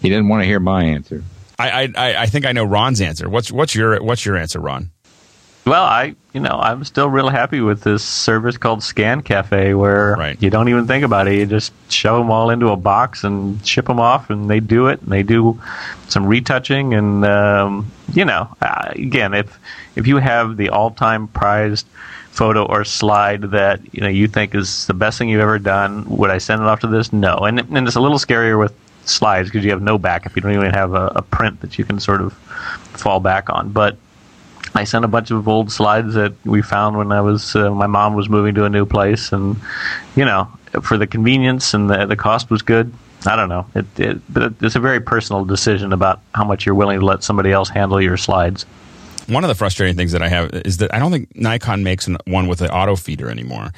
He 0.00 0.08
didn't 0.08 0.28
want 0.28 0.42
to 0.42 0.46
hear 0.46 0.60
my 0.60 0.84
answer. 0.84 1.24
I, 1.58 1.92
I- 1.96 2.22
I 2.22 2.26
think 2.26 2.46
I 2.46 2.52
know 2.52 2.64
Ron's 2.64 3.00
answer. 3.00 3.28
What's 3.28 3.50
what's 3.50 3.74
your 3.74 4.00
what's 4.02 4.24
your 4.24 4.36
answer, 4.36 4.60
Ron? 4.60 4.90
Well, 5.66 5.84
I 5.84 6.14
you 6.32 6.40
know 6.40 6.58
I'm 6.62 6.84
still 6.84 7.10
real 7.10 7.28
happy 7.28 7.60
with 7.60 7.82
this 7.82 8.02
service 8.04 8.56
called 8.56 8.80
ScanCafe, 8.80 9.76
where 9.76 10.14
Right. 10.16 10.40
you 10.42 10.48
don't 10.50 10.68
even 10.68 10.86
think 10.86 11.04
about 11.04 11.28
it. 11.28 11.34
You 11.34 11.46
just 11.46 11.72
shove 11.90 12.18
them 12.20 12.30
all 12.30 12.48
into 12.50 12.68
a 12.68 12.76
box 12.76 13.24
and 13.24 13.64
ship 13.66 13.86
them 13.86 14.00
off, 14.00 14.30
and 14.30 14.48
they 14.48 14.60
do 14.60 14.86
it. 14.86 15.02
And 15.02 15.10
they 15.12 15.22
do 15.22 15.60
some 16.08 16.26
retouching, 16.26 16.94
and 16.94 17.24
um, 17.26 17.90
you 18.14 18.24
know, 18.24 18.48
again, 18.62 19.34
if 19.34 19.58
if 19.96 20.06
you 20.06 20.18
have 20.18 20.56
the 20.56 20.70
all-time 20.70 21.28
prized 21.28 21.86
photo 22.30 22.64
or 22.64 22.84
slide 22.84 23.42
that 23.50 23.80
you 23.92 24.00
know 24.00 24.08
you 24.08 24.28
think 24.28 24.54
is 24.54 24.86
the 24.86 24.94
best 24.94 25.18
thing 25.18 25.28
you've 25.28 25.42
ever 25.42 25.58
done, 25.58 26.04
would 26.08 26.30
I 26.30 26.38
send 26.38 26.62
it 26.62 26.68
off 26.68 26.80
to 26.80 26.86
this? 26.86 27.12
No, 27.12 27.36
and 27.38 27.58
and 27.58 27.86
it's 27.86 27.96
a 27.96 28.00
little 28.00 28.18
scarier 28.18 28.58
with 28.58 28.72
slides 29.08 29.48
because 29.48 29.64
you 29.64 29.70
have 29.70 29.82
no 29.82 29.98
backup. 29.98 30.36
You 30.36 30.42
don't 30.42 30.54
even 30.54 30.72
have 30.72 30.94
a, 30.94 31.06
a 31.16 31.22
print 31.22 31.60
that 31.60 31.78
you 31.78 31.84
can 31.84 32.00
sort 32.00 32.20
of 32.20 32.32
fall 32.94 33.20
back 33.20 33.50
on, 33.50 33.70
but. 33.70 33.96
I 34.74 34.84
sent 34.84 35.02
a 35.04 35.08
bunch 35.08 35.30
of 35.30 35.48
old 35.48 35.72
slides 35.72 36.12
that 36.12 36.34
we 36.44 36.60
found 36.60 36.98
when 36.98 37.10
I 37.10 37.22
was 37.22 37.56
uh, 37.56 37.70
my 37.70 37.86
mom 37.86 38.14
was 38.14 38.28
moving 38.28 38.54
to 38.56 38.64
a 38.64 38.68
new 38.68 38.84
place, 38.84 39.32
and 39.32 39.56
you 40.14 40.26
know, 40.26 40.46
for 40.82 40.98
the 40.98 41.06
convenience 41.06 41.72
and 41.72 41.88
the 41.88 42.04
the 42.04 42.16
cost 42.16 42.50
was 42.50 42.60
good. 42.60 42.92
I 43.26 43.34
don't 43.34 43.48
know, 43.48 43.66
it, 43.74 43.86
it 43.98 44.32
but 44.32 44.52
it's 44.60 44.76
a 44.76 44.80
very 44.80 45.00
personal 45.00 45.44
decision 45.46 45.92
about 45.92 46.20
how 46.34 46.44
much 46.44 46.66
you're 46.66 46.74
willing 46.74 47.00
to 47.00 47.06
let 47.06 47.24
somebody 47.24 47.50
else 47.50 47.70
handle 47.70 48.00
your 48.00 48.18
slides. 48.18 48.66
One 49.26 49.42
of 49.42 49.48
the 49.48 49.54
frustrating 49.54 49.96
things 49.96 50.12
that 50.12 50.22
I 50.22 50.28
have 50.28 50.50
is 50.52 50.78
that 50.78 50.94
I 50.94 50.98
don't 50.98 51.10
think 51.10 51.34
Nikon 51.34 51.82
makes 51.82 52.06
an, 52.06 52.18
one 52.26 52.46
with 52.46 52.60
an 52.60 52.70
auto 52.70 52.94
feeder 52.96 53.30
anymore. 53.30 53.72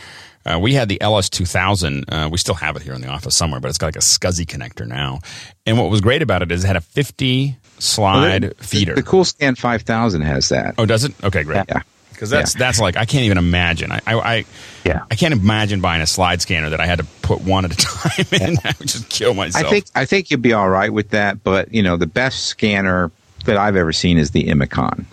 Uh, 0.44 0.58
we 0.58 0.72
had 0.74 0.88
the 0.88 0.98
LS2000. 1.00 2.04
Uh, 2.08 2.28
we 2.30 2.38
still 2.38 2.54
have 2.54 2.76
it 2.76 2.82
here 2.82 2.94
in 2.94 3.00
the 3.00 3.08
office 3.08 3.36
somewhere, 3.36 3.60
but 3.60 3.68
it's 3.68 3.78
got 3.78 3.88
like 3.88 3.96
a 3.96 4.00
SCSI 4.00 4.46
connector 4.46 4.86
now. 4.86 5.20
And 5.66 5.78
what 5.78 5.90
was 5.90 6.00
great 6.00 6.22
about 6.22 6.42
it 6.42 6.50
is 6.50 6.64
it 6.64 6.66
had 6.66 6.76
a 6.76 6.80
50 6.80 7.56
slide 7.78 8.42
The- 8.42 8.54
feeder. 8.64 8.94
The 8.94 9.02
Cool 9.02 9.24
Scan 9.24 9.54
5000 9.54 10.22
has 10.22 10.48
that. 10.48 10.74
oh, 10.78 10.86
does 10.86 11.04
it? 11.04 11.12
Okay, 11.22 11.42
great. 11.42 11.64
Yeah. 11.68 11.82
Because 12.10 12.28
that's 12.28 12.52
that's 12.52 12.78
like 12.78 12.98
I 12.98 13.06
can't 13.06 13.24
even 13.24 13.38
imagine. 13.38 13.90
I, 13.92 14.00
I 14.06 14.14
I 14.36 14.44
Yeah. 14.84 15.04
I 15.10 15.14
can't 15.14 15.32
imagine 15.32 15.80
buying 15.80 16.02
a 16.02 16.06
slide 16.06 16.42
scanner 16.42 16.68
that 16.68 16.78
I 16.80 16.84
had 16.84 16.98
to 16.98 17.06
put 17.22 17.40
one 17.40 17.64
at 17.64 17.72
a 17.72 17.76
time 17.78 18.26
in. 18.32 18.56
I 18.64 18.74
would 18.78 18.88
just 18.88 19.08
kill 19.08 19.32
myself. 19.32 19.64
I 19.64 19.70
think 19.70 19.84
I 19.94 20.04
think 20.04 20.30
you'll 20.30 20.40
be 20.40 20.52
all 20.52 20.68
right 20.68 20.92
with 20.92 21.10
that, 21.10 21.42
but 21.42 21.72
you 21.72 21.82
know 21.82 21.96
the 21.96 22.06
best 22.06 22.44
scanner 22.46 23.10
that 23.46 23.56
I've 23.56 23.74
ever 23.76 23.90
seen 23.94 24.18
is 24.18 24.32
the 24.32 24.44
Imacon. 24.48 25.06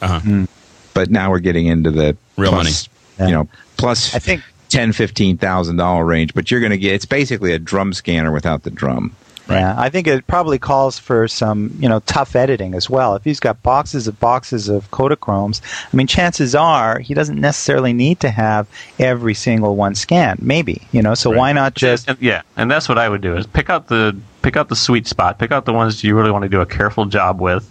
Uh-huh. 0.00 0.46
But 0.94 1.10
now 1.10 1.30
we're 1.32 1.40
getting 1.40 1.66
into 1.66 1.90
the 1.90 2.16
Real 2.36 2.52
plus, 2.52 2.88
money. 3.18 3.30
you 3.30 3.36
know, 3.36 3.48
plus 3.76 4.14
I 4.14 4.20
think 4.20 4.42
ten 4.76 4.92
fifteen 4.92 5.36
thousand 5.36 5.76
dollar 5.76 6.04
range. 6.04 6.34
But 6.34 6.50
you're 6.50 6.60
going 6.60 6.70
to 6.70 6.78
get 6.78 6.94
it's 6.94 7.06
basically 7.06 7.52
a 7.52 7.58
drum 7.58 7.92
scanner 7.92 8.30
without 8.32 8.62
the 8.62 8.70
drum. 8.70 9.14
Right. 9.48 9.60
Yeah, 9.60 9.74
I 9.78 9.90
think 9.90 10.08
it 10.08 10.26
probably 10.26 10.58
calls 10.58 10.98
for 10.98 11.28
some, 11.28 11.76
you 11.78 11.88
know, 11.88 12.00
tough 12.00 12.34
editing 12.34 12.74
as 12.74 12.90
well. 12.90 13.14
If 13.14 13.22
he's 13.22 13.38
got 13.38 13.62
boxes 13.62 14.08
of 14.08 14.18
boxes 14.18 14.68
of 14.68 14.90
Kodachromes, 14.90 15.60
I 15.92 15.96
mean, 15.96 16.08
chances 16.08 16.56
are 16.56 16.98
he 16.98 17.14
doesn't 17.14 17.40
necessarily 17.40 17.92
need 17.92 18.18
to 18.20 18.30
have 18.30 18.66
every 18.98 19.34
single 19.34 19.76
one 19.76 19.94
scanned. 19.94 20.42
Maybe, 20.42 20.82
you 20.90 21.00
know, 21.00 21.14
so 21.14 21.30
Right. 21.30 21.38
why 21.38 21.52
not 21.52 21.74
just? 21.76 22.08
And- 22.08 22.18
yeah, 22.20 22.42
and 22.56 22.68
that's 22.68 22.88
what 22.88 22.98
I 22.98 23.08
would 23.08 23.20
do 23.20 23.36
is 23.36 23.46
pick 23.46 23.70
out 23.70 23.86
the 23.86 24.16
pick 24.42 24.56
out 24.56 24.68
the 24.68 24.74
sweet 24.76 25.06
spot, 25.06 25.38
pick 25.38 25.52
out 25.52 25.64
the 25.64 25.72
ones 25.72 26.02
you 26.02 26.16
really 26.16 26.32
want 26.32 26.42
to 26.42 26.48
do 26.48 26.60
a 26.60 26.66
careful 26.66 27.04
job 27.04 27.40
with, 27.40 27.70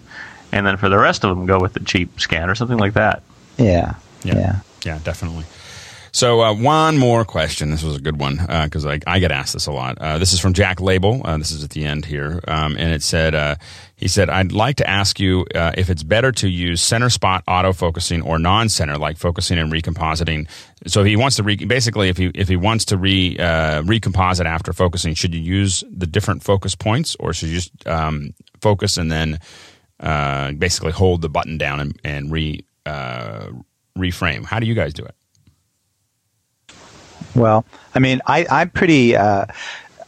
and 0.53 0.65
then 0.65 0.77
for 0.77 0.87
the 0.87 0.97
rest 0.97 1.25
of 1.25 1.35
them, 1.35 1.45
go 1.45 1.59
with 1.59 1.73
the 1.73 1.81
cheap 1.81 2.21
scan 2.21 2.49
or 2.49 2.55
something 2.55 2.77
like 2.77 2.93
that. 2.93 3.21
Yeah, 3.57 3.95
Yeah. 4.23 4.35
yeah. 4.37 4.55
Yeah, 4.85 4.99
definitely. 5.03 5.43
So 6.15 6.41
uh, 6.41 6.53
one 6.53 6.97
more 6.97 7.25
question. 7.25 7.71
This 7.71 7.83
was 7.83 7.97
a 7.97 7.99
good 7.99 8.17
one 8.17 8.37
because 8.37 8.85
I, 8.85 9.01
I 9.05 9.19
get 9.19 9.33
asked 9.33 9.51
this 9.51 9.67
a 9.67 9.73
lot. 9.73 9.97
Uh, 9.97 10.17
this 10.17 10.31
is 10.31 10.39
from 10.39 10.53
Jack 10.53 10.79
Label. 10.79 11.21
Uh, 11.25 11.37
this 11.37 11.51
is 11.51 11.61
at 11.61 11.71
the 11.71 11.83
end 11.83 12.05
here, 12.05 12.39
um, 12.47 12.77
and 12.77 12.93
it 12.93 13.03
said 13.03 13.35
uh, 13.35 13.57
he 13.97 14.07
said 14.07 14.29
I'd 14.29 14.53
like 14.53 14.77
to 14.77 14.89
ask 14.89 15.19
you 15.19 15.45
uh, 15.53 15.73
if 15.77 15.89
it's 15.89 16.03
better 16.03 16.31
to 16.31 16.47
use 16.47 16.81
center 16.81 17.09
spot 17.09 17.43
autofocusing 17.49 18.25
or 18.25 18.39
non-center, 18.39 18.97
like 18.97 19.17
focusing 19.17 19.57
and 19.57 19.69
recompositing. 19.73 20.47
So 20.87 21.01
if 21.01 21.07
he 21.07 21.17
wants 21.17 21.35
to 21.35 21.43
re- 21.43 21.57
basically 21.57 22.07
if 22.07 22.15
he 22.15 22.31
if 22.33 22.47
he 22.47 22.55
wants 22.55 22.85
to 22.85 22.97
re 22.97 23.35
uh, 23.37 23.81
recomposite 23.81 24.45
after 24.45 24.71
focusing, 24.71 25.15
should 25.15 25.35
you 25.35 25.41
use 25.41 25.83
the 25.91 26.07
different 26.07 26.43
focus 26.43 26.75
points 26.75 27.17
or 27.19 27.33
should 27.33 27.49
you 27.49 27.55
just 27.55 27.87
um, 27.89 28.33
focus 28.61 28.95
and 28.95 29.11
then 29.11 29.37
uh, 29.99 30.53
basically 30.53 30.93
hold 30.93 31.21
the 31.21 31.29
button 31.29 31.57
down 31.57 31.81
and, 31.81 31.99
and 32.05 32.31
re 32.31 32.63
uh, 32.85 33.49
reframe? 33.97 34.45
How 34.45 34.61
do 34.61 34.65
you 34.65 34.75
guys 34.75 34.93
do 34.93 35.03
it? 35.03 35.13
Well, 37.35 37.65
I 37.93 37.99
mean, 37.99 38.21
I, 38.25 38.45
I'm 38.49 38.69
pretty. 38.69 39.15
Uh, 39.15 39.45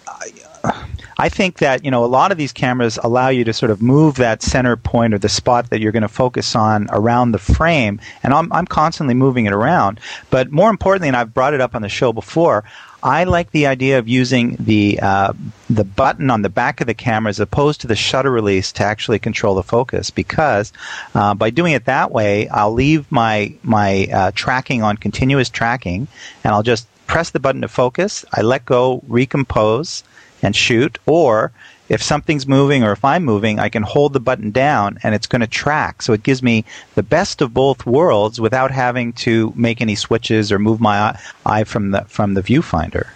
I, 0.08 0.86
I 1.20 1.30
think 1.30 1.58
that 1.60 1.84
you 1.84 1.92
know 1.92 2.06
a 2.06 2.08
lot 2.08 2.32
of 2.32 2.38
these 2.38 2.54
cameras 2.54 3.00
allow 3.04 3.30
you 3.30 3.44
to 3.44 3.54
sort 3.54 3.72
of 3.72 3.82
move 3.82 4.16
that 4.16 4.42
center 4.44 4.76
point 4.76 5.14
or 5.14 5.18
the 5.18 5.30
spot 5.30 5.70
that 5.72 5.80
you're 5.82 5.92
going 5.92 6.04
to 6.04 6.08
focus 6.08 6.56
on 6.56 6.88
around 6.92 7.32
the 7.32 7.40
frame, 7.40 8.00
and 8.24 8.34
I'm 8.34 8.52
I'm 8.54 8.68
constantly 8.68 9.16
moving 9.16 9.46
it 9.46 9.54
around. 9.54 10.00
But 10.30 10.52
more 10.52 10.70
importantly, 10.70 11.08
and 11.08 11.18
I've 11.18 11.34
brought 11.34 11.54
it 11.54 11.62
up 11.62 11.76
on 11.76 11.82
the 11.82 11.90
show 11.90 12.14
before, 12.14 12.64
I 13.02 13.24
like 13.24 13.52
the 13.52 13.68
idea 13.68 14.00
of 14.00 14.08
using 14.08 14.58
the 14.60 15.00
uh, 15.02 15.34
the 15.70 15.84
button 15.84 16.30
on 16.30 16.42
the 16.42 16.50
back 16.50 16.82
of 16.82 16.88
the 16.88 16.94
camera 16.94 17.30
as 17.30 17.40
opposed 17.40 17.82
to 17.82 17.88
the 17.88 17.96
shutter 17.96 18.32
release 18.32 18.72
to 18.74 18.84
actually 18.84 19.20
control 19.20 19.56
the 19.56 19.64
focus 19.64 20.12
because 20.12 20.74
uh, 21.16 21.34
by 21.34 21.50
doing 21.50 21.74
it 21.74 21.86
that 21.86 22.12
way, 22.12 22.48
I'll 22.50 22.74
leave 22.74 23.12
my 23.12 23.54
my 23.64 24.08
uh, 24.12 24.32
tracking 24.36 24.84
on 24.84 24.98
continuous 24.98 25.50
tracking, 25.50 26.08
and 26.44 26.54
I'll 26.54 26.64
just 26.64 26.88
press 27.08 27.32
the 27.32 27.40
button 27.40 27.62
to 27.62 27.68
focus. 27.68 28.24
I 28.34 28.42
let 28.42 28.66
go, 28.66 29.02
recompose, 29.08 30.04
and 30.42 30.56
shoot. 30.56 31.00
Or 31.06 31.52
if 31.90 32.04
something's 32.04 32.48
moving 32.48 32.84
or 32.84 32.92
if 32.92 33.04
I'm 33.04 33.24
moving, 33.24 33.60
I 33.60 33.70
can 33.70 33.84
hold 33.84 34.14
the 34.14 34.20
button 34.20 34.52
down 34.52 35.00
and 35.04 35.16
it's 35.16 35.28
going 35.28 35.42
to 35.42 35.48
track. 35.48 36.02
So 36.02 36.14
it 36.14 36.24
gives 36.24 36.44
me 36.44 36.66
the 36.96 37.04
best 37.04 37.42
of 37.42 37.54
both 37.54 37.86
worlds 37.86 38.40
without 38.40 38.72
having 38.72 39.14
to 39.14 39.54
make 39.56 39.82
any 39.82 39.96
switches 39.96 40.52
or 40.52 40.60
move 40.60 40.82
my 40.82 41.18
eye 41.46 41.64
from 41.64 41.92
the 41.92 42.02
from 42.02 42.34
the 42.34 42.44
viewfinder. 42.44 43.08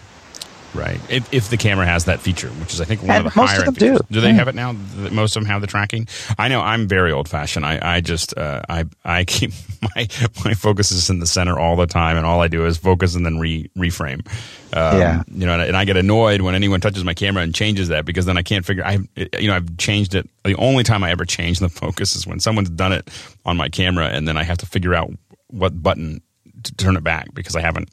Right. 0.74 1.00
If, 1.10 1.34
if 1.34 1.50
the 1.50 1.58
camera 1.58 1.86
has 1.86 2.06
that 2.06 2.22
feature, 2.22 2.48
which 2.48 2.74
is 2.74 2.80
I 2.80 2.86
think 2.86 3.02
one 3.02 3.12
And 3.12 3.28
of 3.28 3.34
the 3.34 3.40
most 3.42 3.50
higher 3.50 3.60
of 3.60 3.66
them 3.66 3.74
end 3.74 3.78
features. 3.78 4.00
do. 4.10 4.14
Do 4.16 4.22
they 4.22 4.30
Yeah. 4.30 4.34
have 4.36 4.48
it 4.48 4.56
now? 4.56 4.72
Most 5.12 5.36
of 5.36 5.44
them 5.44 5.50
have 5.52 5.60
the 5.60 5.68
tracking. 5.68 6.08
I 6.38 6.48
know 6.48 6.62
I'm 6.62 6.88
very 6.88 7.12
old 7.12 7.28
fashioned. 7.28 7.66
I, 7.66 7.80
I 7.98 8.00
just 8.02 8.38
uh, 8.38 8.62
I 8.70 8.86
I 9.04 9.24
keep 9.26 9.52
my 9.96 10.08
my 10.46 10.54
focus 10.54 10.92
is 10.92 11.10
in 11.10 11.20
the 11.20 11.26
center 11.28 11.60
all 11.60 11.76
the 11.76 11.88
time, 11.88 12.16
and 12.16 12.26
all 12.26 12.42
I 12.42 12.48
do 12.48 12.66
is 12.66 12.78
focus 12.78 13.16
and 13.16 13.26
then 13.26 13.38
re 13.38 13.70
reframe. 13.78 14.26
Um, 14.74 14.98
Yeah. 15.00 15.24
You 15.30 15.46
know, 15.46 15.54
and, 15.56 15.62
and 15.64 15.76
I 15.78 15.84
get 15.84 15.98
annoyed 15.98 16.40
when 16.42 16.56
anyone 16.56 16.80
touches 16.80 17.04
my 17.04 17.14
camera 17.14 17.44
and 17.44 17.54
changes 17.54 17.90
that 17.90 18.06
because 18.06 18.26
then 18.26 18.38
I 18.38 18.42
can't 18.42 18.66
figure. 18.66 18.86
I 18.86 19.00
you 19.40 19.48
know 19.48 19.56
I've 19.56 19.76
changed 19.78 20.16
it. 20.16 20.30
The 20.44 20.56
only 20.56 20.84
time 20.86 21.04
I 21.04 21.12
ever 21.12 21.26
change 21.26 21.60
the 21.60 21.70
focus 21.84 22.16
is 22.16 22.26
when 22.26 22.40
someone's 22.40 22.70
done 22.70 22.94
it 22.94 23.10
on 23.46 23.58
my 23.58 23.68
camera, 23.68 24.08
and 24.08 24.26
then 24.28 24.38
I 24.38 24.44
have 24.44 24.58
to 24.60 24.66
figure 24.66 24.94
out 24.96 25.12
what 25.48 25.84
button 25.84 26.22
to 26.64 26.74
turn 26.76 26.96
it 26.96 27.04
back 27.04 27.34
because 27.34 27.58
I 27.58 27.62
haven't. 27.62 27.90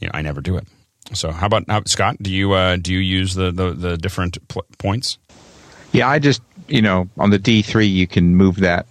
You 0.00 0.06
know, 0.06 0.12
I 0.14 0.22
never 0.22 0.40
do 0.40 0.56
it. 0.56 0.66
So 1.12 1.30
how 1.32 1.46
about 1.46 1.64
how, 1.68 1.82
Scott? 1.86 2.16
Do 2.20 2.30
you 2.30 2.52
uh, 2.52 2.76
do 2.76 2.92
you 2.92 2.98
use 2.98 3.34
the 3.34 3.50
the, 3.50 3.70
the 3.72 3.96
different 3.96 4.46
pl- 4.48 4.66
points? 4.78 5.18
Yeah, 5.92 6.08
I 6.08 6.18
just 6.18 6.42
you 6.68 6.82
know 6.82 7.08
on 7.18 7.30
the 7.30 7.38
D 7.38 7.62
three 7.62 7.86
you 7.86 8.06
can 8.06 8.34
move 8.36 8.56
that 8.56 8.86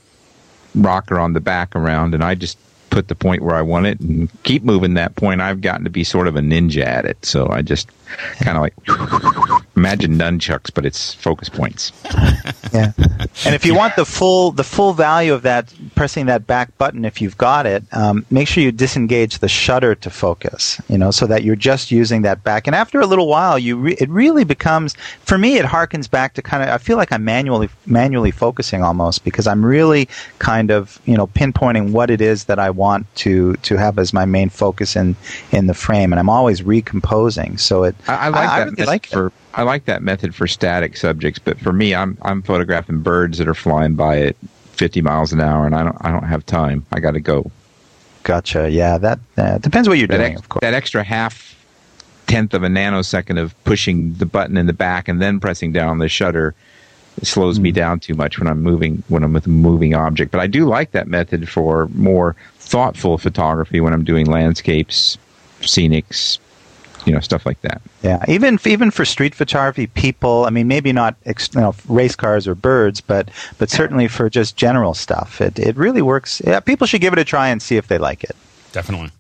rocker 0.75 1.19
on 1.19 1.33
the 1.33 1.39
back 1.39 1.75
around, 1.75 2.13
and 2.13 2.23
I 2.23 2.35
just 2.35 2.57
put 2.89 3.07
the 3.07 3.15
point 3.15 3.41
where 3.43 3.55
I 3.55 3.61
want 3.61 3.85
it 3.85 3.99
and 3.99 4.29
keep 4.43 4.63
moving 4.63 4.95
that 4.95 5.15
point. 5.15 5.41
I've 5.41 5.61
gotten 5.61 5.83
to 5.83 5.89
be 5.89 6.03
sort 6.03 6.27
of 6.27 6.35
a 6.35 6.39
ninja 6.39 6.83
at 6.83 7.05
it, 7.05 7.23
so 7.25 7.49
I 7.49 7.61
just 7.61 7.89
kind 8.39 8.57
of 8.57 8.61
like 8.61 8.73
imagine 9.75 10.17
nunchucks, 10.17 10.73
but 10.73 10.85
it's 10.85 11.13
focus 11.13 11.49
points. 11.49 11.91
Yeah. 12.73 12.91
and 13.45 13.55
if 13.55 13.65
you 13.65 13.73
want 13.73 13.95
the 13.95 14.03
full 14.03 14.51
the 14.51 14.63
full 14.63 14.91
value 14.91 15.33
of 15.33 15.43
that 15.43 15.73
pressing 15.95 16.25
that 16.25 16.45
back 16.45 16.77
button 16.77 17.05
if 17.05 17.21
you've 17.21 17.37
got 17.37 17.65
it, 17.65 17.83
um, 17.93 18.25
make 18.29 18.47
sure 18.49 18.61
you 18.61 18.73
disengage 18.73 19.39
the 19.39 19.47
shutter 19.47 19.95
to 19.95 20.09
focus. 20.09 20.79
You 20.89 20.97
know, 20.97 21.11
so 21.11 21.27
that 21.27 21.43
you're 21.43 21.55
just 21.55 21.91
using 21.91 22.23
that 22.23 22.43
back. 22.43 22.67
And 22.67 22.75
after 22.75 22.99
a 22.99 23.05
little 23.05 23.27
while, 23.27 23.57
you 23.57 23.77
re- 23.77 23.95
it 23.99 24.09
really 24.09 24.43
becomes 24.43 24.95
for 25.21 25.37
me 25.37 25.57
it 25.57 25.65
harkens 25.65 26.11
back 26.11 26.33
to 26.33 26.41
kind 26.41 26.61
of 26.61 26.69
I 26.69 26.77
feel 26.77 26.97
like 26.97 27.11
I'm 27.13 27.23
manually 27.23 27.69
manually 27.85 28.31
focusing 28.31 28.83
almost 28.83 29.23
because 29.23 29.47
I'm 29.47 29.65
really 29.65 30.09
kind 30.39 30.69
of 30.69 30.99
you 31.05 31.15
know 31.15 31.27
pinpointing 31.27 31.91
what 31.91 32.09
it 32.11 32.19
is 32.19 32.45
that 32.45 32.59
I 32.59 32.69
want 32.69 33.07
to 33.17 33.53
to 33.55 33.77
have 33.77 33.97
as 33.97 34.11
my 34.13 34.25
main 34.25 34.49
focus 34.49 34.95
in 34.97 35.15
in 35.53 35.67
the 35.67 35.73
frame, 35.73 36.11
and 36.11 36.19
I'm 36.19 36.29
always 36.29 36.63
recomposing. 36.63 37.57
So 37.57 37.83
it 37.85 37.95
I, 38.07 38.13
I 38.15 38.29
like 38.29 38.49
I 38.49 38.59
that 38.59 38.65
really 38.65 38.71
method 38.71 38.87
like 38.87 39.05
for 39.07 39.31
I 39.53 39.63
like 39.63 39.85
that 39.85 40.03
method 40.03 40.35
for 40.35 40.47
static 40.47 40.95
subjects, 40.97 41.39
but 41.39 41.59
for 41.59 41.73
me, 41.73 41.95
I'm 41.95 42.17
I'm 42.21 42.41
photographing 42.41 42.99
birds 43.01 43.37
that 43.39 43.47
are 43.47 43.53
flying 43.53 43.95
by 43.95 44.19
at 44.21 44.35
50 44.73 45.01
miles 45.01 45.33
an 45.33 45.41
hour, 45.41 45.65
and 45.65 45.73
I 45.75 45.83
don't 45.83 45.97
I 46.01 46.11
don't 46.11 46.23
have 46.25 46.45
time. 46.45 46.85
I 46.91 46.99
got 46.99 47.11
to 47.11 47.19
go. 47.19 47.49
Gotcha. 48.23 48.69
Yeah, 48.69 48.97
that 48.97 49.19
uh, 49.37 49.57
depends 49.59 49.87
what 49.87 49.97
you're 49.97 50.07
That 50.07 50.17
doing, 50.17 50.31
ex- 50.33 50.41
of 50.41 50.49
course. 50.49 50.61
that 50.61 50.73
extra 50.73 51.03
half 51.03 51.55
tenth 52.27 52.53
of 52.53 52.61
a 52.63 52.67
nanosecond 52.67 53.39
of 53.41 53.55
pushing 53.63 54.13
the 54.15 54.25
button 54.25 54.57
in 54.57 54.65
the 54.67 54.73
back 54.73 55.07
and 55.07 55.21
then 55.21 55.39
pressing 55.39 55.71
down 55.71 55.87
on 55.89 55.97
the 55.99 56.09
shutter 56.09 56.53
slows 57.23 57.55
Hmm. 57.57 57.63
me 57.63 57.71
down 57.71 57.99
too 58.01 58.13
much 58.15 58.37
when 58.37 58.47
I'm 58.47 58.61
moving 58.61 59.01
when 59.07 59.23
I'm 59.23 59.33
with 59.33 59.45
a 59.47 59.49
moving 59.49 59.95
object. 59.95 60.31
But 60.31 60.41
I 60.41 60.47
do 60.47 60.65
like 60.65 60.91
that 60.91 61.07
method 61.07 61.47
for 61.49 61.87
more 61.95 62.35
thoughtful 62.59 63.17
photography 63.17 63.79
when 63.79 63.93
I'm 63.93 64.03
doing 64.03 64.25
landscapes, 64.25 65.17
scenics, 65.61 66.37
you 67.07 67.13
know, 67.13 67.19
stuff 67.19 67.45
like 67.45 67.61
that. 67.61 67.81
Yeah, 68.03 68.23
even 68.27 68.59
even 68.65 68.91
for 68.91 69.05
street 69.05 69.33
photography, 69.33 69.87
people. 69.87 70.45
I 70.45 70.49
mean, 70.49 70.67
maybe 70.67 70.91
not 70.91 71.15
ex, 71.25 71.49
you 71.53 71.61
know, 71.61 71.73
race 71.87 72.15
cars 72.15 72.47
or 72.47 72.53
birds, 72.53 73.01
but 73.01 73.29
but 73.57 73.69
certainly 73.69 74.07
for 74.07 74.29
just 74.29 74.57
general 74.57 74.93
stuff, 74.93 75.41
it 75.41 75.57
it 75.57 75.75
really 75.77 76.01
works. 76.01 76.41
Yeah, 76.45 76.59
people 76.59 76.85
should 76.85 77.01
give 77.01 77.13
it 77.13 77.19
a 77.19 77.25
try 77.25 77.47
and 77.49 77.61
see 77.61 77.77
if 77.77 77.87
they 77.87 77.97
like 77.97 78.23
it. 78.23 78.35
Definitely. 78.73 79.11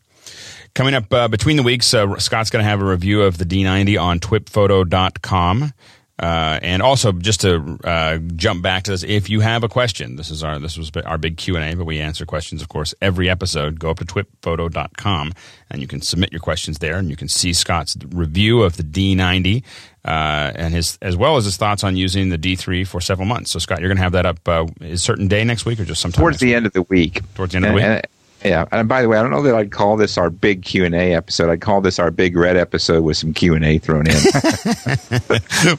Coming 0.73 0.93
up 0.93 1.11
uh, 1.11 1.27
between 1.27 1.57
the 1.57 1.63
weeks, 1.63 1.91
uh, 1.93 2.19
Scott's 2.19 2.51
going 2.51 2.63
to 2.63 2.69
have 2.69 2.81
a 2.81 2.85
review 2.85 3.23
of 3.23 3.39
the 3.39 3.45
D90 3.45 3.99
on 3.99 4.19
twipphoto.com. 4.19 5.73
Uh, 6.19 6.57
and 6.63 6.81
also, 6.81 7.11
just 7.11 7.41
to 7.41 7.77
uh, 7.83 8.17
jump 8.35 8.63
back 8.63 8.83
to 8.83 8.91
this, 8.91 9.03
if 9.03 9.29
you 9.29 9.39
have 9.41 9.63
a 9.63 9.69
question, 9.69 10.15
this 10.15 10.31
is 10.31 10.43
our 10.43 10.57
this 10.57 10.75
was 10.77 10.89
our 11.05 11.17
big 11.19 11.37
Q 11.37 11.55
and 11.55 11.63
A, 11.63 11.75
but 11.77 11.85
we 11.85 11.99
answer 11.99 12.25
questions, 12.25 12.61
of 12.63 12.69
course, 12.69 12.95
every 13.01 13.29
episode. 13.29 13.79
Go 13.79 13.91
up 13.91 13.99
to 13.99 14.05
twipphoto.com 14.05 15.33
and 15.69 15.81
you 15.81 15.87
can 15.87 16.01
submit 16.01 16.31
your 16.31 16.39
questions 16.39 16.79
there, 16.79 16.97
and 16.97 17.09
you 17.11 17.15
can 17.15 17.27
see 17.27 17.53
Scott's 17.53 17.95
review 18.09 18.63
of 18.63 18.77
the 18.77 18.83
D90 18.83 19.63
uh, 20.05 20.07
and 20.55 20.73
his 20.73 20.97
as 21.03 21.15
well 21.15 21.37
as 21.37 21.45
his 21.45 21.55
thoughts 21.57 21.83
on 21.83 21.95
using 21.95 22.29
the 22.29 22.37
D3 22.37 22.87
for 22.87 22.99
several 22.99 23.27
months. 23.27 23.51
So, 23.51 23.59
Scott, 23.59 23.79
you're 23.79 23.89
going 23.89 23.97
to 23.97 24.03
have 24.03 24.13
that 24.13 24.25
up 24.25 24.47
uh, 24.47 24.65
a 24.81 24.97
certain 24.97 25.27
day 25.27 25.43
next 25.43 25.65
week, 25.65 25.79
or 25.79 25.85
just 25.85 26.01
sometime 26.01 26.21
Towards 26.21 26.39
the 26.39 26.47
week? 26.47 26.55
end 26.55 26.65
of 26.65 26.73
the 26.73 26.81
week. 26.83 27.21
Towards 27.35 27.51
the 27.51 27.57
end 27.57 27.65
of 27.65 27.71
the 27.71 27.75
week. 27.75 27.83
And- 27.83 27.93
and- 27.93 28.07
yeah, 28.43 28.65
and 28.71 28.87
by 28.87 29.01
the 29.01 29.09
way, 29.09 29.17
I 29.17 29.21
don't 29.21 29.31
know 29.31 29.41
that 29.41 29.55
I'd 29.55 29.71
call 29.71 29.97
this 29.97 30.17
our 30.17 30.29
big 30.29 30.63
Q 30.63 30.85
and 30.85 30.93
A 30.93 31.13
episode. 31.13 31.49
I'd 31.49 31.61
call 31.61 31.81
this 31.81 31.97
our 31.97 32.11
big 32.11 32.37
red 32.37 32.55
episode 32.55 33.03
with 33.03 33.17
some 33.17 33.33
Q 33.33 33.55
and 33.55 33.65
A 33.65 33.79
thrown 33.79 34.05
in. 34.07 34.15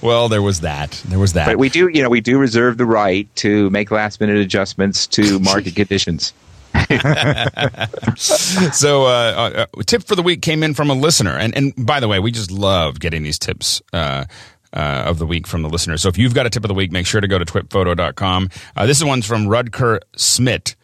well, 0.02 0.28
there 0.28 0.42
was 0.42 0.60
that. 0.60 0.90
There 1.06 1.18
was 1.18 1.34
that. 1.34 1.46
but 1.46 1.58
we 1.58 1.68
do, 1.68 1.88
you 1.88 2.02
know, 2.02 2.08
we 2.08 2.20
do 2.20 2.38
reserve 2.38 2.76
the 2.76 2.86
right 2.86 3.28
to 3.36 3.70
make 3.70 3.90
last 3.90 4.20
minute 4.20 4.38
adjustments 4.38 5.06
to 5.08 5.38
market 5.38 5.74
conditions. 5.76 6.32
so, 8.16 9.04
uh, 9.04 9.66
uh, 9.76 9.82
tip 9.86 10.04
for 10.04 10.14
the 10.14 10.22
week 10.22 10.42
came 10.42 10.62
in 10.62 10.74
from 10.74 10.90
a 10.90 10.94
listener, 10.94 11.36
and 11.36 11.56
and 11.56 11.74
by 11.86 12.00
the 12.00 12.08
way, 12.08 12.18
we 12.18 12.30
just 12.30 12.50
love 12.50 13.00
getting 13.00 13.22
these 13.22 13.38
tips. 13.38 13.80
Uh, 13.92 14.24
uh, 14.72 15.04
of 15.06 15.18
the 15.18 15.26
week 15.26 15.46
from 15.46 15.62
the 15.62 15.68
listeners. 15.70 16.02
So 16.02 16.10
if 16.10 16.18
you've 16.18 16.34
got 16.34 16.44
a 16.44 16.50
tip 16.50 16.62
of 16.62 16.68
the 16.68 16.74
week, 16.74 16.92
make 16.92 17.06
sure 17.06 17.22
to 17.22 17.26
go 17.26 17.38
to 17.38 17.44
twipphoto.com. 17.46 18.50
Uh, 18.76 18.84
this 18.84 19.02
one's 19.02 19.24
from 19.24 19.46
Rudker 19.46 20.00
Smith. 20.14 20.76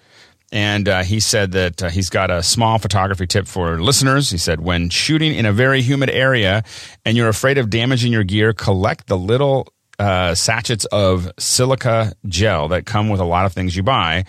And 0.54 0.88
uh, 0.88 1.02
he 1.02 1.18
said 1.18 1.50
that 1.52 1.82
uh, 1.82 1.90
he's 1.90 2.08
got 2.08 2.30
a 2.30 2.40
small 2.40 2.78
photography 2.78 3.26
tip 3.26 3.48
for 3.48 3.82
listeners. 3.82 4.30
He 4.30 4.38
said, 4.38 4.60
when 4.60 4.88
shooting 4.88 5.34
in 5.34 5.46
a 5.46 5.52
very 5.52 5.82
humid 5.82 6.10
area 6.10 6.62
and 7.04 7.16
you're 7.16 7.28
afraid 7.28 7.58
of 7.58 7.70
damaging 7.70 8.12
your 8.12 8.22
gear, 8.22 8.52
collect 8.52 9.08
the 9.08 9.18
little 9.18 9.66
uh, 9.98 10.36
sachets 10.36 10.84
of 10.86 11.28
silica 11.40 12.12
gel 12.28 12.68
that 12.68 12.86
come 12.86 13.08
with 13.08 13.18
a 13.18 13.24
lot 13.24 13.46
of 13.46 13.52
things 13.52 13.74
you 13.74 13.82
buy 13.82 14.24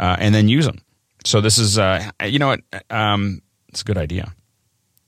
uh, 0.00 0.16
and 0.18 0.34
then 0.34 0.48
use 0.48 0.66
them. 0.66 0.80
So 1.24 1.40
this 1.40 1.58
is, 1.58 1.78
uh, 1.78 2.10
you 2.24 2.40
know 2.40 2.48
what, 2.48 2.60
um, 2.90 3.40
it's 3.68 3.82
a 3.82 3.84
good 3.84 3.98
idea. 3.98 4.34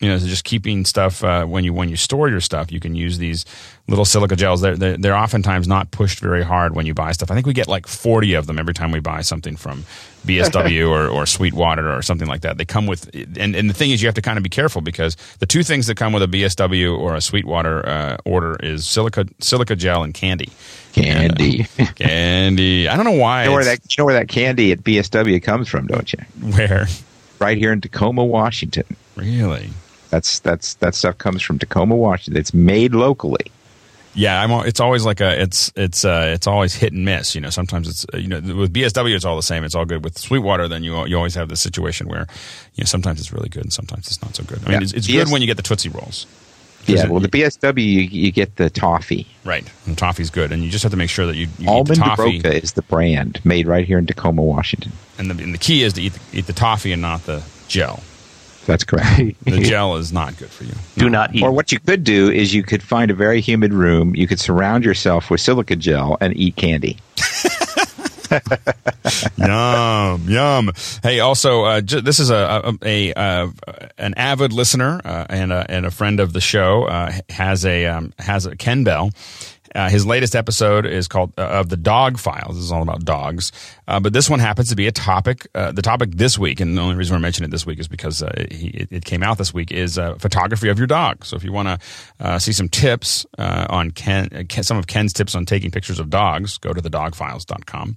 You 0.00 0.08
know, 0.08 0.16
so 0.16 0.26
just 0.26 0.44
keeping 0.44 0.86
stuff 0.86 1.22
uh, 1.22 1.44
when 1.44 1.62
you 1.62 1.74
when 1.74 1.90
you 1.90 1.96
store 1.96 2.30
your 2.30 2.40
stuff, 2.40 2.72
you 2.72 2.80
can 2.80 2.94
use 2.94 3.18
these 3.18 3.44
little 3.86 4.06
silica 4.06 4.34
gels. 4.34 4.62
They're, 4.62 4.74
they're 4.74 4.96
they're 4.96 5.16
oftentimes 5.16 5.68
not 5.68 5.90
pushed 5.90 6.20
very 6.20 6.42
hard 6.42 6.74
when 6.74 6.86
you 6.86 6.94
buy 6.94 7.12
stuff. 7.12 7.30
I 7.30 7.34
think 7.34 7.46
we 7.46 7.52
get 7.52 7.68
like 7.68 7.86
forty 7.86 8.32
of 8.32 8.46
them 8.46 8.58
every 8.58 8.72
time 8.72 8.92
we 8.92 9.00
buy 9.00 9.20
something 9.20 9.56
from 9.56 9.84
BSW 10.26 10.88
or, 10.88 11.06
or 11.08 11.26
Sweetwater 11.26 11.92
or 11.94 12.00
something 12.00 12.28
like 12.28 12.40
that. 12.42 12.56
They 12.56 12.64
come 12.64 12.86
with, 12.86 13.10
and, 13.14 13.54
and 13.54 13.68
the 13.68 13.74
thing 13.74 13.90
is, 13.90 14.02
you 14.02 14.08
have 14.08 14.14
to 14.14 14.22
kind 14.22 14.38
of 14.38 14.42
be 14.42 14.48
careful 14.48 14.80
because 14.80 15.16
the 15.38 15.46
two 15.46 15.62
things 15.62 15.86
that 15.86 15.96
come 15.96 16.14
with 16.14 16.22
a 16.22 16.26
BSW 16.26 16.98
or 16.98 17.14
a 17.14 17.20
Sweetwater 17.20 17.86
uh, 17.86 18.16
order 18.24 18.56
is 18.62 18.86
silica 18.86 19.26
silica 19.40 19.76
gel 19.76 20.02
and 20.02 20.14
candy. 20.14 20.50
Candy. 20.92 21.66
And, 21.78 21.88
uh, 21.88 21.92
candy. 21.96 22.88
I 22.88 22.96
don't 22.96 23.04
know 23.04 23.12
why. 23.12 23.44
You 23.44 23.50
know 23.50 23.54
where 23.56 23.64
that 23.64 23.80
you 23.90 24.00
know 24.00 24.06
where 24.06 24.14
that 24.14 24.28
candy 24.28 24.72
at 24.72 24.78
BSW 24.78 25.42
comes 25.42 25.68
from, 25.68 25.86
don't 25.86 26.10
you? 26.10 26.20
where 26.40 26.86
Right 27.38 27.58
here 27.58 27.72
in 27.72 27.80
Tacoma, 27.80 28.24
Washington. 28.24 28.84
really? 29.16 29.70
That's 30.10 30.40
that's 30.40 30.74
that 30.74 30.94
stuff 30.94 31.18
comes 31.18 31.42
from 31.42 31.58
Tacoma, 31.58 31.96
Washington. 31.96 32.38
It's 32.40 32.52
made 32.52 32.94
locally. 32.94 33.50
Yeah, 34.12 34.42
I'm. 34.42 34.50
It's 34.66 34.80
always 34.80 35.04
like 35.04 35.20
a. 35.20 35.40
It's 35.40 35.72
it's 35.76 36.04
uh 36.04 36.32
it's 36.34 36.48
always 36.48 36.74
hit 36.74 36.92
and 36.92 37.04
miss. 37.04 37.34
You 37.36 37.40
know, 37.40 37.50
sometimes 37.50 37.88
it's 37.88 38.04
uh, 38.12 38.16
you 38.18 38.26
know 38.26 38.40
with 38.56 38.72
BSW 38.74 39.14
it's 39.14 39.24
all 39.24 39.36
the 39.36 39.42
same. 39.42 39.62
It's 39.62 39.76
all 39.76 39.84
good. 39.84 40.02
With 40.02 40.18
Sweetwater, 40.18 40.66
then 40.66 40.82
you 40.82 41.06
you 41.06 41.16
always 41.16 41.36
have 41.36 41.48
this 41.48 41.60
situation 41.60 42.08
where 42.08 42.26
you 42.74 42.82
know 42.82 42.86
sometimes 42.86 43.20
it's 43.20 43.32
really 43.32 43.48
good 43.48 43.62
and 43.62 43.72
sometimes 43.72 44.08
it's 44.08 44.20
not 44.20 44.34
so 44.34 44.42
good. 44.42 44.58
I 44.58 44.62
mean, 44.62 44.72
Yeah. 44.72 44.82
it's, 44.82 44.92
it's 44.92 45.06
BS 45.06 45.12
good 45.24 45.32
when 45.32 45.42
you 45.42 45.46
get 45.46 45.56
the 45.56 45.62
Tootsie 45.62 45.90
Rolls. 45.90 46.26
Yeah, 46.86 47.06
well, 47.08 47.20
the 47.20 47.28
BSW 47.28 47.78
you, 47.84 48.00
you 48.00 48.32
get 48.32 48.56
the 48.56 48.70
toffee. 48.70 49.26
Right, 49.44 49.70
and 49.86 49.96
toffee's 49.96 50.30
good, 50.30 50.50
and 50.50 50.64
you 50.64 50.70
just 50.70 50.82
have 50.82 50.90
to 50.92 50.96
make 50.98 51.10
sure 51.10 51.26
that 51.26 51.36
you, 51.36 51.42
you 51.58 51.64
eat 51.64 51.66
the 51.66 51.70
Almond 51.70 51.96
toffee. 51.98 52.40
Broca 52.40 52.56
is 52.62 52.72
the 52.72 52.82
brand 52.82 53.38
made 53.44 53.66
right 53.68 53.86
here 53.86 53.98
in 53.98 54.06
Tacoma, 54.06 54.42
Washington. 54.42 54.90
And 55.18 55.30
the, 55.30 55.44
and 55.44 55.52
the 55.54 55.58
key 55.58 55.82
is 55.82 55.92
to 55.92 56.02
eat 56.02 56.14
the, 56.14 56.38
eat 56.38 56.46
the 56.46 56.54
toffee 56.54 56.92
and 56.92 57.02
not 57.02 57.26
the 57.26 57.42
gel. 57.68 58.02
That's 58.66 58.84
correct. 58.84 59.36
The 59.44 59.60
gel 59.64 59.96
is 59.96 60.12
not 60.12 60.36
good 60.36 60.50
for 60.50 60.64
you. 60.64 60.72
Do 60.96 61.08
not 61.10 61.34
eat. 61.34 61.42
or 61.42 61.50
what 61.52 61.72
you 61.72 61.80
could 61.80 62.04
do 62.04 62.30
is 62.30 62.54
you 62.54 62.62
could 62.62 62.82
find 62.82 63.10
a 63.10 63.14
very 63.14 63.40
humid 63.40 63.72
room. 63.72 64.14
You 64.14 64.26
could 64.26 64.38
surround 64.40 64.84
yourself 64.84 65.30
with 65.30 65.40
silica 65.40 65.76
gel 65.76 66.16
and 66.20 66.36
eat 66.36 66.56
candy. 66.56 66.98
yum, 69.36 70.28
yum. 70.28 70.70
Hey, 71.02 71.20
also, 71.20 71.64
uh, 71.64 71.80
j- 71.80 72.00
this 72.00 72.20
is 72.20 72.30
a, 72.30 72.62
a, 72.64 72.74
a 72.84 73.12
uh, 73.14 73.48
an 73.98 74.14
avid 74.14 74.52
listener 74.52 75.00
uh, 75.04 75.26
and 75.28 75.52
a, 75.52 75.66
and 75.68 75.86
a 75.86 75.90
friend 75.90 76.20
of 76.20 76.32
the 76.32 76.40
show 76.40 76.84
uh, 76.84 77.12
has 77.28 77.64
a 77.64 77.86
um, 77.86 78.12
has 78.18 78.46
a 78.46 78.56
Ken 78.56 78.84
Bell. 78.84 79.10
Uh, 79.74 79.88
his 79.88 80.04
latest 80.04 80.34
episode 80.34 80.84
is 80.84 81.06
called 81.06 81.32
uh, 81.38 81.42
of 81.42 81.68
the 81.68 81.76
Dog 81.76 82.18
Files. 82.18 82.56
This 82.56 82.64
is 82.64 82.72
all 82.72 82.82
about 82.82 83.04
dogs, 83.04 83.52
uh, 83.86 84.00
but 84.00 84.12
this 84.12 84.28
one 84.28 84.40
happens 84.40 84.68
to 84.70 84.76
be 84.76 84.86
a 84.86 84.92
topic. 84.92 85.46
Uh, 85.54 85.70
the 85.70 85.82
topic 85.82 86.10
this 86.12 86.38
week, 86.38 86.60
and 86.60 86.76
the 86.76 86.82
only 86.82 86.96
reason 86.96 87.14
we're 87.14 87.20
mentioning 87.20 87.48
it 87.48 87.52
this 87.52 87.66
week 87.66 87.78
is 87.78 87.86
because 87.86 88.22
uh, 88.22 88.32
it, 88.36 88.88
it 88.90 89.04
came 89.04 89.22
out 89.22 89.38
this 89.38 89.54
week. 89.54 89.70
Is 89.70 89.98
uh, 89.98 90.14
photography 90.16 90.68
of 90.68 90.78
your 90.78 90.86
dog. 90.86 91.24
So 91.24 91.36
if 91.36 91.44
you 91.44 91.52
want 91.52 91.80
to 92.18 92.40
see 92.40 92.52
some 92.52 92.68
tips 92.68 93.26
on 93.38 93.92
Ken, 93.92 94.48
some 94.48 94.76
of 94.76 94.86
Ken's 94.86 95.12
tips 95.12 95.34
on 95.34 95.46
taking 95.46 95.70
pictures 95.70 96.00
of 96.00 96.10
dogs, 96.10 96.58
go 96.58 96.72
to 96.72 96.80
thedogfiles.com. 96.80 97.96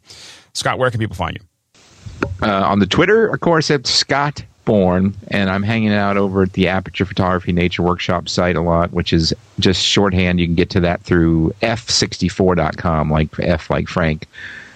Scott, 0.54 0.78
where 0.78 0.91
can 0.91 1.00
people 1.00 1.16
find 1.16 1.40
you? 1.40 2.48
On 2.48 2.80
the 2.80 2.86
Twitter, 2.88 3.28
of 3.28 3.40
course, 3.40 3.70
it's 3.70 3.90
Scott 3.90 4.44
Bourne, 4.65 5.15
and 5.27 5.49
I'm 5.49 5.64
hanging 5.64 5.94
out 5.94 6.18
over 6.18 6.44
at 6.44 6.53
the 6.53 6.68
Aperture 6.68 7.06
Photography 7.06 7.52
Nature 7.52 7.81
Workshop 7.84 8.30
site 8.30 8.56
a 8.56 8.61
lot, 8.61 8.94
which 8.94 9.14
is 9.14 9.34
just 9.60 9.84
shorthand. 9.84 10.40
You 10.40 10.48
can 10.48 10.56
get 10.56 10.69
to 10.72 10.80
that 10.81 11.02
through 11.02 11.53
f64.com, 11.61 13.11
like 13.11 13.40
F 13.40 13.69
like 13.69 13.88
Frank, 13.88 14.27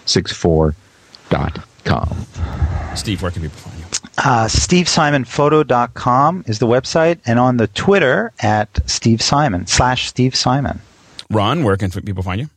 64.com. 0.05 2.25
Steve, 2.95 3.21
where 3.21 3.31
can 3.31 3.41
people 3.43 3.57
find 3.57 3.79
you? 3.79 3.85
Uh, 4.17 4.47
SteveSimonPhoto.com 4.47 6.43
is 6.47 6.59
the 6.59 6.67
website, 6.67 7.19
and 7.25 7.39
on 7.39 7.57
the 7.57 7.67
Twitter 7.67 8.31
at 8.39 8.89
Steve 8.89 9.21
Simon 9.21 9.67
slash 9.67 10.07
Steve 10.07 10.35
Simon. 10.35 10.81
Ron, 11.29 11.63
where 11.63 11.77
can 11.77 11.91
people 11.91 12.23
find 12.23 12.41
you? 12.41 12.49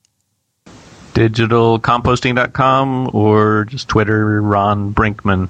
digitalcompositing.com 1.14 3.10
or 3.12 3.66
just 3.66 3.88
Twitter, 3.88 4.40
Ron 4.40 4.94
Brinkman. 4.94 5.48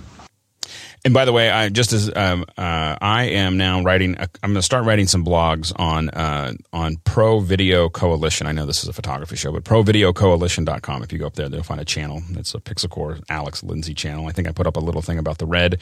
And 1.05 1.15
by 1.15 1.25
the 1.25 1.33
way, 1.33 1.51
I 1.51 1.71
just 1.71 1.93
as 1.93 2.15
um, 2.15 2.45
uh, 2.59 2.97
I 3.01 3.25
am 3.25 3.57
now 3.57 3.83
writing, 3.83 4.17
a, 4.19 4.29
I'm 4.43 4.51
going 4.51 4.57
to 4.57 4.63
start 4.63 4.85
writing 4.85 5.07
some 5.07 5.25
blogs 5.25 5.73
on 5.79 6.11
uh, 6.11 6.53
on 6.73 6.97
Pro 7.05 7.41
Video 7.41 7.89
Coalition. 7.89 8.47
I 8.47 8.53
know 8.53 8.67
this 8.67 8.83
is 8.83 8.89
a 8.89 8.93
photography 8.93 9.37
show, 9.37 9.51
but 9.51 9.65
ProVideoCoalition.com. 9.65 11.03
If 11.03 11.13
you 11.13 11.19
go 11.19 11.27
up 11.27 11.35
there, 11.35 11.49
they'll 11.49 11.63
find 11.63 11.81
a 11.81 11.87
channel. 11.87 12.23
It's 12.33 12.55
a 12.55 12.61
Pixel 12.61 12.91
Corps 12.91 13.19
Alex 13.31 13.63
Lindsay 13.63 13.95
channel. 13.95 14.27
I 14.27 14.33
think 14.33 14.47
I 14.47 14.53
put 14.53 14.67
up 14.67 14.77
a 14.77 14.81
little 14.81 15.01
thing 15.01 15.19
about 15.19 15.39
the 15.39 15.47
red, 15.47 15.81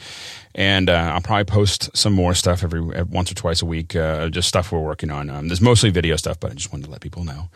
and 0.55 0.89
uh, 0.89 1.11
I'll 1.13 1.21
probably 1.21 1.45
post 1.45 1.95
some 1.97 2.13
more 2.13 2.33
stuff 2.33 2.63
every 2.63 2.81
once 2.81 3.29
or 3.29 3.35
twice 3.35 3.61
a 3.61 3.65
week. 3.65 3.97
Uh, 3.97 4.29
just 4.29 4.47
stuff 4.47 4.71
we're 4.71 4.79
working 4.79 5.11
on. 5.11 5.29
Um, 5.29 5.49
there's 5.49 5.61
mostly 5.61 5.89
video 5.89 6.15
stuff, 6.15 6.39
but 6.39 6.51
I 6.51 6.53
just 6.53 6.71
wanted 6.71 6.85
to 6.85 6.91
let 6.91 7.01
people 7.01 7.25
know. 7.25 7.49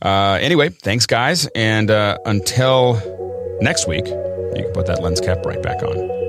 Uh, 0.00 0.38
anyway, 0.40 0.70
thanks 0.70 1.04
guys, 1.04 1.46
and 1.54 1.90
uh, 1.90 2.16
until 2.24 2.94
next 3.60 3.86
week, 3.86 4.06
you 4.06 4.62
can 4.62 4.72
put 4.72 4.86
that 4.86 5.02
lens 5.02 5.20
cap 5.20 5.44
right 5.44 5.62
back 5.62 5.82
on. 5.82 6.21